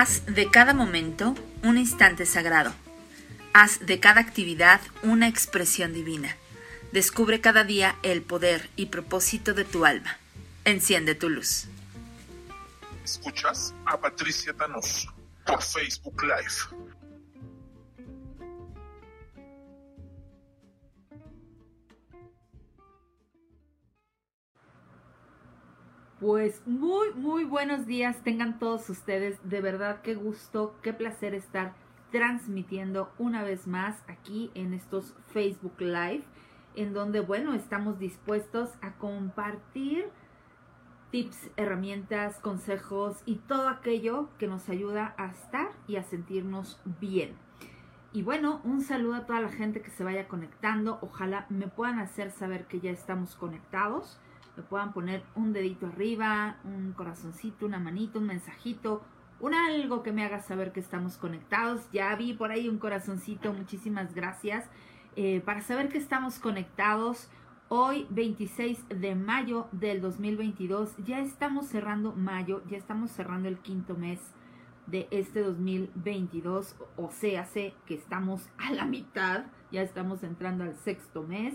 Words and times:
Haz 0.00 0.24
de 0.26 0.48
cada 0.48 0.74
momento 0.74 1.34
un 1.64 1.76
instante 1.76 2.24
sagrado. 2.24 2.72
Haz 3.52 3.84
de 3.84 3.98
cada 3.98 4.20
actividad 4.20 4.80
una 5.02 5.26
expresión 5.26 5.92
divina. 5.92 6.36
Descubre 6.92 7.40
cada 7.40 7.64
día 7.64 7.96
el 8.04 8.22
poder 8.22 8.70
y 8.76 8.86
propósito 8.86 9.54
de 9.54 9.64
tu 9.64 9.84
alma. 9.84 10.16
Enciende 10.64 11.16
tu 11.16 11.28
luz. 11.28 11.66
Escuchas 13.02 13.74
a 13.86 13.98
Patricia 13.98 14.52
Tanoso 14.52 15.12
por 15.44 15.60
Facebook 15.64 16.22
Live. 16.22 16.97
Pues 26.20 26.66
muy, 26.66 27.14
muy 27.14 27.44
buenos 27.44 27.86
días 27.86 28.24
tengan 28.24 28.58
todos 28.58 28.90
ustedes. 28.90 29.38
De 29.48 29.60
verdad, 29.60 30.02
qué 30.02 30.16
gusto, 30.16 30.74
qué 30.82 30.92
placer 30.92 31.32
estar 31.32 31.74
transmitiendo 32.10 33.12
una 33.18 33.44
vez 33.44 33.68
más 33.68 34.02
aquí 34.08 34.50
en 34.54 34.74
estos 34.74 35.14
Facebook 35.32 35.76
Live, 35.78 36.24
en 36.74 36.92
donde, 36.92 37.20
bueno, 37.20 37.54
estamos 37.54 38.00
dispuestos 38.00 38.70
a 38.82 38.94
compartir 38.94 40.06
tips, 41.12 41.50
herramientas, 41.56 42.40
consejos 42.40 43.22
y 43.24 43.36
todo 43.36 43.68
aquello 43.68 44.28
que 44.38 44.48
nos 44.48 44.68
ayuda 44.68 45.14
a 45.18 45.26
estar 45.26 45.70
y 45.86 45.98
a 45.98 46.02
sentirnos 46.02 46.80
bien. 47.00 47.36
Y 48.12 48.24
bueno, 48.24 48.60
un 48.64 48.80
saludo 48.80 49.14
a 49.14 49.26
toda 49.26 49.40
la 49.40 49.52
gente 49.52 49.82
que 49.82 49.90
se 49.90 50.02
vaya 50.02 50.26
conectando. 50.26 50.98
Ojalá 51.00 51.46
me 51.48 51.68
puedan 51.68 52.00
hacer 52.00 52.32
saber 52.32 52.66
que 52.66 52.80
ya 52.80 52.90
estamos 52.90 53.36
conectados 53.36 54.18
me 54.58 54.64
puedan 54.64 54.92
poner 54.92 55.22
un 55.36 55.52
dedito 55.52 55.86
arriba, 55.86 56.56
un 56.64 56.92
corazoncito, 56.92 57.64
una 57.64 57.78
manito, 57.78 58.18
un 58.18 58.26
mensajito, 58.26 59.04
un 59.38 59.54
algo 59.54 60.02
que 60.02 60.10
me 60.10 60.24
haga 60.24 60.42
saber 60.42 60.72
que 60.72 60.80
estamos 60.80 61.16
conectados. 61.16 61.88
Ya 61.92 62.14
vi 62.16 62.32
por 62.32 62.50
ahí 62.50 62.68
un 62.68 62.78
corazoncito, 62.78 63.52
muchísimas 63.52 64.14
gracias. 64.14 64.68
Eh, 65.14 65.40
para 65.44 65.60
saber 65.60 65.90
que 65.90 65.98
estamos 65.98 66.40
conectados, 66.40 67.30
hoy 67.68 68.08
26 68.10 68.86
de 68.88 69.14
mayo 69.14 69.68
del 69.70 70.00
2022, 70.00 70.96
ya 71.04 71.20
estamos 71.20 71.66
cerrando 71.66 72.12
mayo, 72.14 72.64
ya 72.68 72.78
estamos 72.78 73.12
cerrando 73.12 73.48
el 73.48 73.58
quinto 73.58 73.94
mes 73.94 74.18
de 74.88 75.06
este 75.12 75.40
2022, 75.42 76.74
o 76.96 77.10
sea, 77.12 77.44
sé 77.44 77.74
que 77.86 77.94
estamos 77.94 78.48
a 78.58 78.72
la 78.72 78.86
mitad, 78.86 79.44
ya 79.70 79.82
estamos 79.82 80.24
entrando 80.24 80.64
al 80.64 80.74
sexto 80.74 81.22
mes. 81.22 81.54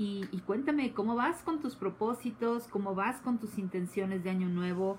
Y, 0.00 0.42
cuéntame, 0.46 0.92
¿cómo 0.92 1.16
vas 1.16 1.42
con 1.42 1.60
tus 1.60 1.74
propósitos? 1.74 2.68
¿Cómo 2.68 2.94
vas 2.94 3.20
con 3.20 3.38
tus 3.38 3.58
intenciones 3.58 4.22
de 4.22 4.30
año 4.30 4.48
nuevo? 4.48 4.96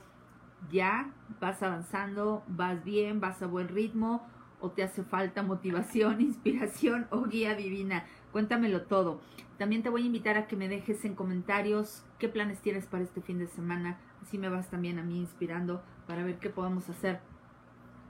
¿Ya 0.70 1.14
vas 1.40 1.64
avanzando? 1.64 2.44
¿Vas 2.50 2.84
bien? 2.84 3.22
¿Vas 3.22 3.42
a 3.42 3.48
buen 3.48 3.70
ritmo? 3.70 4.28
¿O 4.60 4.72
te 4.72 4.84
hace 4.84 5.04
falta 5.04 5.42
motivación, 5.42 6.20
inspiración 6.20 7.08
o 7.12 7.24
guía 7.24 7.56
divina? 7.56 8.04
Cuéntamelo 8.34 8.82
todo. 8.82 9.22
También 9.58 9.84
te 9.84 9.90
voy 9.90 10.04
a 10.04 10.08
invitar 10.08 10.36
a 10.36 10.48
que 10.48 10.58
me 10.58 10.68
dejes 10.68 11.06
en 11.06 11.16
comentarios 11.16 12.04
qué 12.18 12.28
planes 12.28 12.60
tienes 12.60 12.86
para 12.86 13.06
este 13.06 13.22
fin 13.22 13.40
de 13.40 13.48
semana. 13.48 13.98
Así 14.22 14.38
me 14.38 14.50
vas 14.50 14.70
también 14.70 15.00
a 15.00 15.04
mí 15.04 15.18
inspirando 15.18 15.82
para 16.08 16.26
ver 16.26 16.40
qué 16.40 16.50
podemos 16.50 16.90
hacer 16.90 17.22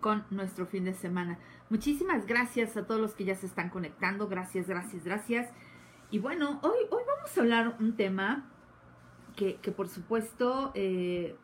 con 0.02 0.23
nuestro 0.32 0.66
fin 0.66 0.86
de 0.86 0.95
semana. 0.95 1.38
Muchísimas 1.70 2.26
gracias 2.26 2.76
a 2.78 2.88
todos 2.88 3.00
los 3.00 3.14
que 3.14 3.26
ya 3.26 3.36
se 3.36 3.45
están 3.45 3.70
conectando. 3.70 4.28
Gracias, 4.28 4.67
gracias, 4.67 5.04
gracias. 5.04 5.52
Y 6.12 6.18
bueno, 6.18 6.60
hoy, 6.64 6.80
hoy 6.90 7.04
vamos 7.06 7.38
a 7.38 7.42
hablar 7.42 7.76
un 7.80 7.96
tema 7.96 8.50
que, 9.36 9.58
que 9.58 9.72
por 9.72 9.88
supuesto, 9.88 10.72
eh, 10.74 11.36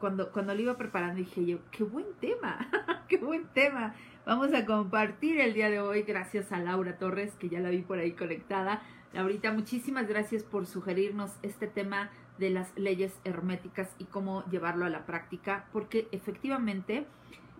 cuando, 0.00 0.32
cuando 0.32 0.56
lo 0.56 0.60
iba 0.60 0.76
preparando 0.76 1.18
dije 1.18 1.46
yo, 1.46 1.58
qué 1.70 1.84
buen 1.84 2.06
tema, 2.20 2.68
qué 3.08 3.18
buen 3.18 3.46
tema. 3.46 3.94
Vamos 4.26 4.52
a 4.54 4.66
compartir 4.66 5.40
el 5.40 5.54
día 5.54 5.70
de 5.70 5.78
hoy 5.78 6.02
gracias 6.02 6.50
a 6.50 6.58
Laura 6.58 6.98
Torres, 6.98 7.32
que 7.36 7.48
ya 7.48 7.60
la 7.60 7.70
vi 7.70 7.82
por 7.82 8.00
ahí 8.00 8.10
conectada. 8.10 8.82
Laurita, 9.12 9.52
muchísimas 9.52 10.08
gracias 10.08 10.42
por 10.42 10.66
sugerirnos 10.66 11.36
este 11.42 11.68
tema 11.68 12.10
de 12.38 12.50
las 12.50 12.76
leyes 12.76 13.16
herméticas 13.24 13.94
y 13.98 14.04
cómo 14.06 14.44
llevarlo 14.50 14.84
a 14.84 14.90
la 14.90 15.06
práctica, 15.06 15.66
porque 15.72 16.08
efectivamente, 16.10 17.06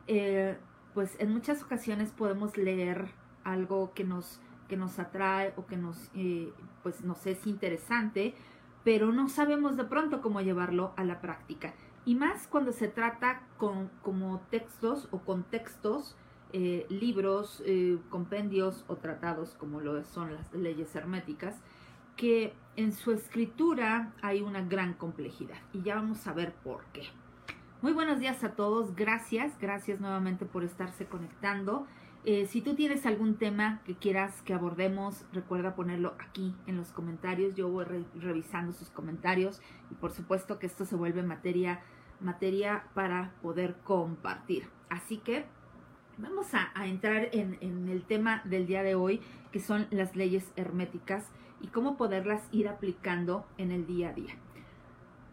eh, 0.09 0.57
pues 0.93 1.15
en 1.21 1.33
muchas 1.33 1.63
ocasiones 1.63 2.11
podemos 2.11 2.57
leer 2.57 3.07
algo 3.45 3.93
que 3.95 4.03
nos 4.03 4.41
que 4.69 4.77
nos 4.77 4.99
atrae 4.99 5.53
o 5.57 5.67
que 5.67 5.77
nos, 5.77 6.11
eh, 6.15 6.53
pues 6.83 7.03
nos 7.03 7.27
es 7.27 7.47
interesante, 7.47 8.35
pero 8.85 9.13
no 9.13 9.29
sabemos 9.29 9.77
de 9.77 9.85
pronto 9.85 10.21
cómo 10.21 10.41
llevarlo 10.41 10.93
a 10.97 11.05
la 11.05 11.21
práctica. 11.21 11.75
Y 12.05 12.15
más 12.15 12.47
cuando 12.47 12.73
se 12.73 12.89
trata 12.89 13.43
con, 13.59 13.91
como 14.03 14.41
textos 14.51 15.09
o 15.11 15.19
contextos, 15.21 16.17
eh, 16.53 16.87
libros, 16.89 17.63
eh, 17.67 17.99
compendios 18.09 18.85
o 18.89 18.97
tratados, 18.97 19.55
como 19.59 19.81
lo 19.81 20.03
son 20.05 20.35
las 20.35 20.53
leyes 20.55 20.95
herméticas, 20.97 21.61
que 22.17 22.55
en 22.77 22.93
su 22.93 23.13
escritura 23.13 24.15
hay 24.23 24.41
una 24.41 24.63
gran 24.63 24.95
complejidad. 24.95 25.59
Y 25.73 25.83
ya 25.83 25.97
vamos 25.97 26.27
a 26.27 26.33
ver 26.33 26.55
por 26.55 26.85
qué. 26.93 27.03
Muy 27.83 27.93
buenos 27.93 28.19
días 28.19 28.43
a 28.43 28.53
todos, 28.53 28.97
gracias, 28.97 29.57
gracias 29.61 30.01
nuevamente 30.01 30.47
por 30.47 30.65
estarse 30.65 31.07
conectando. 31.07 31.87
Eh, 32.25 32.47
si 32.47 32.61
tú 32.61 32.75
tienes 32.75 33.07
algún 33.07 33.37
tema 33.37 33.81
que 33.85 33.95
quieras 33.95 34.43
que 34.43 34.53
abordemos, 34.53 35.25
recuerda 35.33 35.75
ponerlo 35.75 36.15
aquí 36.19 36.55
en 36.67 36.77
los 36.77 36.89
comentarios. 36.89 37.55
Yo 37.55 37.69
voy 37.69 37.85
revisando 37.85 38.73
sus 38.73 38.91
comentarios 38.91 39.61
y 39.91 39.95
por 39.95 40.11
supuesto 40.11 40.59
que 40.59 40.67
esto 40.67 40.85
se 40.85 40.97
vuelve 40.97 41.23
materia, 41.23 41.81
materia 42.21 42.85
para 42.95 43.33
poder 43.41 43.77
compartir. 43.85 44.69
Así 44.89 45.19
que 45.19 45.47
vamos 46.19 46.49
a, 46.53 46.87
entrar 46.87 47.29
en, 47.33 47.57
en, 47.61 47.89
el 47.89 48.03
tema 48.03 48.43
del 48.45 48.67
día 48.67 48.83
de 48.83 48.97
hoy, 48.97 49.21
que 49.53 49.61
son 49.61 49.87
las 49.91 50.17
leyes 50.17 50.53
herméticas 50.57 51.31
y 51.61 51.69
cómo 51.69 51.97
poderlas 51.97 52.43
ir 52.53 52.69
aplicando 52.69 53.47
en 53.57 53.71
el 53.71 53.87
día 53.87 54.11
a 54.11 54.13
día. 54.13 54.35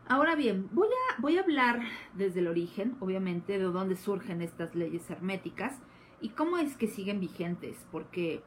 Ahora 0.07 0.35
bien, 0.35 0.69
voy 0.71 0.87
a, 0.87 1.19
voy 1.19 1.37
a 1.37 1.41
hablar 1.41 1.81
desde 2.13 2.39
el 2.39 2.47
origen, 2.47 2.95
obviamente, 2.99 3.57
de 3.57 3.65
dónde 3.65 3.95
surgen 3.95 4.43
estas 4.43 4.75
leyes 4.75 5.09
herméticas 5.09 5.79
¿Y 6.25 6.29
cómo 6.29 6.57
es 6.57 6.75
que 6.75 6.87
siguen 6.87 7.19
vigentes? 7.19 7.85
Porque 7.91 8.41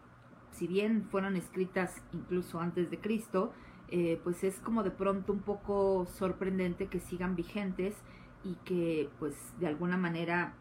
si 0.51 0.67
bien 0.67 1.07
fueron 1.13 1.37
escritas 1.37 2.03
incluso 2.13 2.59
antes 2.59 2.91
de 2.91 2.99
Cristo, 2.99 3.53
eh, 3.87 4.21
pues 4.25 4.43
es 4.43 4.59
como 4.59 4.83
de 4.83 4.91
pronto 4.91 5.33
un 5.33 5.43
poco 5.43 6.05
sorprendente 6.07 6.89
que 6.89 6.99
sigan 6.99 7.37
vigentes 7.37 7.95
y 8.43 8.55
que 8.65 9.09
pues 9.21 9.37
de 9.61 9.69
alguna 9.69 9.97
manera 9.97 10.55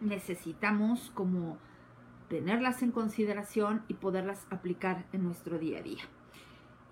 necesitamos 0.00 1.10
como 1.14 1.58
tenerlas 2.28 2.80
en 2.84 2.92
consideración 2.92 3.82
y 3.88 3.94
poderlas 3.94 4.46
aplicar 4.48 5.04
en 5.12 5.24
nuestro 5.24 5.58
día 5.58 5.80
a 5.80 5.82
día. 5.82 6.04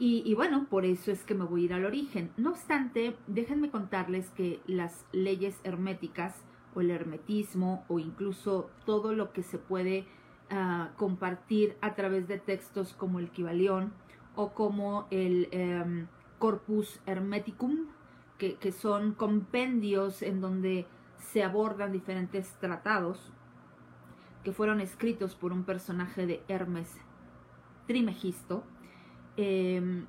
Y, 0.00 0.24
y, 0.26 0.34
bueno, 0.34 0.66
por 0.68 0.84
eso 0.84 1.12
es 1.12 1.22
que 1.22 1.36
me 1.36 1.44
voy 1.44 1.62
a 1.62 1.64
ir 1.66 1.74
al 1.74 1.84
origen. 1.84 2.32
No 2.36 2.50
obstante, 2.50 3.14
déjenme 3.28 3.70
contarles 3.70 4.30
que 4.30 4.60
las 4.66 5.06
leyes 5.12 5.60
herméticas 5.62 6.34
o 6.74 6.80
el 6.80 6.90
hermetismo 6.90 7.84
o 7.88 7.98
incluso 7.98 8.70
todo 8.84 9.14
lo 9.14 9.32
que 9.32 9.42
se 9.42 9.58
puede 9.58 10.06
ah, 10.50 10.90
compartir 10.96 11.76
a 11.80 11.94
través 11.94 12.28
de 12.28 12.38
textos 12.38 12.92
como 12.92 13.18
el 13.18 13.30
Kibalión 13.30 13.92
o 14.36 14.52
como 14.52 15.06
el 15.10 15.48
em, 15.52 16.06
Corpus 16.38 17.00
Hermeticum, 17.06 17.86
que, 18.38 18.72
son 18.72 19.12
compendios 19.12 20.20
en 20.20 20.42
donde 20.42 20.86
se 21.16 21.42
abordan 21.42 21.92
diferentes 21.92 22.52
tratados 22.60 23.32
que 24.42 24.52
fueron 24.52 24.80
escritos 24.82 25.34
por 25.34 25.52
un 25.52 25.64
personaje 25.64 26.26
de 26.26 26.42
Hermes 26.48 27.00
Trimegisto, 27.86 28.64
em, 29.38 30.06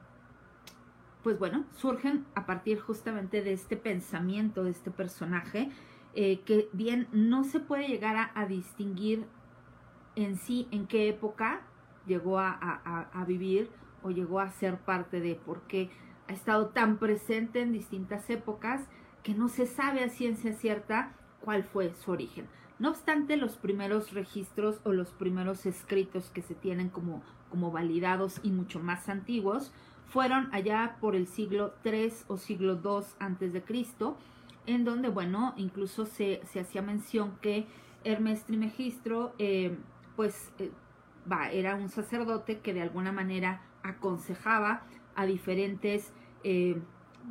pues 1.24 1.40
bueno, 1.40 1.66
surgen 1.78 2.26
a 2.36 2.46
partir 2.46 2.82
justamente 2.82 3.42
de 3.42 3.54
este 3.54 3.78
pensamiento 3.78 4.64
de 4.66 4.72
este 4.72 4.92
personaje 4.92 5.72
eh, 6.18 6.40
que 6.46 6.70
bien 6.72 7.10
no 7.12 7.44
se 7.44 7.60
puede 7.60 7.90
llegar 7.90 8.32
a, 8.34 8.46
distinguir 8.46 9.26
en 10.16 10.38
sí 10.38 10.66
en 10.72 10.88
qué 10.88 11.10
época 11.10 11.62
llegó 12.08 12.40
a, 12.40 13.26
vivir 13.28 13.70
o 14.02 14.12
llegó 14.12 14.40
a 14.40 14.50
ser 14.50 14.78
parte 14.78 15.20
de, 15.20 15.36
porque 15.36 15.90
ha 16.30 16.34
estado 16.34 16.68
tan 16.68 17.00
presente 17.00 17.62
en 17.62 17.74
distintas 17.74 18.30
épocas 18.30 18.88
que 19.24 19.34
no 19.34 19.50
se 19.50 19.66
sabe 19.66 20.06
a 20.06 20.10
ciencia 20.10 20.54
cierta 20.54 21.12
cuál 21.42 21.66
fue 21.66 21.94
su 21.94 22.12
origen. 22.12 22.48
No 22.80 22.92
obstante, 22.92 23.36
los 23.36 23.58
primeros 23.58 24.14
registros 24.14 24.80
o 24.86 24.94
los 24.94 25.12
primeros 25.12 25.66
escritos 25.66 26.30
que 26.30 26.42
se 26.42 26.56
tienen 26.56 26.90
como, 26.90 27.24
como 27.50 27.72
validados 27.72 28.40
y 28.42 28.52
mucho 28.52 28.80
más 28.80 29.10
antiguos 29.10 29.74
fueron 30.08 30.48
allá 30.54 30.96
por 31.02 31.16
el 31.16 31.28
siglo 31.28 31.74
III 31.84 32.14
o 32.28 32.38
siglo 32.38 32.80
II 32.82 33.06
antes 33.20 33.52
de 33.52 33.64
Cristo, 33.64 34.18
en 34.68 34.84
donde, 34.86 35.10
bueno, 35.10 35.54
incluso 35.58 36.06
se, 36.06 36.42
hacía 36.60 36.82
mención 36.82 37.38
que 37.42 37.68
Hermes 38.04 38.44
Trimegistro, 38.44 39.34
eh, 39.40 39.78
pues, 40.16 40.52
eh, 40.60 40.72
era 41.52 41.76
un 41.76 41.90
sacerdote 41.90 42.60
que 42.60 42.74
de 42.74 42.82
alguna 42.82 43.12
manera 43.12 43.62
aconsejaba 43.84 44.84
a 45.16 45.26
diferentes 45.26 46.12
eh, 46.44 46.80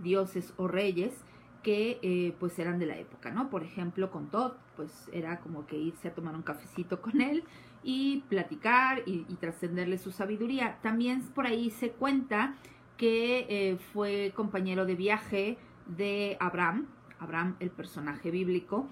dioses 0.02 0.52
o 0.56 0.66
reyes 0.66 1.24
que 1.62 1.98
eh, 2.02 2.34
pues 2.38 2.58
eran 2.58 2.78
de 2.78 2.86
la 2.86 2.96
época, 2.96 3.30
¿no? 3.30 3.48
Por 3.48 3.64
ejemplo, 3.64 4.10
con 4.10 4.28
Todd, 4.28 4.52
pues 4.76 5.08
era 5.12 5.40
como 5.40 5.66
que 5.66 5.76
irse 5.76 6.08
a 6.08 6.14
tomar 6.14 6.34
un 6.34 6.42
cafecito 6.42 7.00
con 7.00 7.20
él 7.20 7.42
y 7.82 8.22
platicar 8.28 9.02
y, 9.06 9.24
trascenderle 9.36 9.98
su 9.98 10.12
sabiduría. 10.12 10.78
También 10.82 11.22
por 11.22 11.46
ahí 11.46 11.70
se 11.70 11.90
cuenta 11.90 12.54
que 12.96 13.46
eh, 13.48 13.78
fue 13.92 14.32
compañero 14.36 14.84
de 14.84 14.94
viaje 14.94 15.58
de 15.86 16.36
Abraham, 16.38 16.86
Abraham 17.24 17.56
el 17.60 17.70
personaje 17.70 18.30
bíblico, 18.30 18.88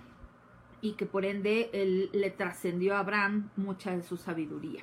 y 0.83 0.93
que 0.93 1.07
por 1.07 1.25
ende 1.25 1.71
él 1.73 2.11
le 2.13 2.31
trascendió 2.31 2.97
a 2.97 2.99
Abraham 2.99 3.49
mucha 3.57 3.97
de 3.97 4.03
su 4.03 4.19
sabiduría. 4.19 4.83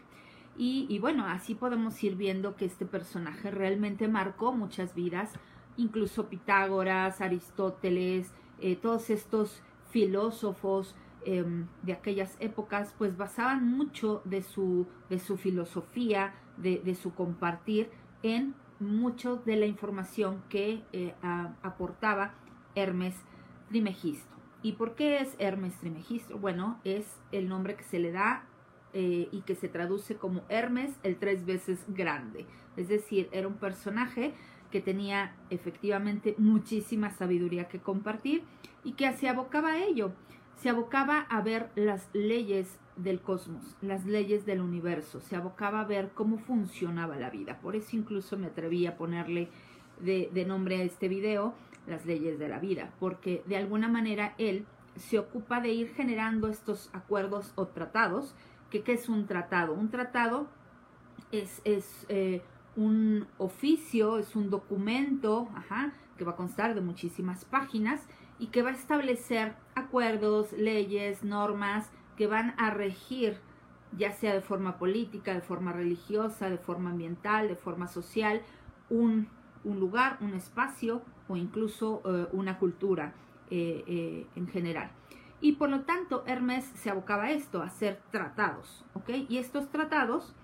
Y, 0.61 0.99
bueno, 0.99 1.25
así 1.25 1.55
podemos 1.55 2.03
ir 2.03 2.17
viendo 2.17 2.57
que 2.57 2.65
este 2.65 2.85
personaje 2.85 3.49
realmente 3.49 4.09
marcó 4.09 4.51
muchas 4.51 4.93
vidas, 4.93 5.31
incluso 5.77 6.27
Pitágoras, 6.27 7.21
Aristóteles, 7.21 8.33
eh, 8.59 8.75
todos 8.75 9.09
estos 9.09 9.61
filósofos 9.89 10.95
em, 11.25 11.67
de 11.83 11.93
aquellas 11.93 12.35
épocas, 12.41 12.93
pues 12.97 13.15
basaban 13.15 13.71
mucho 13.71 14.21
de 14.25 14.41
su, 14.41 14.85
de 15.09 15.19
su 15.19 15.37
filosofía, 15.37 16.33
de, 16.57 16.93
su 16.93 17.13
compartir 17.13 17.89
en 18.21 18.53
mucho 18.81 19.37
de 19.37 19.55
la 19.55 19.65
información 19.65 20.43
que 20.49 20.83
eh, 20.91 21.15
aportaba 21.63 22.33
Hermes 22.75 23.15
Trimegisto. 23.69 24.35
¿Y 24.61 24.73
por 24.73 24.95
qué 24.95 25.19
es 25.19 25.35
Hermes 25.39 25.75
Trimegisto? 25.77 26.37
Bueno, 26.37 26.79
es 26.83 27.05
el 27.31 27.47
nombre 27.47 27.75
que 27.75 27.83
se 27.83 27.99
le 27.99 28.11
da 28.11 28.43
eh, 28.93 29.29
y 29.31 29.41
que 29.41 29.55
se 29.55 29.69
traduce 29.69 30.15
como 30.15 30.41
Hermes 30.49 30.91
el 31.03 31.17
tres 31.17 31.45
veces 31.45 31.85
grande. 31.87 32.45
Es 32.75 32.89
decir, 32.89 33.29
era 33.31 33.47
un 33.47 33.53
personaje 33.53 34.33
que 34.71 34.81
tenía 34.81 35.35
efectivamente 35.49 36.35
muchísima 36.37 37.11
sabiduría 37.11 37.67
que 37.67 37.79
compartir 37.79 38.43
y 38.83 38.93
que 38.93 39.11
se 39.13 39.29
abocaba 39.29 39.73
a 39.73 39.83
ello. 39.83 40.11
Se 40.57 40.69
abocaba 40.69 41.21
a 41.29 41.41
ver 41.41 41.69
las 41.75 42.09
leyes 42.13 42.79
del 42.97 43.21
cosmos, 43.21 43.77
las 43.81 44.05
leyes 44.05 44.45
del 44.45 44.59
universo, 44.59 45.21
se 45.21 45.37
abocaba 45.37 45.79
a 45.79 45.85
ver 45.85 46.11
cómo 46.13 46.37
funcionaba 46.37 47.15
la 47.15 47.29
vida. 47.29 47.61
Por 47.61 47.77
eso 47.77 47.95
incluso 47.95 48.37
me 48.37 48.47
atreví 48.47 48.85
a 48.87 48.97
ponerle 48.97 49.47
de 50.01 50.45
nombre 50.45 50.81
a 50.81 50.83
este 50.83 51.07
video 51.07 51.53
las 51.89 52.05
leyes 52.05 52.39
de 52.39 52.47
la 52.47 52.59
vida, 52.59 52.91
porque 52.99 53.43
de 53.47 53.57
alguna 53.57 53.87
manera 53.87 54.35
él 54.37 54.65
se 54.95 55.19
ocupa 55.19 55.61
de 55.61 55.69
ir 55.69 55.89
generando 55.93 56.47
estos 56.47 56.89
acuerdos 56.93 57.53
o 57.55 57.67
tratados 57.67 58.35
¿Qué, 58.69 58.83
es 58.93 59.09
un 59.09 59.25
tratado? 59.25 59.73
Un 59.73 59.89
tratado 59.89 60.47
es, 61.31 61.61
eh, 62.07 62.41
un 62.75 63.27
oficio, 63.37 64.19
es 64.19 64.35
un 64.35 64.49
documento 64.49 65.49
que 66.17 66.23
va 66.23 66.33
a 66.33 66.35
constar 66.35 66.75
de 66.75 66.81
muchísimas 66.81 67.45
páginas 67.45 68.05
y 68.37 68.47
que 68.47 68.61
va 68.61 68.69
a 68.69 68.73
establecer 68.73 69.55
acuerdos, 69.75 70.53
leyes, 70.53 71.23
normas 71.23 71.89
que 72.15 72.27
van 72.27 72.53
a 72.57 72.69
regir 72.69 73.39
ya 73.97 74.11
sea 74.11 74.35
de 74.35 74.41
forma 74.41 74.77
política, 74.77 75.33
de 75.33 75.41
forma 75.41 75.73
religiosa, 75.73 76.47
de 76.47 76.59
forma 76.59 76.91
ambiental, 76.91 77.47
de 77.47 77.55
forma 77.55 77.87
social, 77.87 78.43
un, 78.91 79.27
lugar, 79.63 80.17
un 80.21 80.33
espacio 80.33 81.01
o 81.27 81.35
incluso 81.35 82.01
eh, 82.05 82.27
una 82.31 82.57
cultura 82.57 83.13
eh, 83.49 84.25
en 84.35 84.47
general. 84.47 84.91
Y 85.41 85.53
por 85.53 85.69
lo 85.69 85.81
tanto, 85.81 86.23
Hermes 86.27 86.65
se 86.75 86.89
abocaba 86.89 87.25
a 87.25 87.31
esto, 87.31 87.61
a 87.61 87.67
hacer 87.67 87.99
tratados. 88.11 88.83
Y 89.29 89.37
estos 89.37 89.69
tratados 89.69 90.35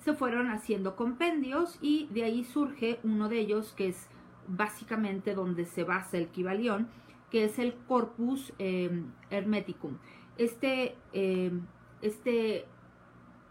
se 0.00 0.12
fueron 0.14 0.50
haciendo 0.50 0.96
compendios 0.96 1.78
y 1.80 2.08
de 2.10 2.24
ahí 2.24 2.44
surge 2.44 2.98
uno 3.04 3.28
de 3.28 3.38
ellos 3.38 3.72
que 3.76 3.88
es 3.88 4.08
básicamente 4.48 5.34
donde 5.34 5.66
se 5.66 5.84
basa 5.84 6.16
el 6.18 6.28
Kibalión, 6.28 6.88
que 7.30 7.44
es 7.44 7.58
el 7.58 7.74
Corpus 7.86 8.52
em, 8.58 9.12
Hermeticum. 9.30 9.98
Este, 10.36 10.96
em, 11.12 11.62
este 12.02 12.66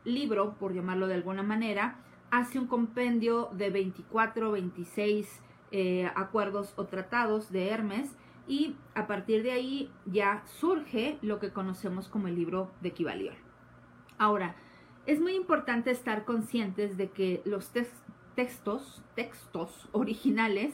libro, 0.03 0.55
por 0.59 0.73
llamarlo 0.73 1.07
de 1.07 1.13
alguna 1.13 1.43
manera, 1.43 1.97
hace 2.31 2.59
un 2.59 2.67
compendio 2.67 3.49
de 3.53 3.69
24, 3.69 4.51
26 4.51 5.41
eh, 5.71 6.11
acuerdos 6.15 6.73
o 6.75 6.85
tratados 6.85 7.51
de 7.51 7.69
Hermes 7.69 8.15
y 8.47 8.75
a 8.95 9.05
partir 9.07 9.43
de 9.43 9.51
ahí 9.51 9.91
ya 10.05 10.43
surge 10.45 11.19
lo 11.21 11.39
que 11.39 11.51
conocemos 11.51 12.07
como 12.07 12.27
el 12.27 12.35
libro 12.35 12.71
de 12.81 12.91
Kibalión. 12.91 13.35
Ahora, 14.17 14.55
es 15.05 15.19
muy 15.19 15.35
importante 15.35 15.91
estar 15.91 16.25
conscientes 16.25 16.97
de 16.97 17.09
que 17.11 17.41
los 17.45 17.71
textos, 18.35 19.03
textos 19.15 19.87
originales 19.91 20.73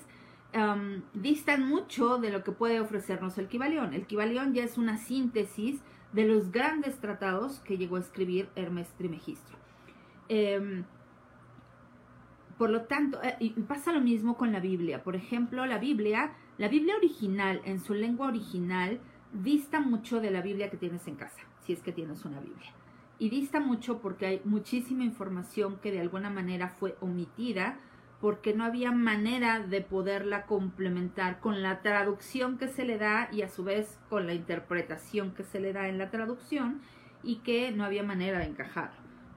distan 1.14 1.68
mucho 1.68 2.18
de 2.18 2.32
lo 2.32 2.44
que 2.44 2.54
puede 2.54 2.80
ofrecernos 2.80 3.38
el 3.38 3.48
Kibalión. 3.48 3.94
El 3.94 4.08
Kibalión 4.08 4.54
ya 4.54 4.64
es 4.64 4.78
una 4.78 4.98
síntesis 4.98 5.82
de 6.14 6.26
los 6.26 6.52
grandes 6.52 7.00
tratados 7.00 7.60
que 7.60 7.78
llegó 7.78 7.98
a 7.98 8.00
escribir 8.00 8.48
Hermes 8.56 8.88
Trimegistro. 8.98 9.58
Em, 10.30 10.86
por 12.58 12.70
lo 12.70 12.84
tanto, 12.84 13.20
eh, 13.24 13.54
pasa 13.68 13.92
lo 13.92 14.02
mismo 14.02 14.38
con 14.38 14.52
la 14.52 14.60
Biblia. 14.60 15.04
Por 15.04 15.16
ejemplo, 15.16 15.66
la 15.66 15.78
Biblia 15.78 16.32
la 16.58 16.70
Biblia 16.70 16.96
original, 16.96 17.62
en 17.66 17.82
su 17.82 17.94
lengua 17.94 18.28
original, 18.28 19.02
dista 19.34 19.82
mucho 19.82 20.22
de 20.22 20.32
la 20.32 20.42
Biblia 20.42 20.70
que 20.70 20.78
tienes 20.78 21.06
en 21.06 21.16
casa, 21.16 21.42
si 21.66 21.74
es 21.74 21.82
que 21.82 21.92
tienes 21.92 22.24
una 22.24 22.40
Biblia. 22.40 22.72
Y 23.20 23.30
dista 23.30 23.60
mucho 23.60 24.00
porque 24.00 24.26
hay 24.26 24.42
muchísima 24.46 25.04
información 25.04 25.80
que 25.82 25.92
de 25.92 26.00
alguna 26.00 26.30
manera 26.30 26.70
fue 26.70 26.96
omitida 27.02 27.78
porque 28.22 28.54
no 28.54 28.64
había 28.64 28.94
manera 28.94 29.60
de 29.60 29.82
poderla 29.82 30.46
complementar 30.46 31.42
con 31.42 31.62
la 31.62 31.82
traducción 31.82 32.58
que 32.58 32.70
se 32.70 32.86
le 32.86 32.98
da 32.98 33.28
y 33.34 33.42
a 33.42 33.50
su 33.50 33.66
vez 33.66 34.00
con 34.10 34.26
la 34.26 34.34
interpretación 34.34 35.34
que 35.34 35.44
se 35.44 35.60
le 35.60 35.74
da 35.74 35.90
en 35.90 35.98
la 35.98 36.10
traducción 36.10 36.80
y 37.22 37.38
que 37.38 37.72
no 37.74 37.84
había 37.84 38.04
manera 38.04 38.40
de 38.40 38.46
encajar. 38.46 38.92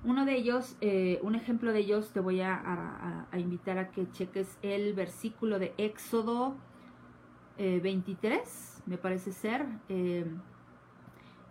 Uno 0.05 0.25
de 0.25 0.37
ellos, 0.37 0.77
eh, 0.81 1.19
un 1.23 1.35
ejemplo 1.35 1.73
de 1.73 1.81
ellos, 1.81 2.13
te 2.13 2.21
voy 2.21 2.41
a, 2.41 3.27
invitar 3.37 3.79
a 3.79 3.91
que 3.91 4.11
cheques 4.11 4.59
el 4.63 4.95
versículo 4.95 5.59
de 5.59 5.75
Éxodo 5.77 6.57
23, 7.59 8.39
eh, 8.39 8.83
me 8.87 8.97
parece 8.97 9.33
ser, 9.33 9.67
eh, 9.89 10.25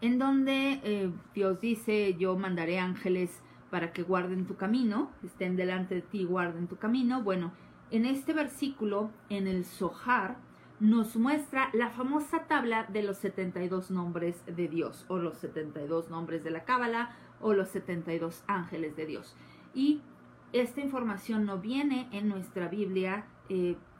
en 0.01 0.19
donde 0.19 0.79
eh, 0.83 1.11
Dios 1.33 1.59
dice, 1.59 2.15
yo 2.17 2.37
mandaré 2.37 2.79
ángeles 2.79 3.41
para 3.69 3.91
que 3.91 4.03
guarden 4.03 4.45
tu 4.45 4.55
camino, 4.55 5.11
estén 5.23 5.55
delante 5.55 5.95
de 5.95 6.01
ti 6.01 6.21
y 6.21 6.25
guarden 6.25 6.67
tu 6.67 6.77
camino. 6.77 7.21
Bueno, 7.23 7.51
en 7.91 8.05
este 8.05 8.33
versículo, 8.33 9.11
en 9.29 9.47
el 9.47 9.65
Zohar, 9.65 10.37
nos 10.79 11.15
muestra 11.15 11.69
la 11.73 11.89
famosa 11.89 12.45
tabla 12.47 12.85
de 12.85 13.01
los 13.01 13.17
72 13.17 13.89
nombres 13.89 14.43
de 14.45 14.67
Dios, 14.67 15.05
o 15.09 15.17
los 15.17 15.37
72 15.39 16.09
nombres 16.09 16.43
de 16.43 16.51
la 16.51 16.63
Cábala, 16.63 17.15
o 17.41 17.53
los 17.53 17.69
72 17.69 18.43
ángeles 18.47 18.95
de 18.95 19.05
Dios. 19.05 19.35
Y 19.73 20.01
esta 20.53 20.81
información 20.81 21.45
no 21.45 21.57
viene 21.59 22.07
en 22.11 22.29
nuestra 22.29 22.67
Biblia 22.67 23.25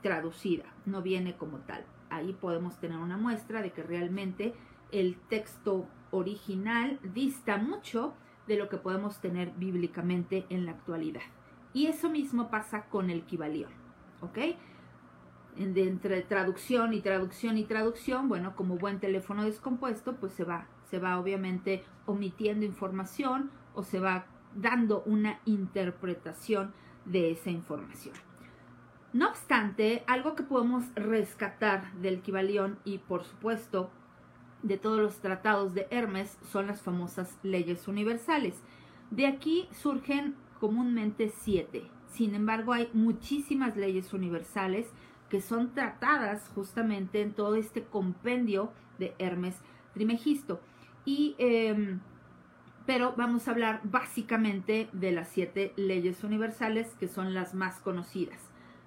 traducida, 0.02 0.64
no 0.84 1.02
viene 1.02 1.36
como 1.36 1.58
tal 1.58 1.84
ahí 2.10 2.32
podemos 2.32 2.78
tener 2.78 2.98
una 2.98 3.16
muestra 3.16 3.62
de 3.62 3.72
que 3.72 3.82
realmente 3.82 4.54
el 4.92 5.16
texto 5.28 5.86
original 6.10 6.98
dista 7.02 7.56
mucho 7.56 8.14
de 8.46 8.56
lo 8.56 8.68
que 8.68 8.78
podemos 8.78 9.20
tener 9.20 9.52
bíblicamente 9.52 10.46
en 10.48 10.64
la 10.64 10.72
actualidad. 10.72 11.22
Y 11.74 11.86
eso 11.86 12.08
mismo 12.08 12.50
pasa 12.50 12.84
con 12.86 13.10
el 13.10 13.22
Kibalión, 13.22 13.70
¿ok? 14.20 14.38
entre 15.56 16.22
traducción 16.22 16.94
y 16.94 17.00
traducción 17.00 17.58
y 17.58 17.64
traducción, 17.64 18.28
bueno, 18.28 18.54
como 18.54 18.76
buen 18.76 19.00
teléfono 19.00 19.44
descompuesto, 19.44 20.14
pues 20.14 20.32
se 20.32 20.44
va, 20.44 20.68
se 20.90 20.98
va 20.98 21.18
obviamente 21.18 21.84
omitiendo 22.06 22.64
información 22.64 23.50
o 23.74 23.82
se 23.82 24.00
va 24.00 24.26
dando 24.54 25.02
una 25.04 25.40
interpretación 25.44 26.72
de 27.04 27.30
esa 27.30 27.50
información. 27.50 28.14
No 29.12 29.28
obstante, 29.28 30.04
algo 30.06 30.34
que 30.34 30.42
podemos 30.42 30.84
rescatar 30.94 31.92
del 31.94 32.20
Kibalión 32.20 32.78
y 32.84 32.98
por 32.98 33.24
supuesto 33.24 33.90
de 34.62 34.76
todos 34.76 35.00
los 35.00 35.20
tratados 35.20 35.74
de 35.74 35.86
Hermes 35.90 36.36
son 36.50 36.66
las 36.66 36.82
famosas 36.82 37.38
leyes 37.42 37.88
universales. 37.88 38.62
De 39.10 39.26
aquí 39.26 39.68
surgen 39.72 40.34
comúnmente 40.60 41.30
siete. 41.30 41.84
Sin 42.08 42.34
embargo, 42.34 42.72
hay 42.72 42.90
muchísimas 42.92 43.76
leyes 43.76 44.12
universales 44.12 44.90
que 45.30 45.40
son 45.40 45.72
tratadas 45.72 46.50
justamente 46.54 47.20
en 47.20 47.32
todo 47.32 47.54
este 47.54 47.84
compendio 47.84 48.72
de 48.98 49.14
Hermes 49.18 49.56
Trimegisto. 49.94 50.60
Y, 51.08 51.34
em, 51.38 52.00
pero 52.84 53.14
vamos 53.16 53.48
a 53.48 53.52
hablar 53.52 53.80
básicamente 53.82 54.90
de 54.92 55.10
las 55.10 55.28
siete 55.28 55.72
leyes 55.74 56.22
universales 56.22 56.94
que 57.00 57.08
son 57.08 57.32
las 57.32 57.54
más 57.54 57.80
conocidas. 57.80 58.38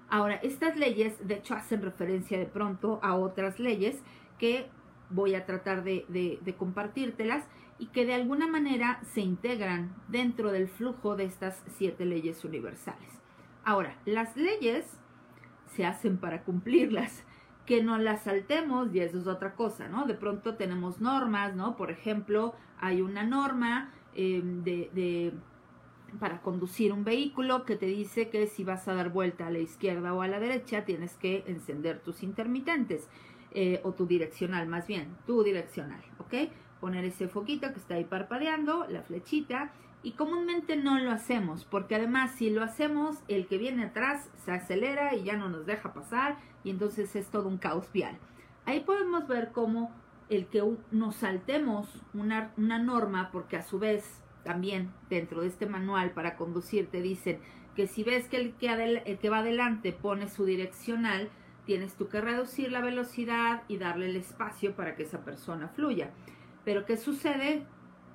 Ahora, 0.07 0.35
estas 0.35 0.77
leyes, 0.77 1.27
de 1.27 1.33
hecho, 1.33 1.55
hacen 1.55 1.81
referencia 1.81 2.37
de 2.37 2.45
pronto 2.45 2.99
a 3.01 3.15
otras 3.15 3.59
leyes 3.59 4.03
que 4.37 4.67
voy 5.09 5.33
a 5.33 5.47
tratar 5.47 5.83
de, 5.83 6.55
compartírtelas 6.59 7.43
y 7.79 7.87
que 7.87 8.05
de 8.05 8.13
alguna 8.13 8.45
manera 8.45 8.99
se 9.13 9.21
integran 9.21 9.95
dentro 10.07 10.51
del 10.51 10.67
flujo 10.67 11.15
de 11.15 11.25
estas 11.25 11.63
siete 11.75 12.05
leyes 12.05 12.45
universales. 12.45 13.19
Ahora, 13.63 13.97
las 14.05 14.37
leyes 14.37 14.85
se 15.75 15.87
hacen 15.87 16.19
para 16.19 16.43
cumplirlas 16.43 17.23
que 17.65 17.83
no 17.83 17.97
las 17.97 18.23
saltemos 18.23 18.93
y 18.93 18.99
eso 18.99 19.19
es 19.19 19.27
otra 19.27 19.53
cosa, 19.55 19.87
¿no? 19.87 20.05
De 20.05 20.13
pronto 20.13 20.55
tenemos 20.55 20.99
normas, 20.99 21.55
¿no? 21.55 21.75
Por 21.75 21.91
ejemplo, 21.91 22.55
hay 22.79 23.01
una 23.01 23.23
norma 23.23 23.91
em, 24.15 24.63
de, 24.63 25.33
para 26.19 26.41
conducir 26.41 26.91
un 26.91 27.03
vehículo 27.03 27.65
que 27.65 27.75
te 27.75 27.85
dice 27.85 28.29
que 28.29 28.47
si 28.47 28.63
vas 28.63 28.87
a 28.87 28.93
dar 28.95 29.09
vuelta 29.09 29.47
a 29.47 29.51
la 29.51 29.59
izquierda 29.59 30.13
o 30.13 30.21
a 30.21 30.27
la 30.27 30.39
derecha 30.39 30.83
tienes 30.83 31.15
que 31.15 31.43
encender 31.47 31.99
tus 31.99 32.23
intermitentes 32.23 33.07
eh, 33.51 33.79
o 33.83 33.93
tu 33.93 34.05
direccional, 34.05 34.67
más 34.67 34.87
bien, 34.87 35.15
tu 35.25 35.43
direccional, 35.43 36.01
¿ok? 36.19 36.51
Poner 36.79 37.05
ese 37.05 37.27
foquito 37.27 37.71
que 37.71 37.79
está 37.79 37.95
ahí 37.95 38.05
parpadeando, 38.05 38.85
la 38.89 39.03
flechita 39.03 39.71
y 40.03 40.13
comúnmente 40.13 40.75
no 40.77 40.97
lo 40.99 41.11
hacemos, 41.11 41.65
porque 41.65 41.95
además 41.95 42.31
si 42.35 42.49
lo 42.49 42.63
hacemos, 42.63 43.17
el 43.27 43.45
que 43.47 43.57
viene 43.57 43.83
atrás 43.83 44.29
se 44.45 44.51
acelera 44.51 45.15
y 45.15 45.23
ya 45.23 45.37
no 45.37 45.47
nos 45.49 45.65
deja 45.65 45.93
pasar 45.93 46.37
y 46.63 46.69
entonces 46.69 47.15
es 47.15 47.27
todo 47.27 47.47
un 47.47 47.57
caos 47.57 47.91
vial. 47.91 48.17
Ahí 48.65 48.81
podemos 48.81 49.27
ver 49.27 49.51
cómo 49.51 49.91
el 50.29 50.47
que 50.47 50.63
nos 50.91 51.15
saltemos 51.15 51.87
una, 52.13 52.51
una 52.57 52.79
norma, 52.79 53.29
porque 53.31 53.57
a 53.57 53.63
su 53.63 53.79
vez 53.79 54.21
también 54.43 54.91
dentro 55.09 55.41
de 55.41 55.47
este 55.47 55.65
manual 55.65 56.11
para 56.11 56.35
conducir 56.35 56.87
te 56.87 57.01
dicen 57.01 57.39
que 57.75 57.87
si 57.87 58.03
ves 58.03 58.27
que 58.27 58.37
el 58.37 58.53
que, 58.53 59.03
el 59.05 59.17
que 59.17 59.29
va 59.29 59.39
adelante 59.39 59.91
pone 59.91 60.27
su 60.27 60.45
direccional, 60.45 61.29
tienes 61.65 61.95
tú 61.95 62.07
que 62.07 62.21
reducir 62.21 62.71
la 62.71 62.81
velocidad 62.81 63.63
y 63.67 63.77
darle 63.77 64.07
el 64.07 64.15
espacio 64.15 64.75
para 64.75 64.95
que 64.95 65.03
esa 65.03 65.23
persona 65.23 65.67
fluya. 65.69 66.11
Pero 66.65 66.85
¿qué 66.85 66.97
sucede? 66.97 67.65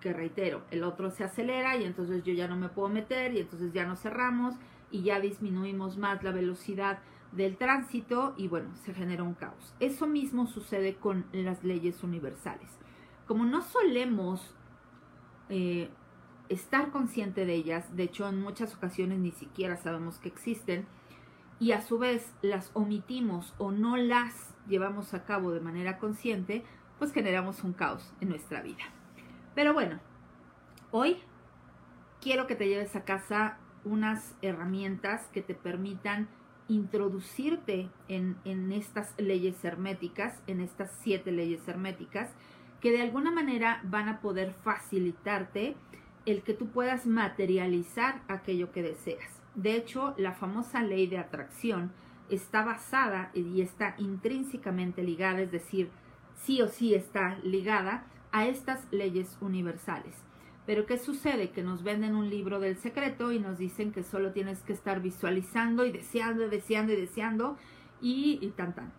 que 0.01 0.13
reitero, 0.13 0.63
el 0.71 0.85
otro 0.85 1.11
se 1.11 1.25
acelera 1.25 1.77
y 1.77 1.85
entonces 1.85 2.23
yo 2.23 2.33
ya 2.33 2.47
no 2.47 2.57
me 2.57 2.69
puedo 2.69 2.89
meter 2.89 3.35
y 3.35 3.41
entonces 3.41 3.73
ya 3.73 3.87
nos 3.87 4.01
cerramos 4.01 4.55
y 4.91 5.03
ya 5.03 5.21
disminuimos 5.21 5.97
más 5.97 6.23
la 6.23 6.31
velocidad 6.33 6.99
del 7.37 7.57
tránsito 7.57 8.35
y 8.37 8.49
bueno, 8.49 8.71
se 8.85 8.95
genera 8.95 9.23
un 9.23 9.35
caos. 9.35 9.75
Eso 9.79 10.07
mismo 10.07 10.47
sucede 10.47 10.97
con 10.97 11.27
las 11.33 11.63
leyes 11.65 12.03
universales. 12.03 12.71
Como 13.27 13.45
no 13.45 13.63
solemos 13.63 14.55
eh, 15.49 15.91
estar 16.49 16.91
consciente 16.91 17.45
de 17.45 17.55
ellas, 17.55 17.95
de 17.95 18.05
hecho 18.05 18.29
en 18.29 18.41
muchas 18.41 18.75
ocasiones 18.75 19.19
ni 19.19 19.33
siquiera 19.33 19.77
sabemos 19.77 20.19
que 20.19 20.29
existen, 20.29 20.87
y 21.59 21.73
a 21.73 21.81
su 21.81 21.99
vez 21.99 22.35
las 22.43 22.71
omitimos 22.75 23.55
o 23.59 23.71
no 23.71 23.97
las 23.97 24.55
llevamos 24.69 25.15
a 25.15 25.25
cabo 25.25 25.53
de 25.53 25.61
manera 25.61 25.99
consciente, 25.99 26.65
pues 26.99 27.13
generamos 27.13 27.65
un 27.65 27.73
caos 27.73 28.13
en 28.21 28.29
nuestra 28.29 28.63
vida. 28.63 28.85
Pero 29.55 29.73
bueno, 29.73 30.01
hoy 30.91 31.19
quiero 32.21 32.47
que 32.47 32.57
te 32.57 32.69
lleves 32.69 32.95
a 32.95 33.05
casa 33.05 33.59
unas 33.85 34.35
herramientas 34.43 35.29
que 35.33 35.43
te 35.43 35.55
permitan 35.55 36.29
introducirte 36.69 37.89
en, 38.09 38.37
estas 38.73 39.15
leyes 39.19 39.65
herméticas, 39.65 40.43
en 40.47 40.61
estas 40.61 40.91
siete 41.03 41.31
leyes 41.31 41.67
herméticas, 41.69 42.31
que 42.81 42.91
de 42.91 43.03
alguna 43.03 43.31
manera 43.31 43.81
van 43.85 44.09
a 44.09 44.21
poder 44.21 44.53
facilitarte 44.53 45.77
el 46.27 46.43
que 46.43 46.55
tú 46.55 46.69
puedas 46.69 47.07
materializar 47.07 48.23
aquello 48.29 48.73
que 48.73 48.83
deseas. 48.83 49.41
De 49.55 49.77
hecho, 49.77 50.15
la 50.19 50.33
famosa 50.33 50.83
ley 50.83 51.07
de 51.07 51.19
atracción 51.19 51.93
está 52.29 52.65
basada 52.65 53.31
y 53.33 53.61
está 53.61 53.95
intrínsecamente 53.99 55.03
ligada, 55.03 55.41
es 55.41 55.53
decir, 55.53 55.91
sí 56.35 56.61
o 56.61 56.69
sí 56.69 56.95
está 56.95 57.39
ligada 57.43 58.05
a 58.33 58.47
estas 58.47 58.87
leyes 58.91 59.39
universales. 59.41 60.26
Pero 60.67 60.85
¿qué 60.85 60.99
sucede? 60.99 61.51
Que 61.51 61.63
nos 61.63 61.83
venden 61.83 62.17
un 62.17 62.29
libro 62.29 62.59
del 62.59 62.77
secreto 62.77 63.33
y 63.33 63.39
nos 63.39 63.59
dicen 63.59 63.93
que 63.93 64.03
solo 64.03 64.33
tienes 64.33 64.63
que 64.63 64.73
estar 64.73 65.01
visualizando 65.01 65.87
y 65.87 65.93
deseando 65.93 66.45
y 66.45 66.51
deseando 66.51 66.93
y 66.93 66.97
deseando 66.97 67.57
y, 68.01 68.53
tan 68.57 68.75
tan. 68.75 68.93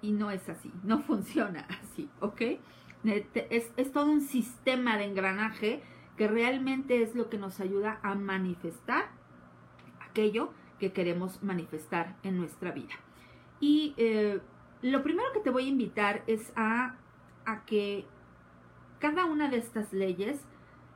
Y 0.00 0.12
no 0.12 0.30
es 0.30 0.48
así, 0.48 0.72
no 0.82 0.98
funciona 1.02 1.66
así, 1.82 2.08
¿ok? 2.20 2.42
Es, 3.04 3.70
es 3.76 3.92
todo 3.92 4.06
un 4.06 4.22
sistema 4.22 4.96
de 4.96 5.04
engranaje 5.04 5.82
que 6.16 6.28
realmente 6.28 7.02
es 7.02 7.14
lo 7.14 7.28
que 7.28 7.38
nos 7.38 7.60
ayuda 7.60 7.98
a 8.02 8.14
manifestar 8.14 9.10
aquello 10.00 10.52
que 10.78 10.92
queremos 10.92 11.42
manifestar 11.42 12.16
en 12.22 12.36
nuestra 12.36 12.70
vida. 12.70 12.94
Y 13.60 13.94
eh, 13.96 14.40
lo 14.82 15.02
primero 15.02 15.32
que 15.32 15.40
te 15.40 15.50
voy 15.50 15.66
a 15.66 15.68
invitar 15.68 16.22
es 16.26 16.52
a, 16.56 16.96
a 17.44 17.64
que 17.64 18.04
cada 18.98 19.24
una 19.24 19.48
de 19.48 19.58
estas 19.58 19.92
leyes 19.92 20.40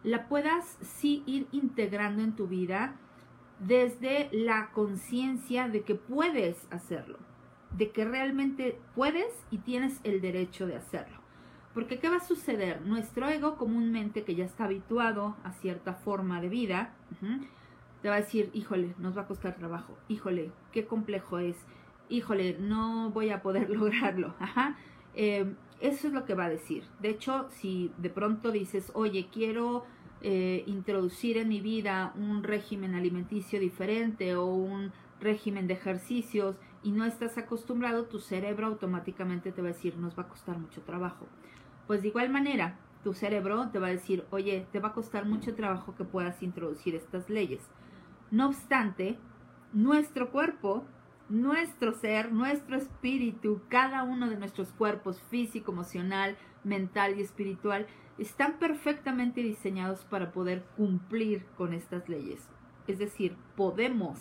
la 0.06 0.28
puedas 0.28 0.78
sí 0.80 1.24
ir 1.26 1.48
integrando 1.50 2.22
en 2.22 2.36
tu 2.36 2.46
vida 2.46 2.94
desde 3.58 4.28
la 4.30 4.70
conciencia 4.70 5.68
de 5.68 5.82
que 5.82 5.96
puedes 5.96 6.64
hacerlo, 6.70 7.18
de 7.76 7.90
que 7.90 8.04
realmente 8.04 8.78
puedes 8.94 9.44
y 9.50 9.58
tienes 9.58 9.98
el 10.04 10.20
derecho 10.20 10.68
de 10.68 10.76
hacerlo. 10.76 11.18
Porque 11.74 11.98
¿qué 11.98 12.08
va 12.08 12.18
a 12.18 12.20
suceder? 12.20 12.82
Nuestro 12.82 13.28
ego 13.28 13.56
comúnmente, 13.56 14.22
que 14.22 14.36
ya 14.36 14.44
está 14.44 14.66
habituado 14.66 15.36
a 15.42 15.52
cierta 15.54 15.94
forma 15.94 16.40
de 16.40 16.50
vida, 16.50 16.94
te 18.00 18.08
va 18.08 18.14
a 18.14 18.20
decir, 18.20 18.50
híjole, 18.54 18.94
nos 18.98 19.16
va 19.16 19.22
a 19.22 19.26
costar 19.26 19.56
trabajo, 19.56 19.98
híjole, 20.06 20.52
qué 20.70 20.86
complejo 20.86 21.40
es, 21.40 21.56
híjole, 22.08 22.58
no 22.60 23.10
voy 23.10 23.30
a 23.30 23.42
poder 23.42 23.70
lograrlo. 23.76 24.36
Ajá. 24.38 24.76
Eh, 25.14 25.52
eso 25.80 26.06
es 26.06 26.12
lo 26.12 26.24
que 26.24 26.34
va 26.34 26.44
a 26.44 26.48
decir. 26.48 26.84
De 27.00 27.10
hecho, 27.10 27.48
si 27.50 27.90
de 27.98 28.08
pronto 28.08 28.52
dices, 28.52 28.92
oye, 28.94 29.28
quiero 29.32 29.84
eh, 30.22 30.64
introducir 30.66 31.36
en 31.36 31.48
mi 31.48 31.60
vida 31.60 32.12
un 32.16 32.42
régimen 32.42 32.94
alimenticio 32.94 33.60
diferente 33.60 34.36
o 34.36 34.46
un 34.46 34.92
régimen 35.20 35.66
de 35.66 35.74
ejercicios 35.74 36.56
y 36.82 36.92
no 36.92 37.04
estás 37.04 37.38
acostumbrado, 37.38 38.04
tu 38.04 38.20
cerebro 38.20 38.66
automáticamente 38.66 39.52
te 39.52 39.62
va 39.62 39.68
a 39.68 39.72
decir, 39.72 39.96
nos 39.96 40.18
va 40.18 40.24
a 40.24 40.28
costar 40.28 40.58
mucho 40.58 40.82
trabajo. 40.82 41.26
Pues 41.86 42.02
de 42.02 42.08
igual 42.08 42.30
manera, 42.30 42.78
tu 43.02 43.12
cerebro 43.12 43.70
te 43.70 43.78
va 43.78 43.88
a 43.88 43.90
decir, 43.90 44.24
oye, 44.30 44.66
te 44.72 44.80
va 44.80 44.88
a 44.88 44.94
costar 44.94 45.26
mucho 45.26 45.54
trabajo 45.54 45.94
que 45.94 46.04
puedas 46.04 46.42
introducir 46.42 46.94
estas 46.94 47.30
leyes. 47.30 47.62
No 48.30 48.46
obstante, 48.46 49.18
nuestro 49.72 50.30
cuerpo 50.30 50.84
nuestro 51.28 51.92
ser, 51.92 52.32
nuestro 52.32 52.76
espíritu, 52.76 53.60
cada 53.68 54.04
uno 54.04 54.28
de 54.28 54.36
nuestros 54.36 54.72
cuerpos 54.72 55.20
físico, 55.22 55.72
emocional, 55.72 56.36
mental 56.62 57.18
y 57.18 57.22
espiritual, 57.22 57.86
están 58.18 58.58
perfectamente 58.58 59.42
diseñados 59.42 60.04
para 60.04 60.32
poder 60.32 60.64
cumplir 60.76 61.44
con 61.56 61.72
estas 61.72 62.08
leyes. 62.08 62.48
Es 62.86 62.98
decir, 62.98 63.36
podemos 63.56 64.18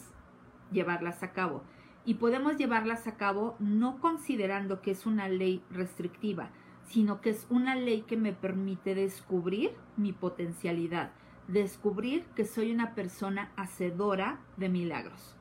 llevarlas 0.71 1.23
a 1.23 1.31
cabo. 1.31 1.63
Y 2.03 2.15
podemos 2.15 2.57
llevarlas 2.57 3.07
a 3.07 3.17
cabo 3.17 3.55
no 3.59 3.99
considerando 3.99 4.81
que 4.81 4.91
es 4.91 5.05
una 5.05 5.27
ley 5.27 5.63
restrictiva, 5.71 6.51
sino 6.87 7.19
que 7.19 7.31
es 7.31 7.47
una 7.49 7.75
ley 7.75 8.01
que 8.03 8.17
me 8.17 8.31
permite 8.31 8.93
descubrir 8.93 9.71
mi 9.97 10.13
potencialidad, 10.13 11.11
descubrir 11.47 12.25
que 12.35 12.45
soy 12.45 12.71
una 12.71 12.93
persona 12.93 13.51
hacedora 13.55 14.39
de 14.57 14.69
milagros. 14.69 15.35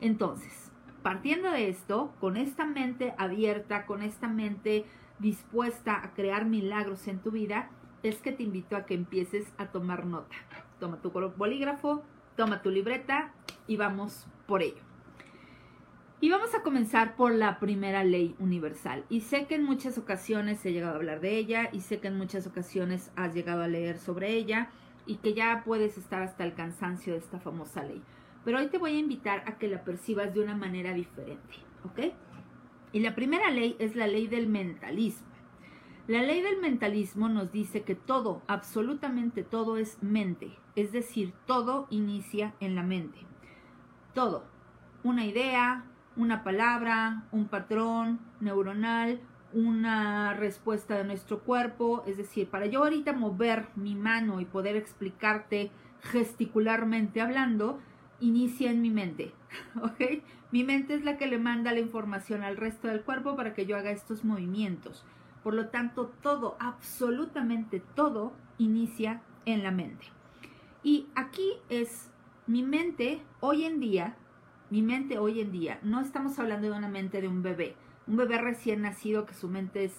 Entonces, 0.00 0.70
partiendo 1.02 1.50
de 1.50 1.70
esto, 1.70 2.14
con 2.20 2.36
esta 2.36 2.66
mente 2.66 3.14
abierta, 3.16 3.86
con 3.86 4.02
esta 4.02 4.28
mente 4.28 4.84
dispuesta 5.18 6.02
a 6.02 6.12
crear 6.12 6.44
milagros 6.44 7.08
en 7.08 7.20
tu 7.20 7.30
vida, 7.30 7.70
es 8.02 8.16
que 8.16 8.32
te 8.32 8.42
invito 8.42 8.76
a 8.76 8.86
que 8.86 8.94
empieces 8.94 9.52
a 9.58 9.66
tomar 9.66 10.06
nota. 10.06 10.36
Toma 10.78 11.00
tu 11.00 11.10
bolígrafo, 11.10 12.02
toma 12.36 12.62
tu 12.62 12.70
libreta 12.70 13.32
y 13.66 13.76
vamos 13.76 14.26
por 14.46 14.62
ello. 14.62 14.82
Y 16.22 16.28
vamos 16.28 16.54
a 16.54 16.62
comenzar 16.62 17.16
por 17.16 17.32
la 17.32 17.58
primera 17.58 18.04
ley 18.04 18.34
universal. 18.38 19.04
Y 19.08 19.22
sé 19.22 19.46
que 19.46 19.54
en 19.54 19.64
muchas 19.64 19.96
ocasiones 19.96 20.64
he 20.66 20.72
llegado 20.72 20.92
a 20.92 20.96
hablar 20.96 21.20
de 21.20 21.36
ella 21.36 21.70
y 21.72 21.80
sé 21.80 21.98
que 21.98 22.08
en 22.08 22.18
muchas 22.18 22.46
ocasiones 22.46 23.10
has 23.16 23.34
llegado 23.34 23.62
a 23.62 23.68
leer 23.68 23.98
sobre 23.98 24.34
ella 24.34 24.68
y 25.06 25.16
que 25.16 25.32
ya 25.32 25.62
puedes 25.64 25.96
estar 25.96 26.22
hasta 26.22 26.44
el 26.44 26.54
cansancio 26.54 27.14
de 27.14 27.20
esta 27.20 27.40
famosa 27.40 27.82
ley. 27.82 28.02
Pero 28.44 28.58
hoy 28.58 28.68
te 28.68 28.76
voy 28.76 28.96
a 28.96 28.98
invitar 28.98 29.44
a 29.46 29.56
que 29.56 29.68
la 29.68 29.82
percibas 29.82 30.34
de 30.34 30.40
una 30.40 30.54
manera 30.54 30.92
diferente, 30.92 31.56
¿ok? 31.84 32.12
Y 32.92 33.00
la 33.00 33.14
primera 33.14 33.50
ley 33.50 33.76
es 33.78 33.96
la 33.96 34.06
ley 34.06 34.26
del 34.26 34.46
mentalismo. 34.46 35.29
La 36.10 36.22
ley 36.22 36.42
del 36.42 36.60
mentalismo 36.60 37.28
nos 37.28 37.52
dice 37.52 37.82
que 37.82 37.94
todo, 37.94 38.42
absolutamente 38.48 39.44
todo 39.44 39.76
es 39.76 40.02
mente, 40.02 40.50
es 40.74 40.90
decir, 40.90 41.32
todo 41.46 41.86
inicia 41.88 42.52
en 42.58 42.74
la 42.74 42.82
mente. 42.82 43.20
Todo, 44.12 44.44
una 45.04 45.24
idea, 45.24 45.84
una 46.16 46.42
palabra, 46.42 47.28
un 47.30 47.46
patrón 47.46 48.18
neuronal, 48.40 49.20
una 49.52 50.34
respuesta 50.34 50.96
de 50.96 51.04
nuestro 51.04 51.44
cuerpo, 51.44 52.02
es 52.08 52.16
decir, 52.16 52.48
para 52.48 52.66
yo 52.66 52.82
ahorita 52.82 53.12
mover 53.12 53.68
mi 53.76 53.94
mano 53.94 54.40
y 54.40 54.46
poder 54.46 54.74
explicarte 54.74 55.70
gesticularmente 56.00 57.20
hablando, 57.20 57.78
inicia 58.18 58.72
en 58.72 58.82
mi 58.82 58.90
mente, 58.90 59.32
¿ok? 59.80 60.24
Mi 60.50 60.64
mente 60.64 60.94
es 60.94 61.04
la 61.04 61.16
que 61.18 61.28
le 61.28 61.38
manda 61.38 61.70
la 61.70 61.78
información 61.78 62.42
al 62.42 62.56
resto 62.56 62.88
del 62.88 63.02
cuerpo 63.02 63.36
para 63.36 63.54
que 63.54 63.64
yo 63.64 63.76
haga 63.76 63.92
estos 63.92 64.24
movimientos. 64.24 65.06
Por 65.42 65.54
lo 65.54 65.68
tanto, 65.68 66.12
todo, 66.22 66.56
absolutamente 66.60 67.82
todo, 67.94 68.32
inicia 68.58 69.22
en 69.46 69.62
la 69.62 69.70
mente. 69.70 70.06
Y 70.82 71.08
aquí 71.14 71.54
es 71.68 72.10
mi 72.46 72.62
mente 72.62 73.22
hoy 73.40 73.64
en 73.64 73.80
día, 73.80 74.16
mi 74.70 74.82
mente 74.82 75.18
hoy 75.18 75.40
en 75.40 75.52
día, 75.52 75.78
no 75.82 76.00
estamos 76.00 76.38
hablando 76.38 76.70
de 76.70 76.76
una 76.76 76.88
mente 76.88 77.20
de 77.20 77.28
un 77.28 77.42
bebé, 77.42 77.76
un 78.06 78.16
bebé 78.16 78.38
recién 78.38 78.82
nacido 78.82 79.26
que 79.26 79.34
su 79.34 79.48
mente 79.48 79.84
es 79.84 79.94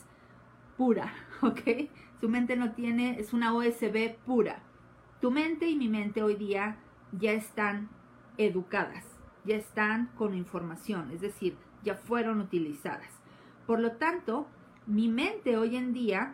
pura, 0.78 1.14
¿ok? 1.42 1.90
Su 2.20 2.30
mente 2.30 2.56
no 2.56 2.74
tiene, 2.74 3.20
es 3.20 3.34
una 3.34 3.54
OSB 3.54 4.16
pura. 4.26 4.64
Tu 5.22 5.32
mente 5.32 5.68
y 5.68 5.76
mi 5.76 5.88
mente 5.88 6.24
hoy 6.24 6.36
día 6.36 6.78
ya 7.12 7.32
están 7.32 7.90
educadas, 8.38 9.06
ya 9.46 9.56
están 9.56 10.08
con 10.16 10.34
información, 10.34 11.12
es 11.12 11.22
decir, 11.22 11.56
ya 11.84 11.96
fueron 11.96 12.42
utilizadas. 12.42 13.10
Por 13.68 13.80
lo 13.80 13.94
tanto, 13.94 14.48
mi 14.86 15.08
mente 15.08 15.58
hoy 15.58 15.76
en 15.76 15.94
día 15.94 16.34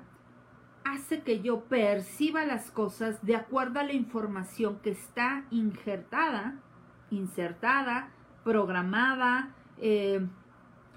hace 0.84 1.22
que 1.22 1.42
yo 1.42 1.66
perciba 1.66 2.46
las 2.46 2.72
cosas 2.72 3.24
de 3.26 3.36
acuerdo 3.36 3.80
a 3.80 3.84
la 3.84 3.94
información 3.94 4.80
que 4.82 4.92
está 4.92 5.46
injertada, 5.52 6.60
insertada, 7.12 8.10
programada, 8.44 9.54
eh, 9.78 10.26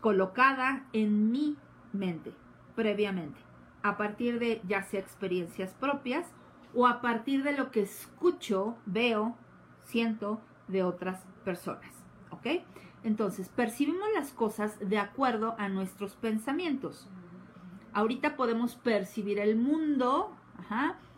colocada 0.01 0.85
en 0.93 1.31
mi 1.31 1.57
mente 1.93 2.33
previamente, 2.75 3.41
a 3.83 3.97
partir 3.97 4.39
de 4.39 4.63
ya 4.67 4.83
sea 4.83 5.01
experiencias 5.01 5.75
propias 5.75 6.27
o 6.75 6.87
a 6.87 7.01
partir 7.01 7.43
de 7.43 7.53
lo 7.53 7.71
que 7.71 7.83
escucho, 7.83 8.77
veo, 8.87 9.37
siento 9.85 10.41
de 10.69 10.85
otras 10.85 11.27
personas. 11.45 11.91
¿Ok? 12.31 12.47
Entonces, 13.03 13.49
percibimos 13.49 14.09
las 14.15 14.33
cosas 14.33 14.79
de 14.81 14.99
acuerdo 14.99 15.57
a 15.59 15.69
nuestros 15.69 16.15
pensamientos. 16.15 17.09
Ahorita 17.93 18.37
podemos 18.37 18.77
percibir 18.77 19.39
el 19.39 19.57
mundo 19.57 20.35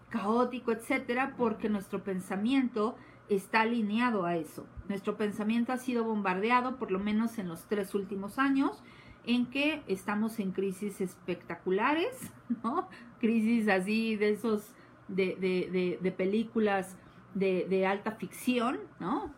caótico, 0.08 0.72
etcétera, 0.72 1.34
porque 1.36 1.68
nuestro 1.68 2.02
pensamiento 2.02 2.96
está 3.28 3.62
alineado 3.62 4.24
a 4.24 4.36
eso. 4.36 4.66
Nuestro 4.88 5.16
pensamiento 5.16 5.72
ha 5.72 5.78
sido 5.78 6.04
bombardeado, 6.04 6.76
por 6.76 6.90
lo 6.90 6.98
menos 6.98 7.38
en 7.38 7.48
los 7.48 7.64
tres 7.64 7.94
últimos 7.94 8.38
años, 8.38 8.82
en 9.24 9.46
que 9.46 9.82
estamos 9.86 10.38
en 10.38 10.52
crisis 10.52 11.00
espectaculares, 11.00 12.32
¿no? 12.62 12.88
Crisis 13.20 13.68
así 13.68 14.16
de 14.16 14.30
esos, 14.30 14.74
de, 15.08 15.98
de 16.00 16.12
películas 16.12 16.96
de, 17.34 17.86
alta 17.86 18.12
ficción, 18.12 18.78
¿no? 19.00 19.32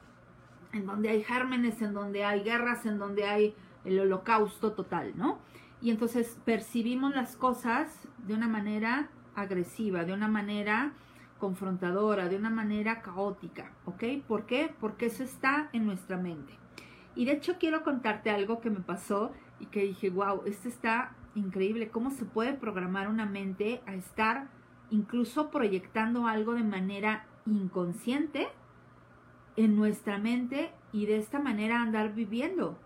En 0.73 0.87
donde 0.87 1.09
hay 1.09 1.23
gérmenes, 1.23 1.81
en 1.83 1.95
donde 1.95 2.25
hay 2.25 2.43
guerras, 2.43 2.85
en 2.87 2.99
donde 2.99 3.25
hay 3.25 3.55
el 3.85 4.01
holocausto 4.01 4.73
total, 4.73 5.13
¿no? 5.17 5.39
Y 5.85 5.91
entonces 5.91 6.39
percibimos 6.47 7.15
las 7.15 7.37
cosas 7.37 8.09
de 8.27 8.33
una 8.33 8.49
manera 8.49 9.11
agresiva, 9.35 10.07
de 10.07 10.15
una 10.15 10.29
manera 10.29 10.95
confrontadora, 11.39 12.31
de 12.31 12.37
una 12.37 12.49
manera 12.49 13.03
caótica, 13.03 13.71
¿ok? 13.85 14.05
¿Por 14.27 14.47
qué? 14.47 14.75
Porque 14.81 15.05
eso 15.05 15.23
está 15.23 15.69
en 15.75 15.85
nuestra 15.85 16.17
mente. 16.17 16.55
Y 17.15 17.27
de 17.27 17.33
hecho 17.33 17.59
quiero 17.59 17.83
contarte 17.83 18.31
algo 18.31 18.63
que 18.63 18.71
me 18.71 18.81
pasó 18.81 19.33
y 19.61 19.67
que 19.67 19.83
dije, 19.83 20.09
wow, 20.09 20.41
esto 20.47 20.69
está 20.69 21.13
increíble, 21.35 21.91
cómo 21.91 22.11
se 22.11 22.25
puede 22.25 22.55
programar 22.55 23.11
una 23.11 23.27
mente 23.27 23.83
a 23.85 23.93
estar 23.93 24.49
incluso 24.89 25.51
proyectando 25.51 26.27
algo 26.27 26.55
de 26.55 26.65
manera 26.65 27.27
inconsciente 27.45 28.49
en 29.57 29.77
nuestra 29.77 30.17
mente 30.17 30.73
y 30.93 31.05
de 31.05 31.19
esta 31.19 31.41
manera 31.41 31.83
andar 31.83 32.15
viviendo. 32.15 32.79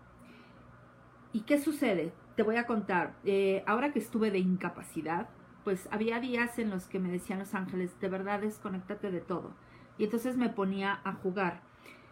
¿Y 1.31 1.41
qué 1.41 1.59
sucede? 1.59 2.11
Te 2.39 2.43
voy 2.43 2.55
a 2.55 2.65
contar. 2.65 3.15
Eh, 3.25 3.65
ahora 3.67 3.91
que 3.91 3.99
estuve 3.99 4.31
de 4.31 4.39
incapacidad, 4.39 5.27
pues 5.65 5.89
había 5.91 6.21
días 6.21 6.57
en 6.57 6.69
los 6.69 6.85
que 6.85 6.97
me 6.97 7.11
decían 7.11 7.39
los 7.39 7.53
ángeles, 7.53 7.99
de 7.99 8.07
verdad 8.07 8.39
desconéctate 8.39 9.11
de 9.11 9.19
todo. 9.19 9.51
Y 9.97 10.05
entonces 10.05 10.37
me 10.37 10.47
ponía 10.47 11.01
a 11.03 11.11
jugar. 11.15 11.59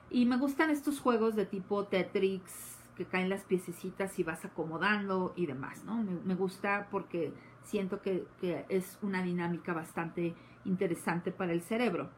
Y 0.09 0.25
me 0.25 0.35
gustan 0.35 0.69
estos 0.69 0.99
juegos 0.99 1.37
de 1.37 1.45
tipo 1.45 1.85
Tetris, 1.85 2.77
que 2.97 3.05
caen 3.05 3.29
las 3.29 3.45
piececitas 3.45 4.19
y 4.19 4.23
vas 4.23 4.43
acomodando 4.43 5.31
y 5.37 5.45
demás, 5.45 5.85
¿no? 5.85 6.03
Me, 6.03 6.35
gusta 6.35 6.89
porque 6.91 7.31
siento 7.63 8.01
que 8.01 8.25
es 8.67 8.99
una 9.01 9.23
dinámica 9.23 9.71
bastante 9.71 10.35
interesante 10.65 11.31
para 11.31 11.53
el 11.53 11.61
cerebro. 11.61 12.09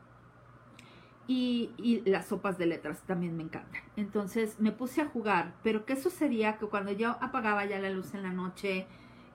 Y, 1.31 2.01
las 2.07 2.25
sopas 2.25 2.57
de 2.57 2.65
letras 2.65 3.03
también 3.05 3.37
me 3.37 3.43
encantan. 3.43 3.83
Entonces 3.95 4.59
me 4.59 4.71
puse 4.71 5.01
a 5.01 5.05
jugar, 5.05 5.53
pero 5.61 5.85
¿qué 5.85 5.95
sucedía? 5.95 6.57
Que 6.57 6.65
cuando 6.65 6.91
yo 6.91 7.17
apagaba 7.21 7.65
ya 7.65 7.77
la 7.77 7.91
luz 7.91 8.15
en 8.15 8.23
la 8.23 8.33
noche 8.33 8.87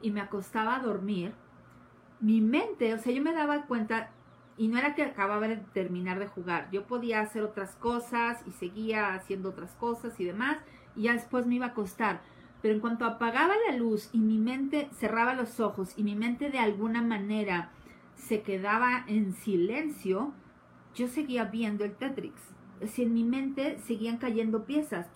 y 0.03 0.11
me 0.11 0.21
acostaba 0.21 0.75
a 0.75 0.81
dormir, 0.81 1.35
mi 2.19 2.41
mente, 2.41 2.93
o 2.95 2.99
sea, 2.99 3.13
yo 3.13 3.23
me 3.23 3.33
daba 3.33 3.67
cuenta, 3.67 4.11
y 4.57 4.67
no 4.67 4.77
era 4.77 4.97
que 4.97 5.05
acababa 5.05 5.47
de 5.47 5.57
terminar 5.57 6.19
de 6.19 6.27
jugar, 6.27 6.69
yo 6.73 6.85
podía 6.85 7.21
hacer 7.21 7.43
otras 7.43 7.77
cosas 7.77 8.43
y 8.45 8.51
seguía 8.51 9.15
haciendo 9.15 9.51
otras 9.51 9.71
cosas 9.75 10.19
y 10.19 10.25
demás, 10.25 10.59
y 10.97 11.03
ya 11.03 11.13
después 11.13 11.47
me 11.47 11.55
iba 11.55 11.67
a 11.67 11.71
acostar. 11.71 12.23
Pero 12.61 12.75
en 12.75 12.81
cuanto 12.81 13.05
apagaba 13.05 13.55
la 13.69 13.77
luz 13.77 14.11
y 14.13 14.19
mi 14.19 14.39
mente 14.39 14.89
cerraba 14.95 15.35
los 15.35 15.61
ojos 15.61 15.93
y 15.97 16.03
mi 16.03 16.17
mente 16.17 16.51
de 16.51 16.59
alguna 16.59 17.03
manera 17.03 17.71
se 18.17 18.43
quedaba 18.43 19.05
en 19.07 19.33
silencio, 19.33 20.33
yo 20.95 21.09
seguía 21.09 21.45
viendo 21.45 21.85
el 21.85 21.95
Tetris. 21.95 22.33
Si 22.87 23.03
en 23.03 23.15
mi 23.15 23.25
mente 23.25 23.79
seguían 23.79 24.19
cayendo 24.19 24.65
piezas. 24.65 25.07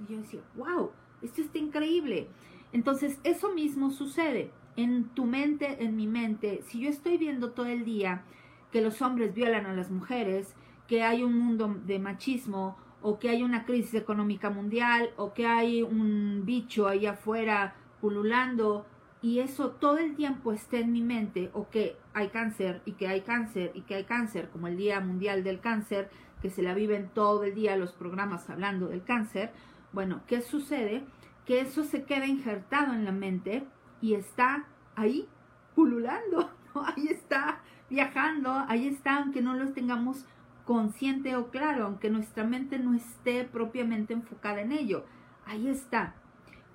Y 0.00 0.12
yo 0.12 0.18
decía, 0.18 0.40
wow, 0.56 0.90
esto 1.20 1.40
está 1.40 1.58
increíble. 1.58 2.28
Entonces, 2.72 3.20
eso 3.24 3.52
mismo 3.52 3.90
sucede 3.90 4.50
en 4.76 5.04
tu 5.10 5.24
mente, 5.24 5.84
en 5.84 5.96
mi 5.96 6.06
mente. 6.06 6.62
Si 6.62 6.80
yo 6.80 6.88
estoy 6.88 7.18
viendo 7.18 7.52
todo 7.52 7.66
el 7.66 7.84
día 7.84 8.24
que 8.70 8.80
los 8.80 9.02
hombres 9.02 9.34
violan 9.34 9.66
a 9.66 9.74
las 9.74 9.90
mujeres, 9.90 10.54
que 10.88 11.02
hay 11.02 11.22
un 11.22 11.38
mundo 11.38 11.76
de 11.86 11.98
machismo, 11.98 12.76
o 13.02 13.18
que 13.18 13.28
hay 13.28 13.42
una 13.42 13.64
crisis 13.64 13.94
económica 13.94 14.48
mundial, 14.50 15.10
o 15.16 15.34
que 15.34 15.46
hay 15.46 15.82
un 15.82 16.42
bicho 16.44 16.88
ahí 16.88 17.06
afuera 17.06 17.74
pululando, 18.00 18.86
y 19.22 19.38
eso 19.38 19.70
todo 19.70 19.98
el 19.98 20.16
tiempo 20.16 20.52
esté 20.52 20.80
en 20.80 20.92
mi 20.92 21.00
mente, 21.00 21.50
o 21.54 21.70
que 21.70 21.96
hay 22.12 22.28
cáncer 22.28 22.82
y 22.84 22.92
que 22.92 23.06
hay 23.06 23.20
cáncer 23.20 23.70
y 23.74 23.82
que 23.82 23.94
hay 23.94 24.04
cáncer, 24.04 24.50
como 24.50 24.66
el 24.66 24.76
Día 24.76 24.98
Mundial 25.00 25.44
del 25.44 25.60
Cáncer, 25.60 26.10
que 26.42 26.50
se 26.50 26.62
la 26.62 26.74
viven 26.74 27.08
todo 27.14 27.44
el 27.44 27.54
día 27.54 27.76
los 27.76 27.92
programas 27.92 28.50
hablando 28.50 28.88
del 28.88 29.04
cáncer, 29.04 29.52
bueno, 29.92 30.22
¿qué 30.26 30.40
sucede? 30.40 31.04
Que 31.46 31.60
eso 31.60 31.84
se 31.84 32.02
queda 32.02 32.26
injertado 32.26 32.92
en 32.94 33.04
la 33.04 33.12
mente 33.12 33.64
y 34.00 34.14
está 34.14 34.66
ahí 34.96 35.28
pululando, 35.76 36.50
ahí 36.74 37.06
está 37.08 37.60
viajando, 37.88 38.64
ahí 38.66 38.88
está, 38.88 39.18
aunque 39.18 39.40
no 39.40 39.54
lo 39.54 39.72
tengamos 39.72 40.26
consciente 40.64 41.36
o 41.36 41.50
claro, 41.50 41.86
aunque 41.86 42.10
nuestra 42.10 42.42
mente 42.42 42.78
no 42.80 42.94
esté 42.94 43.44
propiamente 43.44 44.14
enfocada 44.14 44.62
en 44.62 44.72
ello, 44.72 45.04
ahí 45.46 45.68
está. 45.68 46.14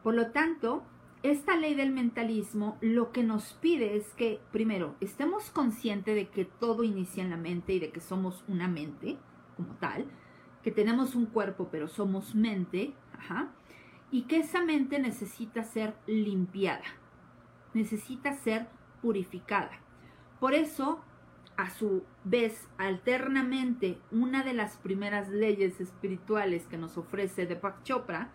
Por 0.01 0.15
lo 0.15 0.31
tanto, 0.31 0.83
esta 1.31 1.55
ley 1.55 1.73
del 1.73 1.91
mentalismo 1.91 2.77
lo 2.81 3.11
que 3.11 3.23
nos 3.23 3.53
pide 3.53 3.95
es 3.95 4.13
que, 4.13 4.39
primero, 4.51 4.95
estemos 4.99 5.49
conscientes 5.49 6.15
de 6.15 6.29
que 6.29 6.45
todo 6.45 6.83
inicia 6.83 7.23
en 7.23 7.29
la 7.29 7.37
mente 7.37 7.73
y 7.73 7.79
de 7.79 7.91
que 7.91 7.99
somos 7.99 8.43
una 8.47 8.67
mente 8.67 9.17
como 9.55 9.75
tal, 9.75 10.05
que 10.63 10.71
tenemos 10.71 11.15
un 11.15 11.25
cuerpo 11.25 11.69
pero 11.71 11.87
somos 11.87 12.35
mente, 12.35 12.93
y 14.11 14.23
que 14.23 14.37
esa 14.37 14.63
mente 14.63 14.99
necesita 14.99 15.63
ser 15.63 15.95
limpiada, 16.05 16.85
necesita 17.73 18.33
ser 18.33 18.67
purificada. 19.01 19.71
Por 20.39 20.53
eso, 20.53 21.01
a 21.57 21.69
su 21.71 22.03
vez, 22.23 22.67
alternamente, 22.77 23.99
una 24.11 24.43
de 24.43 24.53
las 24.53 24.77
primeras 24.77 25.29
leyes 25.29 25.81
espirituales 25.81 26.67
que 26.67 26.77
nos 26.77 26.97
ofrece 26.97 27.47
Deepak 27.47 27.83
Chopra, 27.83 28.31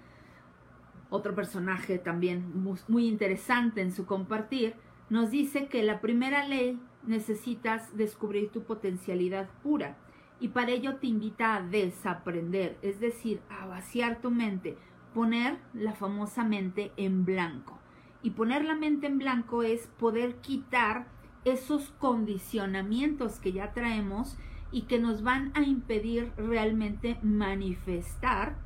otro 1.12 1.34
personaje 1.34 1.98
también 1.98 2.52
muy, 2.88 3.06
interesante 3.06 3.82
en 3.82 3.92
su 3.92 4.06
compartir, 4.06 4.74
nos 5.10 5.30
dice 5.30 5.66
que 5.66 5.82
la 5.82 6.00
primera 6.00 6.48
ley 6.48 6.80
necesitas 7.06 7.94
descubrir 7.96 8.48
tu 8.48 8.62
potencialidad 8.62 9.50
pura 9.62 9.98
y 10.40 10.48
para 10.48 10.70
ello 10.70 10.96
te 10.96 11.08
invita 11.08 11.54
a 11.54 11.62
desaprender, 11.62 12.78
es 12.80 12.98
decir, 12.98 13.40
a 13.50 13.66
vaciar 13.66 14.22
tu 14.22 14.30
mente, 14.30 14.78
poner 15.12 15.58
la 15.74 15.92
famosa 15.92 16.44
mente 16.44 16.92
en 16.96 17.26
blanco. 17.26 17.78
Y 18.22 18.30
poner 18.30 18.64
la 18.64 18.74
mente 18.74 19.06
en 19.06 19.18
blanco 19.18 19.62
es 19.62 19.88
poder 19.98 20.36
quitar 20.36 21.06
esos 21.44 21.90
condicionamientos 21.98 23.38
que 23.38 23.52
ya 23.52 23.72
traemos 23.74 24.38
y 24.70 24.82
que 24.82 24.98
nos 24.98 25.22
van 25.22 25.52
a 25.54 25.62
impedir 25.62 26.32
realmente 26.38 27.18
manifestar 27.22 28.56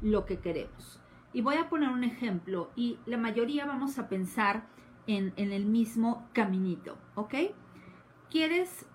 lo 0.00 0.24
que 0.24 0.38
queremos. 0.38 1.00
Y 1.36 1.42
voy 1.42 1.56
a 1.56 1.68
poner 1.68 1.90
un 1.90 2.02
ejemplo 2.02 2.70
y 2.76 2.98
la 3.04 3.18
mayoría 3.18 3.66
vamos 3.66 3.98
a 3.98 4.08
pensar 4.08 4.64
en, 5.06 5.34
el 5.36 5.66
mismo 5.66 6.26
caminito, 6.32 6.96
¿ok? 7.14 7.34
Quieres 8.30 8.86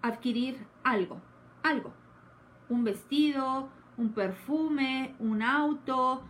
adquirir 0.00 0.66
algo, 0.82 1.20
algo, 1.62 1.92
un 2.70 2.84
vestido, 2.84 3.68
un 3.98 4.14
perfume, 4.14 5.14
un 5.18 5.42
auto, 5.42 6.22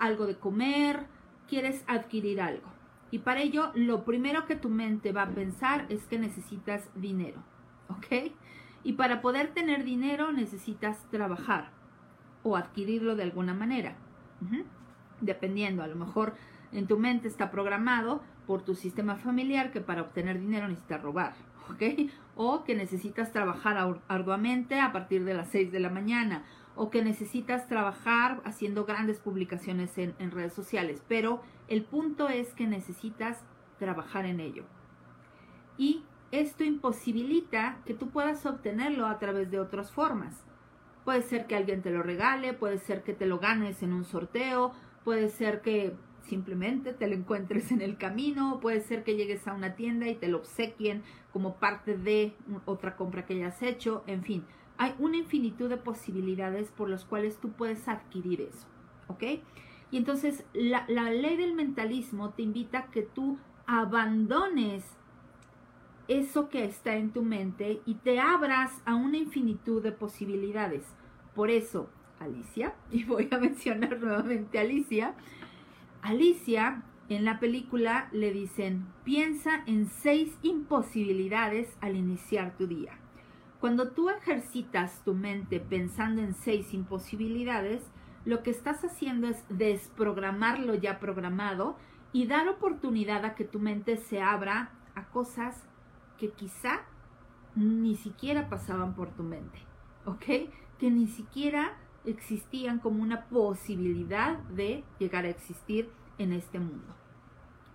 algo 0.00 0.26
de 0.26 0.40
comer, 0.40 1.06
quieres 1.46 1.84
adquirir 1.86 2.40
algo. 2.40 2.66
Y 3.12 3.20
para 3.20 3.42
ello, 3.42 3.70
lo 3.76 4.04
primero 4.04 4.44
que 4.46 4.56
tu 4.56 4.70
mente 4.70 5.12
va 5.12 5.22
a 5.22 5.30
pensar 5.30 5.86
es 5.88 6.04
que 6.06 6.18
necesitas 6.18 6.90
dinero, 6.96 7.44
¿ok? 7.90 8.32
Y 8.82 8.94
para 8.94 9.22
poder 9.22 9.54
tener 9.54 9.84
dinero 9.84 10.32
necesitas 10.32 11.08
trabajar 11.12 11.70
o 12.42 12.56
adquirirlo 12.56 13.14
de 13.14 13.22
alguna 13.22 13.54
manera 13.54 13.98
dependiendo, 15.20 15.82
a 15.82 15.86
lo 15.86 15.96
mejor 15.96 16.34
En 16.72 16.88
tu 16.88 16.98
mente 16.98 17.28
está 17.28 17.50
programado 17.50 18.22
por 18.46 18.62
tu 18.62 18.74
sistema 18.74 19.16
familiar 19.16 19.70
que 19.70 19.80
para 19.80 20.02
obtener 20.02 20.40
dinero 20.40 20.68
necesitas 20.68 21.00
robar, 21.00 21.34
¿ok? 21.70 22.10
O 22.34 22.64
que 22.64 22.74
necesitas 22.74 23.32
trabajar 23.32 24.00
arduamente 24.08 24.80
a 24.80 24.92
partir 24.92 25.24
de 25.24 25.34
las 25.34 25.48
6 25.50 25.72
de 25.72 25.80
la 25.80 25.90
mañana, 25.90 26.44
o 26.74 26.90
que 26.90 27.02
necesitas 27.02 27.68
trabajar 27.68 28.42
haciendo 28.44 28.84
grandes 28.84 29.20
publicaciones 29.20 29.96
en, 29.96 30.14
en 30.18 30.32
redes 30.32 30.52
sociales. 30.52 31.02
Pero 31.08 31.40
el 31.68 31.84
punto 31.84 32.28
es 32.28 32.52
que 32.52 32.66
necesitas 32.66 33.44
trabajar 33.78 34.26
en 34.26 34.40
ello. 34.40 34.64
Y 35.78 36.04
esto 36.32 36.64
imposibilita 36.64 37.78
que 37.86 37.94
tú 37.94 38.10
puedas 38.10 38.44
obtenerlo 38.44 39.06
a 39.06 39.18
través 39.18 39.50
de 39.50 39.60
otras 39.60 39.92
formas. 39.92 40.44
Puede 41.04 41.22
ser 41.22 41.46
que 41.46 41.56
alguien 41.56 41.82
te 41.82 41.90
lo 41.90 42.02
regale, 42.02 42.52
puede 42.52 42.78
ser 42.78 43.02
que 43.04 43.14
te 43.14 43.26
lo 43.26 43.38
ganes 43.38 43.82
en 43.82 43.92
un 43.92 44.04
sorteo, 44.04 44.72
puede 45.06 45.28
ser 45.28 45.62
que 45.62 45.94
simplemente 46.22 46.92
te 46.92 47.06
lo 47.06 47.14
encuentres 47.14 47.70
en 47.70 47.80
el 47.80 47.96
camino, 47.96 48.58
puede 48.60 48.80
ser 48.80 49.04
que 49.04 49.14
llegues 49.14 49.46
a 49.46 49.54
una 49.54 49.76
tienda 49.76 50.08
y 50.08 50.16
te 50.16 50.26
lo 50.26 50.38
obsequien 50.38 51.04
como 51.32 51.60
parte 51.60 51.96
de 51.96 52.34
otra 52.64 52.96
compra 52.96 53.24
que 53.24 53.34
hayas 53.34 53.62
hecho, 53.62 54.02
en 54.08 54.24
fin, 54.24 54.44
hay 54.78 54.96
una 54.98 55.16
infinitud 55.16 55.68
de 55.68 55.76
posibilidades 55.76 56.72
por 56.72 56.90
las 56.90 57.04
cuales 57.04 57.38
tú 57.38 57.52
puedes 57.52 57.86
adquirir 57.86 58.40
eso, 58.40 58.66
¿ok? 59.06 59.22
Y 59.92 59.96
entonces 59.96 60.44
la, 60.52 60.84
la 60.88 61.12
ley 61.12 61.36
del 61.36 61.54
mentalismo 61.54 62.30
te 62.30 62.42
invita 62.42 62.78
a 62.78 62.90
que 62.90 63.02
tú 63.02 63.38
abandones 63.64 64.84
eso 66.08 66.48
que 66.48 66.64
está 66.64 66.96
en 66.96 67.12
tu 67.12 67.22
mente 67.22 67.80
y 67.86 67.94
te 67.94 68.18
abras 68.18 68.82
a 68.84 68.96
una 68.96 69.18
infinitud 69.18 69.84
de 69.84 69.92
posibilidades. 69.92 70.84
Por 71.32 71.50
eso, 71.50 71.90
Alicia, 72.20 72.74
y 72.90 73.04
voy 73.04 73.28
a 73.30 73.38
mencionar 73.38 74.00
nuevamente 74.00 74.58
a 74.58 74.62
Alicia, 74.62 75.14
Alicia 76.02 76.82
en 77.08 77.24
la 77.24 77.38
película 77.38 78.08
le 78.12 78.32
dicen, 78.32 78.86
piensa 79.04 79.62
en 79.66 79.86
seis 79.86 80.36
imposibilidades 80.42 81.76
al 81.80 81.96
iniciar 81.96 82.56
tu 82.56 82.66
día. 82.66 82.98
Cuando 83.60 83.92
tú 83.92 84.10
ejercitas 84.10 85.02
tu 85.04 85.14
mente 85.14 85.60
pensando 85.60 86.20
en 86.20 86.34
seis 86.34 86.74
imposibilidades, 86.74 87.82
lo 88.24 88.42
que 88.42 88.50
estás 88.50 88.84
haciendo 88.84 89.28
es 89.28 89.44
desprogramar 89.48 90.58
lo 90.58 90.74
ya 90.74 90.98
programado 90.98 91.76
y 92.12 92.26
dar 92.26 92.48
oportunidad 92.48 93.24
a 93.24 93.34
que 93.34 93.44
tu 93.44 93.60
mente 93.60 93.96
se 93.96 94.20
abra 94.20 94.72
a 94.94 95.06
cosas 95.06 95.62
que 96.18 96.30
quizá 96.30 96.82
ni 97.54 97.96
siquiera 97.96 98.48
pasaban 98.48 98.94
por 98.94 99.10
tu 99.10 99.22
mente, 99.22 99.58
¿ok? 100.06 100.50
Que 100.78 100.90
ni 100.90 101.06
siquiera 101.06 101.76
existían 102.06 102.78
como 102.78 103.02
una 103.02 103.26
posibilidad 103.26 104.38
de 104.44 104.84
llegar 104.98 105.24
a 105.24 105.30
existir 105.30 105.90
en 106.18 106.32
este 106.32 106.58
mundo. 106.58 106.94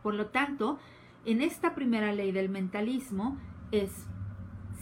Por 0.01 0.15
lo 0.15 0.27
tanto, 0.27 0.79
en 1.25 1.41
esta 1.41 1.75
primera 1.75 2.11
ley 2.13 2.31
del 2.31 2.49
mentalismo 2.49 3.37
es, 3.71 4.07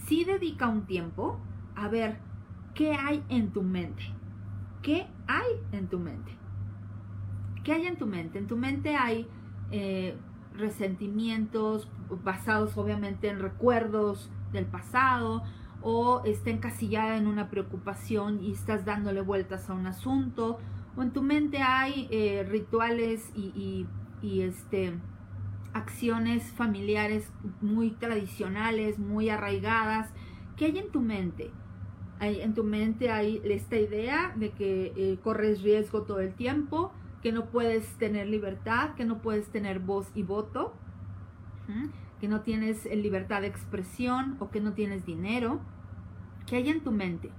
si 0.05 0.23
dedica 0.23 0.67
un 0.67 0.85
tiempo 0.85 1.39
a 1.75 1.87
ver 1.87 2.19
qué 2.73 2.93
hay 2.93 3.23
en 3.29 3.51
tu 3.51 3.63
mente. 3.63 4.03
¿Qué 4.81 5.07
hay 5.27 5.51
en 5.73 5.87
tu 5.87 5.99
mente? 5.99 6.31
¿Qué 7.63 7.73
hay 7.73 7.87
en 7.87 7.97
tu 7.97 8.05
mente? 8.05 8.39
En 8.39 8.47
tu 8.47 8.55
mente 8.55 8.95
hay 8.95 9.27
eh, 9.71 10.15
resentimientos 10.55 11.89
basados 12.23 12.77
obviamente 12.77 13.27
en 13.27 13.39
recuerdos 13.39 14.31
del 14.51 14.65
pasado 14.65 15.43
o 15.81 16.21
está 16.25 16.49
encasillada 16.49 17.17
en 17.17 17.27
una 17.27 17.49
preocupación 17.49 18.43
y 18.43 18.51
estás 18.51 18.85
dándole 18.85 19.21
vueltas 19.21 19.69
a 19.69 19.73
un 19.73 19.87
asunto 19.87 20.59
o 20.95 21.01
en 21.01 21.11
tu 21.11 21.21
mente 21.21 21.61
hay 21.61 22.07
eh, 22.11 22.45
rituales 22.47 23.31
y, 23.35 23.85
este 24.21 24.93
acciones 25.71 26.51
familiares 26.51 27.31
muy 27.61 27.91
tradicionales, 27.91 28.99
muy 28.99 29.29
arraigadas. 29.29 30.09
¿Qué 30.57 30.65
hay 30.65 30.79
en 30.79 30.91
tu 30.91 30.99
mente? 30.99 31.51
Hay, 32.19 32.41
en 32.41 32.53
tu 32.53 32.63
mente 32.63 33.11
hay 33.11 33.39
esta 33.45 33.77
idea 33.77 34.33
de 34.35 34.49
que 34.49 34.93
eh, 34.97 35.19
corres 35.23 35.61
riesgo 35.61 36.01
todo 36.01 36.19
el 36.19 36.33
tiempo, 36.33 36.91
que 37.21 37.31
no 37.31 37.45
puedes 37.45 37.85
tener 37.97 38.27
libertad, 38.27 38.95
que 38.95 39.05
no 39.05 39.21
puedes 39.21 39.47
tener 39.49 39.79
voz 39.79 40.11
y 40.15 40.23
voto, 40.23 40.73
que 42.19 42.27
no 42.27 42.41
tienes 42.41 42.85
eh, 42.85 42.95
libertad 42.95 43.41
de 43.41 43.47
expresión 43.47 44.37
o 44.39 44.49
que 44.49 44.61
no 44.61 44.73
tienes 44.73 45.05
dinero. 45.05 45.59
¿Qué 46.45 46.57
hay 46.57 46.69
en 46.69 46.83
tu 46.83 46.91
mente? 46.91 47.31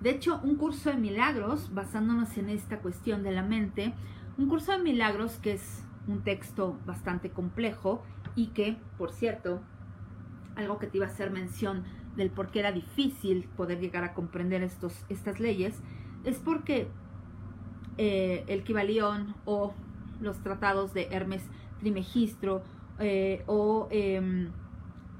De 0.00 0.10
hecho, 0.10 0.40
un 0.42 0.56
curso 0.56 0.90
de 0.90 0.96
milagros, 0.96 1.72
basándonos 1.72 2.36
en 2.36 2.50
esta 2.50 2.80
cuestión 2.80 3.22
de 3.22 3.32
la 3.32 3.42
mente, 3.42 3.94
un 4.36 4.48
curso 4.48 4.72
de 4.72 4.78
milagros 4.78 5.38
que 5.38 5.52
es 5.52 5.84
un 6.06 6.22
texto 6.22 6.78
bastante 6.84 7.30
complejo 7.30 8.02
y 8.34 8.48
que, 8.48 8.76
por 8.98 9.12
cierto, 9.12 9.60
algo 10.54 10.78
que 10.78 10.86
te 10.86 10.98
iba 10.98 11.06
a 11.06 11.10
hacer 11.10 11.30
mención 11.30 11.84
del 12.16 12.30
por 12.30 12.50
qué 12.50 12.60
era 12.60 12.72
difícil 12.72 13.48
poder 13.56 13.80
llegar 13.80 14.04
a 14.04 14.14
comprender 14.14 14.62
estos, 14.62 15.04
estas 15.08 15.40
leyes, 15.40 15.80
es 16.24 16.38
porque 16.38 16.88
eh, 17.98 18.44
el 18.46 18.62
Kibalión 18.64 19.34
o 19.44 19.74
los 20.20 20.40
tratados 20.42 20.92
de 20.94 21.08
Hermes 21.10 21.42
Trimegistro 21.80 22.62
eh, 22.98 23.42
o 23.46 23.88
em, 23.90 24.50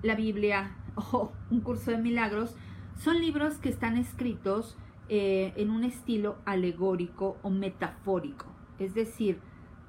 la 0.03 0.15
Biblia 0.15 0.77
o 0.97 1.33
un 1.51 1.61
curso 1.61 1.91
de 1.91 1.99
milagros 1.99 2.55
son 2.99 3.21
libros 3.21 3.59
que 3.59 3.69
están 3.69 3.97
escritos 3.97 4.77
eh, 5.09 5.53
en 5.57 5.71
un 5.71 5.85
estilo 5.85 6.39
alegórico 6.45 7.37
o 7.43 7.51
metafórico. 7.51 8.47
Es 8.79 8.95
decir, 8.95 9.39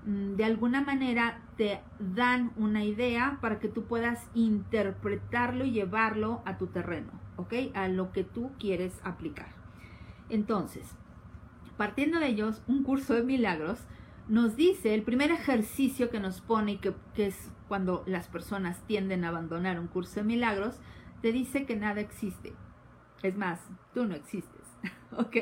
mm, 0.05 0.35
de 0.35 0.45
alguna 0.45 0.81
manera 0.81 1.41
te 1.55 1.81
dan 1.99 2.51
una 2.57 2.83
idea 2.83 3.39
para 3.41 3.59
que 3.59 3.69
tú 3.69 3.85
puedas 3.85 4.29
interpretarlo 4.35 5.65
y 5.65 5.71
llevarlo 5.71 6.41
a 6.45 6.57
tu 6.57 6.67
terreno, 6.67 7.11
¿ok? 7.37 7.53
A 7.73 7.87
lo 7.87 8.11
que 8.11 8.23
tú 8.23 8.51
quieres 8.59 8.99
aplicar. 9.03 9.47
Entonces, 10.29 10.87
partiendo 11.77 12.19
de 12.19 12.27
ellos, 12.27 12.61
un 12.67 12.83
curso 12.83 13.13
de 13.13 13.23
milagros 13.23 13.79
nos 14.27 14.57
dice, 14.57 14.93
el 14.93 15.03
primer 15.03 15.31
ejercicio 15.31 16.09
que 16.09 16.19
nos 16.19 16.41
pone, 16.41 16.79
que, 16.79 16.93
que 17.15 17.27
es 17.27 17.49
cuando 17.67 18.03
las 18.05 18.27
personas 18.27 18.81
tienden 18.87 19.23
a 19.23 19.29
abandonar 19.29 19.79
un 19.79 19.87
curso 19.87 20.15
de 20.15 20.23
milagros, 20.23 20.79
te 21.21 21.31
dice 21.31 21.65
que 21.65 21.75
nada 21.75 22.01
existe. 22.01 22.53
Es 23.23 23.35
más, 23.35 23.59
tú 23.93 24.05
no 24.05 24.15
existes, 24.15 24.67
¿ok? 25.17 25.37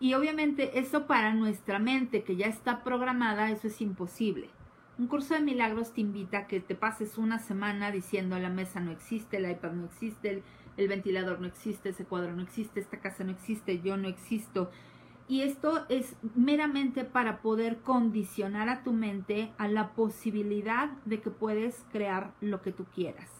Y 0.00 0.14
obviamente 0.14 0.78
eso 0.78 1.06
para 1.06 1.34
nuestra 1.34 1.78
mente 1.78 2.22
que 2.22 2.36
ya 2.36 2.46
está 2.46 2.82
programada, 2.82 3.50
eso 3.50 3.66
es 3.66 3.80
imposible. 3.80 4.48
Un 4.98 5.06
curso 5.06 5.34
de 5.34 5.40
milagros 5.40 5.92
te 5.92 6.02
invita 6.02 6.38
a 6.38 6.46
que 6.46 6.60
te 6.60 6.74
pases 6.74 7.16
una 7.16 7.38
semana 7.38 7.90
diciendo 7.90 8.38
la 8.38 8.50
mesa 8.50 8.80
no 8.80 8.90
existe, 8.90 9.38
el 9.38 9.50
iPad 9.50 9.72
no 9.72 9.86
existe, 9.86 10.30
el, 10.30 10.42
el 10.76 10.88
ventilador 10.88 11.40
no 11.40 11.46
existe, 11.46 11.90
ese 11.90 12.04
cuadro 12.04 12.34
no 12.34 12.42
existe, 12.42 12.80
esta 12.80 13.00
casa 13.00 13.24
no 13.24 13.30
existe, 13.30 13.80
yo 13.80 13.96
no 13.96 14.08
existo. 14.08 14.70
Y 15.30 15.42
esto 15.42 15.86
es 15.88 16.16
meramente 16.34 17.04
para 17.04 17.40
poder 17.40 17.82
condicionar 17.82 18.68
a 18.68 18.82
tu 18.82 18.92
mente 18.92 19.52
a 19.58 19.68
la 19.68 19.92
posibilidad 19.92 20.90
de 21.04 21.20
que 21.20 21.30
puedes 21.30 21.86
crear 21.92 22.34
lo 22.40 22.62
que 22.62 22.72
tú 22.72 22.84
quieras. 22.86 23.30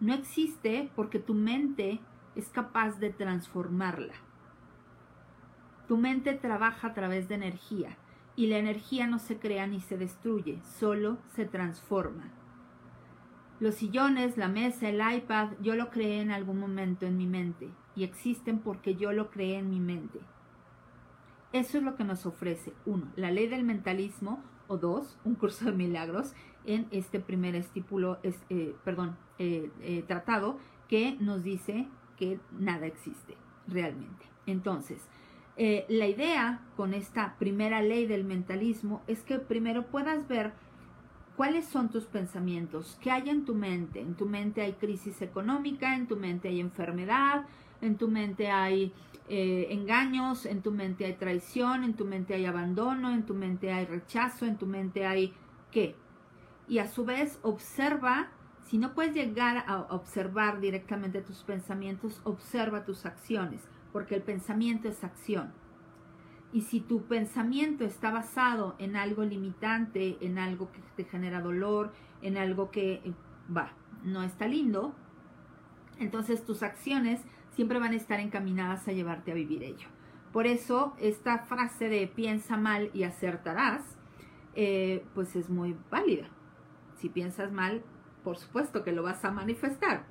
No 0.00 0.14
existe 0.14 0.90
porque 0.96 1.20
tu 1.20 1.32
mente 1.32 2.00
es 2.34 2.48
capaz 2.48 2.98
de 2.98 3.10
transformarla. 3.10 4.14
Tu 5.86 5.96
mente 5.96 6.34
trabaja 6.34 6.88
a 6.88 6.94
través 6.94 7.28
de 7.28 7.36
energía 7.36 7.96
y 8.34 8.48
la 8.48 8.58
energía 8.58 9.06
no 9.06 9.20
se 9.20 9.38
crea 9.38 9.68
ni 9.68 9.78
se 9.78 9.96
destruye, 9.96 10.60
solo 10.64 11.18
se 11.36 11.44
transforma. 11.44 12.32
Los 13.60 13.76
sillones, 13.76 14.36
la 14.36 14.48
mesa, 14.48 14.88
el 14.88 15.00
iPad, 15.18 15.50
yo 15.62 15.76
lo 15.76 15.88
creé 15.90 16.20
en 16.20 16.32
algún 16.32 16.58
momento 16.58 17.06
en 17.06 17.16
mi 17.16 17.28
mente 17.28 17.70
y 17.94 18.02
existen 18.02 18.58
porque 18.58 18.96
yo 18.96 19.12
lo 19.12 19.30
creé 19.30 19.58
en 19.58 19.70
mi 19.70 19.78
mente. 19.78 20.18
Eso 21.56 21.78
es 21.78 21.84
lo 21.84 21.96
que 21.96 22.04
nos 22.04 22.26
ofrece, 22.26 22.74
uno, 22.84 23.10
la 23.16 23.30
ley 23.30 23.46
del 23.46 23.64
mentalismo, 23.64 24.42
o 24.68 24.76
dos, 24.76 25.16
un 25.24 25.36
curso 25.36 25.64
de 25.64 25.72
milagros 25.72 26.34
en 26.66 26.86
este 26.90 27.18
primer 27.18 27.54
estípulo, 27.54 28.18
eh, 28.22 28.74
perdón, 28.84 29.16
eh, 29.38 29.70
eh, 29.80 30.04
tratado 30.06 30.58
que 30.86 31.16
nos 31.18 31.42
dice 31.44 31.88
que 32.18 32.38
nada 32.58 32.84
existe 32.84 33.38
realmente. 33.66 34.26
Entonces, 34.44 35.00
la 35.56 36.06
idea 36.06 36.60
con 36.76 36.92
esta 36.92 37.38
primera 37.38 37.80
ley 37.80 38.06
del 38.06 38.24
mentalismo 38.24 39.00
es 39.06 39.22
que 39.22 39.38
primero 39.38 39.86
puedas 39.86 40.28
ver 40.28 40.52
cuáles 41.38 41.64
son 41.64 41.88
tus 41.88 42.04
pensamientos, 42.04 42.98
qué 43.00 43.10
hay 43.10 43.30
en 43.30 43.46
tu 43.46 43.54
mente. 43.54 44.02
En 44.02 44.14
tu 44.14 44.26
mente 44.26 44.60
hay 44.60 44.74
crisis 44.74 45.22
económica, 45.22 45.96
en 45.96 46.06
tu 46.06 46.16
mente 46.16 46.48
hay 46.48 46.60
enfermedad, 46.60 47.46
en 47.80 47.96
tu 47.96 48.08
mente 48.08 48.50
hay 48.50 48.92
eh, 49.28 49.68
engaños, 49.70 50.46
en 50.46 50.62
tu 50.62 50.70
mente 50.70 51.04
hay 51.04 51.14
traición, 51.14 51.82
en 51.84 51.94
tu 51.94 52.04
mente 52.04 52.34
hay 52.34 52.46
abandono, 52.46 53.12
en 53.12 53.26
tu 53.26 53.34
mente 53.34 53.72
hay 53.72 53.84
rechazo, 53.84 54.46
en 54.46 54.56
tu 54.56 54.66
mente 54.66 55.06
hay 55.06 55.34
qué. 55.70 55.96
Y 56.68 56.78
a 56.78 56.86
su 56.86 57.04
vez 57.04 57.38
observa, 57.42 58.28
si 58.66 58.78
no 58.78 58.94
puedes 58.94 59.14
llegar 59.14 59.64
a 59.66 59.80
observar 59.90 60.60
directamente 60.60 61.22
tus 61.22 61.42
pensamientos, 61.42 62.20
observa 62.24 62.84
tus 62.84 63.04
acciones, 63.06 63.62
porque 63.92 64.14
el 64.14 64.22
pensamiento 64.22 64.88
es 64.88 65.02
acción. 65.02 65.52
Y 66.52 66.62
si 66.62 66.80
tu 66.80 67.02
pensamiento 67.02 67.84
está 67.84 68.10
basado 68.10 68.76
en 68.78 68.96
algo 68.96 69.24
limitante, 69.24 70.16
en 70.20 70.38
algo 70.38 70.70
que 70.72 70.80
te 70.96 71.04
genera 71.04 71.40
dolor, 71.40 71.92
en 72.22 72.36
algo 72.36 72.70
que 72.70 73.02
va, 73.54 73.72
no 74.04 74.22
está 74.22 74.46
lindo, 74.46 74.94
entonces 75.98 76.44
tus 76.44 76.62
acciones 76.62 77.20
siempre 77.56 77.78
van 77.78 77.92
a 77.92 77.96
estar 77.96 78.20
encaminadas 78.20 78.86
a 78.86 78.92
llevarte 78.92 79.32
a 79.32 79.34
vivir 79.34 79.62
ello. 79.62 79.88
Por 80.30 80.46
eso 80.46 80.94
esta 81.00 81.38
frase 81.38 81.88
de 81.88 82.06
piensa 82.06 82.58
mal 82.58 82.90
y 82.92 83.04
acertarás, 83.04 83.82
eh, 84.54 85.04
pues 85.14 85.34
es 85.34 85.48
muy 85.48 85.74
válida. 85.90 86.28
Si 86.98 87.08
piensas 87.08 87.52
mal, 87.52 87.82
por 88.22 88.36
supuesto 88.36 88.84
que 88.84 88.92
lo 88.92 89.02
vas 89.02 89.24
a 89.24 89.30
manifestar. 89.30 90.04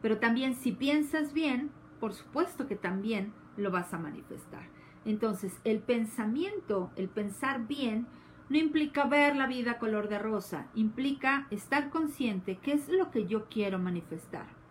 Pero 0.00 0.18
también 0.18 0.54
si 0.54 0.70
piensas 0.70 1.32
bien, 1.32 1.72
por 1.98 2.12
supuesto 2.12 2.68
que 2.68 2.76
también 2.76 3.32
lo 3.56 3.72
vas 3.72 3.92
a 3.92 3.98
manifestar. 3.98 4.68
Entonces, 5.04 5.58
el 5.64 5.80
pensamiento, 5.80 6.92
el 6.94 7.08
pensar 7.08 7.66
bien, 7.66 8.06
no 8.48 8.58
implica 8.58 9.06
ver 9.06 9.34
la 9.34 9.48
vida 9.48 9.78
color 9.78 10.08
de 10.08 10.20
rosa, 10.20 10.68
implica 10.74 11.48
estar 11.50 11.90
consciente 11.90 12.58
qué 12.58 12.74
es 12.74 12.88
lo 12.88 13.10
que 13.10 13.26
yo 13.26 13.48
quiero 13.48 13.80
manifestar. 13.80 14.61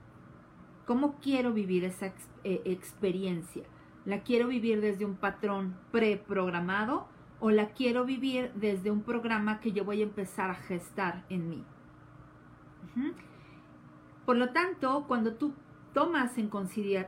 ¿Cómo 0.92 1.16
quiero 1.22 1.54
vivir 1.54 1.86
esa 1.86 2.08
eh, 2.44 2.62
experiencia? 2.66 3.64
¿La 4.04 4.24
quiero 4.24 4.50
vivir 4.50 4.82
desde 4.82 5.06
un 5.06 5.16
patrón 5.16 5.78
preprogramado 5.90 7.08
o 7.40 7.50
la 7.50 7.70
quiero 7.70 8.04
vivir 8.04 8.52
desde 8.56 8.92
un 8.92 9.02
programa 9.02 9.62
que 9.62 9.72
yo 9.72 9.86
voy 9.86 10.02
a 10.02 10.04
empezar 10.04 10.50
a 10.50 10.56
gestar 10.56 11.24
en 11.30 11.50
mí? 11.50 11.64
Por 14.26 14.36
lo 14.36 14.50
tanto, 14.50 15.06
cuando 15.08 15.36
tú 15.36 15.54
tomas 15.94 16.38
en, 16.38 16.50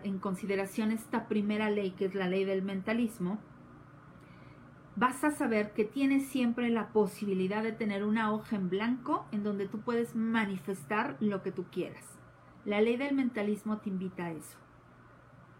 en 0.03 0.19
consideración 0.19 0.91
esta 0.93 1.27
primera 1.27 1.69
ley, 1.69 1.91
que 1.91 2.05
es 2.05 2.15
la 2.15 2.29
ley 2.29 2.45
del 2.45 2.61
mentalismo, 2.61 3.37
vas 4.95 5.25
a 5.25 5.31
saber 5.31 5.73
que 5.73 5.83
tienes 5.83 6.27
siempre 6.27 6.69
la 6.69 6.87
posibilidad 6.93 7.61
de 7.61 7.73
tener 7.73 8.05
una 8.05 8.31
hoja 8.31 8.55
en 8.55 8.69
blanco 8.69 9.25
en 9.33 9.43
donde 9.43 9.67
tú 9.67 9.81
puedes 9.81 10.15
manifestar 10.15 11.17
lo 11.19 11.43
que 11.43 11.51
tú 11.51 11.65
quieras. 11.69 12.12
La 12.65 12.80
ley 12.80 12.95
del 12.95 13.13
mentalismo 13.13 13.80
te 13.80 13.89
invita 13.89 14.28
a 14.28 14.32
eso, 14.32 14.58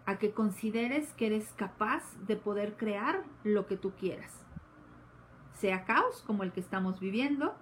a 0.06 0.18
que 0.18 0.32
consideres 0.32 1.12
que 1.14 1.28
eres 1.28 1.52
capaz 1.58 2.02
de 2.28 2.38
poder 2.38 2.78
crear 2.78 3.24
lo 3.44 3.68
que 3.68 3.76
tú 3.76 3.92
quieras, 3.92 4.46
sea 5.54 5.84
caos 5.84 6.24
como 6.26 6.44
el 6.44 6.54
que 6.54 6.62
estamos 6.62 7.02
viviendo, 7.02 7.56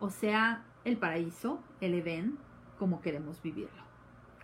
o 0.00 0.08
sea 0.08 0.64
el 0.84 0.96
paraíso, 0.96 1.60
el 1.82 1.92
Edén, 1.92 2.38
como 2.78 3.02
queremos 3.02 3.42
vivirlo, 3.42 3.82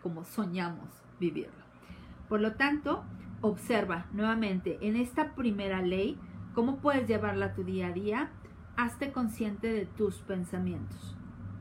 como 0.03 0.25
soñamos 0.25 1.03
vivirlo. 1.19 1.65
Por 2.29 2.41
lo 2.41 2.55
tanto, 2.57 3.05
observa 3.41 4.07
nuevamente 4.13 4.79
en 4.83 4.97
esta 4.97 5.35
primera 5.35 5.81
ley 5.81 6.19
cómo 6.55 6.79
puedes 6.79 7.09
llevarla 7.09 7.47
a 7.47 7.55
tu 7.55 7.65
día 7.65 7.89
a 7.89 7.93
día. 7.93 8.31
Hazte 8.77 9.13
consciente 9.13 9.73
de 9.73 9.87
tus 9.87 10.19
pensamientos. 10.19 11.17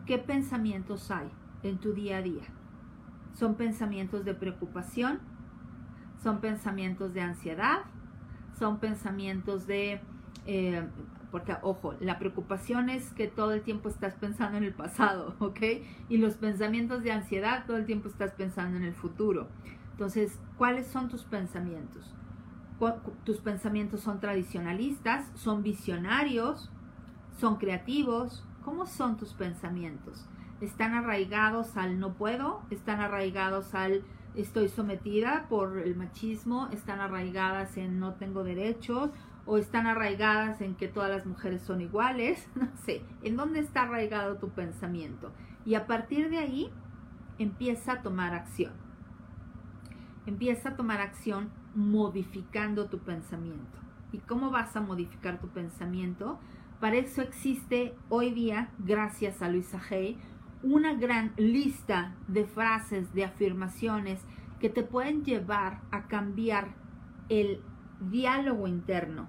¿Qué 0.05 0.17
pensamientos 0.17 1.11
hay 1.11 1.29
en 1.63 1.77
tu 1.77 1.93
día 1.93 2.17
a 2.17 2.21
día? 2.21 2.43
¿Son 3.33 3.55
pensamientos 3.55 4.25
de 4.25 4.33
preocupación? 4.33 5.19
¿Son 6.21 6.41
pensamientos 6.41 7.13
de 7.13 7.21
ansiedad? 7.21 7.79
¿Son 8.57 8.79
pensamientos 8.79 9.65
de 9.67 10.01
eh, 10.45 10.83
porque 11.31 11.55
ojo, 11.61 11.95
la 12.01 12.19
preocupación 12.19 12.89
es 12.89 13.09
que 13.13 13.27
todo 13.27 13.53
el 13.53 13.61
tiempo 13.61 13.89
estás 13.89 14.15
pensando 14.15 14.57
en 14.57 14.65
el 14.65 14.73
pasado, 14.73 15.35
¿ok? 15.39 15.59
Y 16.09 16.17
los 16.17 16.35
pensamientos 16.35 17.03
de 17.03 17.11
ansiedad, 17.13 17.65
todo 17.65 17.77
el 17.77 17.85
tiempo 17.85 18.09
estás 18.09 18.33
pensando 18.33 18.77
en 18.77 18.83
el 18.83 18.93
futuro. 18.93 19.47
Entonces, 19.91 20.37
¿cuáles 20.57 20.87
son 20.87 21.09
tus 21.09 21.23
pensamientos? 21.23 22.13
Tus 23.23 23.37
pensamientos 23.37 24.01
son 24.01 24.19
tradicionalistas, 24.19 25.29
son 25.35 25.61
visionarios, 25.61 26.71
son 27.37 27.57
creativos. 27.57 28.43
¿Cómo 28.65 28.87
son 28.87 29.17
tus 29.17 29.33
pensamientos? 29.33 30.25
¿Están 30.61 30.93
arraigados 30.93 31.75
al 31.75 31.99
no 31.99 32.13
puedo? 32.13 32.61
¿Están 32.69 33.01
arraigados 33.01 33.73
al 33.73 34.03
estoy 34.35 34.69
sometida 34.69 35.47
por 35.49 35.79
el 35.79 35.95
machismo? 35.95 36.69
¿Están 36.71 37.01
arraigadas 37.01 37.75
en 37.77 37.99
no 37.99 38.13
tengo 38.13 38.43
derechos? 38.43 39.11
o 39.45 39.57
están 39.57 39.87
arraigadas 39.87 40.61
en 40.61 40.75
que 40.75 40.87
todas 40.87 41.09
las 41.09 41.25
mujeres 41.25 41.61
son 41.63 41.81
iguales, 41.81 42.47
no 42.55 42.69
sé, 42.85 43.03
en 43.23 43.35
dónde 43.35 43.59
está 43.59 43.83
arraigado 43.83 44.37
tu 44.37 44.49
pensamiento. 44.49 45.31
Y 45.65 45.75
a 45.75 45.87
partir 45.87 46.29
de 46.29 46.37
ahí 46.37 46.71
empieza 47.37 47.93
a 47.93 48.01
tomar 48.01 48.33
acción. 48.33 48.73
Empieza 50.25 50.69
a 50.69 50.75
tomar 50.75 51.01
acción 51.01 51.49
modificando 51.73 52.85
tu 52.85 52.99
pensamiento. 52.99 53.79
¿Y 54.11 54.19
cómo 54.19 54.51
vas 54.51 54.75
a 54.75 54.81
modificar 54.81 55.39
tu 55.39 55.47
pensamiento? 55.47 56.39
Para 56.79 56.97
eso 56.97 57.21
existe 57.21 57.95
hoy 58.09 58.31
día, 58.31 58.69
gracias 58.79 59.41
a 59.41 59.49
Luisa 59.49 59.81
Hay, 59.89 60.17
una 60.63 60.93
gran 60.93 61.33
lista 61.37 62.15
de 62.27 62.45
frases, 62.45 63.13
de 63.13 63.25
afirmaciones 63.25 64.21
que 64.59 64.69
te 64.69 64.83
pueden 64.83 65.23
llevar 65.23 65.81
a 65.91 66.07
cambiar 66.07 66.75
el 67.29 67.61
diálogo 67.99 68.67
interno, 68.67 69.27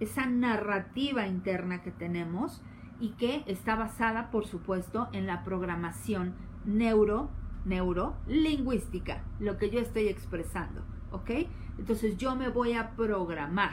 esa 0.00 0.26
narrativa 0.26 1.26
interna 1.26 1.82
que 1.82 1.90
tenemos 1.90 2.62
y 3.00 3.10
que 3.10 3.42
está 3.46 3.76
basada, 3.76 4.30
por 4.30 4.46
supuesto, 4.46 5.08
en 5.12 5.26
la 5.26 5.44
programación 5.44 6.34
neuro, 6.64 7.30
neurolingüística, 7.64 9.22
lo 9.40 9.58
que 9.58 9.70
yo 9.70 9.80
estoy 9.80 10.08
expresando, 10.08 10.82
¿ok? 11.10 11.30
Entonces 11.78 12.16
yo 12.16 12.36
me 12.36 12.48
voy 12.48 12.72
a 12.72 12.90
programar. 12.90 13.72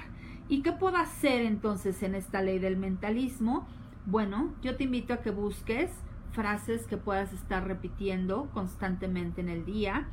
¿Y 0.49 0.61
qué 0.61 0.71
puedo 0.73 0.97
hacer 0.97 1.41
entonces 1.41 2.03
en 2.03 2.15
esta 2.15 2.41
ley 2.41 2.59
del 2.59 2.77
mentalismo? 2.77 3.67
Bueno, 4.05 4.53
yo 4.61 4.75
te 4.75 4.83
invito 4.83 5.13
a 5.13 5.21
que 5.21 5.31
busques 5.31 5.89
frases 6.33 6.85
que 6.87 6.97
puedas 6.97 7.31
estar 7.33 7.65
repitiendo 7.65 8.49
constantemente 8.53 9.41
en 9.41 9.49
el 9.49 9.65
día 9.65 10.07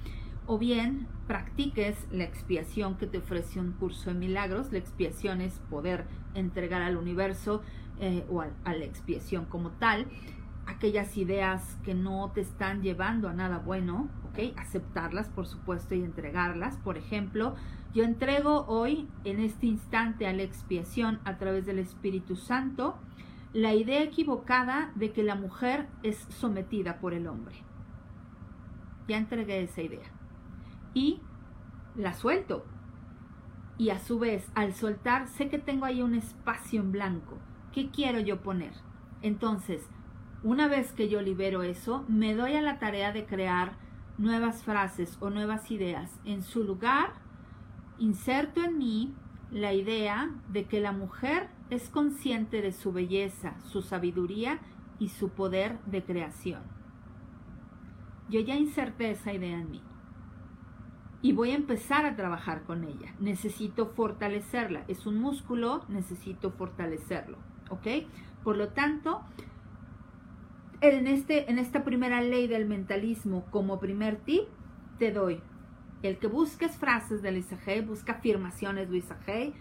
o 0.46 0.58
bien 0.58 1.06
practiques 1.26 2.06
la 2.10 2.24
expiación 2.24 2.96
que 2.96 3.06
te 3.06 3.18
ofrece 3.18 3.60
un 3.60 3.72
curso 3.72 4.10
de 4.10 4.18
milagros. 4.18 4.72
La 4.72 4.78
expiación 4.78 5.40
es 5.40 5.58
poder 5.70 6.06
entregar 6.34 6.82
al 6.82 6.96
universo 6.96 7.62
eh, 8.00 8.24
o 8.30 8.40
a, 8.40 8.48
la 8.64 8.84
expiación 8.84 9.44
como 9.44 9.70
tal 9.70 10.06
aquellas 10.66 11.16
ideas 11.16 11.78
que 11.84 11.94
no 11.94 12.30
te 12.34 12.40
están 12.40 12.82
llevando 12.82 13.28
a 13.28 13.32
nada 13.32 13.58
bueno, 13.58 14.08
¿ok? 14.30 14.56
Aceptarlas, 14.56 15.28
por 15.28 15.46
supuesto, 15.46 15.94
y 15.94 16.02
entregarlas. 16.02 16.76
Por 16.78 16.96
ejemplo, 16.96 17.54
yo 17.92 18.04
entrego 18.04 18.66
hoy, 18.66 19.08
en 19.24 19.40
este 19.40 19.66
instante, 19.66 20.26
a 20.26 20.32
la 20.32 20.42
expiación 20.42 21.18
a 21.24 21.38
través 21.38 21.66
del 21.66 21.78
Espíritu 21.80 22.36
Santo, 22.36 22.96
la 23.52 23.74
idea 23.74 24.02
equivocada 24.02 24.92
de 24.94 25.12
que 25.12 25.22
la 25.22 25.34
mujer 25.34 25.88
es 26.02 26.16
sometida 26.28 27.00
por 27.00 27.14
el 27.14 27.26
hombre. 27.26 27.56
Ya 29.08 29.16
entregué 29.16 29.62
esa 29.62 29.82
idea 29.82 30.08
y 30.94 31.20
la 31.96 32.14
suelto. 32.14 32.64
Y 33.76 33.90
a 33.90 33.98
su 33.98 34.18
vez, 34.18 34.50
al 34.54 34.74
soltar, 34.74 35.26
sé 35.26 35.48
que 35.48 35.58
tengo 35.58 35.86
ahí 35.86 36.02
un 36.02 36.14
espacio 36.14 36.80
en 36.80 36.92
blanco. 36.92 37.38
¿Qué 37.72 37.90
quiero 37.90 38.20
yo 38.20 38.42
poner? 38.42 38.72
Entonces, 39.22 39.88
una 40.42 40.68
vez 40.68 40.92
que 40.92 41.08
yo 41.08 41.22
libero 41.22 41.62
eso, 41.62 42.04
me 42.08 42.34
doy 42.34 42.56
a 42.56 42.62
la 42.62 42.78
tarea 42.78 43.12
de 43.12 43.26
crear 43.26 43.72
nuevas 44.18 44.62
frases 44.62 45.16
o 45.20 45.30
nuevas 45.30 45.70
ideas. 45.70 46.20
En 46.24 46.42
su 46.42 46.62
lugar, 46.62 47.14
inserto 47.98 48.62
en 48.62 48.78
mí 48.78 49.14
la 49.50 49.72
idea 49.72 50.30
de 50.48 50.66
que 50.66 50.80
la 50.80 50.92
mujer 50.92 51.48
es 51.70 51.88
consciente 51.88 52.62
de 52.62 52.72
su 52.72 52.92
belleza, 52.92 53.54
su 53.64 53.82
sabiduría 53.82 54.60
y 54.98 55.08
su 55.08 55.30
poder 55.30 55.78
de 55.86 56.02
creación. 56.02 56.62
Yo 58.28 58.40
ya 58.40 58.56
inserté 58.56 59.10
esa 59.10 59.32
idea 59.32 59.58
en 59.58 59.70
mí 59.70 59.82
y 61.22 61.32
voy 61.32 61.50
a 61.50 61.56
empezar 61.56 62.06
a 62.06 62.16
trabajar 62.16 62.62
con 62.64 62.84
ella. 62.84 63.14
Necesito 63.18 63.86
fortalecerla. 63.86 64.84
Es 64.88 65.06
un 65.06 65.18
músculo, 65.18 65.84
necesito 65.88 66.50
fortalecerlo. 66.50 67.38
¿Ok? 67.68 67.86
Por 68.42 68.56
lo 68.56 68.68
tanto, 68.68 69.22
en, 70.80 71.06
este, 71.06 71.50
en 71.50 71.58
esta 71.58 71.84
primera 71.84 72.20
ley 72.22 72.46
del 72.46 72.66
mentalismo, 72.66 73.44
como 73.50 73.80
primer 73.80 74.16
tip, 74.16 74.44
te 74.98 75.12
doy 75.12 75.40
el 76.02 76.18
que 76.18 76.26
busques 76.26 76.78
frases 76.78 77.20
de 77.20 77.32
Luisa 77.32 77.58
Hay, 77.66 77.82
busca 77.82 78.12
afirmaciones 78.12 78.86
de 78.86 78.92
Luisa 78.92 79.18
Hay, 79.26 79.54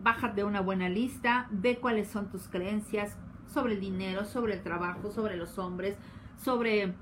bájate 0.00 0.44
una 0.44 0.60
buena 0.60 0.88
lista, 0.88 1.48
ve 1.50 1.78
cuáles 1.78 2.08
son 2.08 2.30
tus 2.30 2.48
creencias 2.48 3.16
sobre 3.46 3.74
el 3.74 3.80
dinero, 3.80 4.24
sobre 4.24 4.54
el 4.54 4.62
trabajo, 4.62 5.10
sobre 5.10 5.36
los 5.36 5.58
hombres, 5.58 5.96
sobre 6.36 6.94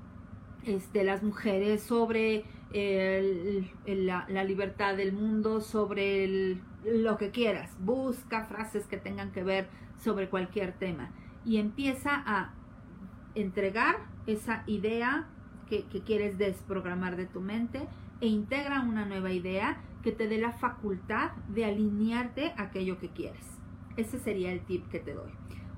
este, 0.63 1.03
las 1.03 1.23
mujeres, 1.23 1.83
sobre 1.83 2.45
la, 2.73 4.43
libertad 4.43 4.95
del 4.95 5.13
mundo, 5.13 5.61
sobre 5.61 6.57
lo 6.85 7.17
que 7.17 7.31
quieras. 7.31 7.75
Busca 7.79 8.45
frases 8.45 8.85
que 8.87 8.97
tengan 8.97 9.31
que 9.31 9.43
ver 9.43 9.67
sobre 9.97 10.29
cualquier 10.29 10.73
tema 10.73 11.11
y 11.45 11.57
empieza 11.57 12.11
a 12.25 12.53
entregar 13.35 13.97
esa 14.25 14.63
idea 14.67 15.27
que, 15.69 15.85
que 15.85 16.01
quieres 16.01 16.37
desprogramar 16.37 17.15
de 17.15 17.25
tu 17.25 17.41
mente 17.41 17.87
e 18.19 18.27
integra 18.27 18.81
una 18.81 19.05
nueva 19.05 19.31
idea 19.31 19.77
que 20.07 20.13
te 20.13 20.29
dé 20.29 20.37
la 20.37 20.53
facultad 20.53 21.31
de 21.49 21.65
alinearte 21.65 22.53
a 22.55 22.61
aquello 22.61 22.97
que 22.97 23.09
quieres. 23.09 23.45
Ese 23.97 24.17
sería 24.17 24.53
el 24.53 24.61
tip 24.61 24.87
que 24.87 25.01
te 25.01 25.13
doy. 25.13 25.31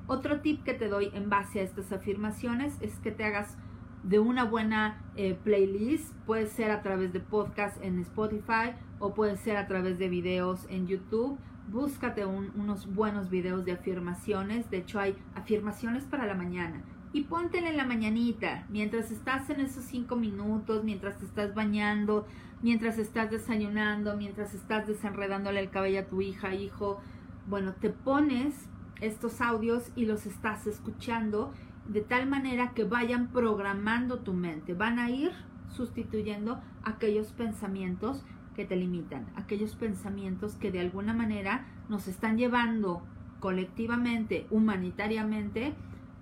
Otro 0.05 0.41
tip 0.41 0.63
que 0.63 0.75
te 0.75 0.87
doy 0.87 1.09
en 1.15 1.31
base 1.31 1.61
a 1.61 1.63
estas 1.63 1.91
afirmaciones 1.91 2.77
es 2.79 2.99
que 2.99 3.09
te 3.09 3.23
hagas 3.23 3.57
de 4.03 4.19
una 4.19 4.43
buena 4.43 5.01
eh, 5.15 5.33
playlist. 5.33 6.13
Puede 6.27 6.45
ser 6.45 6.69
a 6.69 6.83
través 6.83 7.11
de 7.11 7.21
podcast 7.21 7.83
en 7.83 7.97
Spotify 7.97 8.75
o 8.99 9.15
puede 9.15 9.35
ser 9.35 9.57
a 9.57 9.65
través 9.65 9.97
de 9.97 10.09
videos 10.09 10.67
en 10.69 10.85
YouTube. 10.85 11.39
Búscate 11.67 12.23
unos 12.23 12.85
buenos 12.93 13.31
videos 13.31 13.65
de 13.65 13.71
afirmaciones. 13.71 14.69
De 14.69 14.77
hecho, 14.77 14.99
hay 14.99 15.17
afirmaciones 15.33 16.03
para 16.03 16.27
la 16.27 16.35
mañana. 16.35 16.83
Y 17.11 17.21
póntela 17.23 17.69
en 17.69 17.77
la 17.77 17.85
mañanita, 17.85 18.65
mientras 18.69 19.09
estás 19.09 19.49
en 19.49 19.61
esos 19.61 19.83
cinco 19.85 20.15
minutos, 20.15 20.83
mientras 20.83 21.17
te 21.17 21.25
estás 21.25 21.55
bañando, 21.55 22.27
mientras 22.61 22.99
estás 22.99 23.31
desayunando, 23.31 24.15
mientras 24.15 24.53
estás 24.53 24.87
desenredándole 24.87 25.59
el 25.59 25.71
cabello 25.71 26.01
a 26.01 26.05
tu 26.05 26.21
hija, 26.21 26.53
hijo. 26.53 27.01
Bueno, 27.47 27.73
te 27.73 27.89
pones 27.89 28.53
estos 29.01 29.41
audios 29.41 29.91
y 29.95 30.05
los 30.05 30.25
estás 30.25 30.67
escuchando 30.67 31.51
de 31.87 32.01
tal 32.01 32.27
manera 32.27 32.73
que 32.75 32.83
vayan 32.83 33.29
programando 33.29 34.19
tu 34.19 34.33
mente, 34.33 34.75
van 34.75 34.99
a 34.99 35.09
ir 35.09 35.31
sustituyendo 35.69 36.61
aquellos 36.83 37.31
pensamientos 37.31 38.23
que 38.55 38.65
te 38.65 38.75
limitan, 38.75 39.25
aquellos 39.35 39.75
pensamientos 39.75 40.55
que 40.55 40.71
de 40.71 40.81
alguna 40.81 41.13
manera 41.13 41.65
nos 41.87 42.07
están 42.07 42.37
llevando 42.37 43.01
colectivamente, 43.39 44.45
humanitariamente, 44.51 45.73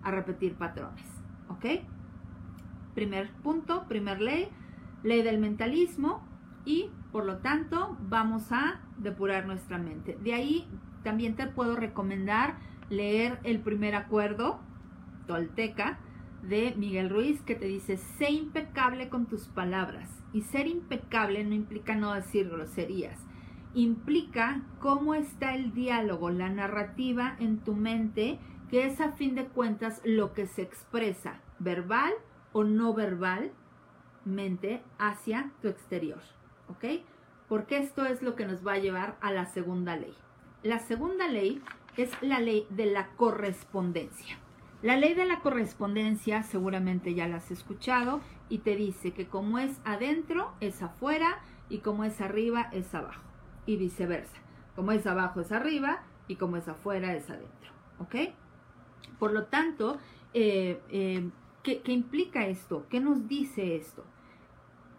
a 0.08 0.12
repetir 0.12 0.56
patrones. 0.56 1.06
¿Ok? 1.50 1.66
Primer 2.96 3.32
punto, 3.44 3.88
primer 3.88 4.22
ley, 4.22 4.48
ley 5.04 5.22
del 5.22 5.38
mentalismo 5.38 6.26
y 6.66 6.90
por 7.12 7.26
lo 7.26 7.38
tanto 7.38 7.98
vamos 8.02 8.52
a 8.52 8.82
depurar 8.98 9.46
nuestra 9.46 9.78
mente. 9.78 10.18
De 10.24 10.34
ahí 10.34 10.68
también 11.04 11.36
te 11.36 11.48
puedo 11.48 11.76
recomendar 11.76 12.56
leer 12.90 13.40
el 13.44 13.60
primer 13.60 13.96
acuerdo 13.96 14.60
tolteca 15.28 16.00
de 16.42 16.74
Miguel 16.78 17.10
Ruiz 17.10 17.42
que 17.42 17.56
te 17.56 17.66
dice, 17.66 17.98
sé 17.98 18.32
impecable 18.32 19.10
con 19.10 19.26
tus 19.26 19.48
palabras. 19.48 20.10
Y 20.34 20.42
ser 20.42 20.68
impecable 20.68 21.44
no 21.44 21.54
implica 21.54 21.96
no 21.96 22.14
decir 22.14 22.50
groserías, 22.50 23.18
implica 23.74 24.64
cómo 24.80 25.14
está 25.14 25.56
el 25.56 25.74
diálogo, 25.74 26.30
la 26.30 26.50
narrativa 26.50 27.36
en 27.40 27.60
tu 27.60 27.76
mente, 27.76 28.40
que 28.70 28.86
es 28.86 29.00
a 29.00 29.12
fin 29.12 29.36
de 29.36 29.46
cuentas 29.46 30.02
lo 30.04 30.34
que 30.34 30.48
se 30.48 30.62
expresa, 30.62 31.42
verbal 31.60 32.14
o 32.54 32.64
no 32.64 32.94
verbalmente, 32.94 34.82
hacia 34.98 35.52
tu 35.62 35.68
exterior. 35.68 36.22
¿Ok? 36.70 37.04
Porque 37.48 37.78
esto 37.78 38.06
es 38.06 38.22
lo 38.22 38.36
que 38.36 38.46
nos 38.46 38.66
va 38.66 38.74
a 38.74 38.80
llevar 38.80 39.18
a 39.22 39.32
la 39.32 39.46
segunda 39.46 39.96
ley. 39.96 40.14
La 40.64 40.80
segunda 40.80 41.28
ley 41.28 41.62
es 41.96 42.12
la 42.22 42.40
ley 42.40 42.68
de 42.70 42.88
la 42.88 43.08
correspondencia. 43.16 44.38
La 44.84 44.96
ley 44.96 45.14
de 45.14 45.26
la 45.26 45.40
correspondencia 45.40 46.44
seguramente 46.44 47.16
ya 47.16 47.28
la 47.28 47.38
has 47.38 47.50
escuchado 47.50 48.22
y 48.50 48.60
te 48.60 48.76
dice 48.76 49.12
que 49.12 49.28
como 49.28 49.60
es 49.60 49.80
adentro 49.86 50.54
es 50.60 50.84
afuera 50.84 51.40
y 51.70 51.80
como 51.80 52.04
es 52.04 52.22
arriba 52.22 52.70
es 52.72 52.94
abajo 52.94 53.24
y 53.66 53.78
viceversa. 53.78 54.38
Como 54.76 54.92
es 54.92 55.08
abajo 55.08 55.42
es 55.42 55.52
arriba 55.52 56.04
y 56.28 56.36
como 56.36 56.58
es 56.58 56.68
afuera 56.68 57.16
es 57.16 57.30
adentro. 57.30 57.72
¿Ok? 58.00 58.16
Por 59.20 59.34
lo 59.34 59.46
tanto, 59.46 59.98
eh, 60.34 60.82
eh, 60.90 61.30
¿qué, 61.64 61.82
¿qué 61.82 61.92
implica 61.92 62.48
esto? 62.48 62.86
¿Qué 62.90 63.00
nos 63.00 63.28
dice 63.28 63.76
esto? 63.76 64.04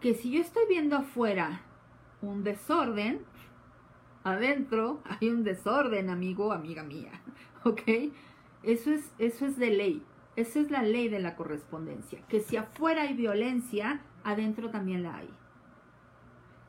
Que 0.01 0.13
si 0.13 0.31
yo 0.31 0.41
estoy 0.41 0.63
viendo 0.67 0.97
afuera 0.97 1.61
un 2.21 2.43
desorden, 2.43 3.21
adentro 4.23 5.01
hay 5.05 5.29
un 5.29 5.43
desorden, 5.43 6.09
amigo, 6.09 6.51
amiga 6.51 6.83
mía. 6.83 7.21
¿Ok? 7.63 7.81
Eso 8.63 8.91
es, 8.91 9.13
eso 9.17 9.45
es 9.45 9.57
de 9.57 9.71
ley. 9.71 10.03
Esa 10.35 10.59
es 10.59 10.71
la 10.71 10.83
ley 10.83 11.09
de 11.09 11.19
la 11.19 11.35
correspondencia. 11.35 12.21
Que 12.27 12.39
si 12.39 12.57
afuera 12.57 13.03
hay 13.03 13.13
violencia, 13.13 14.01
adentro 14.23 14.69
también 14.69 15.03
la 15.03 15.17
hay. 15.17 15.29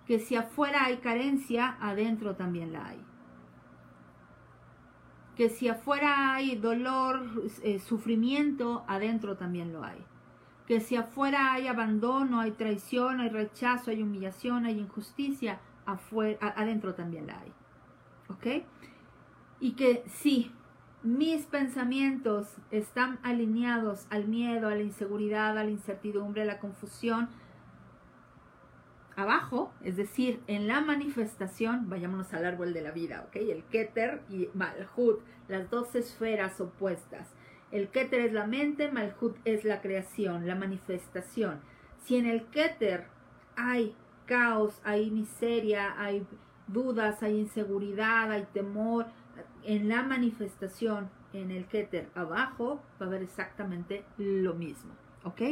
Que 0.07 0.19
si 0.19 0.35
afuera 0.35 0.85
hay 0.87 0.97
carencia, 0.99 1.77
adentro 1.81 2.35
también 2.35 2.73
la 2.73 2.89
hay. 2.89 3.10
Que 5.41 5.49
si 5.49 5.69
afuera 5.69 6.35
hay 6.35 6.57
dolor, 6.57 7.23
eh, 7.63 7.79
sufrimiento, 7.79 8.85
adentro 8.87 9.39
también 9.39 9.73
lo 9.73 9.83
hay. 9.83 9.97
Que 10.67 10.81
si 10.81 10.97
afuera 10.97 11.55
hay 11.55 11.67
abandono, 11.67 12.41
hay 12.41 12.51
traición, 12.51 13.21
hay 13.21 13.31
rechazo, 13.31 13.91
hay 13.91 14.03
humillación, 14.03 14.67
hay 14.67 14.79
injusticia, 14.79 15.59
afuera, 15.87 16.53
adentro 16.57 16.93
también 16.93 17.27
la 17.27 17.41
hay. 17.41 17.53
¿Ok? 18.29 18.67
Y 19.61 19.73
que 19.77 20.05
sí, 20.09 20.53
mis 21.03 21.47
pensamientos 21.47 22.57
están 22.71 23.19
alineados 23.23 24.07
al 24.11 24.29
miedo, 24.29 24.69
a 24.69 24.75
la 24.75 24.83
inseguridad, 24.83 25.57
a 25.57 25.65
la 25.65 25.71
incertidumbre, 25.71 26.43
a 26.43 26.45
la 26.45 26.59
confusión, 26.59 27.31
abajo, 29.17 29.73
es 29.83 29.97
decir, 29.97 30.41
en 30.47 30.67
la 30.67 30.81
manifestación, 30.81 31.89
vayámonos 31.89 32.33
al 32.33 32.45
árbol 32.45 32.73
de 32.73 32.83
la 32.83 32.91
vida, 32.91 33.25
¿ok? 33.29 33.37
El 33.37 33.65
Keter 33.65 34.23
y 34.29 34.49
Malhut, 34.55 35.21
las 35.49 35.71
dos 35.71 35.95
esferas 35.95 36.61
opuestas. 36.61 37.29
El 37.71 37.89
Keter 37.89 38.21
es 38.21 38.33
la 38.33 38.47
mente, 38.47 38.91
Malhut 38.91 39.37
es 39.45 39.65
la 39.65 39.81
creación, 39.81 40.47
la 40.47 40.55
manifestación. 40.55 41.61
Si 42.03 42.17
en 42.17 42.27
el 42.27 42.47
Keter 42.47 43.07
hay 43.57 43.95
caos, 44.27 44.81
hay 44.85 45.11
miseria, 45.11 45.95
hay 46.01 46.27
dudas, 46.67 47.23
hay 47.23 47.39
inseguridad, 47.39 48.31
hay 48.31 48.47
temor, 48.53 49.07
en 49.65 49.89
la 49.89 50.03
manifestación 50.03 51.11
en 51.33 51.51
el 51.51 51.67
Keter 51.67 52.09
abajo 52.15 52.81
va 53.01 53.07
a 53.07 53.09
haber 53.09 53.23
exactamente 53.23 54.05
lo 54.19 54.55
mismo, 54.55 54.93
¿ok? 55.25 55.43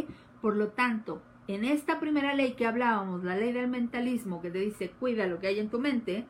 Por 0.41 0.57
lo 0.57 0.69
tanto, 0.69 1.23
en 1.49 1.65
esta 1.65 1.99
primera 1.99 2.35
ley 2.35 2.55
que 2.55 2.67
hablábamos, 2.67 3.25
la 3.25 3.37
ley 3.37 3.53
del 3.53 3.69
mentalismo 3.69 4.41
que 4.41 4.51
te 4.51 4.59
dice 4.59 4.91
cuida 4.91 5.27
lo 5.27 5.41
que 5.41 5.49
hay 5.49 5.59
en 5.59 5.71
tu 5.71 5.81
mente, 5.81 6.27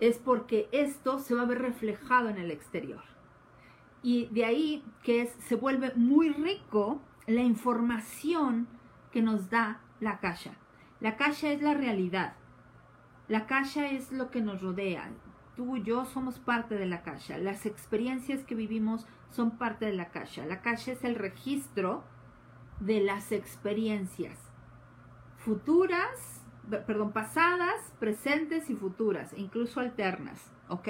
es 0.00 0.18
porque 0.18 0.68
esto 0.72 1.18
se 1.18 1.34
va 1.34 1.42
a 1.42 1.46
ver 1.46 1.60
reflejado 1.60 2.28
en 2.28 2.38
el 2.38 2.50
exterior. 2.50 3.02
Y 4.02 4.26
de 4.26 4.44
ahí 4.44 4.84
que 5.02 5.26
se 5.26 5.56
vuelve 5.56 5.92
muy 5.96 6.30
rico 6.30 7.02
la 7.26 7.42
información 7.42 8.68
que 9.10 9.20
nos 9.20 9.50
da 9.50 9.80
la 10.00 10.20
caja. 10.20 10.52
La 11.00 11.16
caja 11.16 11.50
es 11.50 11.60
la 11.60 11.74
realidad. 11.74 12.34
La 13.28 13.46
caja 13.46 13.88
es 13.90 14.12
lo 14.12 14.30
que 14.30 14.40
nos 14.40 14.62
rodea 14.62 15.10
tú 15.56 15.76
y 15.76 15.82
yo 15.82 16.04
somos 16.04 16.38
parte 16.38 16.76
de 16.76 16.86
la 16.86 17.02
caja. 17.02 17.38
Las 17.38 17.66
experiencias 17.66 18.44
que 18.44 18.54
vivimos 18.54 19.06
son 19.30 19.58
parte 19.58 19.86
de 19.86 19.94
la 19.94 20.10
caja. 20.10 20.44
La 20.46 20.60
caja 20.60 20.92
es 20.92 21.02
el 21.02 21.16
registro 21.16 22.04
de 22.80 23.00
las 23.00 23.32
experiencias 23.32 24.38
futuras, 25.38 26.42
perdón, 26.86 27.12
pasadas, 27.12 27.80
presentes 28.00 28.68
y 28.70 28.74
futuras, 28.74 29.32
incluso 29.36 29.80
alternas, 29.80 30.50
¿ok? 30.68 30.88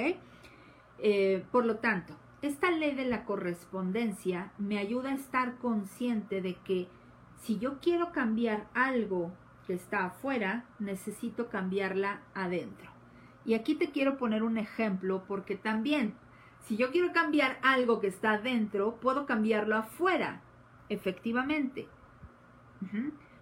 Eh, 0.99 1.45
por 1.53 1.67
lo 1.67 1.77
tanto, 1.77 2.15
esta 2.41 2.71
ley 2.71 2.95
de 2.95 3.05
la 3.05 3.25
correspondencia 3.25 4.53
me 4.57 4.79
ayuda 4.79 5.11
a 5.11 5.15
estar 5.15 5.59
consciente 5.59 6.41
de 6.41 6.55
que 6.55 6.89
si 7.43 7.59
yo 7.59 7.81
quiero 7.81 8.13
cambiar 8.13 8.67
algo 8.73 9.33
que 9.67 9.75
está 9.75 10.07
afuera, 10.07 10.65
necesito 10.79 11.49
cambiarla 11.49 12.21
adentro. 12.35 12.91
Y 13.45 13.55
aquí 13.55 13.75
te 13.75 13.91
quiero 13.91 14.17
poner 14.17 14.43
un 14.43 14.59
ejemplo 14.59 15.25
porque 15.29 15.57
también, 15.57 16.15
si 16.65 16.77
yo 16.77 16.91
quiero 16.91 17.13
cambiar 17.13 17.59
algo 17.63 18.01
que 18.01 18.07
está 18.07 18.39
dentro, 18.39 18.97
puedo 18.97 19.27
cambiarlo 19.27 19.77
afuera, 19.77 20.41
efectivamente. 20.89 21.89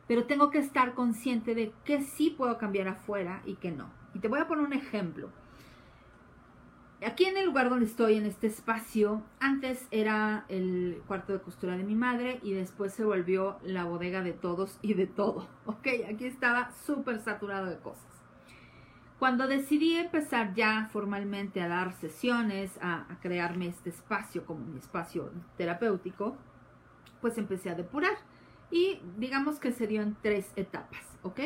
Pero 0.06 0.24
tengo 0.24 0.50
que 0.50 0.58
estar 0.58 0.94
consciente 0.94 1.54
de 1.54 1.72
que 1.84 2.02
sí 2.02 2.30
puedo 2.30 2.58
cambiar 2.58 2.88
afuera 2.88 3.42
y 3.44 3.54
que 3.56 3.70
no. 3.70 3.90
Y 4.14 4.18
te 4.20 4.28
voy 4.28 4.40
a 4.40 4.46
poner 4.46 4.64
un 4.64 4.72
ejemplo. 4.72 5.30
Aquí 7.04 7.24
en 7.24 7.36
el 7.36 7.44
lugar 7.44 7.68
donde 7.68 7.84
estoy, 7.84 8.14
en 8.16 8.24
este 8.24 8.46
espacio, 8.46 9.22
antes 9.38 9.86
era 9.90 10.46
el 10.48 11.02
cuarto 11.06 11.34
de 11.34 11.40
costura 11.40 11.76
de 11.76 11.84
mi 11.84 11.94
madre 11.94 12.40
y 12.42 12.52
después 12.52 12.94
se 12.94 13.04
volvió 13.04 13.58
la 13.62 13.84
bodega 13.84 14.22
de 14.22 14.32
todos 14.32 14.78
y 14.80 14.94
de 14.94 15.06
todo. 15.06 15.48
Ok, 15.66 15.86
aquí 16.08 16.26
estaba 16.26 16.70
súper 16.86 17.20
saturado 17.20 17.66
de 17.66 17.78
cosas. 17.78 18.04
Cuando 19.18 19.46
decidí 19.46 19.96
empezar 19.96 20.54
ya 20.54 20.88
formalmente 20.92 21.60
a 21.60 21.68
dar 21.68 21.92
sesiones, 21.94 22.78
a, 22.82 23.06
crearme 23.20 23.68
este 23.68 23.90
espacio 23.90 24.44
como 24.44 24.64
mi 24.64 24.78
espacio 24.78 25.30
terapéutico, 25.56 26.36
pues 27.24 27.38
empecé 27.38 27.70
a 27.70 27.74
depurar. 27.74 28.18
Y 28.70 29.00
digamos 29.16 29.58
que 29.58 29.72
se 29.72 29.86
dio 29.86 30.02
en 30.02 30.14
tres 30.20 30.52
etapas, 30.56 31.00
¿ok? 31.22 31.40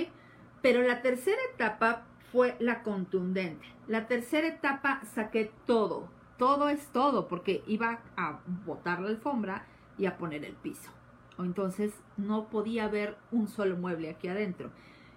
Pero 0.60 0.82
la 0.82 1.02
tercera 1.02 1.38
etapa 1.54 2.02
fue 2.32 2.56
la 2.58 2.82
contundente. 2.82 3.64
La 3.86 4.08
tercera 4.08 4.48
etapa 4.48 5.02
saqué 5.14 5.52
todo. 5.66 6.08
Todo 6.36 6.68
es 6.68 6.88
todo, 6.88 7.28
porque 7.28 7.62
iba 7.68 8.00
a 8.16 8.40
botar 8.66 8.98
la 8.98 9.06
alfombra 9.06 9.66
y 9.96 10.06
a 10.06 10.18
poner 10.18 10.44
el 10.44 10.54
piso. 10.54 10.90
Entonces 11.38 11.92
no 12.16 12.48
podía 12.48 12.86
haber 12.86 13.16
un 13.30 13.46
solo 13.46 13.76
mueble 13.76 14.10
aquí 14.10 14.26
adentro. 14.26 14.72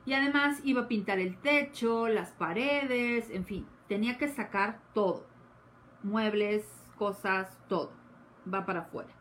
Y 0.06 0.14
además 0.14 0.62
iba 0.64 0.82
a 0.82 0.88
pintar 0.88 1.18
el 1.18 1.38
techo, 1.38 2.08
las 2.08 2.34
paredes, 2.34 3.32
en 3.32 3.46
fin, 3.46 3.66
tenía 3.88 4.20
que 4.20 4.28
sacar 4.28 4.80
todo. 4.94 5.26
Muebles, 6.04 6.68
cosas, 7.00 7.58
todo. 7.68 7.94
Va 8.48 8.64
para 8.68 8.82
afuera. 8.82 9.21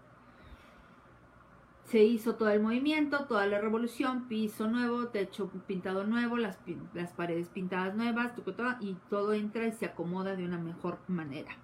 Se 1.91 2.05
hizo 2.05 2.37
todo 2.37 2.51
el 2.51 2.61
movimiento, 2.61 3.25
toda 3.25 3.47
la 3.47 3.61
revolución, 3.61 4.29
piso 4.29 4.69
nuevo, 4.69 5.09
techo 5.09 5.51
pintado 5.67 6.05
nuevo, 6.05 6.37
las, 6.37 6.57
las 6.95 7.11
paredes 7.13 7.49
pintadas 7.49 7.97
nuevas, 7.97 8.33
y 8.81 8.95
todo 9.09 9.33
entra 9.33 9.67
y 9.67 9.73
se 9.73 9.87
acomoda 9.87 10.37
de 10.37 10.45
una 10.45 10.57
mejor 10.57 11.01
manera. 11.09 11.57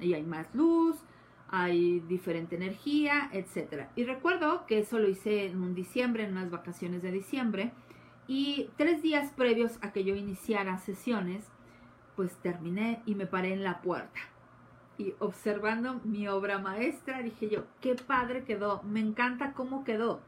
Ahí 0.00 0.14
hay 0.14 0.22
más 0.22 0.54
luz, 0.54 0.96
hay 1.50 2.00
diferente 2.00 2.56
energía, 2.56 3.28
etc. 3.34 3.88
Y 3.96 4.04
recuerdo 4.04 4.64
que 4.66 4.78
eso 4.78 4.98
lo 4.98 5.10
hice 5.10 5.44
en 5.44 5.60
un 5.60 5.74
diciembre, 5.74 6.24
en 6.24 6.32
unas 6.32 6.50
vacaciones 6.50 7.02
de 7.02 7.12
diciembre, 7.12 7.72
y 8.26 8.70
tres 8.78 9.02
días 9.02 9.30
previos 9.32 9.78
a 9.82 9.92
que 9.92 10.04
yo 10.04 10.14
iniciara 10.14 10.78
sesiones, 10.78 11.44
pues 12.16 12.34
terminé 12.38 13.02
y 13.04 13.14
me 13.14 13.26
paré 13.26 13.52
en 13.52 13.62
la 13.62 13.82
puerta. 13.82 14.20
Y 14.98 15.14
observando 15.18 16.00
mi 16.04 16.26
obra 16.28 16.58
maestra, 16.58 17.22
dije 17.22 17.50
yo, 17.50 17.64
qué 17.80 17.94
padre 17.94 18.44
quedó, 18.44 18.82
me 18.82 19.00
encanta 19.00 19.52
cómo 19.52 19.84
quedó. 19.84 20.20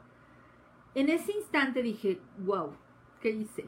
En 0.94 1.08
ese 1.08 1.32
instante 1.32 1.82
dije, 1.82 2.20
wow, 2.38 2.72
¿qué 3.20 3.30
hice? 3.30 3.66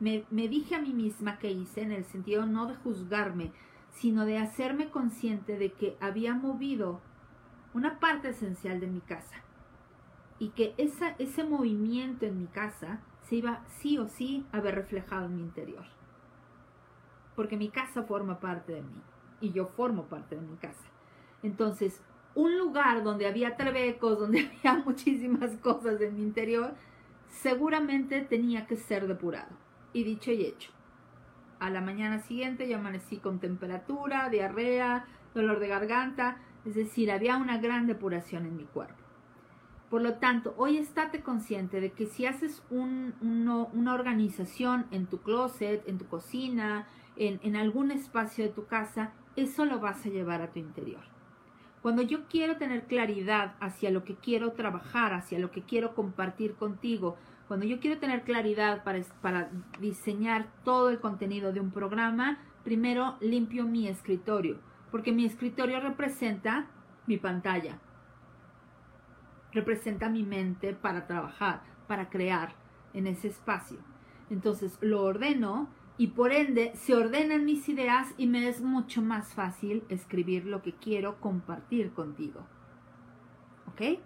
Me, 0.00 0.24
me 0.30 0.48
dije 0.48 0.74
a 0.74 0.80
mí 0.80 0.92
misma 0.92 1.38
que 1.38 1.50
hice 1.50 1.82
en 1.82 1.92
el 1.92 2.04
sentido 2.04 2.44
no 2.46 2.66
de 2.66 2.74
juzgarme, 2.74 3.52
sino 3.90 4.24
de 4.24 4.38
hacerme 4.38 4.90
consciente 4.90 5.56
de 5.58 5.72
que 5.72 5.96
había 6.00 6.34
movido 6.34 7.00
una 7.72 8.00
parte 8.00 8.30
esencial 8.30 8.80
de 8.80 8.88
mi 8.88 9.00
casa 9.00 9.42
y 10.38 10.48
que 10.50 10.74
esa, 10.76 11.14
ese 11.18 11.44
movimiento 11.44 12.26
en 12.26 12.38
mi 12.38 12.46
casa 12.46 13.00
se 13.22 13.36
iba 13.36 13.62
sí 13.68 13.98
o 13.98 14.08
sí 14.08 14.44
a 14.52 14.60
ver 14.60 14.74
reflejado 14.74 15.26
en 15.26 15.36
mi 15.36 15.42
interior. 15.42 15.84
Porque 17.36 17.56
mi 17.56 17.68
casa 17.68 18.02
forma 18.02 18.40
parte 18.40 18.72
de 18.72 18.82
mí 18.82 19.02
y 19.44 19.52
yo 19.52 19.66
formo 19.66 20.04
parte 20.04 20.36
de 20.36 20.42
mi 20.42 20.56
casa. 20.56 20.88
Entonces, 21.42 22.00
un 22.34 22.58
lugar 22.58 23.04
donde 23.04 23.26
había 23.26 23.56
trebecos, 23.56 24.18
donde 24.18 24.50
había 24.64 24.82
muchísimas 24.84 25.56
cosas 25.58 26.00
en 26.00 26.16
mi 26.16 26.22
interior, 26.22 26.74
seguramente 27.28 28.22
tenía 28.22 28.66
que 28.66 28.76
ser 28.76 29.06
depurado. 29.06 29.56
Y 29.92 30.04
dicho 30.04 30.32
y 30.32 30.44
hecho. 30.44 30.72
A 31.60 31.70
la 31.70 31.80
mañana 31.80 32.18
siguiente 32.18 32.68
yo 32.68 32.78
amanecí 32.78 33.18
con 33.18 33.38
temperatura, 33.38 34.28
diarrea, 34.28 35.06
dolor 35.34 35.60
de 35.60 35.68
garganta, 35.68 36.38
es 36.64 36.74
decir, 36.74 37.10
había 37.12 37.36
una 37.36 37.58
gran 37.58 37.86
depuración 37.86 38.46
en 38.46 38.56
mi 38.56 38.64
cuerpo. 38.64 39.04
Por 39.90 40.02
lo 40.02 40.14
tanto, 40.14 40.54
hoy 40.56 40.78
estate 40.78 41.22
consciente 41.22 41.80
de 41.80 41.92
que 41.92 42.06
si 42.06 42.26
haces 42.26 42.62
una 42.70 43.94
organización 43.94 44.86
en 44.90 45.06
tu 45.06 45.18
closet, 45.18 45.86
en 45.86 45.98
tu 45.98 46.06
cocina, 46.06 46.88
en, 47.16 47.56
algún 47.56 47.90
espacio 47.90 48.44
de 48.44 48.50
tu 48.50 48.66
casa, 48.66 49.12
eso 49.36 49.64
lo 49.64 49.80
vas 49.80 50.04
a 50.06 50.10
llevar 50.10 50.42
a 50.42 50.52
tu 50.52 50.58
interior. 50.58 51.02
Cuando 51.82 52.02
yo 52.02 52.26
quiero 52.28 52.56
tener 52.56 52.86
claridad 52.86 53.56
hacia 53.60 53.90
lo 53.90 54.04
que 54.04 54.14
quiero 54.14 54.52
trabajar, 54.52 55.12
hacia 55.12 55.38
lo 55.38 55.50
que 55.50 55.62
quiero 55.62 55.94
compartir 55.94 56.54
contigo, 56.54 57.16
cuando 57.46 57.66
yo 57.66 57.78
quiero 57.78 58.00
tener 58.00 58.22
claridad 58.22 58.84
para, 58.84 59.02
para 59.20 59.50
diseñar 59.80 60.46
todo 60.64 60.88
el 60.88 60.98
contenido 60.98 61.52
de 61.52 61.60
un 61.60 61.70
programa, 61.70 62.38
primero 62.62 63.16
limpio 63.20 63.64
mi 63.64 63.86
escritorio, 63.86 64.58
porque 64.90 65.12
mi 65.12 65.26
escritorio 65.26 65.78
representa 65.80 66.66
mi 67.06 67.18
pantalla, 67.18 67.78
representa 69.52 70.08
mi 70.08 70.22
mente 70.22 70.72
para 70.72 71.06
trabajar, 71.06 71.62
para 71.86 72.08
crear 72.08 72.54
en 72.94 73.06
ese 73.06 73.28
espacio. 73.28 73.78
Entonces 74.30 74.78
lo 74.80 75.02
ordeno 75.02 75.68
y 75.96 76.08
por 76.08 76.32
ende 76.32 76.72
se 76.74 76.94
ordenan 76.94 77.44
mis 77.44 77.68
ideas 77.68 78.08
y 78.16 78.26
me 78.26 78.48
es 78.48 78.60
mucho 78.60 79.00
más 79.00 79.34
fácil 79.34 79.84
escribir 79.88 80.44
lo 80.44 80.62
que 80.62 80.72
quiero 80.72 81.20
compartir 81.20 81.92
contigo. 81.92 82.46
¿Ok? 83.68 84.00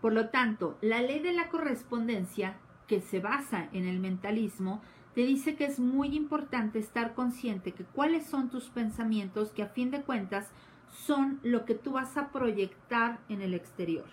Por 0.00 0.12
lo 0.12 0.28
tanto, 0.28 0.78
la 0.82 1.00
ley 1.00 1.20
de 1.20 1.32
la 1.32 1.48
correspondencia, 1.48 2.56
que 2.86 3.00
se 3.00 3.20
basa 3.20 3.68
en 3.72 3.86
el 3.86 4.00
mentalismo, 4.00 4.82
te 5.14 5.22
dice 5.22 5.56
que 5.56 5.64
es 5.64 5.78
muy 5.78 6.14
importante 6.16 6.78
estar 6.78 7.14
consciente 7.14 7.72
que 7.72 7.84
cuáles 7.84 8.26
son 8.26 8.50
tus 8.50 8.68
pensamientos 8.68 9.52
que 9.52 9.62
a 9.62 9.68
fin 9.68 9.90
de 9.90 10.02
cuentas 10.02 10.50
son 10.90 11.38
lo 11.42 11.64
que 11.64 11.74
tú 11.74 11.92
vas 11.92 12.16
a 12.16 12.30
proyectar 12.30 13.20
en 13.28 13.40
el 13.40 13.54
exterior 13.54 14.06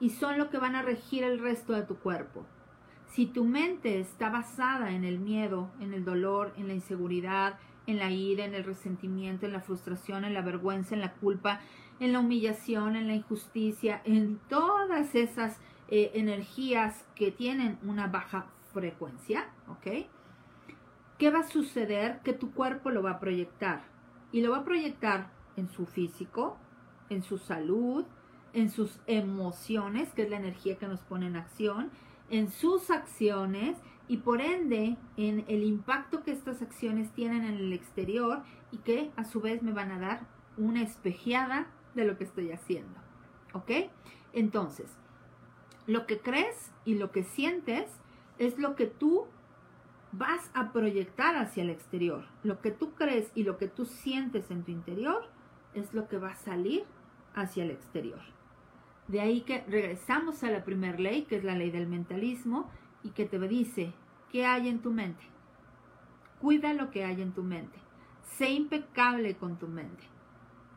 y 0.00 0.10
son 0.10 0.38
lo 0.38 0.50
que 0.50 0.58
van 0.58 0.74
a 0.74 0.82
regir 0.82 1.24
el 1.24 1.38
resto 1.38 1.74
de 1.74 1.82
tu 1.82 1.96
cuerpo. 1.96 2.46
Si 3.10 3.26
tu 3.26 3.44
mente 3.44 3.98
está 3.98 4.30
basada 4.30 4.92
en 4.92 5.04
el 5.04 5.18
miedo, 5.18 5.70
en 5.80 5.92
el 5.94 6.04
dolor, 6.04 6.52
en 6.56 6.68
la 6.68 6.74
inseguridad, 6.74 7.58
en 7.86 7.98
la 7.98 8.10
ira, 8.10 8.44
en 8.44 8.54
el 8.54 8.64
resentimiento, 8.64 9.46
en 9.46 9.52
la 9.52 9.60
frustración, 9.60 10.24
en 10.24 10.32
la 10.32 10.42
vergüenza, 10.42 10.94
en 10.94 11.00
la 11.00 11.14
culpa, 11.14 11.60
en 11.98 12.12
la 12.12 12.20
humillación, 12.20 12.94
en 12.94 13.08
la 13.08 13.14
injusticia, 13.14 14.00
en 14.04 14.38
todas 14.48 15.14
esas 15.14 15.58
eh, 15.88 16.12
energías 16.14 17.04
que 17.16 17.32
tienen 17.32 17.78
una 17.82 18.06
baja 18.06 18.46
frecuencia, 18.72 19.50
¿ok? 19.68 20.06
¿Qué 21.18 21.30
va 21.30 21.40
a 21.40 21.48
suceder? 21.48 22.20
Que 22.20 22.32
tu 22.32 22.52
cuerpo 22.52 22.90
lo 22.90 23.02
va 23.02 23.12
a 23.12 23.20
proyectar. 23.20 23.82
Y 24.32 24.40
lo 24.40 24.52
va 24.52 24.58
a 24.58 24.64
proyectar 24.64 25.32
en 25.56 25.68
su 25.68 25.84
físico, 25.84 26.58
en 27.08 27.22
su 27.22 27.38
salud, 27.38 28.04
en 28.52 28.70
sus 28.70 29.00
emociones, 29.06 30.12
que 30.12 30.22
es 30.22 30.30
la 30.30 30.36
energía 30.36 30.78
que 30.78 30.86
nos 30.86 31.00
pone 31.00 31.26
en 31.26 31.36
acción, 31.36 31.90
en 32.30 32.50
sus 32.50 32.90
acciones 32.90 33.76
y 34.08 34.18
por 34.18 34.40
ende 34.40 34.96
en 35.16 35.44
el 35.48 35.62
impacto 35.62 36.22
que 36.22 36.32
estas 36.32 36.62
acciones 36.62 37.12
tienen 37.12 37.44
en 37.44 37.54
el 37.54 37.72
exterior 37.72 38.42
y 38.72 38.78
que 38.78 39.10
a 39.16 39.24
su 39.24 39.40
vez 39.40 39.62
me 39.62 39.72
van 39.72 39.92
a 39.92 39.98
dar 39.98 40.26
una 40.56 40.82
espejeada 40.82 41.66
de 41.94 42.04
lo 42.04 42.16
que 42.16 42.24
estoy 42.24 42.50
haciendo. 42.52 42.98
¿Ok? 43.52 43.70
Entonces, 44.32 44.96
lo 45.86 46.06
que 46.06 46.20
crees 46.20 46.72
y 46.84 46.94
lo 46.94 47.10
que 47.10 47.24
sientes 47.24 47.90
es 48.38 48.58
lo 48.58 48.76
que 48.76 48.86
tú 48.86 49.26
vas 50.12 50.50
a 50.54 50.72
proyectar 50.72 51.36
hacia 51.36 51.62
el 51.62 51.70
exterior. 51.70 52.24
Lo 52.42 52.60
que 52.60 52.70
tú 52.70 52.94
crees 52.94 53.30
y 53.34 53.44
lo 53.44 53.58
que 53.58 53.68
tú 53.68 53.84
sientes 53.86 54.50
en 54.50 54.64
tu 54.64 54.72
interior 54.72 55.28
es 55.74 55.92
lo 55.94 56.08
que 56.08 56.18
va 56.18 56.30
a 56.30 56.36
salir 56.36 56.84
hacia 57.34 57.64
el 57.64 57.70
exterior. 57.70 58.20
De 59.10 59.20
ahí 59.20 59.40
que 59.40 59.64
regresamos 59.66 60.44
a 60.44 60.52
la 60.52 60.62
primera 60.62 60.96
ley, 60.96 61.22
que 61.22 61.34
es 61.34 61.42
la 61.42 61.56
ley 61.56 61.72
del 61.72 61.88
mentalismo, 61.88 62.70
y 63.02 63.10
que 63.10 63.26
te 63.26 63.40
dice, 63.40 63.92
¿qué 64.30 64.46
hay 64.46 64.68
en 64.68 64.78
tu 64.82 64.92
mente? 64.92 65.24
Cuida 66.40 66.74
lo 66.74 66.92
que 66.92 67.04
hay 67.04 67.20
en 67.20 67.32
tu 67.32 67.42
mente. 67.42 67.76
Sé 68.22 68.50
impecable 68.50 69.34
con 69.34 69.58
tu 69.58 69.66
mente. 69.66 70.04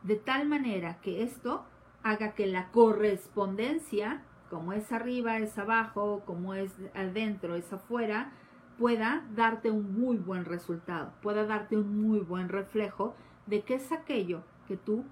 De 0.02 0.16
tal 0.16 0.48
manera 0.48 1.00
que 1.00 1.22
esto 1.22 1.64
haga 2.02 2.34
que 2.34 2.48
la 2.48 2.72
correspondencia, 2.72 4.24
como 4.50 4.72
es 4.72 4.90
arriba, 4.90 5.38
es 5.38 5.56
abajo, 5.56 6.24
como 6.26 6.54
es 6.54 6.74
adentro, 6.92 7.54
es 7.54 7.72
afuera, 7.72 8.32
pueda 8.80 9.24
darte 9.36 9.70
un 9.70 9.94
muy 9.94 10.16
buen 10.16 10.44
resultado, 10.44 11.12
pueda 11.22 11.46
darte 11.46 11.76
un 11.76 12.02
muy 12.02 12.18
buen 12.18 12.48
reflejo 12.48 13.14
de 13.46 13.62
qué 13.62 13.74
es 13.74 13.92
aquello 13.92 14.42
que 14.66 14.76
tú 14.76 15.04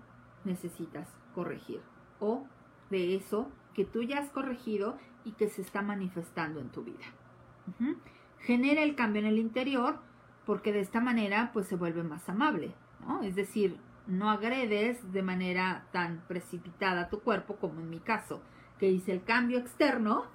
necesitas 0.45 1.09
corregir 1.37 1.81
o 2.18 2.49
de 2.99 3.16
eso 3.16 3.51
que 3.74 3.84
tú 3.84 4.03
ya 4.03 4.20
has 4.20 4.30
corregido 4.30 4.97
y 5.24 5.32
que 5.32 5.49
se 5.49 5.62
está 5.62 5.82
manifestando 5.82 6.61
en 6.61 6.68
tu 6.68 6.84
vida. 6.84 7.05
Genera 8.38 8.82
el 8.82 8.95
cambio 8.95 9.20
en 9.20 9.26
el 9.26 9.38
interior 9.38 9.99
porque 10.47 10.72
de 10.72 10.80
esta 10.80 11.01
manera 11.01 11.51
pues 11.53 11.66
se 11.66 11.76
vuelve 11.76 12.03
más 12.03 12.28
amable, 12.28 12.74
Es 13.22 13.34
decir, 13.34 13.78
no 14.07 14.30
agredes 14.30 15.12
de 15.12 15.22
manera 15.22 15.86
tan 15.93 16.22
precipitada 16.28 17.03
a 17.03 17.09
tu 17.09 17.20
cuerpo 17.20 17.57
como 17.57 17.80
en 17.80 17.90
mi 17.90 18.01
caso, 18.01 18.43
que 18.78 18.90
hice 18.90 19.12
el 19.12 19.24
cambio 19.24 19.59
externo, 19.59 20.26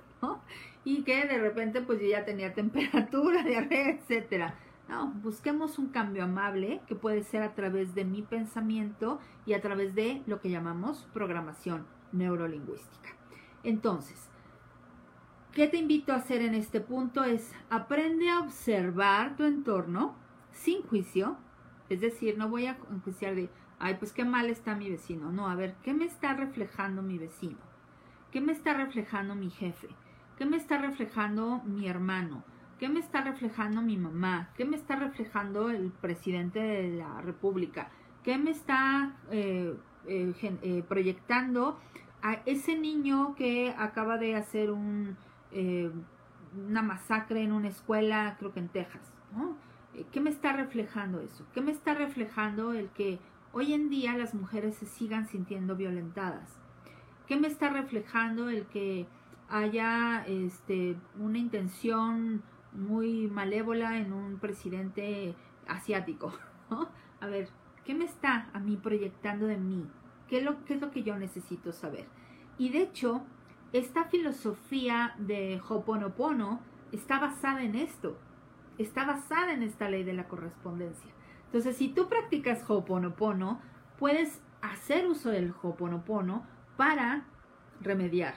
Y 0.83 1.03
que 1.03 1.25
de 1.25 1.37
repente 1.37 1.81
pues 1.81 1.99
yo 2.01 2.07
ya 2.07 2.25
tenía 2.25 2.53
temperatura, 2.53 3.43
diarrea, 3.45 3.89
etcétera. 3.89 4.55
No, 4.87 5.11
busquemos 5.21 5.77
un 5.79 5.89
cambio 5.89 6.23
amable 6.23 6.79
que 6.87 6.95
puede 6.95 7.23
ser 7.23 7.43
a 7.43 7.53
través 7.53 7.93
de 7.93 8.05
mi 8.05 8.21
pensamiento 8.21 9.19
y 9.45 9.51
a 9.51 9.59
través 9.59 9.93
de 9.95 10.23
lo 10.27 10.39
que 10.39 10.49
llamamos 10.49 11.05
programación 11.13 11.85
neurolingüística. 12.11 13.09
Entonces, 13.63 14.29
¿qué 15.53 15.67
te 15.67 15.77
invito 15.77 16.13
a 16.13 16.17
hacer 16.17 16.41
en 16.41 16.55
este 16.55 16.79
punto? 16.79 17.23
Es 17.23 17.51
aprende 17.69 18.29
a 18.29 18.39
observar 18.39 19.35
tu 19.35 19.43
entorno 19.43 20.15
sin 20.51 20.81
juicio, 20.83 21.37
es 21.89 22.01
decir, 22.01 22.37
no 22.37 22.49
voy 22.49 22.65
a 22.65 22.77
enjuiciar 22.91 23.35
de, 23.35 23.49
ay, 23.79 23.95
pues 23.95 24.11
qué 24.11 24.25
mal 24.25 24.49
está 24.49 24.75
mi 24.75 24.89
vecino. 24.89 25.31
No, 25.31 25.47
a 25.47 25.55
ver, 25.55 25.75
¿qué 25.83 25.93
me 25.93 26.05
está 26.05 26.33
reflejando 26.33 27.01
mi 27.01 27.17
vecino? 27.17 27.57
¿Qué 28.31 28.41
me 28.41 28.51
está 28.51 28.73
reflejando 28.73 29.35
mi 29.35 29.49
jefe? 29.49 29.87
¿Qué 30.37 30.45
me 30.45 30.57
está 30.57 30.77
reflejando 30.77 31.61
mi 31.65 31.87
hermano? 31.87 32.43
¿Qué 32.79 32.89
me 32.89 32.99
está 32.99 33.21
reflejando 33.21 33.81
mi 33.81 33.97
mamá? 33.97 34.49
¿Qué 34.55 34.65
me 34.65 34.75
está 34.75 34.95
reflejando 34.95 35.69
el 35.71 35.91
presidente 35.91 36.59
de 36.59 36.97
la 36.97 37.21
República? 37.21 37.89
¿Qué 38.23 38.37
me 38.37 38.51
está 38.51 39.15
eh, 39.31 39.75
eh, 40.07 40.33
eh, 40.41 40.83
proyectando 40.87 41.79
a 42.21 42.41
ese 42.45 42.77
niño 42.77 43.35
que 43.35 43.75
acaba 43.77 44.17
de 44.17 44.35
hacer 44.35 44.71
un, 44.71 45.17
una 46.67 46.81
masacre 46.81 47.43
en 47.43 47.51
una 47.51 47.67
escuela, 47.67 48.35
creo 48.39 48.53
que 48.53 48.59
en 48.59 48.69
Texas. 48.69 49.13
¿no? 49.35 49.55
Eh, 49.93 50.05
¿Qué 50.11 50.19
me 50.21 50.29
está 50.29 50.53
reflejando 50.53 51.19
eso? 51.21 51.45
¿Qué 51.53 51.61
me 51.61 51.71
está 51.71 51.93
reflejando 51.93 52.73
el 52.73 52.89
que 52.89 53.19
hoy 53.51 53.73
en 53.73 53.89
día 53.89 54.15
las 54.17 54.33
mujeres 54.33 54.75
se 54.75 54.85
sigan 54.85 55.27
sintiendo 55.27 55.75
violentadas? 55.75 56.49
¿Qué 57.27 57.35
me 57.37 57.47
está 57.47 57.69
reflejando 57.69 58.49
el 58.49 58.65
que 58.67 59.07
haya 59.49 60.23
este, 60.27 60.95
una 61.19 61.37
intención 61.37 62.41
muy 62.73 63.27
malévola 63.27 63.97
en 63.97 64.13
un 64.13 64.37
presidente 64.39 65.35
asiático? 65.67 66.33
A 67.19 67.25
ver, 67.25 67.49
¿qué 67.87 67.95
me 67.95 68.03
está 68.03 68.49
a 68.53 68.59
mí 68.59 68.75
proyectando 68.75 69.47
de 69.47 69.55
mí? 69.55 69.87
¿Qué 70.27 70.39
es, 70.39 70.43
lo, 70.43 70.65
¿Qué 70.65 70.73
es 70.73 70.81
lo 70.81 70.91
que 70.91 71.03
yo 71.03 71.17
necesito 71.17 71.71
saber? 71.71 72.05
Y 72.57 72.69
de 72.69 72.81
hecho, 72.81 73.21
esta 73.71 74.03
filosofía 74.09 75.15
de 75.19 75.61
Hoponopono 75.69 76.59
está 76.91 77.17
basada 77.17 77.63
en 77.63 77.75
esto, 77.75 78.17
está 78.77 79.05
basada 79.05 79.53
en 79.53 79.63
esta 79.63 79.89
ley 79.89 80.03
de 80.03 80.11
la 80.11 80.27
correspondencia. 80.27 81.09
Entonces, 81.45 81.77
si 81.77 81.87
tú 81.87 82.09
practicas 82.09 82.69
Hoponopono, 82.69 83.61
puedes 83.97 84.41
hacer 84.61 85.07
uso 85.07 85.29
del 85.29 85.53
Hoponopono 85.61 86.45
para 86.75 87.23
remediar 87.79 88.35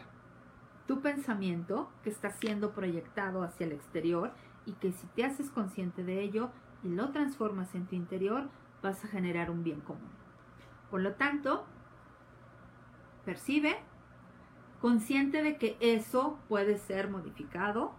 tu 0.86 1.00
pensamiento 1.00 1.90
que 2.04 2.10
está 2.10 2.30
siendo 2.30 2.70
proyectado 2.70 3.42
hacia 3.42 3.66
el 3.66 3.72
exterior 3.72 4.30
y 4.64 4.74
que 4.74 4.92
si 4.92 5.08
te 5.08 5.24
haces 5.24 5.50
consciente 5.50 6.04
de 6.04 6.20
ello 6.20 6.50
y 6.84 6.88
lo 6.90 7.10
transformas 7.10 7.74
en 7.74 7.86
tu 7.86 7.96
interior, 7.96 8.48
vas 8.82 9.04
a 9.04 9.08
generar 9.08 9.50
un 9.50 9.62
bien 9.62 9.80
común. 9.80 10.10
Por 10.90 11.00
lo 11.00 11.14
tanto, 11.14 11.66
percibe, 13.24 13.76
consciente 14.80 15.42
de 15.42 15.56
que 15.56 15.76
eso 15.80 16.38
puede 16.48 16.78
ser 16.78 17.10
modificado 17.10 17.92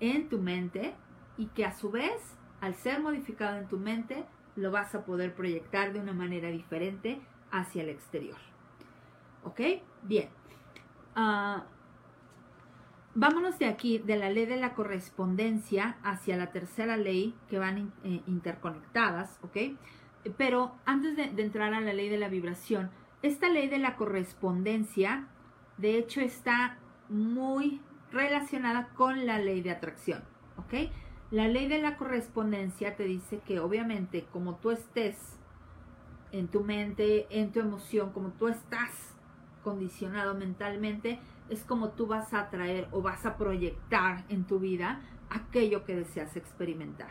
en 0.00 0.28
tu 0.28 0.38
mente 0.38 0.94
y 1.36 1.46
que 1.46 1.64
a 1.64 1.72
su 1.72 1.90
vez, 1.90 2.36
al 2.60 2.74
ser 2.74 3.00
modificado 3.00 3.58
en 3.58 3.68
tu 3.68 3.78
mente, 3.78 4.24
lo 4.56 4.70
vas 4.70 4.94
a 4.94 5.04
poder 5.04 5.34
proyectar 5.34 5.92
de 5.92 6.00
una 6.00 6.12
manera 6.12 6.48
diferente 6.48 7.20
hacia 7.50 7.82
el 7.82 7.88
exterior. 7.88 8.38
¿Ok? 9.44 9.60
Bien. 10.02 10.28
Ah, 11.14 11.64
vámonos 13.18 13.58
de 13.58 13.66
aquí, 13.66 13.98
de 13.98 14.16
la 14.16 14.30
ley 14.30 14.46
de 14.46 14.56
la 14.56 14.74
correspondencia 14.74 15.96
hacia 16.04 16.36
la 16.36 16.52
tercera 16.52 16.96
ley 16.96 17.34
que 17.50 17.58
van 17.58 17.92
eh, 18.04 18.22
interconectadas, 18.28 19.40
¿ok? 19.42 19.76
Pero 20.36 20.76
antes 20.84 21.16
de, 21.16 21.28
de 21.28 21.42
entrar 21.42 21.74
a 21.74 21.80
la 21.80 21.92
ley 21.92 22.08
de 22.08 22.18
la 22.18 22.28
vibración, 22.28 22.90
esta 23.22 23.48
ley 23.48 23.68
de 23.68 23.78
la 23.78 23.96
correspondencia, 23.96 25.26
de 25.78 25.98
hecho, 25.98 26.20
está 26.20 26.78
muy 27.08 27.80
relacionada 28.12 28.90
con 28.94 29.26
la 29.26 29.40
ley 29.40 29.62
de 29.62 29.72
atracción, 29.72 30.22
¿ok? 30.56 30.88
La 31.32 31.48
ley 31.48 31.66
de 31.66 31.78
la 31.78 31.96
correspondencia 31.96 32.94
te 32.94 33.02
dice 33.02 33.40
que 33.44 33.58
obviamente 33.58 34.26
como 34.32 34.54
tú 34.56 34.70
estés 34.70 35.16
en 36.30 36.46
tu 36.46 36.62
mente, 36.62 37.26
en 37.30 37.50
tu 37.50 37.58
emoción, 37.58 38.12
como 38.12 38.28
tú 38.28 38.46
estás 38.46 39.16
condicionado 39.64 40.34
mentalmente, 40.34 41.18
es 41.50 41.64
como 41.64 41.90
tú 41.90 42.06
vas 42.06 42.32
a 42.34 42.40
atraer 42.40 42.88
o 42.92 43.02
vas 43.02 43.26
a 43.26 43.36
proyectar 43.36 44.24
en 44.28 44.44
tu 44.44 44.58
vida 44.58 45.00
aquello 45.30 45.84
que 45.84 45.96
deseas 45.96 46.36
experimentar. 46.36 47.10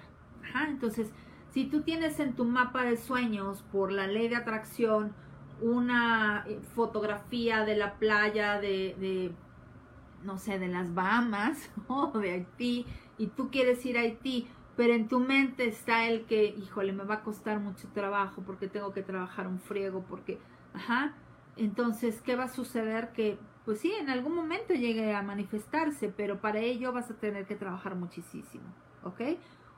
entonces, 0.68 1.12
si 1.50 1.66
tú 1.66 1.82
tienes 1.82 2.20
en 2.20 2.36
tu 2.36 2.46
mapa 2.46 2.84
de 2.84 2.98
sueños, 2.98 3.64
por 3.72 3.92
la 3.92 4.08
ley 4.08 4.28
de 4.28 4.36
atracción, 4.36 5.14
una 5.62 6.44
eh, 6.48 6.60
fotografía 6.76 7.66
de 7.66 7.76
la 7.76 7.96
playa 7.96 8.60
de, 8.60 9.34
no 10.24 10.38
sé, 10.38 10.60
de 10.60 10.68
las 10.68 10.94
Bahamas 10.94 11.70
o 11.88 12.12
de 12.20 12.32
Haití, 12.32 12.86
y 13.18 13.28
tú 13.28 13.50
quieres 13.50 13.84
ir 13.86 13.98
a 13.98 14.02
Haití, 14.02 14.48
pero 14.76 14.94
en 14.94 15.08
tu 15.08 15.20
mente 15.20 15.68
está 15.68 16.08
el 16.08 16.26
que, 16.26 16.46
híjole, 16.46 16.94
me 16.94 17.04
va 17.04 17.16
a 17.16 17.24
costar 17.24 17.60
mucho 17.60 17.88
trabajo 17.90 18.44
porque 18.46 18.68
tengo 18.68 18.94
que 18.94 19.02
trabajar 19.02 19.48
un 19.48 19.60
friego, 19.60 20.06
porque, 20.08 20.40
ajá, 20.74 21.16
entonces, 21.56 22.22
¿qué 22.22 22.36
va 22.36 22.44
a 22.44 22.50
suceder? 22.50 23.12
Que, 23.14 23.40
pues 23.68 23.82
sí, 23.82 23.92
en 23.92 24.10
algún 24.10 24.34
momento 24.34 24.74
llegue 24.74 25.14
a 25.14 25.22
manifestarse, 25.22 26.08
pero 26.08 26.40
para 26.40 26.60
ello 26.60 26.94
vas 26.94 27.12
a 27.12 27.16
tener 27.16 27.46
que 27.46 27.56
trabajar 27.56 27.96
muchísimo, 27.96 28.64
¿ok? 29.04 29.22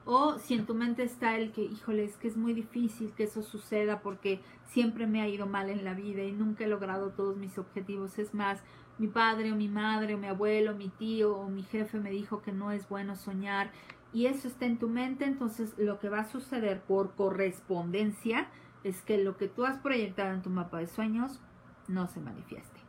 O 0.05 0.37
si 0.37 0.53
en 0.53 0.67
tu 0.67 0.75
mente 0.75 1.01
está 1.01 1.35
el 1.35 1.51
que, 1.51 1.63
híjole, 1.63 2.03
es 2.03 2.15
que 2.17 2.27
es 2.27 2.37
muy 2.37 2.53
difícil 2.53 3.13
que 3.13 3.23
eso 3.23 3.41
suceda 3.41 4.01
porque 4.01 4.41
siempre 4.67 5.07
me 5.07 5.23
ha 5.23 5.27
ido 5.27 5.47
mal 5.47 5.71
en 5.71 5.83
la 5.83 5.95
vida 5.95 6.21
y 6.21 6.31
nunca 6.33 6.65
he 6.65 6.67
logrado 6.67 7.09
todos 7.13 7.35
mis 7.35 7.57
objetivos. 7.57 8.19
Es 8.19 8.35
más, 8.35 8.61
mi 8.99 9.07
padre 9.07 9.51
o 9.53 9.55
mi 9.55 9.69
madre 9.69 10.13
o 10.13 10.19
mi 10.19 10.27
abuelo, 10.27 10.75
mi 10.75 10.89
tío 10.89 11.35
o 11.35 11.49
mi 11.49 11.63
jefe 11.63 11.97
me 11.97 12.11
dijo 12.11 12.43
que 12.43 12.51
no 12.51 12.71
es 12.71 12.87
bueno 12.87 13.15
soñar 13.15 13.71
y 14.13 14.27
eso 14.27 14.47
está 14.47 14.67
en 14.67 14.77
tu 14.77 14.87
mente, 14.87 15.25
entonces 15.25 15.73
lo 15.79 15.97
que 15.97 16.09
va 16.09 16.19
a 16.19 16.29
suceder 16.29 16.83
por 16.83 17.15
correspondencia 17.15 18.49
es 18.83 19.01
que 19.01 19.17
lo 19.17 19.35
que 19.35 19.47
tú 19.47 19.65
has 19.65 19.79
proyectado 19.79 20.35
en 20.35 20.43
tu 20.43 20.51
mapa 20.51 20.77
de 20.77 20.85
sueños 20.85 21.41
no 21.87 22.05
se 22.05 22.19
manifieste. 22.19 22.79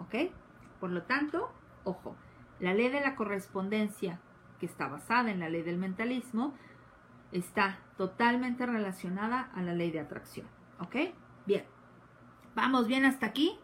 ¿Ok? 0.00 0.32
Por 0.80 0.90
lo 0.90 1.02
tanto, 1.02 1.52
ojo, 1.84 2.16
la 2.58 2.74
ley 2.74 2.88
de 2.88 3.00
la 3.00 3.14
correspondencia, 3.14 4.18
que 4.58 4.66
está 4.66 4.88
basada 4.88 5.30
en 5.30 5.40
la 5.40 5.48
ley 5.48 5.62
del 5.62 5.78
mentalismo, 5.78 6.54
está 7.32 7.78
totalmente 7.96 8.66
relacionada 8.66 9.50
a 9.54 9.62
la 9.62 9.74
ley 9.74 9.90
de 9.90 10.00
atracción. 10.00 10.46
¿Ok? 10.80 10.96
Bien. 11.46 11.64
Vamos 12.54 12.86
bien 12.88 13.04
hasta 13.04 13.26
aquí. 13.26 13.58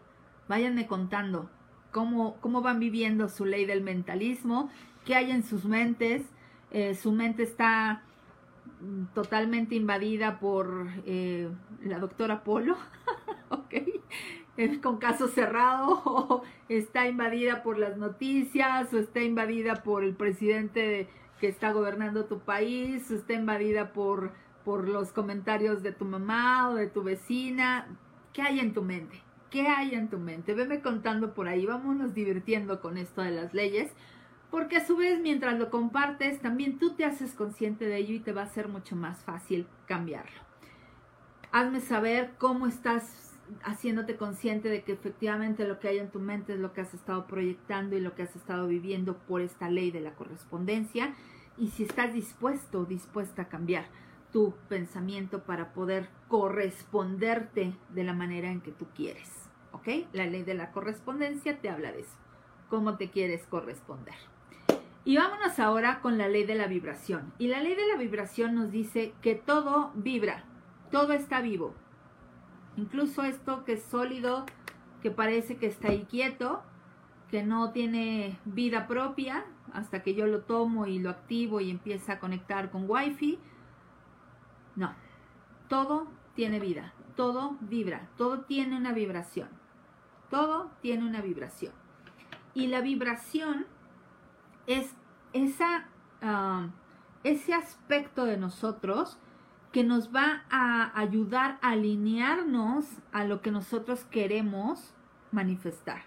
Váyanme 0.47 0.87
contando 0.87 1.49
cómo, 1.91 2.37
cómo 2.41 2.61
van 2.61 2.79
viviendo 2.79 3.27
su 3.27 3.45
ley 3.45 3.65
del 3.65 3.81
mentalismo, 3.81 4.69
qué 5.05 5.15
hay 5.15 5.31
en 5.31 5.43
sus 5.43 5.65
mentes. 5.65 6.23
Eh, 6.71 6.95
su 6.95 7.11
mente 7.11 7.43
está 7.43 8.03
mm, 8.81 9.13
totalmente 9.13 9.75
invadida 9.75 10.39
por 10.39 10.87
eh, 11.05 11.49
la 11.83 11.99
doctora 11.99 12.43
Polo, 12.43 12.77
con 14.81 14.97
caso 14.97 15.27
cerrado 15.27 16.01
o 16.05 16.43
está 16.67 17.07
invadida 17.07 17.63
por 17.63 17.77
las 17.77 17.97
noticias 17.97 18.91
o 18.93 18.97
está 18.97 19.21
invadida 19.21 19.83
por 19.83 20.03
el 20.03 20.15
presidente 20.15 21.07
que 21.39 21.47
está 21.47 21.71
gobernando 21.71 22.25
tu 22.25 22.39
país 22.39 23.09
o 23.11 23.15
está 23.15 23.33
invadida 23.33 23.93
por, 23.93 24.31
por 24.65 24.87
los 24.87 25.11
comentarios 25.11 25.83
de 25.83 25.91
tu 25.91 26.05
mamá 26.05 26.69
o 26.69 26.75
de 26.75 26.87
tu 26.87 27.03
vecina. 27.03 27.87
¿Qué 28.33 28.41
hay 28.41 28.59
en 28.59 28.73
tu 28.73 28.81
mente? 28.81 29.21
¿Qué 29.51 29.67
hay 29.67 29.93
en 29.93 30.09
tu 30.09 30.17
mente? 30.17 30.53
Veme 30.53 30.81
contando 30.81 31.33
por 31.33 31.47
ahí, 31.47 31.65
vámonos 31.65 32.13
divirtiendo 32.13 32.81
con 32.81 32.97
esto 32.97 33.21
de 33.21 33.31
las 33.31 33.53
leyes, 33.53 33.91
porque 34.51 34.77
a 34.77 34.85
su 34.85 34.97
vez 34.97 35.21
mientras 35.21 35.57
lo 35.57 35.69
compartes, 35.69 36.41
también 36.41 36.79
tú 36.79 36.95
te 36.95 37.05
haces 37.05 37.33
consciente 37.33 37.85
de 37.85 37.97
ello 37.97 38.15
y 38.15 38.19
te 38.19 38.33
va 38.33 38.41
a 38.41 38.47
ser 38.47 38.67
mucho 38.67 38.95
más 38.95 39.23
fácil 39.23 39.67
cambiarlo. 39.85 40.41
Hazme 41.51 41.79
saber 41.79 42.33
cómo 42.37 42.67
estás 42.67 43.26
haciéndote 43.63 44.17
consciente 44.17 44.69
de 44.69 44.83
que 44.83 44.93
efectivamente 44.93 45.67
lo 45.67 45.79
que 45.79 45.89
hay 45.89 45.99
en 45.99 46.09
tu 46.09 46.19
mente 46.19 46.53
es 46.53 46.59
lo 46.59 46.73
que 46.73 46.81
has 46.81 46.93
estado 46.93 47.27
proyectando 47.27 47.95
y 47.95 48.01
lo 48.01 48.15
que 48.15 48.23
has 48.23 48.35
estado 48.35 48.67
viviendo 48.67 49.17
por 49.17 49.41
esta 49.41 49.69
ley 49.69 49.91
de 49.91 50.01
la 50.01 50.15
correspondencia 50.15 51.15
y 51.57 51.69
si 51.69 51.83
estás 51.83 52.13
dispuesto 52.13 52.85
dispuesta 52.85 53.43
a 53.43 53.49
cambiar 53.49 53.85
tu 54.31 54.53
pensamiento 54.69 55.43
para 55.43 55.73
poder 55.73 56.09
corresponderte 56.27 57.73
de 57.89 58.03
la 58.03 58.13
manera 58.13 58.51
en 58.51 58.61
que 58.61 58.71
tú 58.71 58.87
quieres. 58.95 59.29
¿Ok? 59.71 59.87
La 60.13 60.25
ley 60.25 60.43
de 60.43 60.53
la 60.53 60.71
correspondencia 60.71 61.59
te 61.59 61.69
habla 61.69 61.91
de 61.91 62.01
eso. 62.01 62.15
¿Cómo 62.69 62.97
te 62.97 63.09
quieres 63.09 63.45
corresponder? 63.47 64.15
Y 65.05 65.17
vámonos 65.17 65.57
ahora 65.59 66.01
con 66.01 66.17
la 66.17 66.27
ley 66.27 66.45
de 66.45 66.55
la 66.55 66.67
vibración. 66.67 67.31
Y 67.37 67.47
la 67.47 67.61
ley 67.61 67.75
de 67.75 67.87
la 67.87 67.95
vibración 67.95 68.55
nos 68.55 68.71
dice 68.71 69.13
que 69.21 69.35
todo 69.35 69.91
vibra, 69.95 70.43
todo 70.91 71.13
está 71.13 71.41
vivo, 71.41 71.73
Incluso 72.77 73.23
esto 73.23 73.65
que 73.65 73.73
es 73.73 73.83
sólido, 73.83 74.45
que 75.01 75.11
parece 75.11 75.57
que 75.57 75.65
está 75.65 75.89
ahí 75.89 76.05
quieto, 76.05 76.61
que 77.29 77.43
no 77.43 77.71
tiene 77.71 78.39
vida 78.45 78.87
propia, 78.87 79.45
hasta 79.73 80.01
que 80.01 80.13
yo 80.13 80.27
lo 80.27 80.41
tomo 80.41 80.85
y 80.85 80.99
lo 80.99 81.09
activo 81.09 81.59
y 81.59 81.69
empieza 81.69 82.13
a 82.13 82.19
conectar 82.19 82.71
con 82.71 82.85
Wi-Fi. 82.87 83.39
No, 84.75 84.93
todo 85.67 86.07
tiene 86.35 86.59
vida, 86.59 86.93
todo 87.15 87.57
vibra, 87.61 88.07
todo 88.15 88.41
tiene 88.41 88.77
una 88.77 88.93
vibración. 88.93 89.49
Todo 90.29 90.69
tiene 90.81 91.05
una 91.05 91.21
vibración. 91.21 91.73
Y 92.53 92.67
la 92.67 92.81
vibración 92.81 93.65
es 94.67 94.93
esa, 95.33 95.87
ah, 96.21 96.67
ese 97.23 97.53
aspecto 97.53 98.25
de 98.25 98.37
nosotros 98.37 99.17
que 99.71 99.83
nos 99.83 100.13
va 100.13 100.43
a 100.49 100.99
ayudar 100.99 101.59
a 101.61 101.71
alinearnos 101.71 102.85
a 103.11 103.25
lo 103.25 103.41
que 103.41 103.51
nosotros 103.51 104.05
queremos 104.05 104.93
manifestar. 105.31 106.03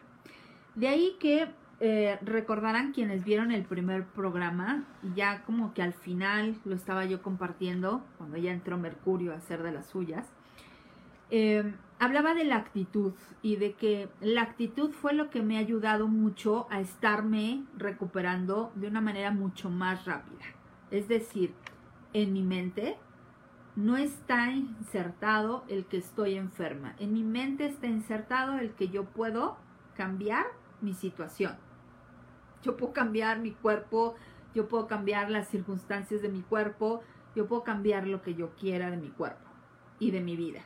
De 0.75 0.89
ahí 0.89 1.17
que 1.21 1.49
eh, 1.81 2.19
recordarán 2.23 2.93
quienes 2.93 3.25
vieron 3.25 3.53
el 3.53 3.65
primer 3.65 4.05
programa, 4.07 4.85
ya 5.15 5.43
como 5.45 5.73
que 5.73 5.83
al 5.83 5.95
final 5.95 6.57
lo 6.65 6.75
estaba 6.75 7.05
yo 7.05 7.23
compartiendo, 7.23 8.05
cuando 8.19 8.37
ya 8.37 8.53
entró 8.53 8.77
Mercurio 8.79 9.33
a 9.33 9.37
hacer 9.37 9.63
de 9.63 9.73
las 9.73 9.87
suyas, 9.87 10.27
eh, 11.31 11.73
hablaba 11.99 12.35
de 12.35 12.45
la 12.45 12.57
actitud 12.57 13.13
y 13.41 13.57
de 13.57 13.75
que 13.75 14.09
la 14.21 14.43
actitud 14.43 14.91
fue 14.91 15.13
lo 15.13 15.31
que 15.31 15.43
me 15.43 15.57
ha 15.57 15.61
ayudado 15.61 16.09
mucho 16.09 16.67
a 16.71 16.81
estarme 16.81 17.65
recuperando 17.77 18.73
de 18.75 18.89
una 18.89 19.01
manera 19.01 19.31
mucho 19.31 19.71
más 19.71 20.05
rápida. 20.07 20.45
Es 20.91 21.09
decir, 21.09 21.55
en 22.13 22.33
mi 22.33 22.43
mente 22.43 22.97
no 23.81 23.97
está 23.97 24.53
insertado 24.53 25.65
el 25.69 25.87
que 25.87 25.97
estoy 25.97 26.35
enferma. 26.37 26.95
En 26.99 27.15
mi 27.15 27.23
mente 27.23 27.65
está 27.65 27.87
insertado 27.87 28.59
el 28.59 28.75
que 28.75 28.89
yo 28.89 29.05
puedo 29.07 29.57
cambiar 29.97 30.45
mi 30.83 30.93
situación. 30.93 31.57
Yo 32.63 32.77
puedo 32.77 32.93
cambiar 32.93 33.39
mi 33.39 33.53
cuerpo, 33.53 34.17
yo 34.55 34.69
puedo 34.69 34.87
cambiar 34.87 35.31
las 35.31 35.49
circunstancias 35.49 36.21
de 36.21 36.29
mi 36.29 36.43
cuerpo, 36.43 37.01
yo 37.35 37.47
puedo 37.47 37.65
cambiar 37.65 38.07
lo 38.07 38.21
que 38.21 38.35
yo 38.35 38.55
quiera 38.55 38.91
de 38.91 38.99
mi 38.99 39.09
cuerpo 39.09 39.49
y 39.99 40.11
de 40.11 40.21
mi 40.21 40.37
vida. 40.37 40.61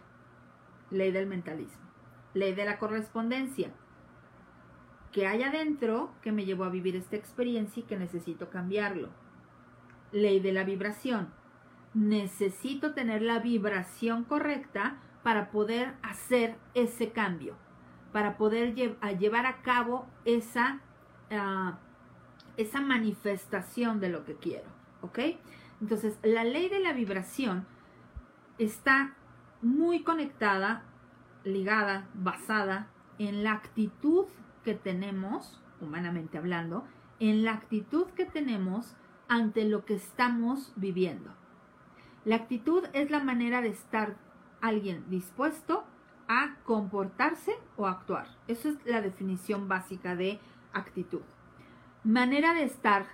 Ley 0.90 1.12
del 1.12 1.28
mentalismo. 1.28 1.84
Ley 2.34 2.52
de 2.52 2.64
la 2.64 2.80
correspondencia. 2.80 3.70
Que 5.12 5.28
hay 5.28 5.44
adentro 5.44 6.10
que 6.20 6.32
me 6.32 6.44
llevó 6.44 6.64
a 6.64 6.70
vivir 6.70 6.96
esta 6.96 7.14
experiencia 7.14 7.80
y 7.80 7.86
que 7.86 7.96
necesito 7.96 8.50
cambiarlo. 8.50 9.10
Ley 10.10 10.40
de 10.40 10.52
la 10.52 10.64
vibración. 10.64 11.43
Necesito 11.94 12.92
tener 12.92 13.22
la 13.22 13.38
vibración 13.38 14.24
correcta 14.24 14.98
para 15.22 15.50
poder 15.50 15.94
hacer 16.02 16.56
ese 16.74 17.12
cambio, 17.12 17.56
para 18.12 18.36
poder 18.36 18.74
llevar 18.74 19.46
a 19.46 19.62
cabo 19.62 20.06
esa, 20.24 20.80
ah, 21.30 21.78
esa 22.56 22.80
manifestación 22.80 24.00
de 24.00 24.10
lo 24.10 24.24
que 24.24 24.34
quiero. 24.34 24.68
¿Ok? 25.00 25.18
Entonces, 25.80 26.18
la 26.22 26.44
ley 26.44 26.68
de 26.68 26.80
la 26.80 26.92
vibración 26.92 27.66
está 28.58 29.14
muy 29.62 30.02
conectada, 30.02 30.84
ligada, 31.44 32.08
basada 32.14 32.88
en 33.18 33.44
la 33.44 33.52
actitud 33.52 34.26
que 34.64 34.74
tenemos, 34.74 35.60
humanamente 35.80 36.38
hablando, 36.38 36.84
en 37.20 37.44
la 37.44 37.52
actitud 37.52 38.06
que 38.08 38.24
tenemos 38.24 38.96
ante 39.28 39.64
lo 39.64 39.84
que 39.84 39.94
estamos 39.94 40.72
viviendo. 40.76 41.34
La 42.24 42.36
actitud 42.36 42.84
es 42.92 43.10
la 43.10 43.20
manera 43.20 43.60
de 43.60 43.68
estar 43.68 44.16
alguien 44.60 45.04
dispuesto 45.10 45.84
a 46.28 46.56
comportarse 46.64 47.58
o 47.76 47.86
actuar. 47.86 48.26
Esa 48.48 48.70
es 48.70 48.76
la 48.86 49.02
definición 49.02 49.68
básica 49.68 50.16
de 50.16 50.40
actitud. 50.72 51.22
Manera 52.02 52.54
de 52.54 52.64
estar 52.64 53.06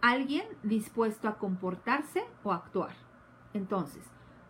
alguien 0.00 0.46
dispuesto 0.62 1.28
a 1.28 1.38
comportarse 1.38 2.24
o 2.44 2.52
actuar. 2.52 2.94
Entonces, 3.52 4.04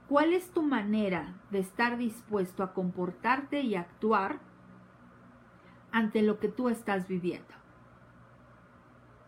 ¿Cuál 0.08 0.32
es 0.32 0.50
tu 0.52 0.62
manera 0.62 1.34
de 1.50 1.58
estar 1.58 1.98
dispuesto 1.98 2.62
a 2.62 2.72
comportarte 2.72 3.60
y 3.60 3.74
actuar 3.74 4.40
ante 5.92 6.22
lo 6.22 6.38
que 6.38 6.48
tú 6.48 6.70
estás 6.70 7.06
viviendo? 7.06 7.52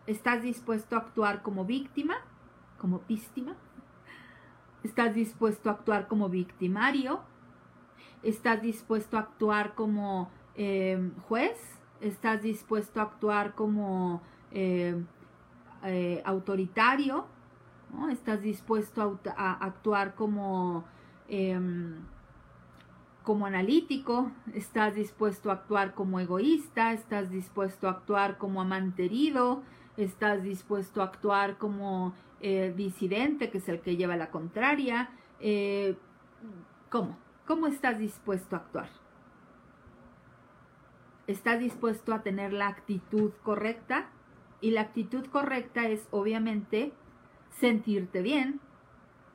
¿Estás 0.07 0.41
dispuesto 0.41 0.95
a 0.95 0.99
actuar 0.99 1.43
como 1.43 1.65
víctima? 1.65 2.15
¿Como 2.79 3.01
víctima? 3.07 3.55
¿Estás 4.83 5.13
dispuesto 5.13 5.69
a 5.69 5.73
actuar 5.73 6.07
como 6.07 6.29
victimario? 6.29 7.21
¿Estás 8.23 8.61
dispuesto 8.61 9.17
a 9.17 9.21
actuar 9.21 9.75
como 9.75 10.29
eh, 10.55 11.11
juez? 11.27 11.57
¿Estás 12.01 12.41
dispuesto 12.41 12.99
a 12.99 13.03
actuar 13.03 13.53
como 13.53 14.21
eh, 14.51 14.95
eh, 15.83 16.21
autoritario? 16.25 17.25
Estás 18.11 18.41
dispuesto 18.41 19.19
a, 19.35 19.65
actuar 19.65 20.15
como, 20.15 20.85
em, 21.27 21.95
como 23.23 23.45
analítico, 23.45 24.31
estás 24.53 24.95
dispuesto 24.95 25.49
a 25.49 25.53
actuar 25.53 25.93
como 25.93 26.19
egoísta, 26.19 26.93
estás 26.93 27.29
dispuesto 27.29 27.87
a 27.87 27.91
actuar 27.91 28.37
como 28.37 28.61
amante 28.61 29.05
herido, 29.05 29.61
estás 29.97 30.43
dispuesto 30.43 31.01
a 31.01 31.05
actuar 31.05 31.57
como 31.57 32.13
eh, 32.39 32.73
disidente, 32.75 33.49
que 33.49 33.59
es 33.59 33.69
el 33.69 33.81
que 33.81 33.97
lleva 33.97 34.15
la 34.15 34.31
contraria. 34.31 35.09
Eh, 35.39 35.95
¿Cómo? 36.89 37.17
¿Cómo 37.45 37.67
estás 37.67 37.99
dispuesto 37.99 38.55
a 38.55 38.59
actuar? 38.59 38.89
¿Estás 41.27 41.59
dispuesto 41.59 42.13
a 42.13 42.21
tener 42.23 42.53
la 42.53 42.67
actitud 42.67 43.31
correcta? 43.43 44.09
Y 44.59 44.71
la 44.71 44.81
actitud 44.81 45.25
correcta 45.27 45.87
es 45.87 46.07
obviamente 46.11 46.93
sentirte 47.49 48.21
bien, 48.21 48.59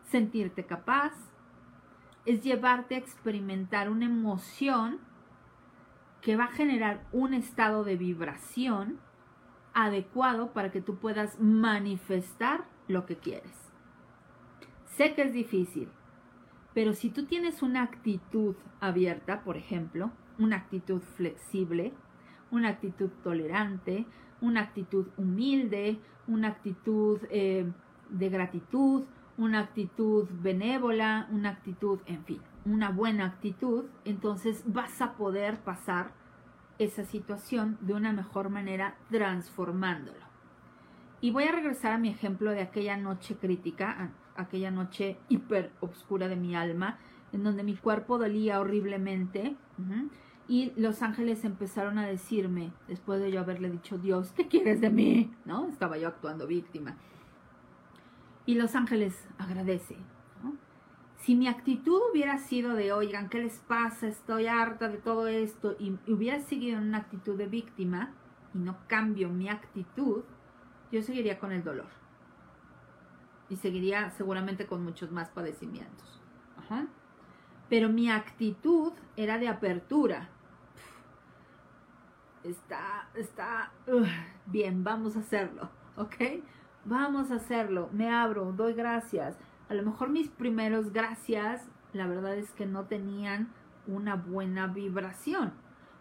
sentirte 0.04 0.66
capaz, 0.66 1.12
es 2.24 2.42
llevarte 2.42 2.96
a 2.96 2.98
experimentar 2.98 3.88
una 3.88 4.06
emoción 4.06 4.98
que 6.20 6.36
va 6.36 6.44
a 6.44 6.52
generar 6.52 7.06
un 7.12 7.34
estado 7.34 7.84
de 7.84 7.96
vibración 7.96 8.98
adecuado 9.76 10.52
para 10.54 10.72
que 10.72 10.80
tú 10.80 10.96
puedas 10.96 11.38
manifestar 11.38 12.64
lo 12.88 13.04
que 13.04 13.16
quieres. 13.16 13.52
Sé 14.86 15.14
que 15.14 15.22
es 15.22 15.34
difícil, 15.34 15.90
pero 16.72 16.94
si 16.94 17.10
tú 17.10 17.26
tienes 17.26 17.62
una 17.62 17.82
actitud 17.82 18.56
abierta, 18.80 19.44
por 19.44 19.58
ejemplo, 19.58 20.10
una 20.38 20.56
actitud 20.56 21.02
flexible, 21.02 21.92
una 22.50 22.70
actitud 22.70 23.10
tolerante, 23.22 24.06
una 24.40 24.62
actitud 24.62 25.08
humilde, 25.18 25.98
una 26.26 26.48
actitud 26.48 27.20
eh, 27.30 27.70
de 28.08 28.28
gratitud, 28.30 29.04
una 29.36 29.60
actitud 29.60 30.26
benévola, 30.40 31.28
una 31.30 31.50
actitud, 31.50 32.00
en 32.06 32.24
fin, 32.24 32.40
una 32.64 32.90
buena 32.90 33.26
actitud, 33.26 33.84
entonces 34.06 34.64
vas 34.66 35.02
a 35.02 35.16
poder 35.16 35.58
pasar 35.60 36.12
esa 36.78 37.04
situación 37.04 37.78
de 37.80 37.94
una 37.94 38.12
mejor 38.12 38.50
manera 38.50 38.96
transformándolo. 39.10 40.26
Y 41.20 41.30
voy 41.30 41.44
a 41.44 41.52
regresar 41.52 41.92
a 41.92 41.98
mi 41.98 42.08
ejemplo 42.08 42.50
de 42.50 42.60
aquella 42.60 42.96
noche 42.96 43.36
crítica, 43.36 44.10
aquella 44.36 44.70
noche 44.70 45.16
hiper 45.28 45.72
obscura 45.80 46.28
de 46.28 46.36
mi 46.36 46.54
alma, 46.54 46.98
en 47.32 47.42
donde 47.42 47.62
mi 47.62 47.76
cuerpo 47.76 48.18
dolía 48.18 48.60
horriblemente. 48.60 49.56
y 50.48 50.72
los 50.76 51.02
ángeles 51.02 51.44
empezaron 51.44 51.98
a 51.98 52.06
decirme, 52.06 52.70
después 52.86 53.20
de 53.20 53.32
yo 53.32 53.40
haberle 53.40 53.68
dicho, 53.70 53.98
Dios, 53.98 54.32
¿qué 54.32 54.46
quieres 54.46 54.80
de 54.80 54.90
mí? 54.90 55.34
¿No? 55.44 55.66
Estaba 55.66 55.98
yo 55.98 56.06
actuando 56.06 56.46
víctima. 56.46 56.96
Y 58.46 58.54
Los 58.54 58.76
Ángeles 58.76 59.26
agradece. 59.38 59.96
Si 61.18 61.34
mi 61.34 61.48
actitud 61.48 62.00
hubiera 62.12 62.38
sido 62.38 62.74
de, 62.74 62.92
oigan, 62.92 63.28
¿qué 63.28 63.38
les 63.38 63.58
pasa? 63.60 64.06
Estoy 64.06 64.46
harta 64.46 64.88
de 64.88 64.98
todo 64.98 65.26
esto, 65.26 65.76
y 65.78 65.98
hubiera 66.10 66.40
seguido 66.40 66.78
en 66.78 66.88
una 66.88 66.98
actitud 66.98 67.36
de 67.36 67.46
víctima, 67.46 68.12
y 68.54 68.58
no 68.58 68.76
cambio 68.86 69.28
mi 69.28 69.48
actitud, 69.48 70.22
yo 70.92 71.02
seguiría 71.02 71.38
con 71.38 71.52
el 71.52 71.64
dolor. 71.64 71.88
Y 73.48 73.56
seguiría 73.56 74.10
seguramente 74.10 74.66
con 74.66 74.84
muchos 74.84 75.10
más 75.10 75.28
padecimientos. 75.30 76.20
Pero 77.68 77.88
mi 77.88 78.10
actitud 78.10 78.92
era 79.16 79.38
de 79.38 79.48
apertura. 79.48 80.28
Está, 82.44 83.08
está, 83.14 83.72
bien, 84.46 84.84
vamos 84.84 85.16
a 85.16 85.20
hacerlo, 85.20 85.68
¿ok? 85.96 86.14
vamos 86.86 87.30
a 87.30 87.36
hacerlo, 87.36 87.88
me 87.92 88.08
abro, 88.10 88.52
doy 88.52 88.72
gracias. 88.72 89.36
A 89.68 89.74
lo 89.74 89.82
mejor 89.82 90.10
mis 90.10 90.28
primeros 90.28 90.92
gracias, 90.92 91.62
la 91.92 92.06
verdad 92.06 92.36
es 92.36 92.50
que 92.52 92.66
no 92.66 92.84
tenían 92.84 93.48
una 93.86 94.16
buena 94.16 94.66
vibración, 94.66 95.52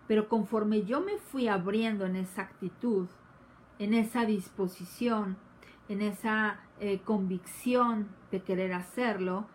pero 0.07 0.27
conforme 0.29 0.83
yo 0.83 1.01
me 1.01 1.17
fui 1.17 1.47
abriendo 1.47 2.05
en 2.05 2.15
esa 2.15 2.43
actitud, 2.43 3.07
en 3.79 3.93
esa 3.93 4.25
disposición, 4.25 5.37
en 5.89 6.01
esa 6.01 6.59
eh, 6.79 6.99
convicción 7.03 8.07
de 8.31 8.41
querer 8.41 8.73
hacerlo, 8.73 9.47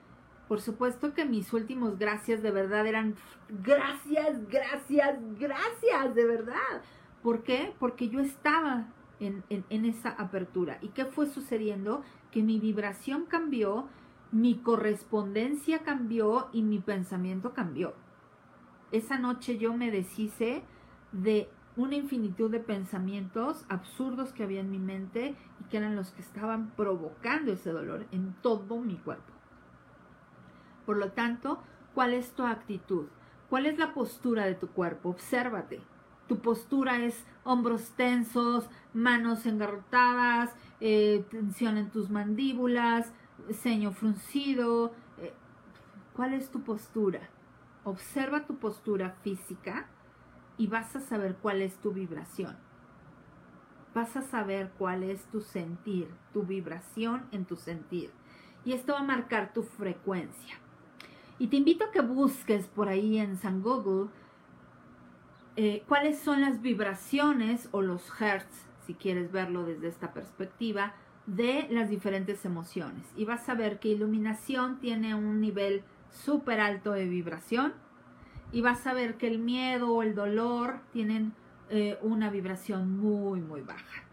por 0.51 0.61
supuesto 0.61 1.15
que 1.15 1.25
mis 1.25 1.53
últimos 1.53 1.97
gracias 1.97 2.43
de 2.43 2.51
verdad 2.51 2.85
eran 2.85 3.15
gracias, 3.49 4.49
gracias, 4.49 5.17
gracias, 5.39 6.15
de 6.17 6.25
verdad. 6.25 6.83
¿Por 7.23 7.45
qué? 7.45 7.73
Porque 7.79 8.09
yo 8.09 8.19
estaba 8.19 8.89
en, 9.21 9.45
esa 9.85 10.11
apertura. 10.11 10.79
¿Y 10.81 10.89
qué 10.89 11.05
fue 11.05 11.27
sucediendo? 11.27 12.03
Que 12.33 12.43
mi 12.43 12.59
vibración 12.59 13.27
cambió, 13.27 13.87
mi 14.33 14.59
correspondencia 14.59 15.81
cambió 15.83 16.49
y 16.53 16.63
mi 16.63 16.79
pensamiento 16.79 17.53
cambió. 17.53 17.95
Esa 18.93 19.19
noche 19.19 19.59
yo 19.59 19.75
me 19.75 19.91
deshice 19.91 20.63
de 21.13 21.49
una 21.77 21.97
infinitud 21.97 22.51
de 22.51 22.61
pensamientos 22.61 23.65
absurdos 23.69 24.33
que 24.33 24.43
había 24.43 24.61
en 24.61 24.71
mi 24.71 24.79
mente 24.79 25.37
y 25.61 25.65
que 25.65 25.77
eran 25.77 25.97
los 25.97 26.11
que 26.11 26.23
estaban 26.23 26.71
provocando 26.77 27.53
ese 27.53 27.71
dolor 27.71 28.07
en 28.13 28.35
todo 28.43 28.81
mi 28.81 28.97
cuerpo. 28.97 29.33
Por 30.87 30.97
lo 30.97 31.13
tanto, 31.13 31.63
¿cuál 31.95 32.15
es 32.15 32.33
tu 32.33 32.45
actitud? 32.45 33.07
¿Cuál 33.49 33.67
es 33.67 33.79
la 33.79 33.95
postura 33.95 34.47
de 34.47 34.55
tu 34.55 34.69
cuerpo? 34.69 35.11
Obsérvate 35.11 35.81
tu 36.31 36.39
postura 36.39 37.05
es 37.05 37.25
hombros 37.43 37.91
tensos, 37.97 38.71
manos 38.95 39.47
engarrotadas, 39.47 40.55
eh, 40.79 41.25
tensión 41.29 41.77
en 41.77 41.91
tus 41.91 42.09
mandíbulas, 42.09 43.13
ceño 43.53 43.93
fruncido. 43.93 44.93
Eh, 45.19 45.33
¿Cuál 46.15 46.35
es 46.35 46.51
tu 46.51 46.63
postura? 46.63 47.21
Observa 47.85 48.47
tu 48.47 48.57
postura 48.57 49.11
física 49.23 49.87
y 50.59 50.67
vas 50.67 50.95
a 50.97 51.01
saber 51.01 51.37
cuál 51.41 51.63
es 51.63 51.77
tu 51.77 51.93
vibración. 51.93 52.57
Vas 53.95 54.17
a 54.17 54.23
saber 54.23 54.71
cuál 54.79 55.03
es 55.03 55.25
tu 55.27 55.41
sentir, 55.41 56.09
tu 56.33 56.43
vibración 56.43 57.27
en 57.33 57.45
tu 57.45 57.57
sentir. 57.57 58.11
Y 58.65 58.73
esto 58.73 58.93
va 58.93 59.01
a 59.01 59.05
marcar 59.05 59.53
tu 59.53 59.63
frecuencia. 59.63 60.57
Y 61.39 61.49
te 61.49 61.57
invito 61.57 61.85
a 61.85 61.91
que 61.91 62.03
busques 62.03 62.67
por 62.67 62.89
ahí 62.89 63.19
en 63.19 63.39
San 63.39 63.63
Google 63.63 64.11
eh, 65.57 65.83
cuáles 65.89 66.19
son 66.19 66.43
las 66.43 66.63
vibraciones 66.63 67.69
o 67.73 67.83
los 67.83 68.09
hertz, 68.21 68.67
si 68.87 68.95
quieres 68.95 69.33
verlo 69.33 69.65
desde 69.65 69.89
esta 69.89 70.13
perspectiva, 70.13 70.95
de 71.35 71.67
las 71.71 71.89
diferentes 71.89 72.45
emociones. 72.45 73.07
Y 73.17 73.25
vas 73.25 73.49
a 73.49 73.55
ver 73.55 73.79
que 73.79 73.89
iluminación 73.89 74.79
tiene 74.81 75.15
un 75.15 75.41
nivel 75.41 75.83
súper 76.11 76.61
alto 76.61 76.93
de 76.93 77.07
vibración. 77.07 77.73
Y 78.53 78.63
vas 78.63 78.87
a 78.87 78.95
ver 78.95 79.17
que 79.17 79.29
el 79.29 79.39
miedo 79.39 79.93
o 79.93 80.03
el 80.03 80.15
dolor 80.15 80.81
tienen 80.93 81.33
eh, 81.69 81.99
una 82.03 82.31
vibración 82.31 82.99
muy, 82.99 83.41
muy 83.41 83.61
baja. 83.61 84.05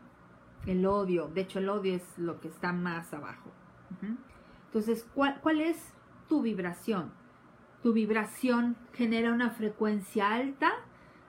El 0.65 0.85
odio, 0.85 1.27
de 1.33 1.41
hecho 1.41 1.59
el 1.59 1.69
odio 1.69 1.95
es 1.95 2.19
lo 2.19 2.39
que 2.39 2.49
está 2.49 2.73
más 2.73 3.13
abajo. 3.13 3.51
Entonces, 4.65 5.07
¿cuál, 5.15 5.39
¿cuál 5.41 5.61
es 5.61 5.93
tu 6.27 6.41
vibración? 6.41 7.11
Tu 7.81 7.93
vibración 7.93 8.75
genera 8.93 9.31
una 9.31 9.49
frecuencia 9.49 10.33
alta 10.33 10.73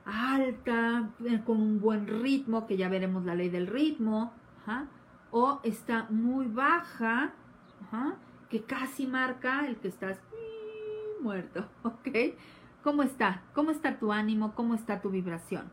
alta, 0.09 1.11
eh, 1.24 1.43
con 1.45 1.61
un 1.61 1.80
buen 1.80 2.07
ritmo, 2.07 2.66
que 2.66 2.76
ya 2.76 2.89
veremos 2.89 3.24
la 3.24 3.34
ley 3.34 3.51
del 3.51 3.66
ritmo, 3.66 4.32
o 5.31 5.61
está 5.62 6.07
muy 6.11 6.47
baja, 6.47 7.33
que 8.49 8.62
casi 8.62 9.07
marca 9.07 9.66
el 9.66 9.76
que 9.76 9.89
estás 9.89 10.18
muerto, 11.22 11.66
¿ok? 11.83 12.09
¿Cómo 12.83 13.03
está? 13.03 13.43
¿Cómo 13.55 13.70
está 13.70 13.99
tu 13.99 14.12
ánimo? 14.12 14.55
¿Cómo 14.55 14.74
está 14.74 15.01
tu 15.01 15.11
vibración? 15.11 15.70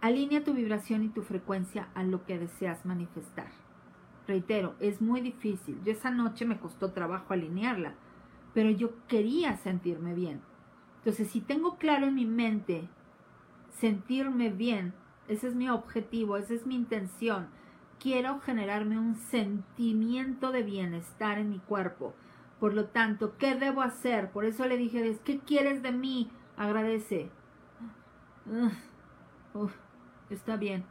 Alinea 0.00 0.42
tu 0.42 0.54
vibración 0.54 1.04
y 1.04 1.08
tu 1.08 1.22
frecuencia 1.22 1.88
a 1.94 2.02
lo 2.02 2.24
que 2.24 2.38
deseas 2.38 2.84
manifestar. 2.84 3.48
Reitero, 4.26 4.74
es 4.80 5.00
muy 5.00 5.20
difícil. 5.20 5.80
Yo 5.84 5.92
esa 5.92 6.10
noche 6.10 6.44
me 6.44 6.58
costó 6.58 6.92
trabajo 6.92 7.32
alinearla, 7.32 7.94
pero 8.54 8.70
yo 8.70 8.90
quería 9.06 9.56
sentirme 9.58 10.14
bien. 10.14 10.40
Entonces, 10.98 11.28
si 11.30 11.40
tengo 11.40 11.76
claro 11.76 12.06
en 12.06 12.14
mi 12.14 12.26
mente 12.26 12.88
sentirme 13.78 14.50
bien. 14.50 14.94
Ese 15.28 15.48
es 15.48 15.54
mi 15.54 15.68
objetivo, 15.68 16.36
esa 16.36 16.54
es 16.54 16.66
mi 16.66 16.74
intención. 16.74 17.48
Quiero 18.02 18.40
generarme 18.40 18.98
un 18.98 19.14
sentimiento 19.14 20.50
de 20.50 20.64
bienestar 20.64 21.38
en 21.38 21.50
mi 21.50 21.60
cuerpo. 21.60 22.14
Por 22.58 22.74
lo 22.74 22.86
tanto, 22.86 23.36
¿qué 23.38 23.54
debo 23.54 23.80
hacer? 23.80 24.30
Por 24.30 24.44
eso 24.44 24.66
le 24.66 24.76
dije, 24.76 25.16
¿qué 25.24 25.38
quieres 25.38 25.84
de 25.84 25.92
mí? 25.92 26.28
Agradece. 26.56 27.30
está 30.30 30.56
bien. 30.56 30.84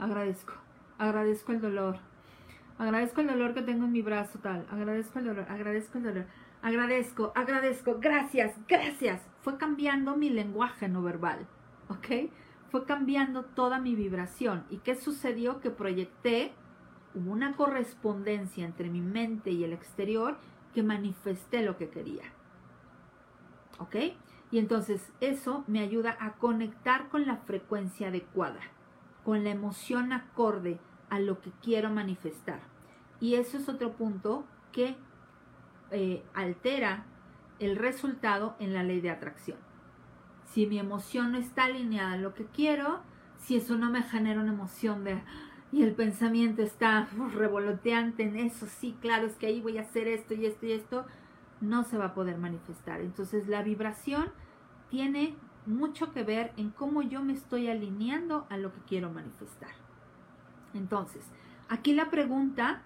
Agradezco. 0.00 0.54
Agradezco 0.98 1.52
el 1.52 1.60
dolor. 1.60 1.98
Agradezco 2.76 3.20
el 3.20 3.28
dolor 3.28 3.54
que 3.54 3.62
tengo 3.62 3.84
en 3.84 3.92
mi 3.92 4.02
brazo 4.02 4.40
tal. 4.40 4.66
Agradezco 4.68 5.20
el 5.20 5.26
dolor. 5.26 5.46
Agradezco 5.48 5.98
el 5.98 6.04
dolor. 6.04 6.26
Agradezco. 6.60 7.32
Agradezco. 7.36 7.98
Gracias. 8.00 8.56
Gracias. 8.66 9.22
Fue 9.42 9.58
cambiando 9.58 10.16
mi 10.16 10.28
lenguaje 10.28 10.88
no 10.88 11.02
verbal. 11.02 11.46
¿ok? 11.88 12.30
Fue 12.72 12.86
cambiando 12.86 13.44
toda 13.44 13.78
mi 13.78 13.94
vibración. 13.94 14.64
¿Y 14.70 14.78
qué 14.78 14.94
sucedió? 14.94 15.60
Que 15.60 15.68
proyecté 15.68 16.54
una 17.14 17.54
correspondencia 17.54 18.64
entre 18.64 18.88
mi 18.88 19.02
mente 19.02 19.50
y 19.50 19.62
el 19.62 19.74
exterior 19.74 20.38
que 20.72 20.82
manifesté 20.82 21.62
lo 21.62 21.76
que 21.76 21.90
quería. 21.90 22.24
¿Ok? 23.78 23.96
Y 24.50 24.58
entonces 24.58 25.12
eso 25.20 25.64
me 25.66 25.80
ayuda 25.80 26.16
a 26.18 26.32
conectar 26.36 27.10
con 27.10 27.26
la 27.26 27.36
frecuencia 27.36 28.08
adecuada, 28.08 28.60
con 29.22 29.44
la 29.44 29.50
emoción 29.50 30.14
acorde 30.14 30.78
a 31.10 31.20
lo 31.20 31.42
que 31.42 31.52
quiero 31.62 31.90
manifestar. 31.90 32.60
Y 33.20 33.34
eso 33.34 33.58
es 33.58 33.68
otro 33.68 33.92
punto 33.92 34.46
que 34.72 34.96
eh, 35.90 36.24
altera 36.32 37.04
el 37.58 37.76
resultado 37.76 38.56
en 38.60 38.72
la 38.72 38.82
ley 38.82 39.02
de 39.02 39.10
atracción 39.10 39.71
si 40.52 40.66
mi 40.66 40.78
emoción 40.78 41.32
no 41.32 41.38
está 41.38 41.64
alineada 41.64 42.12
a 42.12 42.18
lo 42.18 42.34
que 42.34 42.46
quiero, 42.46 43.00
si 43.38 43.56
eso 43.56 43.76
no 43.76 43.90
me 43.90 44.02
genera 44.02 44.40
una 44.40 44.52
emoción 44.52 45.04
de 45.04 45.22
y 45.72 45.82
el 45.82 45.94
pensamiento 45.94 46.60
está 46.60 47.08
revoloteante 47.34 48.24
en 48.24 48.36
eso, 48.36 48.66
sí, 48.66 48.94
claro, 49.00 49.26
es 49.26 49.36
que 49.36 49.46
ahí 49.46 49.62
voy 49.62 49.78
a 49.78 49.82
hacer 49.82 50.06
esto 50.06 50.34
y 50.34 50.44
esto 50.44 50.66
y 50.66 50.72
esto, 50.72 51.06
no 51.62 51.84
se 51.84 51.96
va 51.96 52.06
a 52.06 52.14
poder 52.14 52.36
manifestar. 52.36 53.00
Entonces 53.00 53.48
la 53.48 53.62
vibración 53.62 54.26
tiene 54.90 55.34
mucho 55.64 56.12
que 56.12 56.24
ver 56.24 56.52
en 56.58 56.70
cómo 56.70 57.00
yo 57.00 57.22
me 57.22 57.32
estoy 57.32 57.68
alineando 57.68 58.46
a 58.50 58.58
lo 58.58 58.70
que 58.72 58.80
quiero 58.80 59.10
manifestar. 59.10 59.70
Entonces, 60.74 61.24
aquí 61.70 61.94
la 61.94 62.10
pregunta 62.10 62.82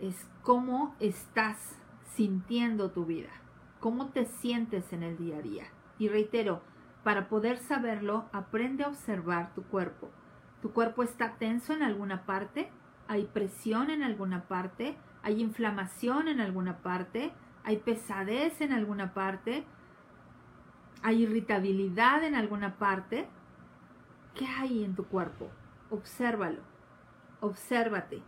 es 0.00 0.26
cómo 0.42 0.96
estás 0.98 1.76
sintiendo 2.14 2.90
tu 2.90 3.04
vida, 3.04 3.30
cómo 3.78 4.08
te 4.08 4.24
sientes 4.24 4.92
en 4.92 5.04
el 5.04 5.16
día 5.16 5.36
a 5.36 5.42
día. 5.42 5.64
Y 5.98 6.08
reitero, 6.08 6.62
para 7.02 7.28
poder 7.28 7.58
saberlo, 7.58 8.28
aprende 8.32 8.84
a 8.84 8.88
observar 8.88 9.52
tu 9.54 9.64
cuerpo. 9.64 10.10
¿Tu 10.60 10.72
cuerpo 10.72 11.02
está 11.02 11.34
tenso 11.34 11.72
en 11.72 11.82
alguna 11.82 12.24
parte? 12.24 12.70
¿Hay 13.08 13.24
presión 13.24 13.90
en 13.90 14.04
alguna 14.04 14.44
parte? 14.44 14.96
¿Hay 15.22 15.40
inflamación 15.40 16.28
en 16.28 16.40
alguna 16.40 16.78
parte? 16.78 17.32
¿Hay 17.64 17.78
pesadez 17.78 18.60
en 18.60 18.72
alguna 18.72 19.14
parte? 19.14 19.64
¿Hay 21.02 21.22
irritabilidad 21.22 22.22
en 22.22 22.36
alguna 22.36 22.76
parte? 22.78 23.28
¿Qué 24.36 24.46
hay 24.46 24.84
en 24.84 24.94
tu 24.94 25.04
cuerpo? 25.06 25.50
Obsérvalo. 25.90 26.60
Obsérvate. 27.40 28.22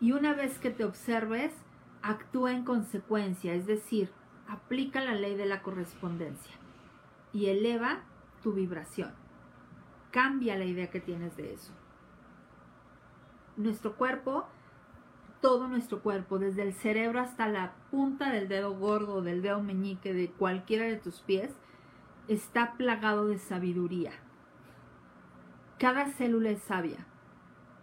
Y 0.00 0.12
una 0.12 0.34
vez 0.34 0.58
que 0.58 0.70
te 0.70 0.84
observes, 0.84 1.54
actúa 2.02 2.52
en 2.52 2.64
consecuencia, 2.64 3.54
es 3.54 3.66
decir, 3.66 4.10
aplica 4.46 5.00
la 5.00 5.14
ley 5.14 5.34
de 5.36 5.46
la 5.46 5.62
correspondencia 5.62 6.61
y 7.32 7.46
eleva 7.46 8.00
tu 8.42 8.52
vibración. 8.52 9.12
Cambia 10.10 10.56
la 10.56 10.64
idea 10.64 10.90
que 10.90 11.00
tienes 11.00 11.36
de 11.36 11.54
eso. 11.54 11.72
Nuestro 13.56 13.96
cuerpo, 13.96 14.46
todo 15.40 15.68
nuestro 15.68 16.02
cuerpo, 16.02 16.38
desde 16.38 16.62
el 16.62 16.74
cerebro 16.74 17.20
hasta 17.20 17.48
la 17.48 17.74
punta 17.90 18.30
del 18.30 18.48
dedo 18.48 18.74
gordo, 18.74 19.22
del 19.22 19.42
dedo 19.42 19.62
meñique, 19.62 20.12
de 20.12 20.30
cualquiera 20.30 20.84
de 20.84 20.96
tus 20.96 21.20
pies, 21.20 21.50
está 22.28 22.74
plagado 22.74 23.26
de 23.28 23.38
sabiduría. 23.38 24.12
Cada 25.78 26.06
célula 26.06 26.50
es 26.50 26.62
sabia. 26.62 27.06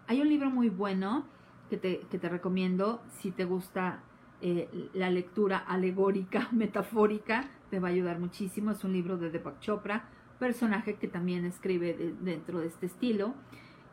Hay 0.08 0.22
un 0.22 0.30
libro 0.30 0.50
muy 0.50 0.70
bueno 0.70 1.26
que 1.70 1.78
te, 1.78 2.30
recomiendo 2.30 3.02
si 3.10 3.32
te 3.32 3.46
gusta 3.46 4.02
eh, 4.42 4.90
la 4.94 5.10
lectura 5.10 5.58
alegórica, 5.58 6.48
metafórica, 6.54 7.50
te 7.70 7.80
va 7.80 7.90
a 7.90 7.92
ayudar 7.92 8.20
muchísimo. 8.20 8.72
Es 8.72 8.84
un 8.84 8.94
libro 8.94 9.18
de 9.18 9.30
Deepak 9.30 9.60
Chopra, 9.60 10.10
personaje 10.40 10.96
que 10.96 11.08
también 11.08 11.46
escribe 11.46 12.16
dentro 12.22 12.60
de 12.60 12.68
este 12.68 12.86
estilo. 12.86 13.36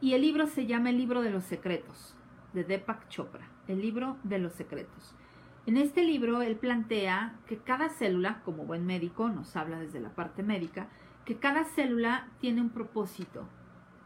Y 0.00 0.14
el 0.14 0.22
libro 0.22 0.46
se 0.46 0.66
llama 0.66 0.90
El 0.90 0.98
libro 0.98 1.22
de 1.22 1.30
los 1.30 1.44
secretos, 1.44 2.14
de 2.52 2.64
Deepak 2.64 3.08
Chopra, 3.08 3.48
el 3.66 3.80
libro 3.80 4.16
de 4.24 4.38
los 4.38 4.52
secretos. 4.52 5.14
En 5.66 5.76
este 5.76 6.04
libro 6.04 6.42
él 6.42 6.56
plantea 6.56 7.34
que 7.48 7.58
cada 7.58 7.88
célula, 7.88 8.40
como 8.44 8.64
buen 8.64 8.86
médico, 8.86 9.28
nos 9.28 9.56
habla 9.56 9.80
desde 9.80 9.98
la 9.98 10.14
parte 10.14 10.44
médica, 10.44 10.88
que 11.24 11.38
cada 11.38 11.64
célula 11.64 12.28
tiene 12.40 12.60
un 12.60 12.70
propósito, 12.70 13.48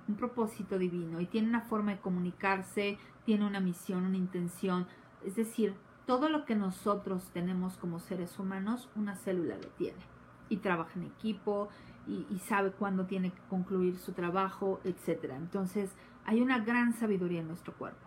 un 0.09 0.15
propósito 0.15 0.79
divino 0.79 1.21
y 1.21 1.27
tiene 1.27 1.49
una 1.49 1.61
forma 1.61 1.93
de 1.93 2.01
comunicarse, 2.01 2.97
tiene 3.27 3.47
una 3.47 3.61
misión, 3.61 4.05
una 4.05 4.17
intención. 4.17 4.87
Es 5.23 5.37
decir, 5.37 5.75
todo 6.11 6.29
lo 6.29 6.45
que 6.45 6.57
nosotros 6.57 7.31
tenemos 7.33 7.77
como 7.77 8.01
seres 8.01 8.37
humanos, 8.41 8.89
una 8.97 9.15
célula 9.15 9.57
lo 9.57 9.69
tiene. 9.69 10.01
Y 10.49 10.57
trabaja 10.57 10.99
en 10.99 11.05
equipo 11.05 11.69
y, 12.05 12.37
sabe 12.41 12.73
cuándo 12.73 13.07
tiene 13.07 13.31
que 13.31 13.41
concluir 13.43 13.97
su 13.97 14.11
trabajo, 14.11 14.81
etc. 14.83 15.35
Entonces, 15.37 15.95
hay 16.25 16.41
una 16.43 16.59
gran 16.59 16.95
sabiduría 16.95 17.43
en 17.43 17.47
nuestro 17.47 17.75
cuerpo. 17.75 18.05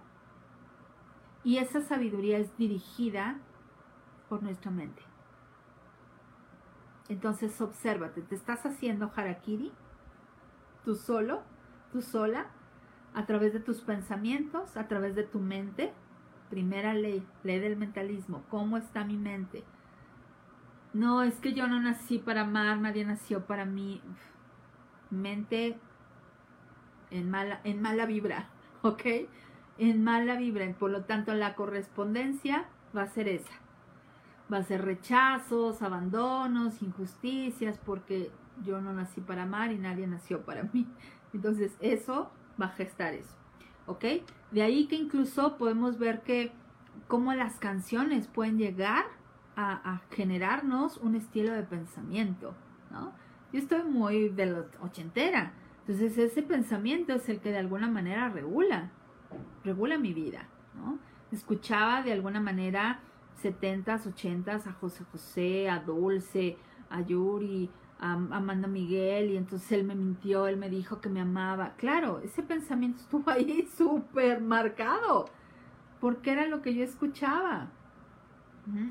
Y 1.46 1.60
esa 1.60 1.80
sabiduría 1.80 2.40
es 2.40 2.58
dirigida 2.58 3.38
por 4.28 4.44
nuestra 4.44 4.70
mente. 4.70 5.02
Entonces, 7.08 7.62
obsérvate, 7.62 8.22
¿te 8.22 8.36
estás 8.36 8.66
haciendo 8.66 9.14
harakiri? 9.16 9.72
¿Tú 10.84 10.96
solo? 10.96 11.42
¿Tú 11.94 12.02
sola? 12.02 12.48
¿A 13.14 13.26
través 13.26 13.54
de 13.54 13.62
tus 13.62 13.80
pensamientos? 13.80 14.76
¿A 14.76 14.90
través 14.90 15.16
de 15.16 15.24
tu 15.24 15.40
mente? 15.40 15.94
Primera 16.54 16.94
ley, 16.94 17.26
ley 17.44 17.60
del 17.60 17.78
mentalismo. 17.78 18.44
¿Cómo 18.50 18.78
está 18.78 19.04
mi 19.06 19.18
mente? 19.18 19.64
No, 20.94 21.24
es 21.24 21.40
que 21.40 21.54
yo 21.54 21.68
no 21.68 21.82
nací 21.82 22.20
para 22.20 22.42
amar, 22.42 22.80
nadie 22.80 23.04
nació 23.06 23.48
para 23.48 23.66
mí. 23.66 24.02
Mente 25.10 25.80
en 27.10 27.32
mala, 27.32 27.60
en 27.64 27.82
mala 27.82 28.06
vibra, 28.06 28.50
¿ok? 28.84 29.02
En 29.80 30.04
mala 30.04 30.36
vibra. 30.36 30.72
Por 30.78 30.92
lo 30.92 31.06
tanto, 31.06 31.34
la 31.34 31.56
correspondencia 31.56 32.68
va 32.96 33.04
a 33.04 33.08
ser 33.08 33.28
esa. 33.30 33.54
va 34.54 34.58
a 34.60 34.64
ser 34.64 34.86
rechazos, 34.86 35.82
abandonos, 35.82 36.84
injusticias, 36.84 37.80
porque 37.80 38.32
yo 38.64 38.82
no 38.82 38.94
nací 38.94 39.22
para 39.22 39.44
amar 39.44 39.72
y 39.72 39.80
nadie 39.80 40.08
nació 40.08 40.46
para 40.46 40.64
mí. 40.74 40.88
Entonces 41.34 41.76
eso 41.80 42.32
va 42.62 42.68
a 42.68 42.70
gestar 42.70 43.16
eso, 43.16 43.36
¿ok? 43.88 44.06
De 44.54 44.62
ahí 44.62 44.86
que 44.86 44.96
incluso 44.96 45.58
podemos 45.58 45.98
ver 45.98 46.22
que 46.22 46.52
cómo 47.08 47.34
las 47.34 47.58
canciones 47.58 48.28
pueden 48.28 48.60
llegar 48.60 49.06
a, 49.56 50.02
generarnos 50.12 50.98
un 50.98 51.16
estilo 51.16 51.54
de 51.54 51.64
pensamiento, 51.64 52.54
¿no? 52.92 53.14
Yo 53.52 53.60
estoy 53.60 53.84
muy 53.84 54.30
de 54.30 54.48
los 54.48 54.66
ochentera, 54.82 55.54
entonces 55.82 56.18
ese 56.18 56.42
pensamiento 56.42 57.14
es 57.14 57.30
el 57.30 57.40
que 57.40 57.52
de 57.52 57.58
alguna 57.58 57.88
manera 57.88 58.30
regula, 58.30 58.92
regula 59.64 59.98
mi 59.98 60.14
vida, 60.14 60.48
¿no? 60.76 60.98
Escuchaba 61.32 62.04
de 62.04 62.14
alguna 62.14 62.40
manera 62.40 63.00
70s, 63.44 64.06
80s 64.06 64.68
a 64.68 64.74
José 64.74 65.04
José, 65.12 65.70
a 65.70 65.80
Dulce, 65.80 66.58
a 66.90 67.02
Yuri, 67.02 67.70
a 68.04 68.12
Amanda 68.12 68.68
Miguel 68.68 69.32
y 69.32 69.38
entonces 69.38 69.72
él 69.72 69.86
me 69.86 69.96
mintió, 69.96 70.48
él 70.48 70.58
me 70.58 70.70
dijo 70.70 71.00
que 71.00 71.08
me 71.08 71.22
amaba. 71.22 71.74
Claro, 71.78 72.20
ese 72.20 72.44
pensamiento 72.44 73.00
estuvo 73.00 73.30
ahí 73.32 73.66
súper 73.78 74.42
marcado 74.42 75.30
porque 76.02 76.34
era 76.34 76.46
lo 76.48 76.62
que 76.62 76.76
yo 76.76 76.84
escuchaba. 76.84 77.70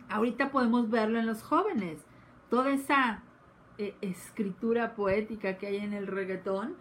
Ahorita 0.09 0.51
podemos 0.51 0.89
verlo 0.89 1.19
en 1.19 1.27
los 1.27 1.43
jóvenes. 1.43 1.99
Toda 2.49 2.73
esa 2.73 3.23
eh, 3.77 3.95
escritura 4.01 4.95
poética 4.95 5.59
que 5.59 5.67
hay 5.67 5.77
en 5.77 5.93
el 5.93 6.07
reggaetón, 6.07 6.77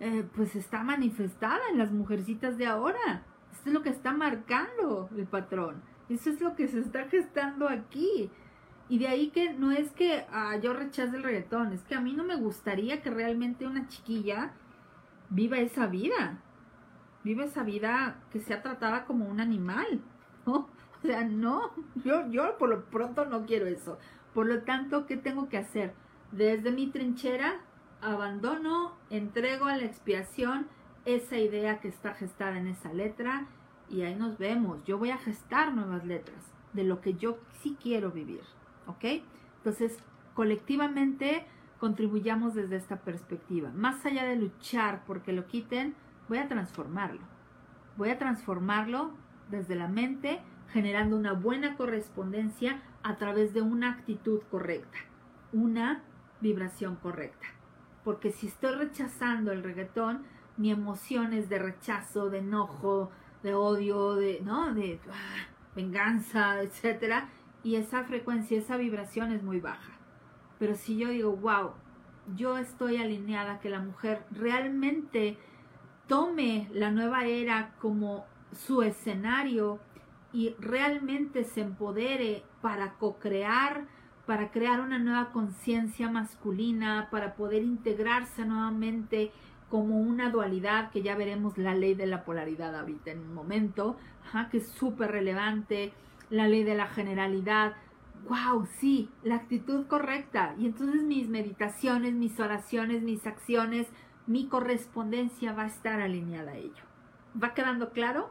eh, 0.00 0.26
pues 0.34 0.56
está 0.56 0.82
manifestada 0.84 1.60
en 1.70 1.76
las 1.76 1.92
mujercitas 1.92 2.56
de 2.56 2.66
ahora. 2.66 3.24
Esto 3.52 3.68
es 3.68 3.74
lo 3.74 3.82
que 3.82 3.90
está 3.90 4.12
marcando 4.12 5.10
el 5.14 5.26
patrón. 5.26 5.82
Eso 6.08 6.30
es 6.30 6.40
lo 6.40 6.56
que 6.56 6.66
se 6.66 6.80
está 6.80 7.04
gestando 7.08 7.68
aquí. 7.68 8.30
Y 8.88 8.98
de 8.98 9.08
ahí 9.08 9.30
que 9.30 9.52
no 9.54 9.72
es 9.72 9.90
que 9.92 10.26
ah, 10.30 10.56
yo 10.56 10.74
rechace 10.74 11.16
el 11.16 11.22
reggaetón, 11.22 11.72
es 11.72 11.82
que 11.82 11.94
a 11.94 12.00
mí 12.00 12.12
no 12.12 12.24
me 12.24 12.36
gustaría 12.36 13.00
que 13.00 13.10
realmente 13.10 13.66
una 13.66 13.88
chiquilla 13.88 14.52
viva 15.30 15.58
esa 15.58 15.86
vida. 15.86 16.38
Viva 17.22 17.44
esa 17.44 17.62
vida 17.62 18.20
que 18.30 18.40
sea 18.40 18.62
tratada 18.62 19.04
como 19.06 19.26
un 19.26 19.40
animal. 19.40 20.00
¿no? 20.46 20.68
O 21.04 21.06
sea, 21.06 21.22
no, 21.22 21.70
yo, 22.02 22.26
yo 22.30 22.56
por 22.56 22.70
lo 22.70 22.86
pronto 22.86 23.26
no 23.26 23.44
quiero 23.44 23.66
eso. 23.66 23.98
Por 24.32 24.46
lo 24.46 24.62
tanto, 24.62 25.04
¿qué 25.04 25.18
tengo 25.18 25.50
que 25.50 25.58
hacer? 25.58 25.92
Desde 26.32 26.72
mi 26.72 26.86
trinchera, 26.86 27.60
abandono, 28.00 28.96
entrego 29.10 29.66
a 29.66 29.76
la 29.76 29.84
expiación 29.84 30.66
esa 31.04 31.36
idea 31.36 31.80
que 31.80 31.88
está 31.88 32.14
gestada 32.14 32.56
en 32.56 32.68
esa 32.68 32.90
letra 32.92 33.46
y 33.90 34.00
ahí 34.00 34.14
nos 34.14 34.38
vemos. 34.38 34.82
Yo 34.84 34.96
voy 34.96 35.10
a 35.10 35.18
gestar 35.18 35.74
nuevas 35.74 36.06
letras 36.06 36.42
de 36.72 36.84
lo 36.84 37.02
que 37.02 37.14
yo 37.14 37.36
sí 37.60 37.76
quiero 37.80 38.10
vivir. 38.10 38.40
¿Ok? 38.86 39.04
Entonces, 39.58 39.98
colectivamente 40.34 41.46
contribuyamos 41.78 42.54
desde 42.54 42.76
esta 42.76 42.96
perspectiva. 42.96 43.70
Más 43.74 44.04
allá 44.06 44.24
de 44.24 44.36
luchar 44.36 45.02
porque 45.06 45.32
lo 45.32 45.46
quiten, 45.46 45.94
voy 46.28 46.38
a 46.38 46.48
transformarlo. 46.48 47.20
Voy 47.96 48.10
a 48.10 48.18
transformarlo 48.18 49.12
desde 49.50 49.74
la 49.74 49.88
mente 49.88 50.40
generando 50.72 51.16
una 51.16 51.32
buena 51.32 51.76
correspondencia 51.76 52.82
a 53.02 53.16
través 53.16 53.54
de 53.54 53.62
una 53.62 53.90
actitud 53.90 54.40
correcta, 54.50 54.98
una 55.52 56.02
vibración 56.40 56.96
correcta. 56.96 57.46
Porque 58.02 58.32
si 58.32 58.48
estoy 58.48 58.74
rechazando 58.74 59.52
el 59.52 59.62
reggaetón, 59.62 60.24
mi 60.56 60.70
emoción 60.70 61.32
es 61.32 61.48
de 61.48 61.58
rechazo, 61.58 62.30
de 62.30 62.38
enojo, 62.38 63.10
de 63.42 63.54
odio, 63.54 64.14
de, 64.14 64.40
¿no? 64.42 64.74
de 64.74 64.98
ah, 65.10 65.46
venganza, 65.76 66.60
etcétera, 66.62 67.28
y 67.64 67.76
esa 67.76 68.04
frecuencia, 68.04 68.58
esa 68.58 68.76
vibración 68.76 69.32
es 69.32 69.42
muy 69.42 69.58
baja. 69.58 69.92
Pero 70.58 70.76
si 70.76 70.96
yo 70.96 71.08
digo, 71.08 71.34
wow, 71.34 71.72
yo 72.36 72.58
estoy 72.58 72.98
alineada 72.98 73.58
que 73.58 73.70
la 73.70 73.80
mujer 73.80 74.22
realmente 74.30 75.36
tome 76.06 76.68
la 76.72 76.90
nueva 76.90 77.24
era 77.24 77.72
como 77.80 78.26
su 78.52 78.82
escenario 78.82 79.80
y 80.32 80.54
realmente 80.58 81.44
se 81.44 81.62
empodere 81.62 82.44
para 82.60 82.94
co-crear, 82.94 83.86
para 84.26 84.50
crear 84.50 84.80
una 84.80 84.98
nueva 84.98 85.32
conciencia 85.32 86.10
masculina, 86.10 87.08
para 87.10 87.34
poder 87.34 87.62
integrarse 87.62 88.44
nuevamente 88.44 89.32
como 89.70 89.98
una 89.98 90.30
dualidad, 90.30 90.90
que 90.90 91.02
ya 91.02 91.16
veremos 91.16 91.58
la 91.58 91.74
ley 91.74 91.94
de 91.94 92.06
la 92.06 92.24
polaridad 92.24 92.78
ahorita 92.78 93.10
en 93.10 93.20
un 93.20 93.34
momento, 93.34 93.96
que 94.50 94.58
es 94.58 94.68
súper 94.68 95.10
relevante, 95.10 95.92
la 96.34 96.48
ley 96.48 96.64
de 96.64 96.74
la 96.74 96.86
generalidad. 96.86 97.74
¡Wow! 98.28 98.66
Sí, 98.78 99.10
la 99.22 99.36
actitud 99.36 99.86
correcta. 99.86 100.54
Y 100.58 100.66
entonces 100.66 101.02
mis 101.02 101.28
meditaciones, 101.28 102.14
mis 102.14 102.38
oraciones, 102.40 103.02
mis 103.02 103.26
acciones, 103.26 103.86
mi 104.26 104.48
correspondencia 104.48 105.52
va 105.52 105.64
a 105.64 105.66
estar 105.66 106.00
alineada 106.00 106.52
a 106.52 106.56
ello. 106.56 106.84
¿Va 107.42 107.54
quedando 107.54 107.90
claro? 107.90 108.30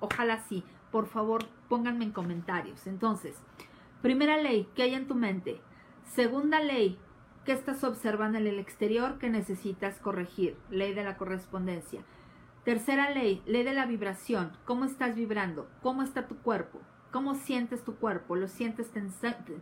Ojalá 0.00 0.40
sí 0.48 0.64
por 0.94 1.08
favor 1.08 1.44
pónganme 1.68 2.04
en 2.04 2.12
comentarios. 2.12 2.86
Entonces, 2.86 3.34
primera 4.00 4.36
ley, 4.36 4.68
¿qué 4.76 4.84
hay 4.84 4.94
en 4.94 5.08
tu 5.08 5.16
mente? 5.16 5.60
Segunda 6.04 6.60
ley, 6.60 7.00
¿qué 7.44 7.50
estás 7.50 7.82
observando 7.82 8.38
en 8.38 8.46
el 8.46 8.60
exterior 8.60 9.18
que 9.18 9.28
necesitas 9.28 9.98
corregir? 9.98 10.56
Ley 10.70 10.94
de 10.94 11.02
la 11.02 11.16
correspondencia. 11.16 12.04
Tercera 12.64 13.10
ley, 13.10 13.42
ley 13.46 13.62
de 13.62 13.74
la 13.74 13.86
vibración. 13.86 14.52
¿Cómo 14.64 14.84
estás 14.84 15.14
vibrando? 15.14 15.68
¿Cómo 15.82 16.02
está 16.02 16.26
tu 16.26 16.36
cuerpo? 16.36 16.80
¿Cómo 17.10 17.34
sientes 17.34 17.84
tu 17.84 17.96
cuerpo? 17.96 18.36
¿Lo 18.36 18.48
sientes 18.48 18.90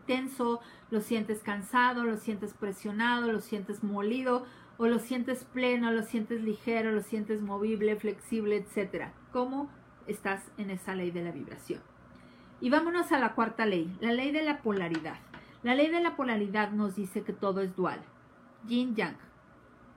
tenso? 0.07 0.61
¿Lo 0.91 1.01
sientes 1.01 1.41
cansado? 1.41 2.05
¿Lo 2.05 2.17
sientes 2.17 2.55
presionado? 2.55 3.33
¿Lo 3.33 3.41
sientes 3.41 3.83
molido? 3.83 4.47
¿O 4.79 4.87
lo 4.87 4.99
sientes 4.99 5.45
pleno? 5.45 5.91
¿Lo 5.91 6.03
sientes 6.03 6.43
ligero? 6.43 6.93
¿Lo 6.93 7.03
sientes 7.03 7.43
movible, 7.43 7.97
flexible, 7.97 8.57
etcétera? 8.57 9.13
¿Cómo 9.33 9.69
estás 10.07 10.43
en 10.59 10.71
esa 10.71 10.95
ley 10.95 11.11
de 11.11 11.23
la 11.23 11.33
vibración. 11.33 11.81
Y 12.61 12.71
vámonos 12.71 13.13
a 13.13 13.19
la 13.19 13.35
cuarta 13.35 13.67
ley, 13.67 13.95
la 14.01 14.13
ley 14.13 14.31
de 14.31 14.43
la 14.43 14.63
polaridad. 14.63 15.17
La 15.63 15.75
ley 15.75 15.89
de 15.91 16.01
la 16.01 16.17
polaridad 16.17 16.71
nos 16.71 16.97
dice 16.97 17.23
que 17.23 17.33
todo 17.33 17.61
es 17.61 17.75
dual. 17.77 18.01
Yin 18.67 18.95
yang. 18.95 19.17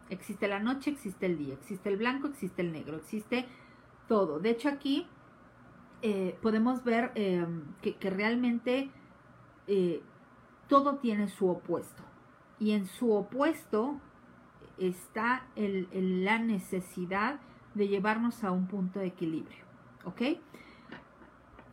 Existe 0.10 0.48
la 0.48 0.60
noche, 0.60 0.92
existe 0.92 1.26
el 1.26 1.38
día, 1.38 1.56
existe 1.56 1.90
el 1.90 1.98
blanco, 1.98 2.28
existe 2.28 2.62
el 2.62 2.72
negro, 2.72 2.98
existe 2.98 3.46
todo. 4.08 4.40
De 4.40 4.52
hecho 4.52 4.70
aquí 4.70 5.08
eh, 6.02 6.38
podemos 6.42 6.84
ver 6.84 7.12
em, 7.16 7.64
que, 7.82 7.98
realmente 8.10 8.92
eh, 9.68 10.02
todo 10.68 10.98
tiene 10.98 11.28
su 11.28 11.50
opuesto. 11.50 12.04
Y 12.60 12.72
en 12.72 12.86
su 12.86 13.12
opuesto 13.14 14.00
está 14.78 15.48
la 15.56 16.40
necesidad 16.40 17.40
de 17.74 17.88
llevarnos 17.88 18.44
a 18.44 18.52
un 18.52 18.68
punto 18.68 19.00
de 19.00 19.08
equilibrio. 19.08 19.66
¿ok? 20.06 20.22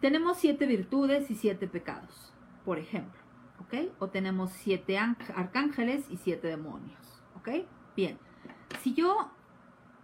Tenemos 0.01 0.39
siete 0.39 0.67
virtudes 0.67 1.31
y 1.31 1.37
siete 1.37 1.69
pecados, 1.69 2.33
por 2.65 2.79
ejemplo, 2.79 3.21
¿ok? 3.61 3.93
O 4.01 4.09
tenemos 4.09 4.51
siete 4.51 4.99
arcángeles 4.99 6.07
y 6.11 6.17
siete 6.17 6.49
demonios, 6.49 7.23
¿ok? 7.37 7.67
Bien, 7.97 8.19
si 8.81 8.95
yo 8.95 9.31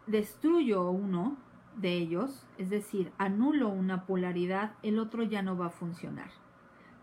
destruyo 0.07 0.91
uno 0.91 1.37
de 1.77 1.95
ellos, 1.95 2.47
es 2.59 2.71
decir, 2.71 3.13
anulo 3.19 3.69
una 3.69 4.07
polaridad, 4.07 4.73
el 4.83 4.99
otro 4.99 5.23
ya 5.23 5.43
no 5.43 5.57
va 5.57 5.67
a 5.67 5.71
funcionar. 5.71 6.31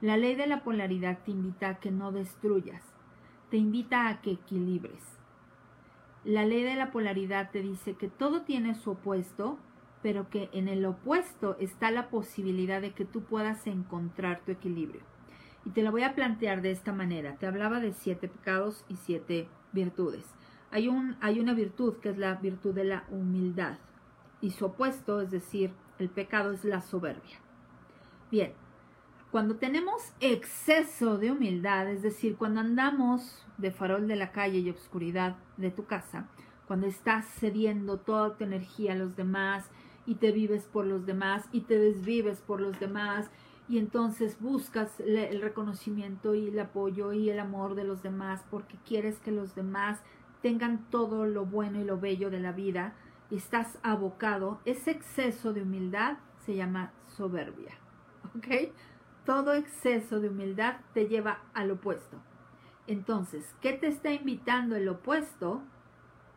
La 0.01 0.17
ley 0.17 0.35
de 0.35 0.47
la 0.47 0.63
polaridad 0.63 1.19
te 1.23 1.31
invita 1.31 1.69
a 1.69 1.79
que 1.79 1.91
no 1.91 2.11
destruyas, 2.11 2.83
te 3.49 3.57
invita 3.57 4.09
a 4.09 4.21
que 4.21 4.31
equilibres. 4.31 5.01
La 6.23 6.45
ley 6.45 6.63
de 6.63 6.75
la 6.75 6.91
polaridad 6.91 7.51
te 7.51 7.61
dice 7.61 7.93
que 7.93 8.09
todo 8.09 8.41
tiene 8.41 8.75
su 8.75 8.91
opuesto 8.91 9.59
pero 10.05 10.29
que 10.29 10.49
en 10.53 10.67
el 10.67 10.85
opuesto 10.85 11.57
está 11.59 11.89
la 11.89 12.09
posibilidad 12.09 12.79
de 12.79 12.91
que 12.91 13.05
tú 13.05 13.23
puedas 13.23 13.65
encontrar 13.65 14.41
tu 14.45 14.51
equilibrio. 14.51 15.01
Y 15.65 15.71
te 15.71 15.81
lo 15.81 15.89
voy 15.89 16.03
a 16.03 16.13
plantear 16.13 16.61
de 16.61 16.69
esta 16.69 16.93
manera. 16.93 17.37
Te 17.37 17.47
hablaba 17.47 17.79
de 17.79 17.91
siete 17.91 18.27
pecados 18.27 18.85
y 18.87 18.97
siete 18.97 19.47
virtudes. 19.73 20.23
Hay, 20.71 20.87
un, 20.87 21.15
hay 21.21 21.39
una 21.39 21.53
virtud 21.53 21.95
que 21.97 22.09
es 22.09 22.17
la 22.17 22.35
virtud 22.35 22.73
de 22.73 22.85
la 22.85 23.05
humildad 23.09 23.77
y 24.41 24.51
su 24.51 24.65
opuesto, 24.65 25.21
es 25.21 25.31
decir, 25.31 25.71
el 25.99 26.09
pecado 26.09 26.51
es 26.51 26.65
la 26.65 26.81
soberbia. 26.81 27.37
Bien, 28.29 28.53
cuando 29.31 29.55
tenemos 29.55 30.13
exceso 30.19 31.17
de 31.17 31.31
humildad, 31.31 31.89
es 31.89 32.01
decir, 32.01 32.35
cuando 32.37 32.61
andamos 32.61 33.45
de 33.57 33.71
farol 33.71 34.07
de 34.07 34.15
la 34.15 34.31
calle 34.31 34.59
y 34.59 34.69
obscuridad 34.69 35.35
de 35.57 35.71
tu 35.71 35.85
casa, 35.85 36.27
cuando 36.67 36.87
estás 36.87 37.25
cediendo 37.39 37.97
toda 37.97 38.37
tu 38.37 38.43
energía 38.43 38.93
a 38.93 38.95
los 38.95 39.15
demás 39.15 39.69
y 40.05 40.15
te 40.15 40.31
vives 40.31 40.65
por 40.65 40.85
los 40.85 41.05
demás 41.05 41.47
y 41.51 41.61
te 41.61 41.77
desvives 41.77 42.41
por 42.41 42.61
los 42.61 42.79
demás 42.79 43.29
y 43.67 43.77
entonces 43.79 44.39
buscas 44.39 44.99
el 44.99 45.41
reconocimiento 45.41 46.35
y 46.35 46.49
el 46.49 46.59
apoyo 46.59 47.13
y 47.13 47.29
el 47.29 47.39
amor 47.39 47.75
de 47.75 47.83
los 47.83 48.03
demás 48.03 48.43
porque 48.49 48.77
quieres 48.85 49.19
que 49.19 49.31
los 49.31 49.55
demás 49.55 50.01
tengan 50.45 50.91
todo 50.91 51.25
lo 51.25 51.47
bueno 51.47 51.81
y 51.81 51.85
lo 51.85 51.99
bello 51.99 52.29
de 52.29 52.39
la 52.39 52.51
vida 52.51 52.93
y 53.31 53.37
estás 53.37 53.79
abocado, 53.81 54.61
ese 54.63 54.91
exceso 54.91 55.53
de 55.53 55.63
humildad 55.63 56.19
se 56.45 56.55
llama 56.55 56.93
soberbia. 57.07 57.73
¿Ok? 58.37 58.71
todo 59.25 59.55
exceso 59.55 60.19
de 60.19 60.29
humildad 60.29 60.75
te 60.93 61.07
lleva 61.07 61.39
al 61.55 61.71
opuesto. 61.71 62.21
Entonces, 62.85 63.43
¿qué 63.59 63.73
te 63.73 63.87
está 63.87 64.11
invitando 64.11 64.75
el 64.75 64.87
opuesto? 64.87 65.63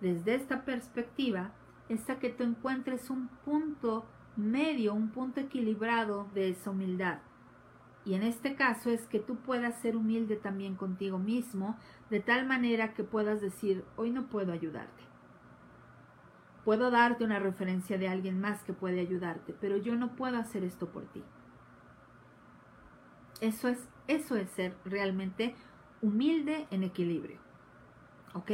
Desde 0.01 0.37
esta 0.37 0.65
perspectiva, 0.65 1.53
es 1.91 2.09
a 2.09 2.19
que 2.19 2.31
tú 2.31 2.45
encuentres 2.45 3.11
un 3.11 3.29
punto 3.45 4.07
medio, 4.37 4.95
un 4.95 5.11
punto 5.11 5.41
equilibrado 5.41 6.29
de 6.33 6.49
esa 6.49 6.71
humildad. 6.71 7.19
Y 8.05 8.15
en 8.15 8.23
este 8.23 8.55
caso 8.55 8.91
es 8.91 9.07
que 9.07 9.19
tú 9.19 9.37
puedas 9.37 9.81
ser 9.81 9.97
humilde 9.97 10.37
también 10.37 10.77
contigo 10.77 11.19
mismo, 11.19 11.77
de 12.11 12.21
tal 12.21 12.47
manera 12.47 12.95
que 12.95 13.05
puedas 13.05 13.41
decir, 13.41 13.85
hoy 13.97 14.11
no 14.11 14.29
puedo 14.29 14.53
ayudarte. 14.53 15.03
Puedo 16.65 16.91
darte 16.91 17.25
una 17.25 17.39
referencia 17.39 17.99
de 17.99 18.09
alguien 18.09 18.41
más 18.41 18.63
que 18.65 18.73
puede 18.73 19.01
ayudarte, 19.01 19.55
pero 19.61 19.77
yo 19.77 19.95
no 19.95 20.17
puedo 20.17 20.39
hacer 20.39 20.65
esto 20.65 20.91
por 20.91 21.05
ti. 21.07 21.23
Eso 23.41 23.69
es, 23.69 23.89
eso 24.07 24.37
es 24.37 24.51
ser 24.51 24.77
realmente 24.85 25.55
humilde 26.03 26.67
en 26.71 26.83
equilibrio. 26.83 27.39
¿Ok? 28.35 28.51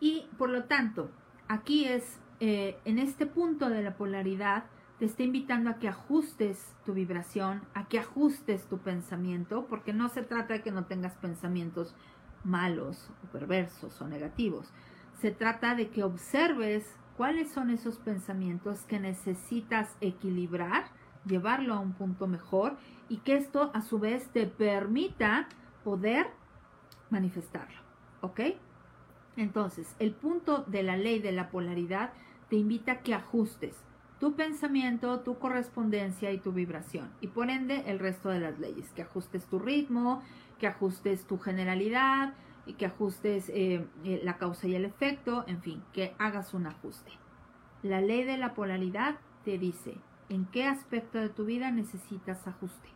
Y 0.00 0.26
por 0.38 0.50
lo 0.50 0.64
tanto, 0.64 1.10
aquí 1.48 1.84
es, 1.84 2.20
eh, 2.40 2.78
en 2.84 2.98
este 2.98 3.26
punto 3.26 3.68
de 3.68 3.82
la 3.82 3.96
polaridad, 3.96 4.64
te 5.02 5.06
está 5.06 5.24
invitando 5.24 5.68
a 5.68 5.80
que 5.80 5.88
ajustes 5.88 6.76
tu 6.86 6.94
vibración, 6.94 7.62
a 7.74 7.88
que 7.88 7.98
ajustes 7.98 8.68
tu 8.68 8.78
pensamiento, 8.78 9.66
porque 9.66 9.92
no 9.92 10.08
se 10.08 10.22
trata 10.22 10.54
de 10.54 10.62
que 10.62 10.70
no 10.70 10.84
tengas 10.84 11.16
pensamientos 11.16 11.92
malos 12.44 13.10
perversos 13.32 14.00
o 14.00 14.06
negativos. 14.06 14.72
Se 15.20 15.32
trata 15.32 15.74
de 15.74 15.90
que 15.90 16.04
observes 16.04 16.88
cuáles 17.16 17.50
son 17.50 17.70
esos 17.70 17.98
pensamientos 17.98 18.84
que 18.84 19.00
necesitas 19.00 19.96
equilibrar, 20.00 20.84
llevarlo 21.26 21.74
a 21.74 21.80
un 21.80 21.94
punto 21.94 22.28
mejor 22.28 22.76
y 23.08 23.16
que 23.16 23.34
esto 23.34 23.72
a 23.74 23.82
su 23.82 23.98
vez 23.98 24.28
te 24.28 24.46
permita 24.46 25.48
poder 25.82 26.28
manifestarlo. 27.10 27.80
¿Ok? 28.20 28.40
Entonces, 29.34 29.96
el 29.98 30.12
punto 30.12 30.62
de 30.68 30.84
la 30.84 30.96
ley 30.96 31.18
de 31.18 31.32
la 31.32 31.50
polaridad 31.50 32.12
te 32.48 32.54
invita 32.54 32.92
a 32.92 33.00
que 33.00 33.14
ajustes 33.14 33.74
tu 34.22 34.36
pensamiento, 34.36 35.18
tu 35.18 35.40
correspondencia 35.40 36.30
y 36.30 36.38
tu 36.38 36.52
vibración. 36.52 37.10
Y 37.20 37.26
por 37.26 37.50
ende, 37.50 37.90
el 37.90 37.98
resto 37.98 38.28
de 38.28 38.38
las 38.38 38.56
leyes, 38.60 38.88
que 38.92 39.02
ajustes 39.02 39.46
tu 39.46 39.58
ritmo, 39.58 40.22
que 40.60 40.68
ajustes 40.68 41.26
tu 41.26 41.40
generalidad, 41.40 42.34
y 42.64 42.74
que 42.74 42.86
ajustes 42.86 43.48
eh, 43.48 43.84
eh, 44.04 44.20
la 44.22 44.38
causa 44.38 44.68
y 44.68 44.76
el 44.76 44.84
efecto, 44.84 45.42
en 45.48 45.60
fin, 45.60 45.82
que 45.92 46.14
hagas 46.20 46.54
un 46.54 46.68
ajuste. 46.68 47.10
La 47.82 48.00
ley 48.00 48.22
de 48.22 48.36
la 48.36 48.54
polaridad 48.54 49.16
te 49.44 49.58
dice 49.58 49.96
en 50.28 50.46
qué 50.46 50.68
aspecto 50.68 51.18
de 51.18 51.28
tu 51.28 51.44
vida 51.44 51.72
necesitas 51.72 52.46
ajuste 52.46 52.90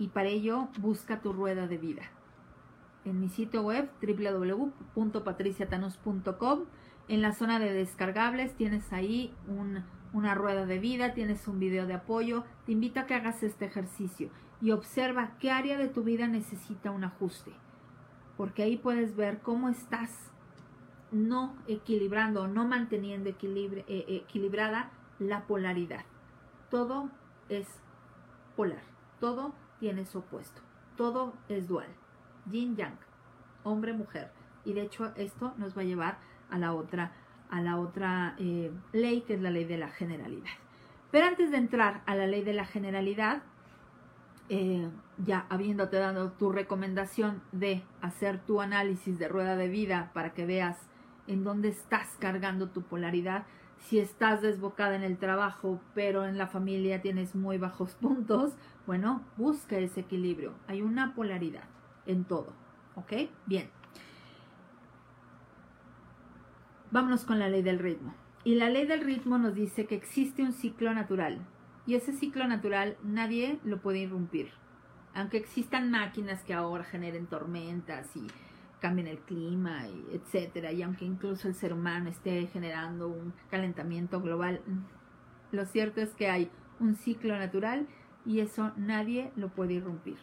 y 0.00 0.08
para 0.08 0.30
ello 0.30 0.66
busca 0.80 1.20
tu 1.20 1.32
rueda 1.32 1.68
de 1.68 1.78
vida. 1.78 2.02
En 3.04 3.20
mi 3.20 3.28
sitio 3.28 3.62
web 3.62 3.88
www.patriciatanos.com, 4.02 6.64
en 7.10 7.22
la 7.22 7.32
zona 7.32 7.58
de 7.58 7.72
descargables 7.72 8.54
tienes 8.54 8.92
ahí 8.92 9.34
una 10.12 10.34
rueda 10.36 10.64
de 10.64 10.78
vida, 10.78 11.12
tienes 11.12 11.48
un 11.48 11.58
video 11.58 11.88
de 11.88 11.94
apoyo. 11.94 12.44
Te 12.66 12.72
invito 12.72 13.00
a 13.00 13.06
que 13.06 13.14
hagas 13.14 13.42
este 13.42 13.64
ejercicio 13.64 14.30
y 14.60 14.70
observa 14.70 15.36
qué 15.40 15.50
área 15.50 15.76
de 15.76 15.88
tu 15.88 16.04
vida 16.04 16.28
necesita 16.28 16.92
un 16.92 17.02
ajuste. 17.02 17.50
Porque 18.36 18.62
ahí 18.62 18.76
puedes 18.76 19.16
ver 19.16 19.40
cómo 19.40 19.68
estás 19.68 20.30
no 21.10 21.56
equilibrando, 21.66 22.46
no 22.46 22.64
manteniendo 22.68 23.28
eh, 23.28 23.34
equilibrada 23.88 24.92
la 25.18 25.48
polaridad. 25.48 26.04
Todo 26.70 27.10
es 27.48 27.66
polar, 28.54 28.84
todo 29.18 29.52
tiene 29.80 30.06
su 30.06 30.18
opuesto. 30.18 30.62
Todo 30.96 31.34
es 31.48 31.66
dual. 31.66 31.88
Yin 32.48 32.76
yang, 32.76 32.98
hombre 33.64 33.94
mujer. 33.94 34.30
Y 34.64 34.74
de 34.74 34.82
hecho 34.82 35.12
esto 35.16 35.54
nos 35.56 35.76
va 35.76 35.82
a 35.82 35.86
llevar 35.86 36.29
a 36.50 36.58
la 36.58 36.74
otra, 36.74 37.12
a 37.50 37.60
la 37.60 37.78
otra 37.78 38.34
eh, 38.38 38.70
ley 38.92 39.22
que 39.22 39.34
es 39.34 39.40
la 39.40 39.50
ley 39.50 39.64
de 39.64 39.78
la 39.78 39.88
generalidad. 39.88 40.50
Pero 41.10 41.26
antes 41.26 41.50
de 41.50 41.56
entrar 41.56 42.02
a 42.06 42.14
la 42.14 42.26
ley 42.26 42.42
de 42.42 42.52
la 42.52 42.64
generalidad, 42.64 43.42
eh, 44.48 44.88
ya 45.24 45.46
habiéndote 45.48 45.96
dado 45.96 46.32
tu 46.32 46.52
recomendación 46.52 47.42
de 47.52 47.82
hacer 48.00 48.40
tu 48.40 48.60
análisis 48.60 49.18
de 49.18 49.28
rueda 49.28 49.56
de 49.56 49.68
vida 49.68 50.10
para 50.12 50.34
que 50.34 50.46
veas 50.46 50.76
en 51.26 51.44
dónde 51.44 51.68
estás 51.68 52.16
cargando 52.18 52.68
tu 52.70 52.82
polaridad, 52.82 53.46
si 53.78 53.98
estás 53.98 54.42
desbocada 54.42 54.96
en 54.96 55.02
el 55.02 55.18
trabajo, 55.18 55.80
pero 55.94 56.26
en 56.26 56.36
la 56.36 56.46
familia 56.46 57.00
tienes 57.00 57.34
muy 57.34 57.58
bajos 57.58 57.94
puntos, 58.00 58.54
bueno, 58.86 59.22
busca 59.36 59.78
ese 59.78 60.00
equilibrio. 60.00 60.54
Hay 60.66 60.82
una 60.82 61.14
polaridad 61.14 61.64
en 62.06 62.24
todo. 62.24 62.52
¿Ok? 62.96 63.12
Bien. 63.46 63.70
Vámonos 66.92 67.24
con 67.24 67.38
la 67.38 67.48
ley 67.48 67.62
del 67.62 67.78
ritmo. 67.78 68.12
Y 68.42 68.56
la 68.56 68.68
ley 68.68 68.84
del 68.84 69.02
ritmo 69.02 69.38
nos 69.38 69.54
dice 69.54 69.86
que 69.86 69.94
existe 69.94 70.42
un 70.42 70.52
ciclo 70.52 70.92
natural. 70.92 71.38
Y 71.86 71.94
ese 71.94 72.12
ciclo 72.12 72.48
natural 72.48 72.96
nadie 73.04 73.60
lo 73.62 73.80
puede 73.80 74.00
irrumpir. 74.00 74.50
Aunque 75.14 75.36
existan 75.36 75.90
máquinas 75.92 76.42
que 76.42 76.52
ahora 76.52 76.82
generen 76.82 77.26
tormentas 77.26 78.08
y 78.16 78.26
cambien 78.80 79.06
el 79.06 79.18
clima, 79.18 79.86
etcétera, 80.12 80.72
y 80.72 80.82
aunque 80.82 81.04
incluso 81.04 81.46
el 81.46 81.54
ser 81.54 81.72
humano 81.72 82.10
esté 82.10 82.48
generando 82.48 83.08
un 83.08 83.34
calentamiento 83.50 84.20
global, 84.20 84.60
lo 85.52 85.66
cierto 85.66 86.00
es 86.00 86.10
que 86.14 86.28
hay 86.28 86.50
un 86.80 86.96
ciclo 86.96 87.36
natural 87.36 87.86
y 88.26 88.40
eso 88.40 88.72
nadie 88.76 89.30
lo 89.36 89.50
puede 89.50 89.74
irrumpir. 89.74 90.16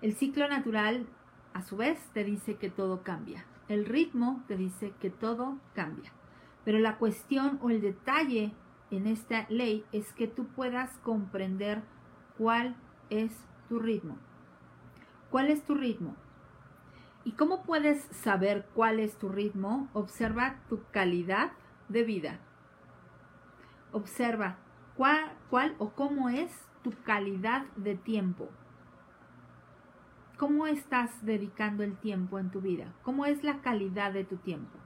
El 0.00 0.14
ciclo 0.14 0.48
natural, 0.48 1.06
a 1.52 1.62
su 1.62 1.76
vez, 1.76 1.98
te 2.14 2.24
dice 2.24 2.56
que 2.56 2.70
todo 2.70 3.02
cambia. 3.02 3.44
El 3.68 3.86
ritmo 3.86 4.42
te 4.46 4.56
dice 4.56 4.92
que 5.00 5.10
todo 5.10 5.58
cambia. 5.74 6.12
Pero 6.64 6.78
la 6.78 6.98
cuestión 6.98 7.58
o 7.62 7.70
el 7.70 7.80
detalle 7.80 8.52
en 8.90 9.06
esta 9.06 9.46
ley 9.48 9.84
es 9.92 10.12
que 10.12 10.28
tú 10.28 10.46
puedas 10.48 10.96
comprender 10.98 11.82
cuál 12.36 12.76
es 13.10 13.32
tu 13.68 13.78
ritmo. 13.78 14.18
¿Cuál 15.30 15.48
es 15.48 15.64
tu 15.64 15.74
ritmo? 15.74 16.14
¿Y 17.24 17.32
cómo 17.32 17.62
puedes 17.62 18.02
saber 18.12 18.66
cuál 18.74 19.00
es 19.00 19.16
tu 19.16 19.30
ritmo? 19.30 19.88
Observa 19.94 20.60
tu 20.68 20.82
calidad 20.90 21.52
de 21.88 22.04
vida. 22.04 22.40
Observa 23.92 24.58
cuál, 24.96 25.32
cuál 25.48 25.74
o 25.78 25.90
cómo 25.90 26.28
es 26.28 26.52
tu 26.82 26.92
calidad 27.02 27.64
de 27.76 27.94
tiempo. 27.94 28.50
¿Cómo 30.44 30.66
estás 30.66 31.24
dedicando 31.24 31.84
el 31.84 31.96
tiempo 31.96 32.38
en 32.38 32.50
tu 32.50 32.60
vida? 32.60 32.92
¿Cómo 33.02 33.24
es 33.24 33.42
la 33.42 33.62
calidad 33.62 34.12
de 34.12 34.24
tu 34.24 34.36
tiempo? 34.36 34.78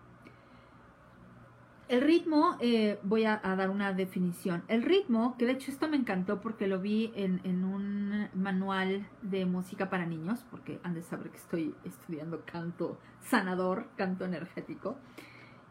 El 1.89 2.01
ritmo, 2.01 2.57
eh, 2.61 3.01
voy 3.03 3.25
a, 3.25 3.39
dar 3.39 3.69
una 3.69 3.93
definición. 3.93 4.63
El 4.69 4.85
ritmo, 4.85 5.35
que 5.37 5.47
de 5.47 5.53
hecho 5.55 5.73
esto 5.73 5.89
me 5.89 5.97
encantó 5.97 6.41
porque 6.41 6.69
lo 6.69 6.79
vi 6.81 7.11
en, 7.17 7.65
un 7.65 8.29
manual 8.35 9.09
de 9.23 9.47
música 9.47 9.91
para 9.91 10.07
niños, 10.07 10.47
porque 10.49 10.79
han 10.85 10.95
de 10.95 11.03
saber 11.03 11.31
que 11.31 11.39
estoy 11.39 11.75
estudiando 11.85 12.45
canto 12.45 12.97
sanador, 13.21 13.89
canto 13.97 14.27
energético. 14.27 14.97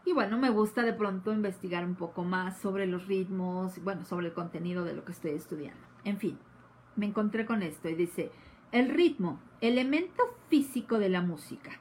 Y 0.04 0.12
bueno, 0.12 0.36
me 0.36 0.50
gusta 0.50 0.82
de 0.82 0.92
pronto 0.92 1.32
investigar 1.32 1.86
un 1.86 1.94
poco 1.94 2.24
más 2.24 2.58
sobre 2.60 2.86
los 2.86 3.06
ritmos, 3.06 3.82
bueno, 3.82 4.04
sobre 4.04 4.26
el 4.26 4.34
contenido 4.34 4.84
de 4.84 4.92
lo 4.92 5.06
que 5.06 5.12
estoy 5.12 5.30
estudiando. 5.30 5.80
En 6.04 6.18
fin, 6.18 6.38
me 6.94 7.06
encontré 7.06 7.46
con 7.46 7.62
esto 7.62 7.88
y 7.88 7.94
dice, 7.94 8.30
el 8.72 8.90
ritmo, 8.90 9.40
elemento 9.60 10.22
físico 10.48 10.98
de 10.98 11.08
la 11.08 11.22
música 11.22 11.80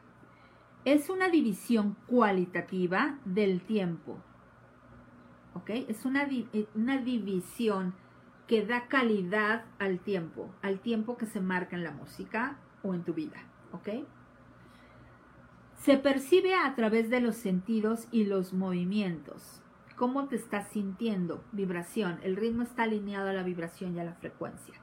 es 0.88 1.10
una 1.10 1.28
división 1.28 1.98
cualitativa 2.08 3.20
del 3.26 3.60
tiempo. 3.60 4.20
¿Ok? 5.54 5.70
Es 5.90 6.06
una, 6.06 6.24
eh, 6.24 6.68
una 6.76 6.98
división 7.00 7.94
que 8.48 8.66
da 8.66 8.88
calidad 8.88 9.66
al 9.80 10.00
tiempo, 10.00 10.50
al 10.62 10.80
tiempo 10.80 11.18
que 11.18 11.26
se 11.26 11.42
marca 11.42 11.76
en 11.76 11.84
la 11.84 11.92
música 11.92 12.58
o 12.84 12.94
en 12.94 13.04
tu 13.04 13.14
vida. 13.14 13.44
¿Ok? 13.74 13.90
Se 15.76 15.98
percibe 15.98 16.56
a 16.56 16.74
través 16.76 17.10
de 17.10 17.20
los 17.20 17.36
sentidos 17.36 18.08
y 18.12 18.24
los 18.24 18.54
movimientos. 18.54 19.62
¿Cómo 19.98 20.30
te 20.30 20.38
estás 20.38 20.70
sintiendo? 20.70 21.44
Vibración. 21.52 22.20
El 22.24 22.38
ritmo 22.38 22.64
está 22.64 22.84
alineado 22.84 23.28
a 23.28 23.34
la 23.34 23.44
vibración 23.44 23.94
y 23.94 24.00
a 24.00 24.06
la 24.06 24.14
frecuencia. 24.14 24.76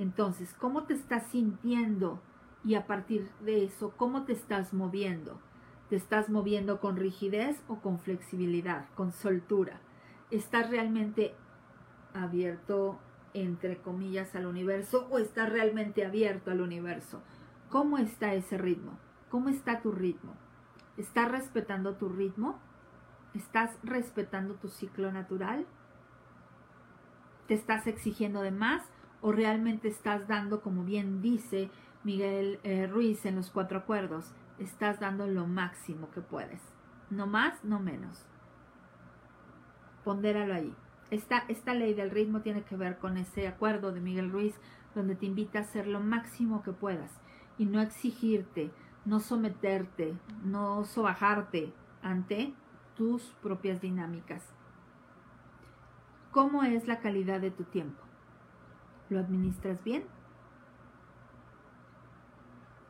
Entonces, 0.00 0.52
¿cómo 0.58 0.82
te 0.82 0.94
estás 0.94 1.28
sintiendo? 1.28 2.20
y 2.64 2.74
a 2.74 2.86
partir 2.86 3.30
de 3.40 3.64
eso, 3.64 3.92
¿cómo 3.96 4.24
te 4.24 4.32
estás 4.32 4.74
moviendo? 4.74 5.40
¿Te 5.88 5.96
estás 5.96 6.28
moviendo 6.28 6.80
con 6.80 6.96
rigidez 6.96 7.62
o 7.68 7.80
con 7.80 7.98
flexibilidad, 7.98 8.86
con 8.94 9.12
soltura? 9.12 9.80
¿Estás 10.30 10.70
realmente 10.70 11.34
abierto, 12.14 12.98
entre 13.34 13.78
comillas, 13.78 14.34
al 14.34 14.46
universo 14.46 15.08
o 15.10 15.18
estás 15.18 15.50
realmente 15.50 16.04
abierto 16.04 16.50
al 16.50 16.60
universo? 16.60 17.22
¿Cómo 17.70 17.98
está 17.98 18.34
ese 18.34 18.58
ritmo? 18.58 18.98
¿Cómo 19.30 19.48
está 19.48 19.80
tu 19.80 19.90
ritmo? 19.90 20.34
¿Estás 20.96 21.30
respetando 21.30 21.94
tu 21.94 22.08
ritmo? 22.08 22.58
¿Estás 23.34 23.78
respetando 23.82 24.54
tu 24.54 24.68
ciclo 24.68 25.10
natural? 25.12 25.66
¿Te 27.48 27.54
estás 27.54 27.86
exigiendo 27.86 28.42
de 28.42 28.50
más 28.50 28.82
o 29.22 29.32
realmente 29.32 29.88
estás 29.88 30.26
dando, 30.28 30.60
como 30.62 30.84
bien 30.84 31.20
dice 31.20 31.70
Miguel 32.04 32.58
eh, 32.62 32.86
Ruiz 32.86 33.26
en 33.26 33.36
los 33.36 33.50
cuatro 33.50 33.78
acuerdos, 33.78 34.32
estás 34.58 35.00
dando 35.00 35.26
lo 35.26 35.46
máximo 35.46 36.10
que 36.10 36.20
puedes. 36.20 36.60
No 37.10 37.26
más, 37.26 37.64
no 37.64 37.80
menos. 37.80 38.26
Pondéralo 40.04 40.54
ahí. 40.54 40.74
Esta, 41.10 41.44
esta 41.48 41.74
ley 41.74 41.92
del 41.92 42.10
ritmo 42.10 42.40
tiene 42.40 42.62
que 42.62 42.76
ver 42.76 42.98
con 42.98 43.16
ese 43.16 43.48
acuerdo 43.48 43.92
de 43.92 44.00
Miguel 44.00 44.30
Ruiz, 44.30 44.54
donde 44.94 45.16
te 45.16 45.26
invita 45.26 45.58
a 45.58 45.62
hacer 45.62 45.86
lo 45.86 46.00
máximo 46.00 46.62
que 46.62 46.72
puedas 46.72 47.20
y 47.58 47.66
no 47.66 47.80
exigirte, 47.80 48.70
no 49.04 49.20
someterte, 49.20 50.16
no 50.44 50.84
sobajarte 50.84 51.72
ante 52.02 52.54
tus 52.96 53.22
propias 53.42 53.80
dinámicas. 53.80 54.42
¿Cómo 56.30 56.62
es 56.62 56.86
la 56.86 57.00
calidad 57.00 57.40
de 57.40 57.50
tu 57.50 57.64
tiempo? 57.64 58.09
¿Lo 59.10 59.18
administras 59.18 59.82
bien? 59.84 60.04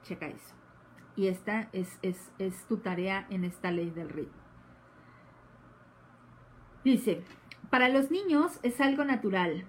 Checa 0.02 0.28
eso. 0.28 0.54
Y 1.16 1.26
esta 1.26 1.68
es, 1.72 1.98
es, 2.02 2.30
es 2.38 2.64
tu 2.66 2.76
tarea 2.76 3.26
en 3.30 3.44
esta 3.44 3.72
ley 3.72 3.90
del 3.90 4.10
ritmo. 4.10 4.40
Dice, 6.84 7.24
para 7.68 7.88
los 7.88 8.10
niños 8.10 8.60
es 8.62 8.80
algo 8.80 9.04
natural. 9.04 9.64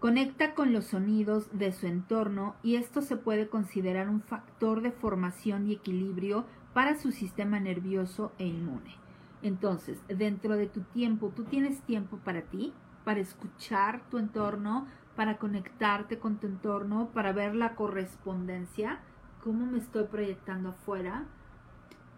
Conecta 0.00 0.54
con 0.54 0.72
los 0.72 0.84
sonidos 0.84 1.48
de 1.52 1.72
su 1.72 1.86
entorno 1.86 2.54
y 2.62 2.76
esto 2.76 3.00
se 3.00 3.16
puede 3.16 3.48
considerar 3.48 4.08
un 4.08 4.20
factor 4.20 4.82
de 4.82 4.92
formación 4.92 5.66
y 5.66 5.72
equilibrio 5.72 6.44
para 6.74 6.98
su 6.98 7.10
sistema 7.10 7.58
nervioso 7.58 8.32
e 8.38 8.46
inmune. 8.46 8.96
Entonces, 9.42 10.02
dentro 10.08 10.56
de 10.56 10.66
tu 10.66 10.82
tiempo, 10.82 11.32
tú 11.34 11.44
tienes 11.44 11.80
tiempo 11.82 12.18
para 12.18 12.42
ti, 12.42 12.74
para 13.04 13.20
escuchar 13.20 14.02
tu 14.10 14.18
entorno, 14.18 14.86
para 15.16 15.38
conectarte 15.38 16.18
con 16.18 16.36
tu 16.36 16.46
entorno, 16.46 17.10
para 17.12 17.32
ver 17.32 17.54
la 17.54 17.74
correspondencia, 17.74 19.00
cómo 19.42 19.66
me 19.66 19.78
estoy 19.78 20.04
proyectando 20.04 20.70
afuera. 20.70 21.24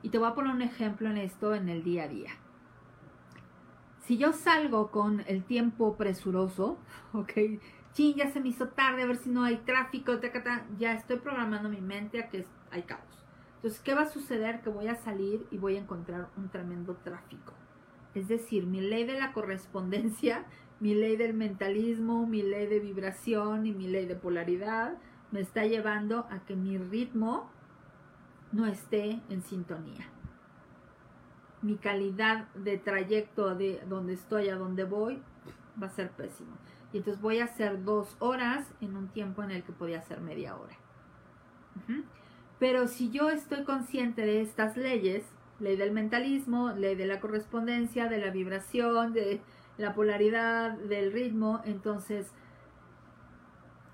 Y 0.02 0.10
te 0.10 0.18
voy 0.18 0.28
a 0.28 0.34
poner 0.34 0.52
un 0.52 0.62
ejemplo 0.62 1.08
en 1.08 1.16
esto 1.16 1.54
en 1.54 1.68
el 1.68 1.82
día 1.82 2.04
a 2.04 2.08
día. 2.08 2.30
Si 4.00 4.16
yo 4.16 4.32
salgo 4.32 4.90
con 4.90 5.22
el 5.26 5.44
tiempo 5.44 5.96
presuroso, 5.96 6.78
ok, 7.12 7.32
ching, 7.92 8.16
ya 8.16 8.30
se 8.30 8.40
me 8.40 8.48
hizo 8.48 8.68
tarde, 8.68 9.02
a 9.02 9.06
ver 9.06 9.16
si 9.16 9.30
no 9.30 9.44
hay 9.44 9.58
tráfico, 9.58 10.12
ya 10.78 10.92
estoy 10.92 11.18
programando 11.18 11.68
mi 11.68 11.80
mente 11.80 12.20
a 12.20 12.28
que 12.28 12.44
hay 12.70 12.82
caos. 12.82 13.24
Entonces, 13.56 13.80
¿qué 13.80 13.94
va 13.94 14.02
a 14.02 14.08
suceder? 14.08 14.60
Que 14.60 14.70
voy 14.70 14.86
a 14.86 14.94
salir 14.94 15.46
y 15.50 15.58
voy 15.58 15.76
a 15.76 15.80
encontrar 15.80 16.28
un 16.36 16.48
tremendo 16.48 16.94
tráfico. 16.96 17.52
Es 18.14 18.28
decir, 18.28 18.66
mi 18.66 18.80
ley 18.80 19.04
de 19.04 19.18
la 19.18 19.32
correspondencia, 19.32 20.46
mi 20.80 20.94
ley 20.94 21.16
del 21.16 21.34
mentalismo, 21.34 22.26
mi 22.26 22.42
ley 22.42 22.66
de 22.66 22.80
vibración 22.80 23.66
y 23.66 23.72
mi 23.72 23.88
ley 23.88 24.06
de 24.06 24.14
polaridad 24.14 24.98
me 25.30 25.40
está 25.40 25.66
llevando 25.66 26.26
a 26.30 26.44
que 26.46 26.56
mi 26.56 26.78
ritmo 26.78 27.50
no 28.52 28.66
esté 28.66 29.20
en 29.28 29.42
sintonía 29.42 30.08
mi 31.62 31.76
calidad 31.76 32.48
de 32.54 32.78
trayecto 32.78 33.54
de 33.54 33.80
donde 33.88 34.14
estoy 34.14 34.48
a 34.48 34.56
donde 34.56 34.84
voy 34.84 35.20
va 35.80 35.88
a 35.88 35.90
ser 35.90 36.10
pésimo. 36.10 36.56
Y 36.92 36.98
entonces 36.98 37.20
voy 37.20 37.40
a 37.40 37.44
hacer 37.44 37.84
dos 37.84 38.16
horas 38.18 38.66
en 38.80 38.96
un 38.96 39.08
tiempo 39.08 39.42
en 39.42 39.50
el 39.50 39.62
que 39.62 39.72
podía 39.72 39.98
hacer 39.98 40.20
media 40.20 40.56
hora. 40.56 40.76
Pero 42.58 42.88
si 42.88 43.10
yo 43.10 43.30
estoy 43.30 43.64
consciente 43.64 44.22
de 44.22 44.40
estas 44.40 44.76
leyes, 44.76 45.24
ley 45.60 45.76
del 45.76 45.92
mentalismo, 45.92 46.70
ley 46.72 46.96
de 46.96 47.06
la 47.06 47.20
correspondencia, 47.20 48.08
de 48.08 48.18
la 48.18 48.30
vibración, 48.30 49.12
de 49.12 49.40
la 49.78 49.94
polaridad, 49.94 50.76
del 50.76 51.12
ritmo, 51.12 51.62
entonces 51.64 52.30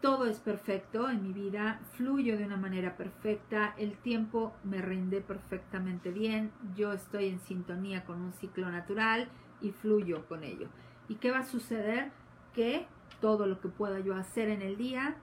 todo 0.00 0.26
es 0.26 0.38
perfecto 0.38 1.08
en 1.08 1.22
mi 1.22 1.32
vida, 1.32 1.80
fluyo 1.92 2.36
de 2.36 2.44
una 2.44 2.56
manera 2.56 2.96
perfecta, 2.96 3.74
el 3.78 3.96
tiempo 3.96 4.52
me 4.64 4.82
rinde 4.82 5.20
perfectamente 5.20 6.10
bien, 6.10 6.50
yo 6.74 6.92
estoy 6.92 7.28
en 7.28 7.38
sintonía 7.40 8.04
con 8.04 8.20
un 8.20 8.32
ciclo 8.32 8.70
natural 8.70 9.28
y 9.60 9.70
fluyo 9.70 10.26
con 10.26 10.44
ello. 10.44 10.68
¿Y 11.08 11.14
qué 11.14 11.30
va 11.30 11.38
a 11.38 11.44
suceder? 11.44 12.10
Que 12.52 12.86
todo 13.20 13.46
lo 13.46 13.60
que 13.60 13.68
pueda 13.68 14.00
yo 14.00 14.14
hacer 14.14 14.48
en 14.48 14.62
el 14.62 14.76
día 14.76 15.16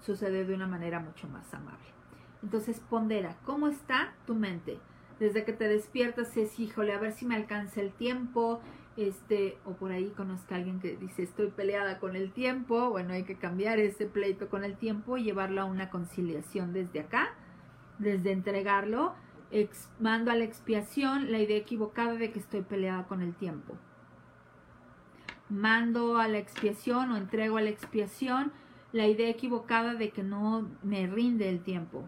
sucede 0.00 0.44
de 0.44 0.54
una 0.54 0.66
manera 0.66 0.98
mucho 0.98 1.28
más 1.28 1.52
amable. 1.54 1.86
Entonces 2.42 2.80
pondera, 2.80 3.36
¿cómo 3.44 3.68
está 3.68 4.14
tu 4.26 4.34
mente? 4.34 4.78
Desde 5.18 5.44
que 5.44 5.52
te 5.52 5.68
despiertas 5.68 6.36
es, 6.36 6.58
híjole, 6.58 6.94
a 6.94 6.98
ver 6.98 7.12
si 7.12 7.26
me 7.26 7.36
alcanza 7.36 7.80
el 7.80 7.92
tiempo, 7.92 8.60
este, 9.00 9.58
o 9.64 9.72
por 9.72 9.92
ahí 9.92 10.10
conozca 10.16 10.54
a 10.54 10.58
alguien 10.58 10.80
que 10.80 10.96
dice 10.96 11.22
estoy 11.22 11.50
peleada 11.50 11.98
con 11.98 12.16
el 12.16 12.32
tiempo, 12.32 12.90
bueno, 12.90 13.14
hay 13.14 13.24
que 13.24 13.36
cambiar 13.36 13.78
ese 13.78 14.06
pleito 14.06 14.48
con 14.48 14.64
el 14.64 14.76
tiempo 14.76 15.16
y 15.16 15.24
llevarlo 15.24 15.62
a 15.62 15.64
una 15.64 15.90
conciliación 15.90 16.72
desde 16.72 17.00
acá, 17.00 17.30
desde 17.98 18.32
entregarlo, 18.32 19.14
mando 19.98 20.30
a 20.30 20.36
la 20.36 20.44
expiación 20.44 21.32
la 21.32 21.38
idea 21.38 21.56
equivocada 21.56 22.14
de 22.14 22.30
que 22.30 22.38
estoy 22.38 22.62
peleada 22.62 23.06
con 23.06 23.22
el 23.22 23.34
tiempo. 23.34 23.74
Mando 25.48 26.18
a 26.18 26.28
la 26.28 26.38
expiación 26.38 27.10
o 27.10 27.16
entrego 27.16 27.56
a 27.56 27.62
la 27.62 27.70
expiación 27.70 28.52
la 28.92 29.06
idea 29.06 29.28
equivocada 29.28 29.94
de 29.94 30.10
que 30.10 30.22
no 30.22 30.68
me 30.82 31.06
rinde 31.06 31.48
el 31.48 31.60
tiempo. 31.60 32.06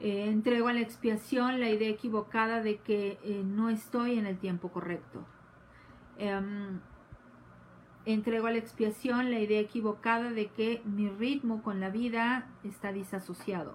Eh, 0.00 0.28
entrego 0.28 0.68
a 0.68 0.72
la 0.72 0.80
expiación 0.80 1.60
la 1.60 1.70
idea 1.70 1.88
equivocada 1.88 2.62
de 2.62 2.78
que 2.78 3.18
eh, 3.22 3.42
no 3.44 3.68
estoy 3.68 4.18
en 4.18 4.26
el 4.26 4.38
tiempo 4.38 4.70
correcto. 4.70 5.24
Em, 6.20 6.80
entrego 8.04 8.46
a 8.46 8.50
la 8.50 8.58
expiación 8.58 9.30
la 9.30 9.40
idea 9.40 9.58
equivocada 9.58 10.30
de 10.30 10.48
que 10.48 10.82
mi 10.84 11.08
ritmo 11.08 11.62
con 11.62 11.80
la 11.80 11.88
vida 11.88 12.46
está 12.62 12.92
disasociado. 12.92 13.72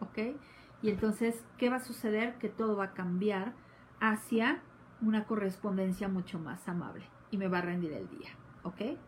¿Ok? 0.00 0.36
Y 0.82 0.90
entonces, 0.90 1.42
¿qué 1.56 1.70
va 1.70 1.76
a 1.76 1.80
suceder? 1.80 2.34
Que 2.34 2.50
todo 2.50 2.76
va 2.76 2.84
a 2.84 2.92
cambiar 2.92 3.54
hacia 4.00 4.60
una 5.00 5.24
correspondencia 5.24 6.08
mucho 6.08 6.38
más 6.38 6.68
amable 6.68 7.06
y 7.30 7.38
me 7.38 7.48
va 7.48 7.58
a 7.58 7.62
rendir 7.62 7.92
el 7.92 8.06
día. 8.10 8.30
¿Ok? 8.62 8.98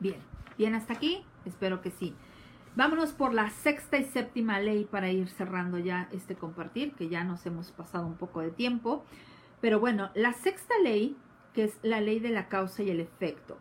Bien, 0.00 0.18
bien 0.58 0.74
hasta 0.74 0.94
aquí, 0.94 1.24
espero 1.44 1.80
que 1.82 1.92
sí. 1.92 2.16
Vámonos 2.74 3.12
por 3.12 3.32
la 3.32 3.50
sexta 3.50 3.96
y 3.96 4.04
séptima 4.04 4.58
ley 4.58 4.86
para 4.86 5.08
ir 5.08 5.28
cerrando 5.28 5.78
ya 5.78 6.08
este 6.10 6.34
compartir, 6.34 6.94
que 6.94 7.08
ya 7.08 7.22
nos 7.22 7.46
hemos 7.46 7.70
pasado 7.70 8.08
un 8.08 8.16
poco 8.16 8.40
de 8.40 8.50
tiempo. 8.50 9.04
Pero 9.60 9.78
bueno, 9.78 10.10
la 10.14 10.32
sexta 10.32 10.74
ley 10.82 11.16
que 11.54 11.64
es 11.64 11.78
la 11.82 12.00
ley 12.00 12.18
de 12.18 12.30
la 12.30 12.48
causa 12.48 12.82
y 12.82 12.90
el 12.90 13.00
efecto. 13.00 13.56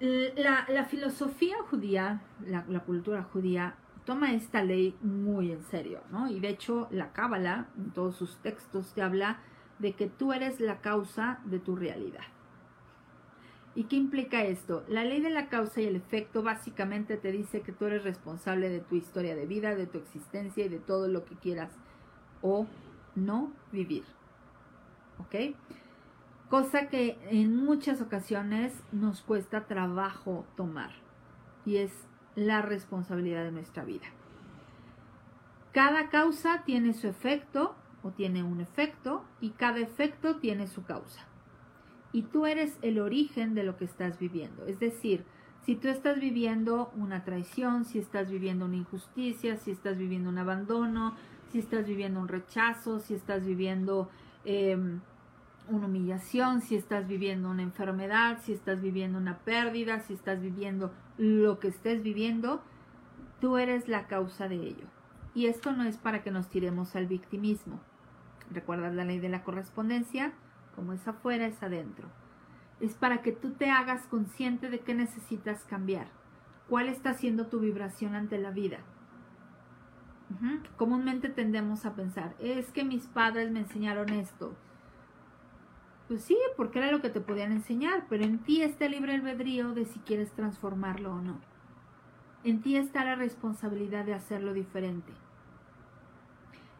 La, 0.00 0.84
filosofía 0.84 1.56
judía, 1.70 2.22
la, 2.46 2.80
cultura 2.80 3.24
judía, 3.24 3.76
toma 4.04 4.32
esta 4.32 4.62
ley 4.62 4.96
muy 5.02 5.52
en 5.52 5.62
serio, 5.64 6.00
¿no? 6.10 6.30
Y 6.30 6.40
de 6.40 6.48
hecho, 6.48 6.88
la 6.90 7.12
Cábala, 7.12 7.68
en 7.76 7.90
todos 7.90 8.16
sus 8.16 8.36
textos, 8.38 8.94
te 8.94 9.02
habla 9.02 9.40
de 9.78 9.92
que 9.92 10.06
tú 10.06 10.32
eres 10.32 10.60
la 10.60 10.80
causa 10.80 11.40
de 11.44 11.58
tu 11.58 11.76
realidad. 11.76 12.24
¿Y 13.74 13.84
qué 13.84 13.96
implica 13.96 14.42
esto? 14.42 14.84
La 14.88 15.04
ley 15.04 15.20
de 15.20 15.30
la 15.30 15.48
causa 15.48 15.80
y 15.80 15.86
el 15.86 15.96
efecto 15.96 16.42
básicamente 16.42 17.16
te 17.16 17.30
dice 17.30 17.60
que 17.60 17.72
tú 17.72 17.84
eres 17.84 18.02
responsable 18.02 18.70
de 18.70 18.80
tu 18.80 18.96
historia 18.96 19.36
de 19.36 19.46
vida, 19.46 19.74
de 19.74 19.86
tu 19.86 19.98
existencia 19.98 20.64
y 20.64 20.68
de 20.68 20.78
todo 20.78 21.06
lo 21.06 21.24
que 21.24 21.36
quieras 21.36 21.70
o 22.40 22.66
no 23.14 23.52
vivir. 23.72 24.04
¿Ok? 25.18 25.54
Cosa 26.48 26.88
que 26.88 27.18
en 27.30 27.56
muchas 27.56 28.00
ocasiones 28.00 28.72
nos 28.92 29.20
cuesta 29.20 29.66
trabajo 29.66 30.46
tomar 30.56 30.90
y 31.64 31.76
es 31.76 31.92
la 32.34 32.62
responsabilidad 32.62 33.44
de 33.44 33.52
nuestra 33.52 33.84
vida. 33.84 34.06
Cada 35.72 36.08
causa 36.08 36.62
tiene 36.64 36.94
su 36.94 37.08
efecto 37.08 37.74
o 38.02 38.10
tiene 38.10 38.42
un 38.42 38.60
efecto 38.60 39.24
y 39.40 39.50
cada 39.50 39.78
efecto 39.80 40.36
tiene 40.36 40.66
su 40.66 40.84
causa. 40.84 41.26
Y 42.12 42.22
tú 42.22 42.46
eres 42.46 42.78
el 42.80 42.98
origen 42.98 43.54
de 43.54 43.64
lo 43.64 43.76
que 43.76 43.84
estás 43.84 44.18
viviendo. 44.18 44.66
Es 44.66 44.80
decir, 44.80 45.24
si 45.60 45.76
tú 45.76 45.88
estás 45.88 46.18
viviendo 46.18 46.90
una 46.96 47.24
traición, 47.24 47.84
si 47.84 47.98
estás 47.98 48.30
viviendo 48.30 48.64
una 48.64 48.76
injusticia, 48.76 49.58
si 49.58 49.70
estás 49.70 49.98
viviendo 49.98 50.30
un 50.30 50.38
abandono, 50.38 51.14
si 51.50 51.58
estás 51.58 51.86
viviendo 51.86 52.20
un 52.20 52.28
rechazo, 52.28 53.00
si 53.00 53.12
estás 53.12 53.44
viviendo 53.44 54.08
em, 54.46 55.00
una 55.68 55.86
humillación, 55.86 56.60
si 56.60 56.76
estás 56.76 57.06
viviendo 57.06 57.50
una 57.50 57.62
enfermedad, 57.62 58.38
si 58.42 58.52
estás 58.52 58.80
viviendo 58.80 59.18
una 59.18 59.38
pérdida, 59.38 60.00
si 60.00 60.14
estás 60.14 60.40
viviendo 60.40 60.92
lo 61.16 61.58
que 61.58 61.68
estés 61.68 62.02
viviendo, 62.02 62.62
tú 63.40 63.56
eres 63.58 63.88
la 63.88 64.06
causa 64.06 64.48
de 64.48 64.56
ello. 64.56 64.86
Y 65.34 65.46
esto 65.46 65.72
no 65.72 65.84
es 65.84 65.96
para 65.98 66.22
que 66.22 66.30
nos 66.30 66.48
tiremos 66.48 66.96
al 66.96 67.06
victimismo. 67.06 67.80
¿Recuerdas 68.50 68.94
la 68.94 69.04
ley 69.04 69.18
de 69.18 69.28
la 69.28 69.44
correspondencia? 69.44 70.32
Como 70.74 70.92
es 70.92 71.06
afuera, 71.06 71.46
es 71.46 71.62
adentro. 71.62 72.08
Es 72.80 72.94
para 72.94 73.22
que 73.22 73.32
tú 73.32 73.50
te 73.52 73.70
hagas 73.70 74.06
consciente 74.06 74.70
de 74.70 74.80
que 74.80 74.94
necesitas 74.94 75.64
cambiar. 75.64 76.08
¿Cuál 76.68 76.88
está 76.88 77.14
siendo 77.14 77.46
tu 77.46 77.60
vibración 77.60 78.14
ante 78.14 78.38
la 78.38 78.50
vida? 78.50 78.78
Comúnmente 80.76 81.30
tendemos 81.30 81.86
a 81.86 81.94
pensar, 81.94 82.34
es 82.38 82.70
que 82.70 82.84
mis 82.84 83.06
padres 83.06 83.50
me 83.50 83.60
enseñaron 83.60 84.10
esto, 84.10 84.54
Pues 86.08 86.22
sí, 86.22 86.38
porque 86.56 86.78
era 86.78 86.90
lo 86.90 87.02
que 87.02 87.10
te 87.10 87.20
podían 87.20 87.52
enseñar, 87.52 88.06
pero 88.08 88.24
en 88.24 88.38
ti 88.38 88.62
está 88.62 88.86
el 88.86 88.92
libre 88.92 89.14
albedrío 89.14 89.74
de 89.74 89.84
si 89.84 89.98
quieres 90.00 90.32
transformarlo 90.32 91.12
o 91.12 91.20
no. 91.20 91.38
En 92.44 92.62
ti 92.62 92.76
está 92.76 93.04
la 93.04 93.14
responsabilidad 93.14 94.06
de 94.06 94.14
hacerlo 94.14 94.54
diferente. 94.54 95.12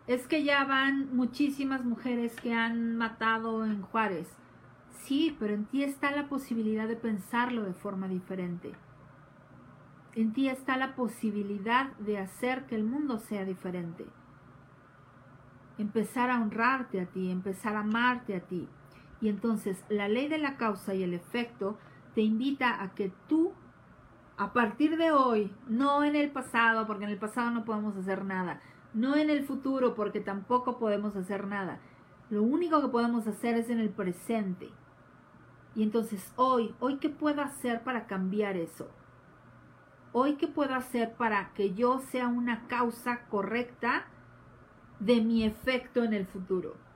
Es 0.06 0.26
que 0.26 0.44
ya 0.44 0.64
van 0.64 1.14
muchísimas 1.14 1.84
mujeres 1.84 2.34
que 2.40 2.55
han 2.55 2.96
matado 2.96 3.66
en 3.66 3.82
Juárez. 3.82 4.28
Sí, 5.02 5.36
pero 5.38 5.52
en 5.52 5.66
ti 5.66 5.84
está 5.84 6.10
la 6.10 6.28
posibilidad 6.28 6.88
de 6.88 6.96
pensarlo 6.96 7.64
de 7.64 7.74
forma 7.74 8.09
diferente. 8.09 8.72
En 10.14 10.32
ti 10.32 10.48
está 10.48 10.78
la 10.78 10.94
posibilidad 10.94 11.92
de 11.98 12.16
hacer 12.18 12.64
que 12.64 12.76
el 12.76 12.84
mundo 12.84 13.18
sea 13.18 13.44
diferente. 13.44 14.06
Empezar 15.76 16.30
a 16.30 16.40
honrarte 16.40 17.02
a 17.02 17.06
ti, 17.06 17.30
empezar 17.30 17.76
a 17.76 17.80
amarte 17.80 18.34
a 18.34 18.40
ti. 18.40 18.66
Y 19.20 19.28
entonces 19.28 19.85
la 19.89 20.09
ley 20.09 20.28
de 20.28 20.39
la 20.39 20.57
causa 20.57 20.95
y 20.95 21.03
el 21.03 21.15
efecto 21.15 21.77
te 22.15 22.23
invita 22.23 22.82
a 22.82 22.95
que 22.95 23.12
tú, 23.28 23.53
a 24.36 24.53
partir 24.53 24.97
de 24.97 25.11
hoy, 25.11 25.53
no 25.69 26.05
en 26.05 26.16
el 26.16 26.31
pasado, 26.31 26.86
porque 26.86 27.05
en 27.05 27.11
el 27.11 27.19
pasado 27.19 27.51
no 27.51 27.65
podemos 27.65 27.97
hacer 27.97 28.24
nada, 28.24 28.61
no 28.95 29.16
en 29.16 29.31
el 29.31 29.45
futuro, 29.45 29.95
porque 29.95 30.20
tampoco 30.20 30.78
podemos 30.78 31.16
hacer 31.16 31.47
nada. 31.47 31.81
Lo 32.31 32.43
único 32.43 32.81
que 32.81 32.89
podemos 32.89 33.27
hacer 33.27 33.57
es 33.57 33.70
en 33.70 33.81
el 33.81 33.90
presente. 33.90 34.69
Y 35.74 35.82
entonces 35.82 36.32
hoy, 36.36 36.74
hoy 36.81 36.97
qué 36.97 37.09
puedo 37.09 37.43
hacer 37.43 37.82
para 37.82 38.07
cambiar 38.07 38.57
eso? 38.57 38.89
Hoy 40.12 40.35
qué 40.35 40.47
puedo 40.49 40.74
hacer 40.74 41.15
para 41.15 41.53
que 41.55 41.74
yo 41.74 42.01
sea 42.01 42.28
una 42.28 42.66
causa 42.66 43.27
correcta 43.28 44.07
de 45.01 45.20
mi 45.20 45.45
efecto 45.45 46.03
en 46.03 46.15
el 46.15 46.27
futuro. 46.27 46.88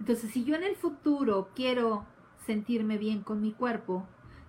Entonces, 0.00 0.30
si 0.30 0.44
yo 0.44 0.56
en 0.56 0.64
el 0.64 0.76
futuro 0.76 1.50
quiero 1.54 2.06
sentirme 2.46 2.98
bien 2.98 3.22
con 3.22 3.40
mi 3.40 3.52
cuerpo, 3.52 4.06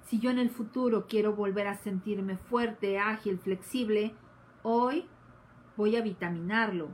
si 0.08 0.20
yo 0.20 0.32
en 0.32 0.40
el 0.40 0.50
futuro 0.50 1.06
quiero 1.08 1.36
volver 1.36 1.68
a 1.68 1.76
sentirme 1.76 2.38
fuerte, 2.38 2.98
ágil, 2.98 3.38
flexible, 3.38 4.16
hoy 4.64 5.06
voy 5.78 5.98
a 5.98 6.02
vitaminarlo. 6.02 6.90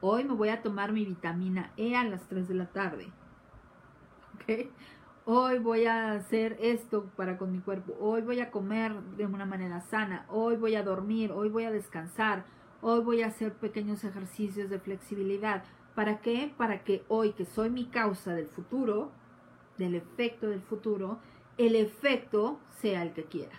Hoy 0.00 0.24
me 0.24 0.34
voy 0.34 0.50
a 0.50 0.62
tomar 0.62 0.92
mi 0.92 1.04
vitamina 1.04 1.72
E 1.76 1.96
a 1.96 2.04
las 2.04 2.28
3 2.28 2.48
de 2.48 2.54
la 2.54 2.66
tarde. 2.66 3.12
¿Ok? 4.34 4.70
Hoy 5.24 5.58
voy 5.58 5.86
a 5.86 6.12
hacer 6.12 6.56
esto 6.60 7.10
para 7.16 7.36
con 7.36 7.50
mi 7.50 7.58
cuerpo. 7.58 7.96
Hoy 7.98 8.22
voy 8.22 8.38
a 8.38 8.52
comer 8.52 8.94
de 9.16 9.26
una 9.26 9.44
manera 9.44 9.80
sana. 9.80 10.24
Hoy 10.28 10.56
voy 10.56 10.76
a 10.76 10.84
dormir. 10.84 11.32
Hoy 11.32 11.48
voy 11.48 11.64
a 11.64 11.72
descansar. 11.72 12.44
Hoy 12.80 13.00
voy 13.00 13.22
a 13.22 13.26
hacer 13.26 13.54
pequeños 13.54 14.04
ejercicios 14.04 14.70
de 14.70 14.78
flexibilidad. 14.78 15.64
¿Para 15.96 16.20
qué? 16.20 16.52
Para 16.58 16.84
que 16.84 17.06
hoy, 17.08 17.32
que 17.32 17.46
soy 17.46 17.70
mi 17.70 17.86
causa 17.86 18.34
del 18.34 18.48
futuro, 18.48 19.10
del 19.78 19.94
efecto 19.94 20.46
del 20.46 20.60
futuro, 20.60 21.18
el 21.56 21.74
efecto 21.74 22.60
sea 22.82 23.02
el 23.02 23.14
que 23.14 23.24
quiera. 23.24 23.58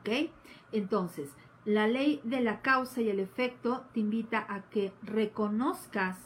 ¿Ok? 0.00 0.32
Entonces, 0.72 1.30
la 1.64 1.86
ley 1.86 2.20
de 2.24 2.40
la 2.40 2.60
causa 2.60 3.00
y 3.00 3.08
el 3.08 3.20
efecto 3.20 3.84
te 3.94 4.00
invita 4.00 4.44
a 4.48 4.62
que 4.62 4.92
reconozcas 5.02 6.18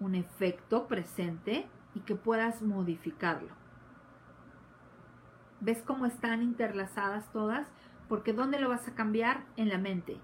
un 0.00 0.16
efecto 0.16 0.88
presente 0.88 1.68
y 1.94 2.00
que 2.00 2.16
puedas 2.16 2.62
modificarlo. 2.62 3.54
¿Ves 5.60 5.84
cómo 5.86 6.06
están 6.06 6.42
interlazadas 6.42 7.30
todas? 7.30 7.68
Porque 8.08 8.32
¿dónde 8.32 8.58
lo 8.58 8.68
vas 8.68 8.88
a 8.88 8.96
cambiar? 8.96 9.44
En 9.56 9.68
la 9.68 9.78
mente 9.78 10.18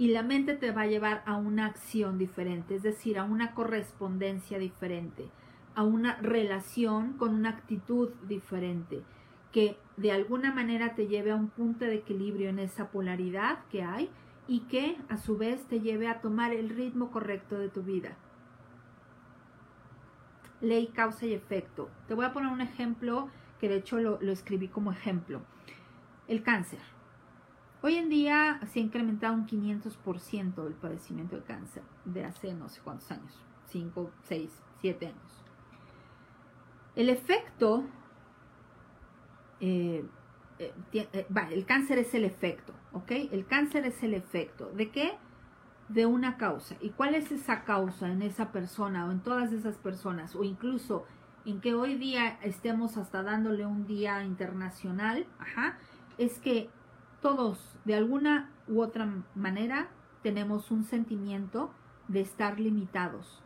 y 0.00 0.08
la 0.08 0.22
mente 0.22 0.54
te 0.54 0.70
va 0.70 0.80
a 0.80 0.86
llevar 0.86 1.22
a 1.26 1.36
una 1.36 1.66
acción 1.66 2.16
diferente, 2.16 2.74
es 2.74 2.82
decir, 2.82 3.18
a 3.18 3.24
una 3.24 3.52
correspondencia 3.52 4.58
diferente, 4.58 5.28
a 5.74 5.82
una 5.82 6.16
relación 6.22 7.18
con 7.18 7.34
una 7.34 7.50
actitud 7.50 8.08
diferente, 8.26 9.02
que 9.52 9.76
de 9.98 10.10
alguna 10.10 10.54
manera 10.54 10.94
te 10.94 11.06
lleve 11.06 11.32
a 11.32 11.36
un 11.36 11.48
punto 11.48 11.84
de 11.84 11.96
equilibrio 11.96 12.48
en 12.48 12.60
esa 12.60 12.90
polaridad 12.90 13.58
que 13.70 13.82
hay 13.82 14.08
y 14.48 14.60
que 14.60 14.96
a 15.10 15.18
su 15.18 15.36
vez 15.36 15.68
te 15.68 15.80
lleve 15.80 16.08
a 16.08 16.22
tomar 16.22 16.54
el 16.54 16.70
ritmo 16.70 17.10
correcto 17.10 17.58
de 17.58 17.68
tu 17.68 17.82
vida. 17.82 18.16
Ley, 20.62 20.86
causa 20.86 21.26
y 21.26 21.34
efecto. 21.34 21.90
Te 22.08 22.14
voy 22.14 22.24
a 22.24 22.32
poner 22.32 22.50
un 22.50 22.62
ejemplo 22.62 23.28
que 23.60 23.68
de 23.68 23.76
hecho 23.76 23.98
lo, 23.98 24.18
lo 24.22 24.32
escribí 24.32 24.68
como 24.68 24.92
ejemplo. 24.92 25.42
El 26.26 26.42
cáncer. 26.42 26.80
Hoy 27.82 27.96
en 27.96 28.10
día 28.10 28.60
se 28.72 28.78
ha 28.78 28.82
incrementado 28.82 29.34
un 29.34 29.46
500% 29.46 30.66
el 30.66 30.74
padecimiento 30.74 31.36
de 31.36 31.42
cáncer 31.42 31.82
de 32.04 32.24
hace 32.24 32.52
no 32.52 32.68
sé 32.68 32.80
cuántos 32.82 33.10
años, 33.10 33.32
5, 33.68 34.10
6, 34.24 34.62
7 34.82 35.06
años. 35.06 35.44
El 36.94 37.08
efecto, 37.08 37.84
eh, 39.60 40.04
eh, 40.58 40.74
eh, 40.92 41.26
el 41.52 41.64
cáncer 41.64 41.98
es 41.98 42.12
el 42.12 42.24
efecto, 42.24 42.74
¿ok? 42.92 43.12
El 43.32 43.46
cáncer 43.46 43.86
es 43.86 44.02
el 44.02 44.12
efecto. 44.12 44.70
¿De 44.74 44.90
qué? 44.90 45.12
De 45.88 46.04
una 46.04 46.36
causa. 46.36 46.76
¿Y 46.82 46.90
cuál 46.90 47.14
es 47.14 47.32
esa 47.32 47.64
causa 47.64 48.12
en 48.12 48.20
esa 48.20 48.52
persona 48.52 49.06
o 49.06 49.10
en 49.10 49.20
todas 49.20 49.52
esas 49.52 49.78
personas? 49.78 50.36
O 50.36 50.44
incluso 50.44 51.06
en 51.46 51.62
que 51.62 51.74
hoy 51.74 51.94
día 51.94 52.38
estemos 52.42 52.98
hasta 52.98 53.22
dándole 53.22 53.64
un 53.64 53.86
día 53.86 54.22
internacional, 54.22 55.26
ajá, 55.38 55.78
es 56.18 56.38
que 56.40 56.68
todos, 57.20 57.76
de 57.84 57.94
alguna 57.94 58.50
u 58.66 58.80
otra 58.80 59.08
manera, 59.34 59.88
tenemos 60.22 60.70
un 60.70 60.84
sentimiento 60.84 61.70
de 62.08 62.20
estar 62.20 62.58
limitados. 62.58 63.42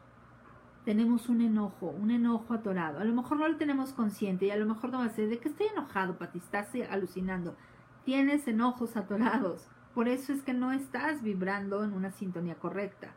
Tenemos 0.85 1.29
un 1.29 1.41
enojo, 1.41 1.87
un 1.87 2.11
enojo 2.11 2.55
atorado. 2.55 3.01
A 3.01 3.05
lo 3.05 3.15
mejor 3.15 3.39
no 3.39 3.49
lo 3.49 3.57
tenemos 3.57 3.93
consciente 3.93 4.47
y 4.47 4.51
a 4.51 4.57
lo 4.57 4.67
mejor 4.67 4.91
no 4.91 4.99
va 4.99 5.07
a 5.07 5.11
ser 5.11 5.29
de 5.29 5.39
que 5.39 5.49
estoy 5.49 5.67
enojado, 5.69 6.19
Pati, 6.19 6.39
estás 6.39 6.69
alucinando. 6.91 7.57
Tienes 8.05 8.47
enojos 8.47 8.97
atorados. 8.97 9.67
Por 9.95 10.09
eso 10.09 10.33
es 10.33 10.43
que 10.43 10.53
no 10.53 10.73
estás 10.73 11.23
vibrando 11.23 11.85
en 11.85 11.95
una 11.95 12.11
sintonía 12.11 12.57
correcta. 12.57 13.13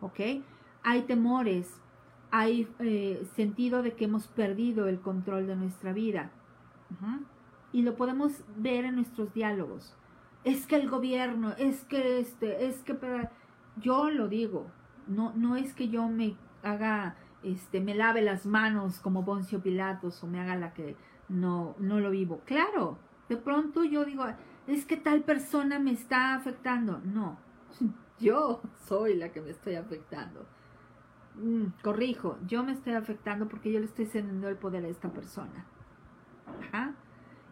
¿Ok? 0.00 0.20
Hay 0.84 1.02
temores, 1.02 1.80
hay 2.30 2.68
eh, 2.78 3.26
sentido 3.34 3.82
de 3.82 3.94
que 3.94 4.04
hemos 4.04 4.28
perdido 4.28 4.86
el 4.88 5.00
control 5.00 5.46
de 5.46 5.56
nuestra 5.56 5.92
vida. 5.92 6.30
Y 7.72 7.82
lo 7.82 7.96
podemos 7.96 8.44
ver 8.56 8.84
en 8.84 8.94
nuestros 8.94 9.34
diálogos 9.34 9.97
es 10.48 10.66
que 10.66 10.76
el 10.76 10.88
gobierno, 10.88 11.52
es 11.58 11.84
que 11.84 12.20
este, 12.20 12.66
es 12.66 12.76
que 12.82 12.96
yo 13.76 14.10
lo 14.10 14.28
digo, 14.28 14.66
no, 15.06 15.32
no 15.36 15.56
es 15.56 15.74
que 15.74 15.90
yo 15.90 16.08
me 16.08 16.36
haga, 16.62 17.16
este, 17.42 17.82
me 17.82 17.94
lave 17.94 18.22
las 18.22 18.46
manos 18.46 18.98
como 18.98 19.26
Poncio 19.26 19.60
Pilatos 19.60 20.24
o 20.24 20.26
me 20.26 20.40
haga 20.40 20.56
la 20.56 20.72
que 20.72 20.96
no, 21.28 21.76
no 21.78 22.00
lo 22.00 22.10
vivo. 22.10 22.40
Claro, 22.46 22.98
de 23.28 23.36
pronto 23.36 23.84
yo 23.84 24.06
digo, 24.06 24.24
es 24.66 24.86
que 24.86 24.96
tal 24.96 25.22
persona 25.22 25.78
me 25.78 25.92
está 25.92 26.34
afectando. 26.34 26.98
No, 27.04 27.38
yo 28.18 28.62
soy 28.86 29.16
la 29.16 29.30
que 29.30 29.42
me 29.42 29.50
estoy 29.50 29.74
afectando. 29.74 30.46
Mm, 31.34 31.82
corrijo, 31.82 32.38
yo 32.46 32.64
me 32.64 32.72
estoy 32.72 32.94
afectando 32.94 33.48
porque 33.48 33.70
yo 33.70 33.80
le 33.80 33.84
estoy 33.84 34.06
cediendo 34.06 34.48
el 34.48 34.56
poder 34.56 34.86
a 34.86 34.88
esta 34.88 35.10
persona. 35.10 35.66
Ajá. 36.62 36.94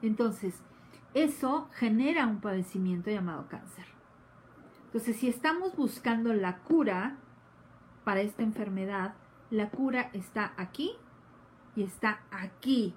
Entonces, 0.00 0.62
eso 1.16 1.70
genera 1.72 2.26
un 2.26 2.42
padecimiento 2.42 3.10
llamado 3.10 3.48
cáncer. 3.48 3.86
Entonces, 4.84 5.16
si 5.16 5.28
estamos 5.28 5.74
buscando 5.74 6.34
la 6.34 6.58
cura 6.58 7.16
para 8.04 8.20
esta 8.20 8.42
enfermedad, 8.42 9.14
la 9.50 9.70
cura 9.70 10.10
está 10.12 10.52
aquí 10.58 10.92
y 11.74 11.84
está 11.84 12.20
aquí, 12.30 12.94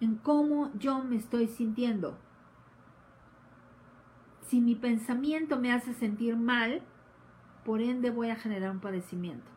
en 0.00 0.16
cómo 0.16 0.70
yo 0.74 1.02
me 1.02 1.16
estoy 1.16 1.48
sintiendo. 1.48 2.18
Si 4.42 4.60
mi 4.60 4.74
pensamiento 4.74 5.58
me 5.58 5.72
hace 5.72 5.94
sentir 5.94 6.36
mal, 6.36 6.82
por 7.64 7.80
ende 7.80 8.10
voy 8.10 8.28
a 8.28 8.36
generar 8.36 8.70
un 8.70 8.80
padecimiento. 8.80 9.50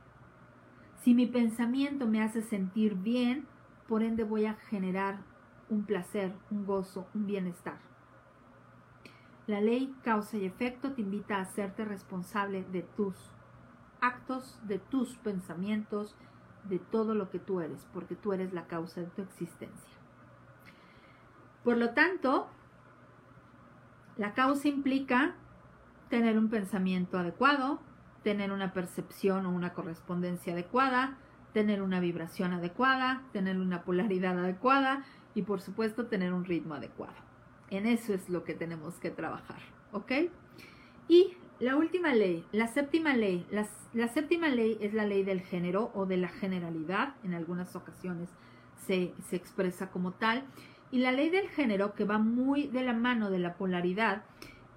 Si 1.03 1.13
mi 1.13 1.27
pensamiento 1.27 2.07
me 2.07 2.23
hace 2.23 2.43
sentir 2.43 2.95
bien, 2.95 3.45
por 3.89 4.03
ende 4.03 4.23
voy 4.23 4.45
a 4.45 4.53
generar 4.53 5.19
un 5.69 5.83
placer, 5.83 6.33
un 6.49 6.65
gozo, 6.65 7.05
un 7.13 7.27
bienestar. 7.27 7.88
La 9.49 9.61
ley 9.61 9.91
causa 10.03 10.37
y 10.37 10.45
efecto 10.45 10.91
te 10.91 11.01
invita 11.01 11.37
a 11.37 11.41
hacerte 11.41 11.83
responsable 11.83 12.63
de 12.65 12.83
tus 12.83 13.15
actos, 13.99 14.59
de 14.67 14.77
tus 14.77 15.17
pensamientos, 15.17 16.15
de 16.65 16.77
todo 16.77 17.15
lo 17.15 17.31
que 17.31 17.39
tú 17.39 17.59
eres, 17.59 17.87
porque 17.91 18.13
tú 18.13 18.31
eres 18.31 18.53
la 18.53 18.67
causa 18.67 19.01
de 19.01 19.07
tu 19.07 19.23
existencia. 19.23 19.89
Por 21.63 21.77
lo 21.77 21.95
tanto, 21.95 22.47
la 24.17 24.35
causa 24.35 24.67
implica 24.67 25.33
tener 26.09 26.37
un 26.37 26.51
pensamiento 26.51 27.17
adecuado, 27.17 27.79
tener 28.21 28.51
una 28.51 28.71
percepción 28.71 29.47
o 29.47 29.49
una 29.49 29.73
correspondencia 29.73 30.53
adecuada, 30.53 31.17
tener 31.53 31.81
una 31.81 31.99
vibración 31.99 32.53
adecuada, 32.53 33.23
tener 33.33 33.57
una 33.57 33.81
polaridad 33.81 34.37
adecuada 34.37 35.05
y 35.33 35.41
por 35.41 35.59
supuesto 35.59 36.05
tener 36.05 36.33
un 36.33 36.45
ritmo 36.45 36.75
adecuado. 36.75 37.28
En 37.69 37.85
eso 37.85 38.13
es 38.13 38.29
lo 38.29 38.43
que 38.43 38.53
tenemos 38.53 38.95
que 38.95 39.11
trabajar, 39.11 39.59
¿ok? 39.91 40.11
Y 41.07 41.33
la 41.59 41.75
última 41.75 42.13
ley, 42.13 42.45
la 42.51 42.67
séptima 42.67 43.15
ley, 43.15 43.45
la, 43.51 44.07
séptima 44.07 44.47
ley 44.47 44.77
es 44.79 44.93
la 44.93 45.05
ley 45.05 45.23
del 45.23 45.41
género 45.41 45.91
o 45.93 46.05
de 46.05 46.17
la 46.17 46.29
generalidad, 46.29 47.15
en 47.23 47.33
algunas 47.33 47.75
ocasiones 47.75 48.29
se, 48.87 49.13
expresa 49.31 49.91
como 49.91 50.13
tal, 50.13 50.45
y 50.89 50.99
la 50.99 51.11
ley 51.11 51.29
del 51.29 51.49
género, 51.49 51.93
que 51.93 52.05
va 52.05 52.17
muy 52.17 52.67
de 52.67 52.83
la 52.83 52.93
mano 52.93 53.29
de 53.29 53.39
la 53.39 53.55
polaridad, 53.55 54.23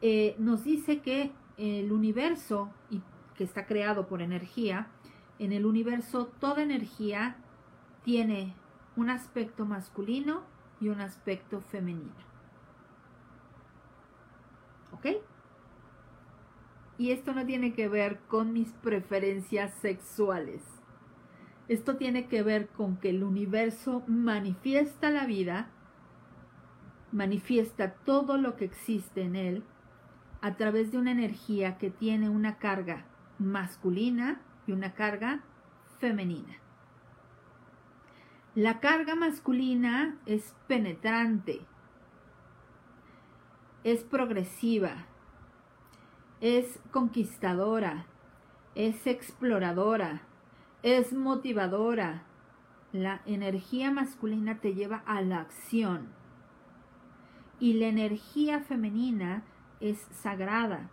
eh, 0.01 0.35
nos 0.39 0.65
dice 0.65 1.01
que 1.01 1.31
el 1.57 1.93
universo, 1.93 2.71
que 3.37 3.45
está 3.45 3.67
creado 3.67 4.09
por 4.09 4.21
energía, 4.21 4.89
en 5.39 5.53
el 5.53 5.65
universo 5.65 6.27
toda 6.41 6.63
energía 6.63 7.37
tiene 8.05 8.55
un 8.97 9.09
aspecto 9.09 9.65
masculino 9.65 10.43
y 10.81 10.89
un 10.89 11.01
aspecto 11.01 11.61
femenino. 11.61 12.32
¿Ok? 15.03 15.17
Y 16.99 17.11
esto 17.11 17.35
no 17.35 17.45
tiene 17.45 17.73
que 17.73 17.89
ver 17.89 18.21
con 18.29 18.53
mis 18.53 18.69
preferencias 18.75 19.75
sexuales. 19.81 20.63
Esto 21.69 21.97
tiene 21.97 22.29
que 22.29 22.43
ver 22.43 22.69
con 22.69 22.97
que 22.97 23.11
el 23.11 23.25
universo 23.25 24.05
manifiesta 24.07 25.11
la 25.11 25.27
vida, 25.27 25.71
manifiesta 27.11 27.95
todo 27.95 28.37
lo 28.37 28.57
que 28.57 28.67
existe 28.67 29.23
en 29.23 29.35
él 29.35 29.65
a 30.43 30.55
través 30.55 30.93
de 30.93 30.99
una 30.99 31.11
energía 31.11 31.79
que 31.79 31.91
tiene 31.91 32.29
una 32.29 32.59
carga 32.59 33.07
masculina 33.39 34.41
y 34.67 34.73
una 34.73 34.95
carga 34.95 35.43
femenina. 35.99 36.55
La 38.55 38.81
carga 38.81 39.15
masculina 39.15 40.19
es 40.27 40.55
penetrante, 40.69 41.63
es 43.85 44.05
progresiva, 44.05 45.07
es 46.41 46.79
conquistadora, 46.91 48.07
es 48.75 49.07
exploradora, 49.07 50.23
es 50.83 51.13
motivadora. 51.13 52.25
La 52.93 53.23
energía 53.27 53.91
masculina 53.91 54.59
te 54.61 54.75
lleva 54.75 55.03
a 55.07 55.23
la 55.23 55.41
acción 55.41 56.09
y 57.63 57.75
la 57.75 57.87
energía 57.87 58.61
femenina 58.61 59.45
es 59.81 59.99
sagrada. 60.11 60.91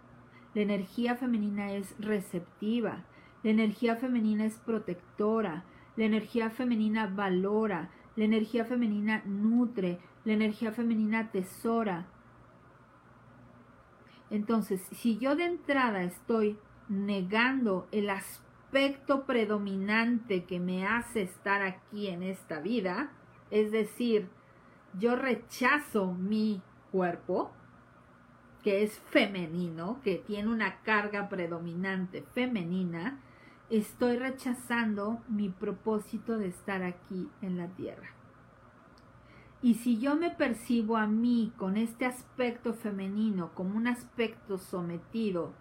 La 0.54 0.62
energía 0.62 1.16
femenina 1.16 1.74
es 1.74 1.96
receptiva. 2.00 3.06
La 3.42 3.50
energía 3.50 3.96
femenina 3.96 4.46
es 4.46 4.60
protectora. 4.60 5.64
La 5.96 6.06
energía 6.06 6.52
femenina 6.52 7.08
valora. 7.08 7.90
La 8.16 8.26
energía 8.26 8.66
femenina 8.66 9.24
nutre. 9.26 10.00
La 10.26 10.34
energía 10.34 10.72
femenina 10.72 11.32
tesora. 11.32 12.06
Entonces, 14.30 14.82
si 14.92 15.18
yo 15.18 15.36
de 15.36 15.46
entrada 15.46 16.04
estoy 16.04 16.58
negando 16.88 17.88
el 17.92 18.10
aspecto 18.10 19.26
predominante 19.26 20.44
que 20.46 20.60
me 20.60 20.86
hace 20.86 21.24
estar 21.24 21.62
aquí 21.62 22.08
en 22.08 22.24
esta 22.24 22.60
vida, 22.60 23.12
es 23.50 23.72
decir, 23.72 24.30
yo 24.98 25.16
rechazo 25.16 26.14
mi 26.14 26.62
cuerpo, 26.92 27.52
que 28.64 28.84
es 28.84 29.00
femenino, 29.00 30.00
que 30.04 30.16
tiene 30.16 30.50
una 30.50 30.82
carga 30.82 31.30
predominante 31.30 32.24
femenina, 32.34 33.20
estoy 33.70 34.18
rechazando 34.18 35.22
mi 35.28 35.50
propósito 35.50 36.38
de 36.38 36.48
estar 36.48 36.84
aquí 36.84 37.30
en 37.42 37.58
la 37.58 37.68
tierra. 37.68 38.19
Y 39.62 39.76
si 39.76 40.00
yo 40.00 40.16
me 40.16 40.32
percibo 40.32 40.96
a 40.96 41.06
mí 41.06 41.52
con 41.58 41.76
este 41.76 42.06
aspecto 42.06 42.74
femenino 42.74 43.52
como 43.54 43.76
un 43.76 43.88
aspecto 43.88 44.58
sometido, 44.58 45.54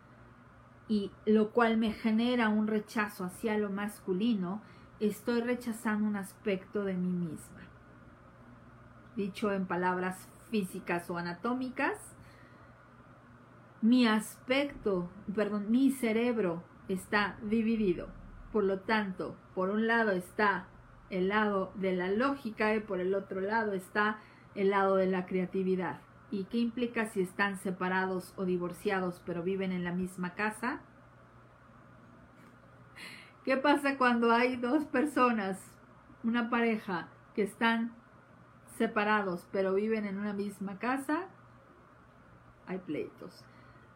y 0.89 1.11
lo 1.27 1.51
cual 1.51 1.77
me 1.77 1.93
genera 1.93 2.49
un 2.49 2.66
rechazo 2.66 3.25
hacia 3.25 3.59
lo 3.59 3.70
masculino, 3.70 4.62
estoy 5.01 5.41
rechazando 5.41 6.07
un 6.07 6.16
aspecto 6.16 6.85
de 6.85 6.95
mí 6.95 7.11
misma. 7.11 7.61
Dicho 9.16 9.53
en 9.53 9.66
palabras 9.66 10.29
físicas 10.51 11.11
o 11.11 11.19
anatómicas, 11.19 11.99
mi 13.83 14.07
aspecto, 14.07 15.09
perdón, 15.35 15.70
mi 15.70 15.91
cerebro 15.91 16.62
está 16.89 17.37
dividido. 17.43 18.09
Por 18.53 18.65
lo 18.65 18.81
tanto, 18.81 19.37
por 19.55 19.70
un 19.70 19.87
lado 19.87 20.12
está 20.12 20.69
el 21.11 21.29
lado 21.29 21.73
de 21.75 21.93
la 21.95 22.09
lógica 22.09 22.75
y 22.75 22.81
por 22.81 23.01
el 23.01 23.15
otro 23.15 23.41
lado 23.41 23.73
está 23.73 24.19
el 24.55 24.71
lado 24.71 24.97
de 24.97 25.07
la 25.07 25.27
creatividad. 25.27 26.01
¿Y 26.31 26.45
qué 26.45 26.59
implica 26.59 27.07
si 27.07 27.23
están 27.23 27.57
separados 27.59 28.35
o 28.37 28.45
divorciados 28.45 29.23
pero 29.25 29.43
viven 29.43 29.73
en 29.73 29.85
la 29.85 29.93
misma 29.93 30.35
casa? 30.35 30.81
¿Qué 33.45 33.57
pasa 33.57 33.97
cuando 33.97 34.33
hay 34.33 34.57
dos 34.57 34.85
personas, 34.85 35.59
una 36.23 36.51
pareja, 36.51 37.09
que 37.35 37.43
están 37.43 37.95
separados 38.77 39.47
pero 39.53 39.75
viven 39.75 40.05
en 40.05 40.19
una 40.19 40.35
misma 40.35 40.79
casa? 40.79 41.29
Hay 42.67 42.79
pleitos, 42.79 43.45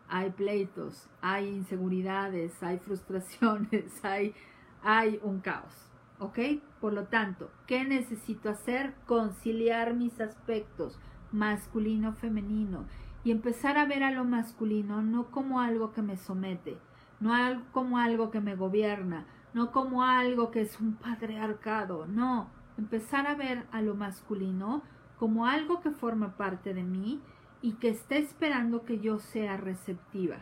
hay 0.09 0.31
pleitos, 0.31 1.09
hay 1.21 1.49
inseguridades, 1.49 2.63
hay 2.63 2.79
frustraciones, 2.79 3.93
hay, 4.05 4.35
hay 4.83 5.21
un 5.23 5.41
caos. 5.41 5.91
¿Ok? 6.19 6.39
Por 6.81 6.93
lo 6.93 7.05
tanto, 7.05 7.51
¿qué 7.67 7.85
necesito 7.85 8.51
hacer? 8.51 8.95
Conciliar 9.07 9.95
mis 9.95 10.21
aspectos 10.21 10.99
masculino-femenino 11.33 12.85
y 13.25 13.31
empezar 13.31 13.79
a 13.79 13.87
ver 13.87 14.03
a 14.03 14.11
lo 14.11 14.25
masculino 14.25 15.03
no 15.03 15.31
como 15.31 15.61
algo 15.61 15.93
que 15.93 16.03
me 16.03 16.17
somete, 16.17 16.79
no 17.21 17.33
como 17.73 17.99
algo 17.99 18.31
que 18.31 18.41
me 18.41 18.57
gobierna, 18.57 19.27
no 19.55 19.71
como 19.71 20.03
algo 20.03 20.51
que 20.51 20.63
es 20.63 20.81
un 20.81 20.95
patriarcado, 20.95 22.07
no, 22.07 22.49
empezar 22.79 23.27
a 23.27 23.35
ver 23.35 23.67
a 23.71 23.83
lo 23.83 23.95
masculino 23.95 24.83
como 25.19 25.47
algo 25.47 25.81
que 25.81 25.91
forma 25.91 26.37
parte 26.37 26.75
de 26.75 26.83
mí 26.83 27.21
y 27.61 27.75
que 27.75 27.91
está 27.91 28.17
esperando 28.17 28.85
que 28.85 28.99
yo 28.99 29.19
sea 29.19 29.57
receptiva. 29.57 30.39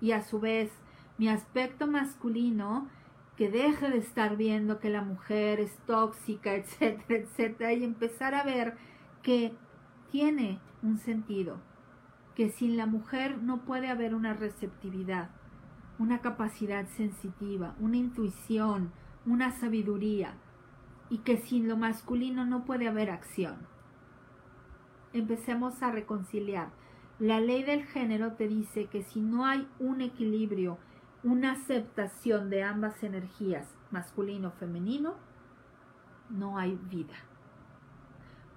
Y 0.00 0.12
a 0.12 0.22
su 0.22 0.40
vez, 0.40 0.72
mi 1.16 1.28
aspecto 1.28 1.86
masculino 1.86 2.88
que 3.36 3.50
deje 3.50 3.90
de 3.90 3.98
estar 3.98 4.36
viendo 4.36 4.78
que 4.78 4.90
la 4.90 5.02
mujer 5.02 5.60
es 5.60 5.76
tóxica, 5.86 6.54
etcétera, 6.56 7.20
etcétera, 7.20 7.72
y 7.72 7.84
empezar 7.84 8.34
a 8.34 8.44
ver 8.44 8.76
que 9.22 9.52
tiene 10.10 10.60
un 10.82 10.98
sentido, 10.98 11.58
que 12.34 12.50
sin 12.50 12.76
la 12.76 12.86
mujer 12.86 13.38
no 13.42 13.64
puede 13.64 13.88
haber 13.88 14.14
una 14.14 14.34
receptividad, 14.34 15.30
una 15.98 16.20
capacidad 16.20 16.86
sensitiva, 16.88 17.74
una 17.80 17.96
intuición, 17.96 18.92
una 19.26 19.52
sabiduría, 19.52 20.34
y 21.10 21.18
que 21.18 21.38
sin 21.38 21.68
lo 21.68 21.76
masculino 21.76 22.44
no 22.44 22.64
puede 22.64 22.88
haber 22.88 23.10
acción. 23.10 23.56
Empecemos 25.12 25.82
a 25.82 25.90
reconciliar. 25.90 26.70
La 27.18 27.40
ley 27.40 27.62
del 27.62 27.84
género 27.84 28.32
te 28.32 28.48
dice 28.48 28.86
que 28.86 29.02
si 29.02 29.20
no 29.20 29.46
hay 29.46 29.68
un 29.78 30.00
equilibrio 30.00 30.78
una 31.24 31.52
aceptación 31.52 32.50
de 32.50 32.62
ambas 32.62 33.02
energías, 33.02 33.66
masculino-femenino, 33.90 35.14
no 36.28 36.58
hay 36.58 36.78
vida. 36.90 37.14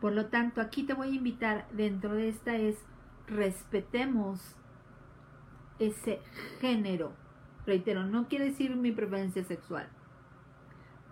Por 0.02 0.12
lo 0.12 0.26
tanto, 0.26 0.60
aquí 0.60 0.84
te 0.84 0.94
voy 0.94 1.08
a 1.08 1.16
invitar, 1.16 1.68
dentro 1.72 2.14
de 2.14 2.28
esta 2.28 2.58
es, 2.58 2.78
respetemos 3.26 4.58
ese 5.80 6.20
género. 6.60 7.14
Reitero, 7.66 8.06
no 8.06 8.28
quiere 8.28 8.46
decir 8.46 8.76
mi 8.76 8.92
preferencia 8.92 9.46
sexual. 9.46 9.88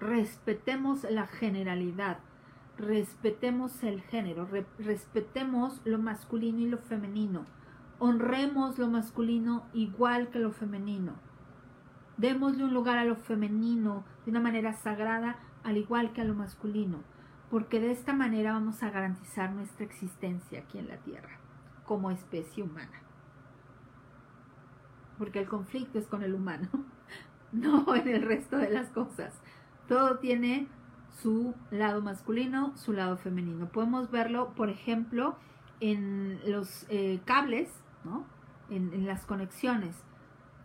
Respetemos 0.01 1.05
la 1.09 1.25
generalidad, 1.25 2.19
respetemos 2.77 3.81
el 3.81 4.01
género, 4.01 4.47
respetemos 4.77 5.81
lo 5.85 5.99
masculino 5.99 6.59
y 6.59 6.67
lo 6.67 6.79
femenino. 6.79 7.45
Honremos 7.99 8.77
lo 8.77 8.89
masculino 8.89 9.65
igual 9.73 10.29
que 10.29 10.39
lo 10.39 10.51
femenino 10.51 11.13
Démosle 12.17 12.63
un 12.63 12.73
lugar 12.73 12.97
a 12.97 13.03
lo 13.03 13.17
femenino 13.17 14.05
de 14.23 14.31
una 14.31 14.39
manera 14.39 14.73
sagrada, 14.73 15.37
al 15.63 15.77
igual 15.77 16.13
que 16.13 16.21
a 16.21 16.23
lo 16.23 16.33
masculino, 16.33 16.99
porque 17.49 17.81
de 17.81 17.91
esta 17.91 18.13
manera 18.13 18.53
vamos 18.53 18.81
a 18.83 18.89
garantizar 18.89 19.51
nuestra 19.51 19.85
existencia 19.85 20.59
aquí 20.59 20.79
en 20.79 20.87
la 20.87 20.97
Tierra, 20.97 21.39
como 21.85 22.11
especie 22.11 22.63
humana. 22.63 23.01
Porque 25.17 25.39
el 25.39 25.47
conflicto 25.47 25.99
es 25.99 26.07
con 26.07 26.23
el 26.23 26.33
humano, 26.33 26.69
no 27.51 27.93
en 27.95 28.07
el 28.07 28.21
resto 28.21 28.57
de 28.57 28.69
las 28.69 28.89
cosas. 28.89 29.33
Todo 29.89 30.19
tiene 30.19 30.67
su 31.21 31.53
lado 31.69 32.01
masculino, 32.01 32.77
su 32.77 32.93
lado 32.93 33.17
femenino. 33.17 33.67
Podemos 33.67 34.09
verlo, 34.09 34.53
por 34.55 34.69
ejemplo, 34.69 35.35
en 35.81 36.39
los 36.49 36.85
eh, 36.89 37.19
cables, 37.25 37.69
¿no? 38.05 38.25
en 38.69 39.05
las 39.05 39.25
conexiones 39.25 39.95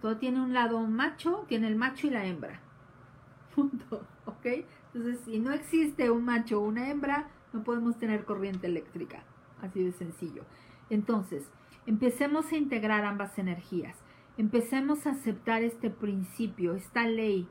todo 0.01 0.17
tiene 0.17 0.41
un 0.41 0.55
lado 0.55 0.81
macho, 0.87 1.45
tiene 1.49 1.69
el 1.69 1.77
macho 1.77 2.07
y 2.07 2.11
la 2.11 2.25
hembra. 2.25 2.61
Punto. 3.55 4.07
¿Ok? 4.27 4.47
Entonces, 4.95 5.21
si 5.25 5.39
no 5.39 5.53
existe 5.53 6.11
un 6.11 6.25
macho 6.25 6.61
o 6.61 6.65
una 6.65 6.91
hembra, 6.91 7.29
no 7.53 7.63
podemos 7.63 7.99
tener 7.99 8.25
corriente 8.25 8.67
eléctrica. 8.67 9.23
Así 9.61 9.83
de 9.85 9.93
sencillo. 9.93 10.45
Entonces, 10.89 11.45
empecemos 11.87 12.51
a 12.53 12.57
integrar 12.57 13.05
ambas 13.05 13.39
energías. 13.39 13.97
Empecemos 14.37 15.07
a 15.07 15.11
aceptar 15.11 15.63
este 15.63 15.91
principio, 15.91 16.75
esta 16.75 17.07
ley, 17.07 17.47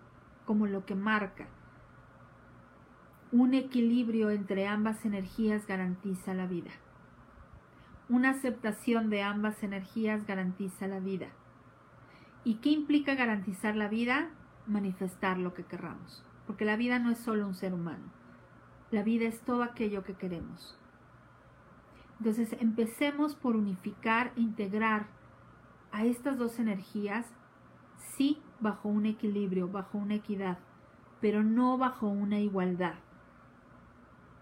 como 0.45 0.65
lo 0.65 0.85
que 0.85 0.95
marca. 0.95 1.47
Un 3.31 3.53
equilibrio 3.53 4.31
entre 4.31 4.67
ambas 4.67 5.05
energías 5.05 5.67
garantiza 5.67 6.33
la 6.33 6.47
vida. 6.47 6.71
Una 8.09 8.31
aceptación 8.31 9.11
de 9.11 9.21
ambas 9.21 9.61
energías 9.61 10.25
garantiza 10.25 10.87
la 10.87 10.99
vida. 10.99 11.27
¿Y 12.49 12.55
qué 12.55 12.71
implica 12.71 13.13
garantizar 13.13 13.75
la 13.75 13.87
vida? 13.89 14.31
Manifestar 14.65 15.37
lo 15.37 15.53
que 15.53 15.65
querramos. 15.65 16.25
Porque 16.47 16.65
la 16.65 16.77
vida 16.77 16.97
no 16.97 17.11
es 17.11 17.19
solo 17.19 17.45
un 17.45 17.53
ser 17.53 17.75
humano. 17.75 18.05
La 18.89 19.03
vida 19.03 19.27
es 19.27 19.41
todo 19.41 19.61
aquello 19.61 20.03
que 20.03 20.15
queremos. 20.15 20.75
Entonces 22.17 22.55
empecemos 22.59 23.35
por 23.35 23.55
unificar, 23.55 24.31
integrar 24.35 25.05
a 25.91 26.05
estas 26.05 26.39
dos 26.39 26.57
energías, 26.57 27.27
sí 28.17 28.41
bajo 28.59 28.89
un 28.89 29.05
equilibrio, 29.05 29.67
bajo 29.67 29.99
una 29.99 30.15
equidad, 30.15 30.57
pero 31.21 31.43
no 31.43 31.77
bajo 31.77 32.07
una 32.07 32.39
igualdad 32.39 32.95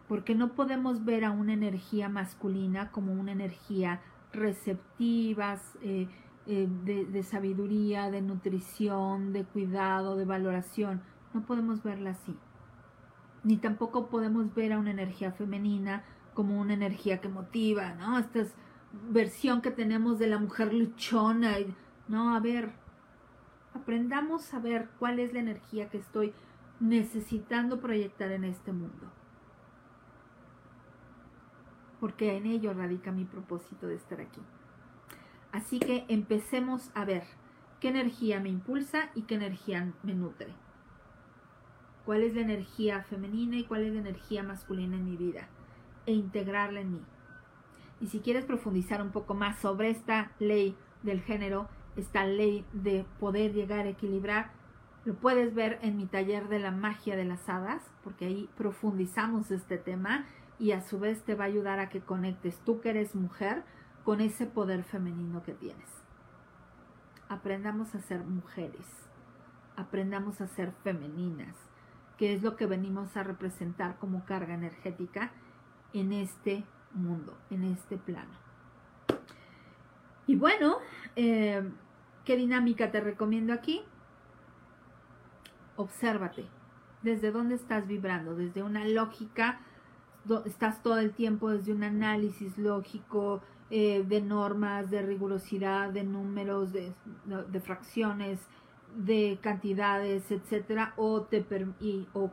porque 0.08 0.36
no 0.36 0.54
podemos 0.54 1.04
ver 1.04 1.26
a 1.26 1.32
una 1.32 1.52
energía 1.52 2.08
masculina 2.08 2.92
como 2.92 3.12
una 3.12 3.34
energía 3.34 4.00
receptiva, 4.32 5.58
eh, 5.82 6.08
eh, 6.48 6.68
de, 6.84 7.24
sabiduría, 7.24 8.10
de 8.10 8.22
nutrición, 8.22 9.34
de 9.34 9.44
cuidado, 9.44 10.16
de 10.16 10.26
valoración. 10.26 11.02
No 11.34 11.46
podemos 11.46 11.84
verla 11.84 12.12
así. 12.12 12.36
Ni 13.44 13.58
tampoco 13.58 14.08
podemos 14.08 14.54
ver 14.54 14.74
a 14.74 14.80
una 14.80 14.92
energía 14.92 15.32
femenina 15.32 16.04
como 16.34 16.60
una 16.60 16.74
energía 16.74 17.20
que 17.22 17.30
motiva, 17.30 17.94
¿no? 17.96 18.18
Esta 18.20 18.40
es 18.40 18.54
versión 19.10 19.62
que 19.62 19.72
tenemos 19.72 20.20
de 20.20 20.28
la 20.28 20.40
mujer 20.40 20.74
luchona. 20.74 21.56
No, 22.08 22.36
a 22.36 22.40
ver, 22.40 22.72
aprendamos 23.74 24.54
a 24.54 24.60
ver 24.60 24.90
cuál 25.00 25.20
es 25.20 25.34
la 25.34 25.40
energía 25.40 25.90
que 25.90 25.98
estoy 25.98 26.34
necesitando 26.80 27.80
proyectar 27.80 28.32
en 28.32 28.44
este 28.44 28.72
mundo 28.72 29.12
porque 32.00 32.38
en 32.38 32.46
ello 32.46 32.74
radica 32.74 33.12
mi 33.12 33.26
propósito 33.26 33.88
de 33.88 33.96
estar 33.96 34.22
aquí. 34.22 34.42
Así 35.58 35.80
que 35.80 36.06
empecemos 36.08 36.92
a 36.94 37.04
ver 37.04 37.24
qué 37.80 37.88
energía 37.88 38.40
me 38.40 38.50
impulsa 38.50 39.10
y 39.16 39.24
qué 39.24 39.34
energía 39.34 39.92
me 40.04 40.14
nutre. 40.14 40.54
¿Cuál 42.06 42.22
es 42.22 42.36
la 42.36 42.42
energía 42.42 43.02
femenina 43.02 43.58
y 43.58 43.64
cuál 43.64 43.82
es 43.82 43.92
la 43.92 44.02
energía 44.02 44.44
masculina 44.44 44.98
en 44.98 45.06
mi 45.06 45.18
vida? 45.18 45.48
E 46.06 46.14
integrarla 46.14 46.82
en 46.82 46.92
mí. 46.92 47.02
Y 48.00 48.06
si 48.06 48.20
quieres 48.20 48.46
profundizar 48.46 49.02
un 49.02 49.10
poco 49.10 49.34
más 49.34 49.58
sobre 49.58 49.90
esta 49.90 50.32
ley 50.38 50.78
del 51.02 51.24
género, 51.24 51.68
esta 51.96 52.24
ley 52.28 52.64
de 52.72 53.08
poder 53.20 53.52
llegar 53.54 53.88
a 53.88 53.90
equilibrar, 53.90 54.52
lo 55.06 55.16
puedes 55.16 55.56
ver 55.56 55.80
en 55.82 55.98
mi 55.98 56.06
taller 56.06 56.50
de 56.50 56.60
la 56.60 56.70
magia 56.70 57.16
de 57.16 57.26
las 57.26 57.50
hadas, 57.50 57.82
porque 58.04 58.26
ahí 58.26 58.48
profundizamos 58.56 59.50
este 59.50 59.80
tema 59.80 60.28
y 60.60 60.74
a 60.74 60.82
su 60.82 61.00
vez 61.00 61.24
te 61.24 61.34
va 61.34 61.46
a 61.46 61.48
ayudar 61.48 61.80
a 61.80 61.90
que 61.90 62.02
conectes 62.02 62.60
tú 62.60 62.80
que 62.80 62.92
eres 62.92 63.16
mujer 63.16 63.64
con 64.08 64.22
ese 64.22 64.46
poder 64.46 64.86
femenino 64.86 65.44
que 65.44 65.52
tienes. 65.52 65.90
Aprendamos 67.28 67.94
a 67.94 68.00
ser 68.00 68.24
mujeres, 68.24 68.86
aprendamos 69.76 70.40
a 70.40 70.48
ser 70.48 70.72
femeninas, 70.82 71.58
que 72.18 72.34
es 72.34 72.42
lo 72.42 72.56
que 72.56 72.68
venimos 72.68 73.18
a 73.18 73.24
representar 73.24 73.98
como 73.98 74.24
carga 74.24 74.54
energética 74.54 75.34
en 75.92 76.14
este 76.14 76.64
mundo, 76.94 77.38
en 77.50 77.66
este 77.66 77.98
plano. 77.98 78.32
Y 80.26 80.38
bueno, 80.38 80.78
eh, 81.18 81.70
¿qué 82.24 82.38
dinámica 82.38 82.92
te 82.92 83.02
recomiendo 83.02 83.52
aquí? 83.52 83.82
Obsérvate. 85.76 86.46
¿Desde 87.02 87.32
dónde 87.32 87.56
estás 87.56 87.86
vibrando? 87.88 88.36
Desde 88.36 88.64
una 88.64 88.88
lógica 88.88 89.60
estás 90.46 90.82
todo 90.82 90.98
el 90.98 91.12
tiempo 91.12 91.50
desde 91.50 91.74
un 91.74 91.84
análisis 91.84 92.58
lógico 92.58 93.42
eh, 93.70 94.04
de 94.08 94.22
normas, 94.22 94.90
de 94.90 95.02
rigurosidad, 95.02 95.90
de 95.90 96.04
números, 96.04 96.72
de, 96.72 96.94
fracciones, 97.60 98.40
de 98.96 99.40
cantidades, 99.42 100.32
etcétera, 100.32 100.94
o 100.96 101.24
te 101.24 101.46
o 102.14 102.32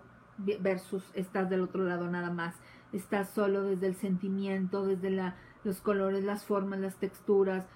versus 0.60 1.04
estás 1.14 1.50
del 1.50 1.62
otro 1.62 1.84
lado 1.84 2.08
nada 2.08 2.30
más, 2.30 2.54
estás 2.92 3.30
solo 3.30 3.62
desde 3.64 3.88
el 3.88 3.96
sentimiento, 3.96 4.86
desde 4.86 5.10
la, 5.10 5.36
los 5.64 5.80
colores, 5.80 6.24
las 6.24 6.44
formas, 6.44 6.78
las 6.78 6.96
texturas, 6.96 7.66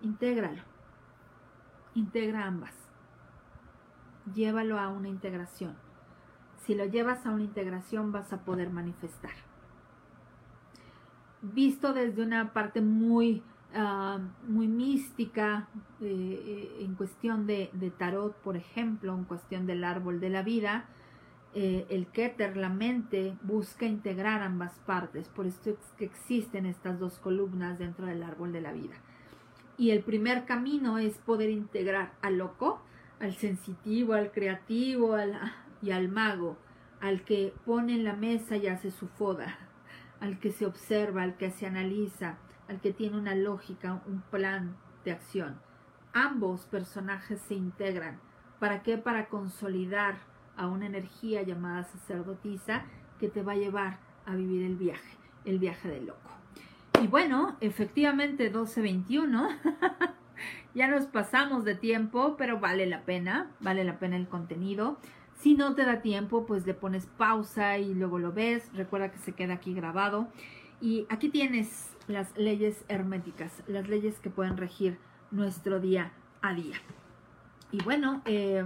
intégralo, 0.00 0.62
integra 1.94 2.46
ambas, 2.46 2.74
llévalo 4.34 4.78
a 4.78 4.88
una 4.88 5.08
integración. 5.08 5.76
Si 6.56 6.74
lo 6.74 6.84
llevas 6.84 7.26
a 7.26 7.30
una 7.30 7.44
integración 7.44 8.12
vas 8.12 8.32
a 8.32 8.44
poder 8.44 8.70
manifestar. 8.70 9.49
Visto 11.42 11.92
desde 11.92 12.22
una 12.22 12.52
parte 12.52 12.80
muy, 12.80 13.42
ah, 13.74 14.18
muy 14.46 14.68
mística, 14.68 15.68
eh, 16.00 16.76
en 16.80 16.94
cuestión 16.94 17.46
de, 17.46 17.70
tarot, 17.98 18.34
por 18.36 18.56
ejemplo, 18.56 19.14
en 19.14 19.24
cuestión 19.24 19.66
del 19.66 19.84
árbol 19.84 20.20
de 20.20 20.30
la 20.30 20.42
vida, 20.42 20.86
eh, 21.54 21.86
el 21.88 22.06
Keter, 22.06 22.56
la 22.56 22.68
mente, 22.68 23.36
busca 23.42 23.86
integrar 23.86 24.42
ambas 24.42 24.78
partes. 24.86 25.28
Por 25.28 25.46
esto 25.46 25.70
es 25.70 25.76
que 25.96 26.04
existen 26.04 26.66
estas 26.66 27.00
dos 27.00 27.18
columnas 27.18 27.78
dentro 27.78 28.06
del 28.06 28.22
árbol 28.22 28.52
de 28.52 28.60
la 28.60 28.72
vida. 28.72 28.94
Y 29.76 29.90
el 29.90 30.02
primer 30.02 30.44
camino 30.44 30.98
es 30.98 31.16
poder 31.18 31.48
integrar 31.48 32.12
al 32.20 32.36
loco, 32.36 32.82
al 33.18 33.34
sensitivo, 33.34 34.12
al 34.12 34.30
creativo, 34.30 35.14
al, 35.14 35.38
y 35.82 35.90
al 35.90 36.08
mago, 36.08 36.56
al 37.00 37.24
que 37.24 37.54
pone 37.64 37.94
en 37.94 38.04
la 38.04 38.14
mesa 38.14 38.56
y 38.56 38.66
hace 38.66 38.90
su 38.90 39.08
foda, 39.08 39.58
al 40.20 40.38
que 40.38 40.52
se 40.52 40.66
observa, 40.66 41.22
al 41.22 41.36
que 41.36 41.50
se 41.50 41.66
analiza, 41.66 42.38
al 42.68 42.80
que 42.80 42.92
tiene 42.92 43.18
una 43.18 43.34
lógica, 43.34 44.02
un 44.06 44.22
plan 44.30 44.76
de 45.04 45.12
acción. 45.12 45.58
Ambos 46.12 46.66
personajes 46.66 47.40
se 47.40 47.54
integran. 47.54 48.20
¿Para 48.58 48.82
qué? 48.82 48.98
Para 48.98 49.28
consolidar 49.28 50.18
a 50.56 50.66
una 50.66 50.86
energía 50.86 51.42
llamada 51.42 51.84
sacerdotisa 51.84 52.84
que 53.18 53.28
te 53.28 53.42
va 53.42 53.52
a 53.52 53.56
llevar 53.56 53.98
a 54.26 54.34
vivir 54.34 54.64
el 54.64 54.76
viaje, 54.76 55.16
el 55.44 55.58
viaje 55.58 55.88
del 55.88 56.06
loco. 56.06 56.30
Y 57.02 57.06
bueno, 57.06 57.56
efectivamente 57.60 58.44
1221, 58.44 59.48
ya 60.74 60.88
nos 60.88 61.06
pasamos 61.06 61.64
de 61.64 61.74
tiempo, 61.74 62.36
pero 62.36 62.60
vale 62.60 62.86
la 62.86 63.02
pena, 63.04 63.50
vale 63.60 63.84
la 63.84 63.98
pena 63.98 64.16
el 64.16 64.28
contenido. 64.28 64.98
Si 65.40 65.54
no 65.54 65.74
te 65.74 65.86
da 65.86 66.02
tiempo, 66.02 66.44
pues 66.44 66.66
le 66.66 66.74
pones 66.74 67.06
pausa 67.06 67.78
y 67.78 67.94
luego 67.94 68.18
lo 68.18 68.30
ves. 68.32 68.70
Recuerda 68.74 69.10
que 69.10 69.18
se 69.18 69.32
queda 69.32 69.54
aquí 69.54 69.72
grabado. 69.72 70.28
Y 70.82 71.06
aquí 71.08 71.30
tienes 71.30 71.90
las 72.08 72.36
leyes 72.36 72.84
herméticas, 72.88 73.62
las 73.66 73.88
leyes 73.88 74.18
que 74.20 74.28
pueden 74.28 74.58
regir 74.58 74.98
nuestro 75.30 75.80
día 75.80 76.12
a 76.42 76.52
día. 76.52 76.76
Y 77.72 77.82
bueno, 77.82 78.20
eh, 78.26 78.64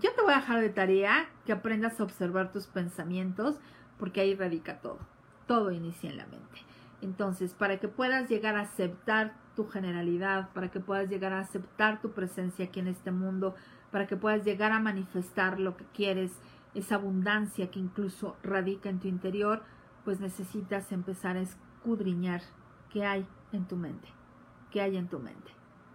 yo 0.00 0.12
te 0.14 0.22
voy 0.22 0.32
a 0.32 0.36
dejar 0.36 0.60
de 0.62 0.70
tarea 0.70 1.28
que 1.44 1.52
aprendas 1.52 2.00
a 2.00 2.04
observar 2.04 2.52
tus 2.52 2.66
pensamientos, 2.66 3.56
porque 3.98 4.22
ahí 4.22 4.34
radica 4.34 4.80
todo. 4.80 4.98
Todo 5.46 5.72
inicia 5.72 6.08
en 6.08 6.16
la 6.16 6.26
mente. 6.26 6.58
Entonces, 7.02 7.52
para 7.52 7.78
que 7.78 7.88
puedas 7.88 8.30
llegar 8.30 8.56
a 8.56 8.62
aceptar 8.62 9.34
tu 9.54 9.66
generalidad, 9.68 10.48
para 10.54 10.70
que 10.70 10.80
puedas 10.80 11.08
llegar 11.08 11.32
a 11.32 11.40
aceptar 11.40 12.00
tu 12.00 12.12
presencia 12.12 12.66
aquí 12.66 12.80
en 12.80 12.88
este 12.88 13.10
mundo, 13.10 13.54
para 13.96 14.06
que 14.06 14.18
puedas 14.18 14.44
llegar 14.44 14.72
a 14.72 14.78
manifestar 14.78 15.58
lo 15.58 15.74
que 15.78 15.86
quieres, 15.94 16.30
esa 16.74 16.96
abundancia 16.96 17.70
que 17.70 17.78
incluso 17.78 18.36
radica 18.42 18.90
en 18.90 19.00
tu 19.00 19.08
interior, 19.08 19.62
pues 20.04 20.20
necesitas 20.20 20.92
empezar 20.92 21.38
a 21.38 21.40
escudriñar 21.40 22.42
qué 22.90 23.06
hay 23.06 23.26
en 23.52 23.64
tu 23.64 23.76
mente, 23.76 24.06
qué 24.70 24.82
hay 24.82 24.98
en 24.98 25.08
tu 25.08 25.18
mente. 25.18 25.50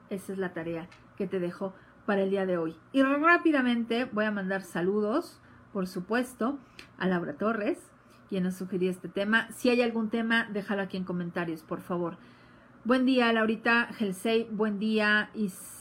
Esa 0.09 0.33
es 0.33 0.39
la 0.39 0.51
tarea 0.51 0.89
que 1.15 1.27
te 1.27 1.39
dejo 1.39 1.75
para 2.07 2.23
el 2.23 2.31
día 2.31 2.47
de 2.47 2.57
hoy. 2.57 2.75
Y 2.91 3.03
rápidamente 3.03 4.05
voy 4.05 4.25
a 4.25 4.31
mandar 4.31 4.63
saludos, 4.63 5.39
por 5.71 5.85
supuesto, 5.85 6.57
a 6.97 7.05
Laura 7.05 7.33
Torres, 7.33 7.77
quien 8.29 8.45
nos 8.45 8.55
sugirió 8.55 8.89
este 8.89 9.09
tema. 9.09 9.47
Si 9.51 9.69
hay 9.69 9.83
algún 9.83 10.09
tema, 10.09 10.47
déjalo 10.51 10.81
aquí 10.81 10.97
en 10.97 11.03
comentarios, 11.03 11.61
por 11.61 11.81
favor. 11.81 12.17
Buen 12.83 13.05
día, 13.05 13.31
Laurita 13.31 13.89
Gelsey. 13.93 14.47
Buen 14.49 14.79
día, 14.79 15.29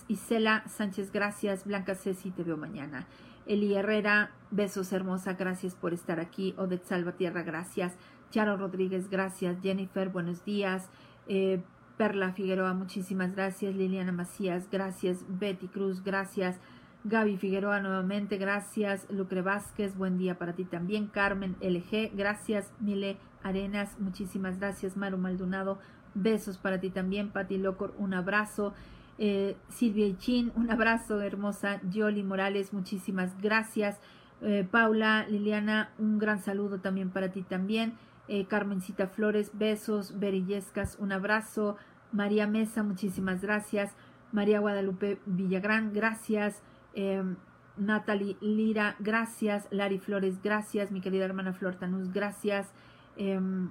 Isela 0.07 0.65
Sánchez. 0.69 1.11
Gracias. 1.11 1.65
Blanca 1.65 1.95
Ceci, 1.95 2.31
te 2.31 2.43
veo 2.43 2.59
mañana. 2.59 3.07
Eli 3.47 3.75
Herrera, 3.75 4.33
besos 4.51 4.93
hermosa. 4.93 5.33
Gracias 5.33 5.75
por 5.75 5.95
estar 5.95 6.21
aquí. 6.21 6.55
Odette 6.59 6.85
Salvatierra, 6.85 7.43
gracias. 7.43 7.97
Charo 8.31 8.59
Rodríguez, 8.59 9.09
gracias. 9.09 9.57
Jennifer, 9.63 10.11
buenos 10.11 10.45
días. 10.45 10.91
Eh, 11.27 11.63
Perla 11.97 12.35
Figueroa, 12.35 12.75
muchísimas 12.75 13.35
gracias. 13.35 13.75
Liliana 13.75 14.13
Macías, 14.13 14.69
gracias. 14.71 15.25
Betty 15.27 15.69
Cruz, 15.69 16.05
gracias. 16.05 16.61
Gaby 17.05 17.39
Figueroa 17.39 17.81
nuevamente, 17.81 18.37
gracias. 18.37 19.07
Lucre 19.11 19.41
Vázquez, 19.41 19.97
buen 19.97 20.19
día 20.19 20.37
para 20.37 20.53
ti 20.53 20.67
también. 20.67 21.07
Carmen 21.07 21.57
LG, 21.63 22.15
gracias. 22.15 22.71
Mile 22.79 23.17
Arenas, 23.43 23.99
muchísimas 23.99 24.59
gracias. 24.59 24.99
Maru 24.99 25.17
Maldonado, 25.17 25.79
Besos 26.15 26.59
para 26.59 26.81
ti 26.81 26.91
también, 26.91 27.31
Pati 27.31 27.59
Locor, 27.59 27.95
un 27.99 28.15
abrazo. 28.15 28.75
Eh, 29.19 29.57
Silvia 29.69 30.17
Chin, 30.17 30.51
un 30.57 30.71
abrazo 30.71 31.21
hermosa. 31.21 31.81
Yoli 31.91 32.23
Morales, 32.23 32.73
muchísimas 32.73 33.39
gracias. 33.41 33.99
Eh, 34.43 34.67
Paula, 34.71 35.27
Liliana, 35.29 35.91
un 35.99 36.19
gran 36.19 36.41
saludo 36.41 36.81
también 36.81 37.11
para 37.11 37.31
ti 37.31 37.43
también. 37.43 37.95
Eh, 38.29 38.47
Carmencita 38.47 39.09
Flores, 39.09 39.51
besos. 39.55 40.19
Berillescas, 40.19 40.97
un 40.99 41.13
abrazo. 41.13 41.77
María 42.13 42.47
Mesa, 42.47 42.83
muchísimas 42.83 43.43
gracias. 43.43 43.93
María 44.33 44.61
Guadalupe 44.61 45.19
Villagrán, 45.27 45.93
gracias. 45.93 46.63
Em, 46.95 47.37
Natalie 47.77 48.37
Lira, 48.41 48.97
gracias. 49.01 49.67
Lari 49.71 49.99
Flores, 49.99 50.41
gracias. 50.43 50.91
Mi 50.91 51.01
querida 51.01 51.25
hermana 51.25 51.53
Flor 51.53 51.75
Tanús, 51.75 52.13
gracias. 52.13 52.69
Em, 53.17 53.71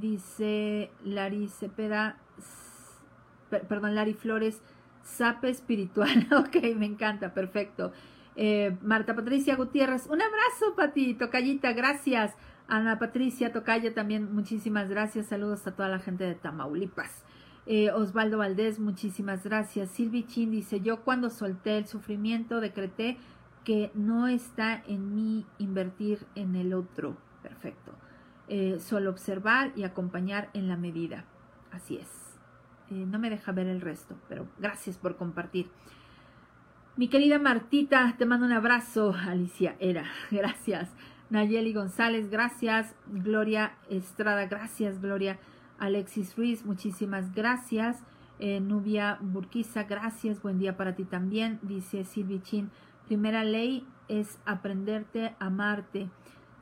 dice 0.00 0.90
Lari 1.04 1.48
Cepeda, 1.48 2.18
perdón, 3.68 3.94
Lari 3.94 4.14
Flores, 4.14 4.60
sape 5.02 5.50
espiritual. 5.50 6.26
ok, 6.36 6.76
me 6.76 6.86
encanta, 6.86 7.34
perfecto. 7.34 7.92
Eh, 8.36 8.76
Marta 8.82 9.14
Patricia 9.14 9.56
Gutiérrez, 9.56 10.06
un 10.06 10.20
abrazo 10.20 10.74
para 10.76 10.92
ti, 10.92 11.14
Tocayita, 11.14 11.72
gracias. 11.72 12.34
Ana 12.66 12.98
Patricia 12.98 13.52
Tocaya 13.52 13.94
también, 13.94 14.34
muchísimas 14.34 14.88
gracias. 14.88 15.26
Saludos 15.26 15.66
a 15.66 15.74
toda 15.76 15.88
la 15.88 15.98
gente 15.98 16.24
de 16.24 16.34
Tamaulipas. 16.34 17.24
Eh, 17.66 17.90
Osvaldo 17.90 18.38
Valdés, 18.38 18.78
muchísimas 18.78 19.44
gracias. 19.44 19.90
Silvi 19.90 20.24
Chin 20.26 20.50
dice, 20.50 20.80
yo 20.80 21.02
cuando 21.02 21.30
solté 21.30 21.78
el 21.78 21.86
sufrimiento 21.86 22.60
decreté 22.60 23.18
que 23.64 23.90
no 23.94 24.28
está 24.28 24.82
en 24.86 25.14
mí 25.14 25.46
invertir 25.58 26.18
en 26.34 26.56
el 26.56 26.74
otro. 26.74 27.16
Perfecto. 27.42 27.92
Eh, 28.48 28.78
solo 28.78 29.10
observar 29.10 29.72
y 29.74 29.84
acompañar 29.84 30.50
en 30.52 30.68
la 30.68 30.76
medida. 30.76 31.24
Así 31.70 31.96
es. 31.96 32.08
no 32.90 33.18
me 33.18 33.30
deja 33.30 33.52
ver 33.52 33.66
el 33.66 33.80
resto, 33.80 34.16
pero 34.28 34.46
gracias 34.58 34.98
por 34.98 35.16
compartir. 35.16 35.70
Mi 36.96 37.08
querida 37.08 37.40
Martita, 37.40 38.14
te 38.16 38.24
mando 38.24 38.46
un 38.46 38.52
abrazo. 38.52 39.14
Alicia 39.26 39.74
Era, 39.80 40.04
gracias. 40.30 40.90
Nayeli 41.28 41.72
González, 41.72 42.30
gracias. 42.30 42.94
Gloria 43.06 43.72
Estrada, 43.90 44.46
gracias, 44.46 45.00
Gloria. 45.00 45.38
Alexis 45.78 46.36
Ruiz, 46.36 46.64
muchísimas 46.64 47.34
gracias. 47.34 47.98
Eh, 48.38 48.60
Nubia 48.60 49.18
Burquiza, 49.20 49.82
gracias. 49.84 50.40
Buen 50.40 50.60
día 50.60 50.76
para 50.76 50.94
ti 50.94 51.04
también. 51.04 51.58
Dice 51.62 52.04
Silvi 52.04 52.40
Chin, 52.40 52.70
primera 53.08 53.42
ley 53.42 53.84
es 54.06 54.38
aprenderte 54.44 55.34
a 55.40 55.46
amarte. 55.46 56.08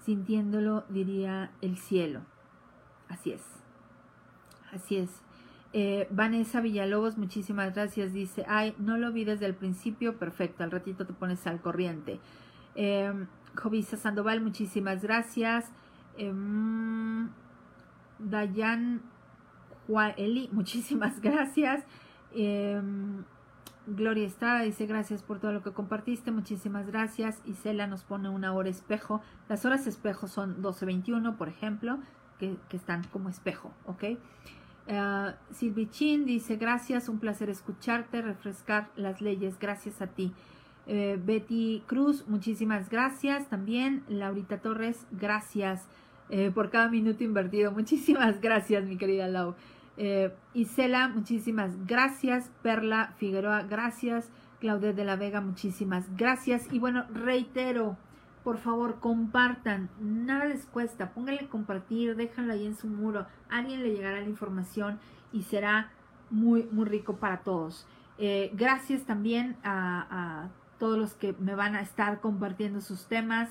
Sintiéndolo, 0.04 0.84
diría 0.88 1.52
el 1.60 1.76
cielo. 1.76 2.22
Así 3.08 3.32
es. 3.32 3.42
Así 4.72 4.96
es. 4.96 5.22
Eh, 5.74 6.06
Vanessa 6.10 6.60
Villalobos, 6.60 7.16
muchísimas 7.16 7.74
gracias. 7.74 8.12
Dice, 8.12 8.44
ay, 8.48 8.74
no 8.78 8.98
lo 8.98 9.12
vi 9.12 9.24
desde 9.24 9.46
el 9.46 9.54
principio, 9.54 10.18
perfecto, 10.18 10.64
al 10.64 10.70
ratito 10.70 11.06
te 11.06 11.12
pones 11.12 11.46
al 11.46 11.60
corriente. 11.60 12.20
Eh, 12.74 13.12
Jovisa 13.56 13.96
Sandoval, 13.96 14.40
muchísimas 14.40 15.02
gracias. 15.02 15.70
Eh, 16.18 16.32
Dayan 18.18 19.02
Juaeli, 19.86 20.48
muchísimas 20.52 21.20
gracias. 21.20 21.84
Gloria 23.86 24.26
Estrada 24.26 24.62
dice 24.62 24.86
gracias 24.86 25.22
por 25.22 25.40
todo 25.40 25.52
lo 25.52 25.62
que 25.62 25.72
compartiste, 25.72 26.30
muchísimas 26.30 26.86
gracias. 26.86 27.40
Isela 27.44 27.86
nos 27.86 28.04
pone 28.04 28.28
una 28.28 28.52
hora 28.52 28.68
espejo. 28.68 29.20
Las 29.48 29.64
horas 29.64 29.86
espejo 29.86 30.28
son 30.28 30.62
12.21, 30.62 31.36
por 31.36 31.48
ejemplo, 31.48 31.98
que, 32.38 32.56
están 32.70 33.02
como 33.12 33.28
espejo, 33.28 33.72
¿ok? 33.86 34.04
Uh, 34.88 35.32
Silvi 35.52 35.88
Chin 35.90 36.26
dice 36.26 36.56
gracias, 36.56 37.08
un 37.08 37.18
placer 37.18 37.50
escucharte, 37.50 38.20
refrescar 38.20 38.90
las 38.96 39.20
leyes, 39.20 39.58
gracias 39.58 40.00
a 40.00 40.08
ti. 40.08 40.32
Eh, 40.86 41.20
Betty 41.24 41.84
Cruz, 41.86 42.26
muchísimas 42.26 42.88
gracias 42.88 43.48
también. 43.48 44.02
Laurita 44.08 44.58
Torres, 44.58 45.06
gracias 45.12 45.86
eh, 46.30 46.50
por 46.52 46.70
cada 46.70 46.88
minuto 46.88 47.22
invertido. 47.24 47.70
Muchísimas 47.72 48.40
gracias, 48.40 48.84
mi 48.84 48.96
querida 48.96 49.28
Lau. 49.28 49.54
Eh, 49.96 50.34
Isela, 50.54 51.08
muchísimas 51.08 51.86
gracias. 51.86 52.50
Perla 52.62 53.14
Figueroa, 53.18 53.62
gracias. 53.62 54.30
Claudia 54.60 54.92
de 54.92 55.04
la 55.04 55.16
Vega, 55.16 55.40
muchísimas 55.40 56.06
gracias. 56.16 56.72
Y 56.72 56.78
bueno, 56.78 57.04
reitero, 57.12 57.96
por 58.44 58.58
favor, 58.58 59.00
compartan. 59.00 59.90
Nada 60.00 60.44
les 60.46 60.66
cuesta. 60.66 61.10
Pónganle 61.12 61.48
compartir, 61.48 62.16
déjanlo 62.16 62.52
ahí 62.52 62.66
en 62.66 62.76
su 62.76 62.86
muro. 62.86 63.26
A 63.50 63.58
alguien 63.58 63.82
le 63.82 63.90
llegará 63.90 64.20
la 64.20 64.28
información 64.28 64.98
y 65.32 65.42
será 65.42 65.90
muy, 66.30 66.64
muy 66.70 66.84
rico 66.84 67.16
para 67.16 67.38
todos. 67.38 67.86
Eh, 68.18 68.50
gracias 68.54 69.04
también 69.04 69.56
a, 69.64 70.48
todos 70.78 70.98
los 70.98 71.14
que 71.14 71.32
me 71.38 71.54
van 71.54 71.76
a 71.76 71.80
estar 71.80 72.20
compartiendo 72.20 72.80
sus 72.80 73.06
temas. 73.06 73.50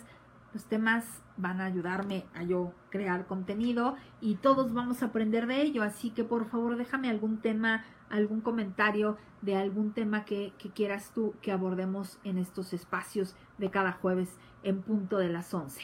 Los 0.54 0.66
temas 0.66 1.06
van 1.38 1.62
a 1.62 1.66
ayudarme 1.66 2.26
a 2.34 2.44
yo 2.44 2.74
crear 2.90 3.26
contenido 3.26 3.96
y 4.20 4.36
todos 4.36 4.74
vamos 4.74 5.02
a 5.02 5.08
aprender 5.08 5.48
de 5.48 5.62
ello. 5.62 5.84
Así 5.84 6.10
que 6.10 6.24
por 6.24 6.50
favor 6.50 6.78
déjame 6.78 7.10
algún 7.10 7.38
tema, 7.38 7.84
algún 8.10 8.42
comentario 8.42 9.18
de 9.42 9.56
algún 9.56 9.94
tema 9.94 10.26
que, 10.26 10.54
que 10.58 10.70
quieras 10.70 11.12
tú 11.14 11.34
que 11.42 11.52
abordemos 11.52 12.20
en 12.24 12.38
estos 12.38 12.74
espacios 12.74 13.36
de 13.58 13.72
cada 13.72 13.94
jueves 13.94 14.38
en 14.64 14.82
punto 14.82 15.18
de 15.18 15.30
las 15.30 15.54
11. 15.54 15.82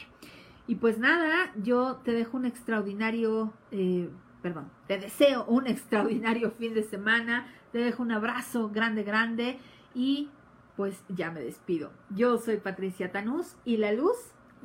Y 0.68 0.74
pues 0.74 0.98
nada, 0.98 1.50
yo 1.56 1.96
te 2.04 2.12
dejo 2.12 2.36
un 2.36 2.44
extraordinario, 2.44 3.54
eh, 3.70 4.10
perdón, 4.42 4.70
te 4.86 4.98
deseo 4.98 5.44
un 5.46 5.66
extraordinario 5.66 6.50
fin 6.52 6.74
de 6.74 6.82
semana, 6.82 7.46
te 7.72 7.78
dejo 7.78 8.02
un 8.02 8.12
abrazo 8.12 8.68
grande, 8.68 9.02
grande 9.02 9.58
y 9.94 10.28
pues 10.76 11.02
ya 11.08 11.30
me 11.30 11.40
despido. 11.40 11.90
Yo 12.10 12.36
soy 12.36 12.58
Patricia 12.58 13.10
Tanús 13.10 13.56
y 13.64 13.78
la 13.78 13.92
luz 13.92 14.16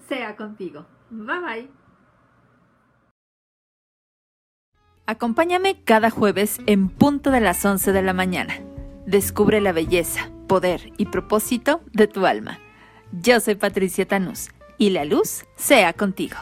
sea 0.08 0.36
contigo. 0.36 0.86
Bye 1.10 1.40
bye. 1.40 1.70
Acompáñame 5.06 5.84
cada 5.84 6.10
jueves 6.10 6.60
en 6.66 6.88
punto 6.90 7.30
de 7.30 7.42
las 7.42 7.64
11 7.66 7.92
de 7.92 8.02
la 8.02 8.14
mañana. 8.14 8.54
Descubre 9.06 9.60
la 9.60 9.74
belleza, 9.74 10.30
poder 10.48 10.94
y 10.98 11.08
propósito 11.08 11.82
de 11.92 12.08
tu 12.08 12.26
alma. 12.26 12.60
Yo 13.12 13.40
soy 13.42 13.56
Patricia 13.56 14.08
Tanús 14.08 14.50
y 14.78 14.92
la 14.92 15.04
luz 15.04 15.46
sea 15.56 15.92
contigo. 15.94 16.38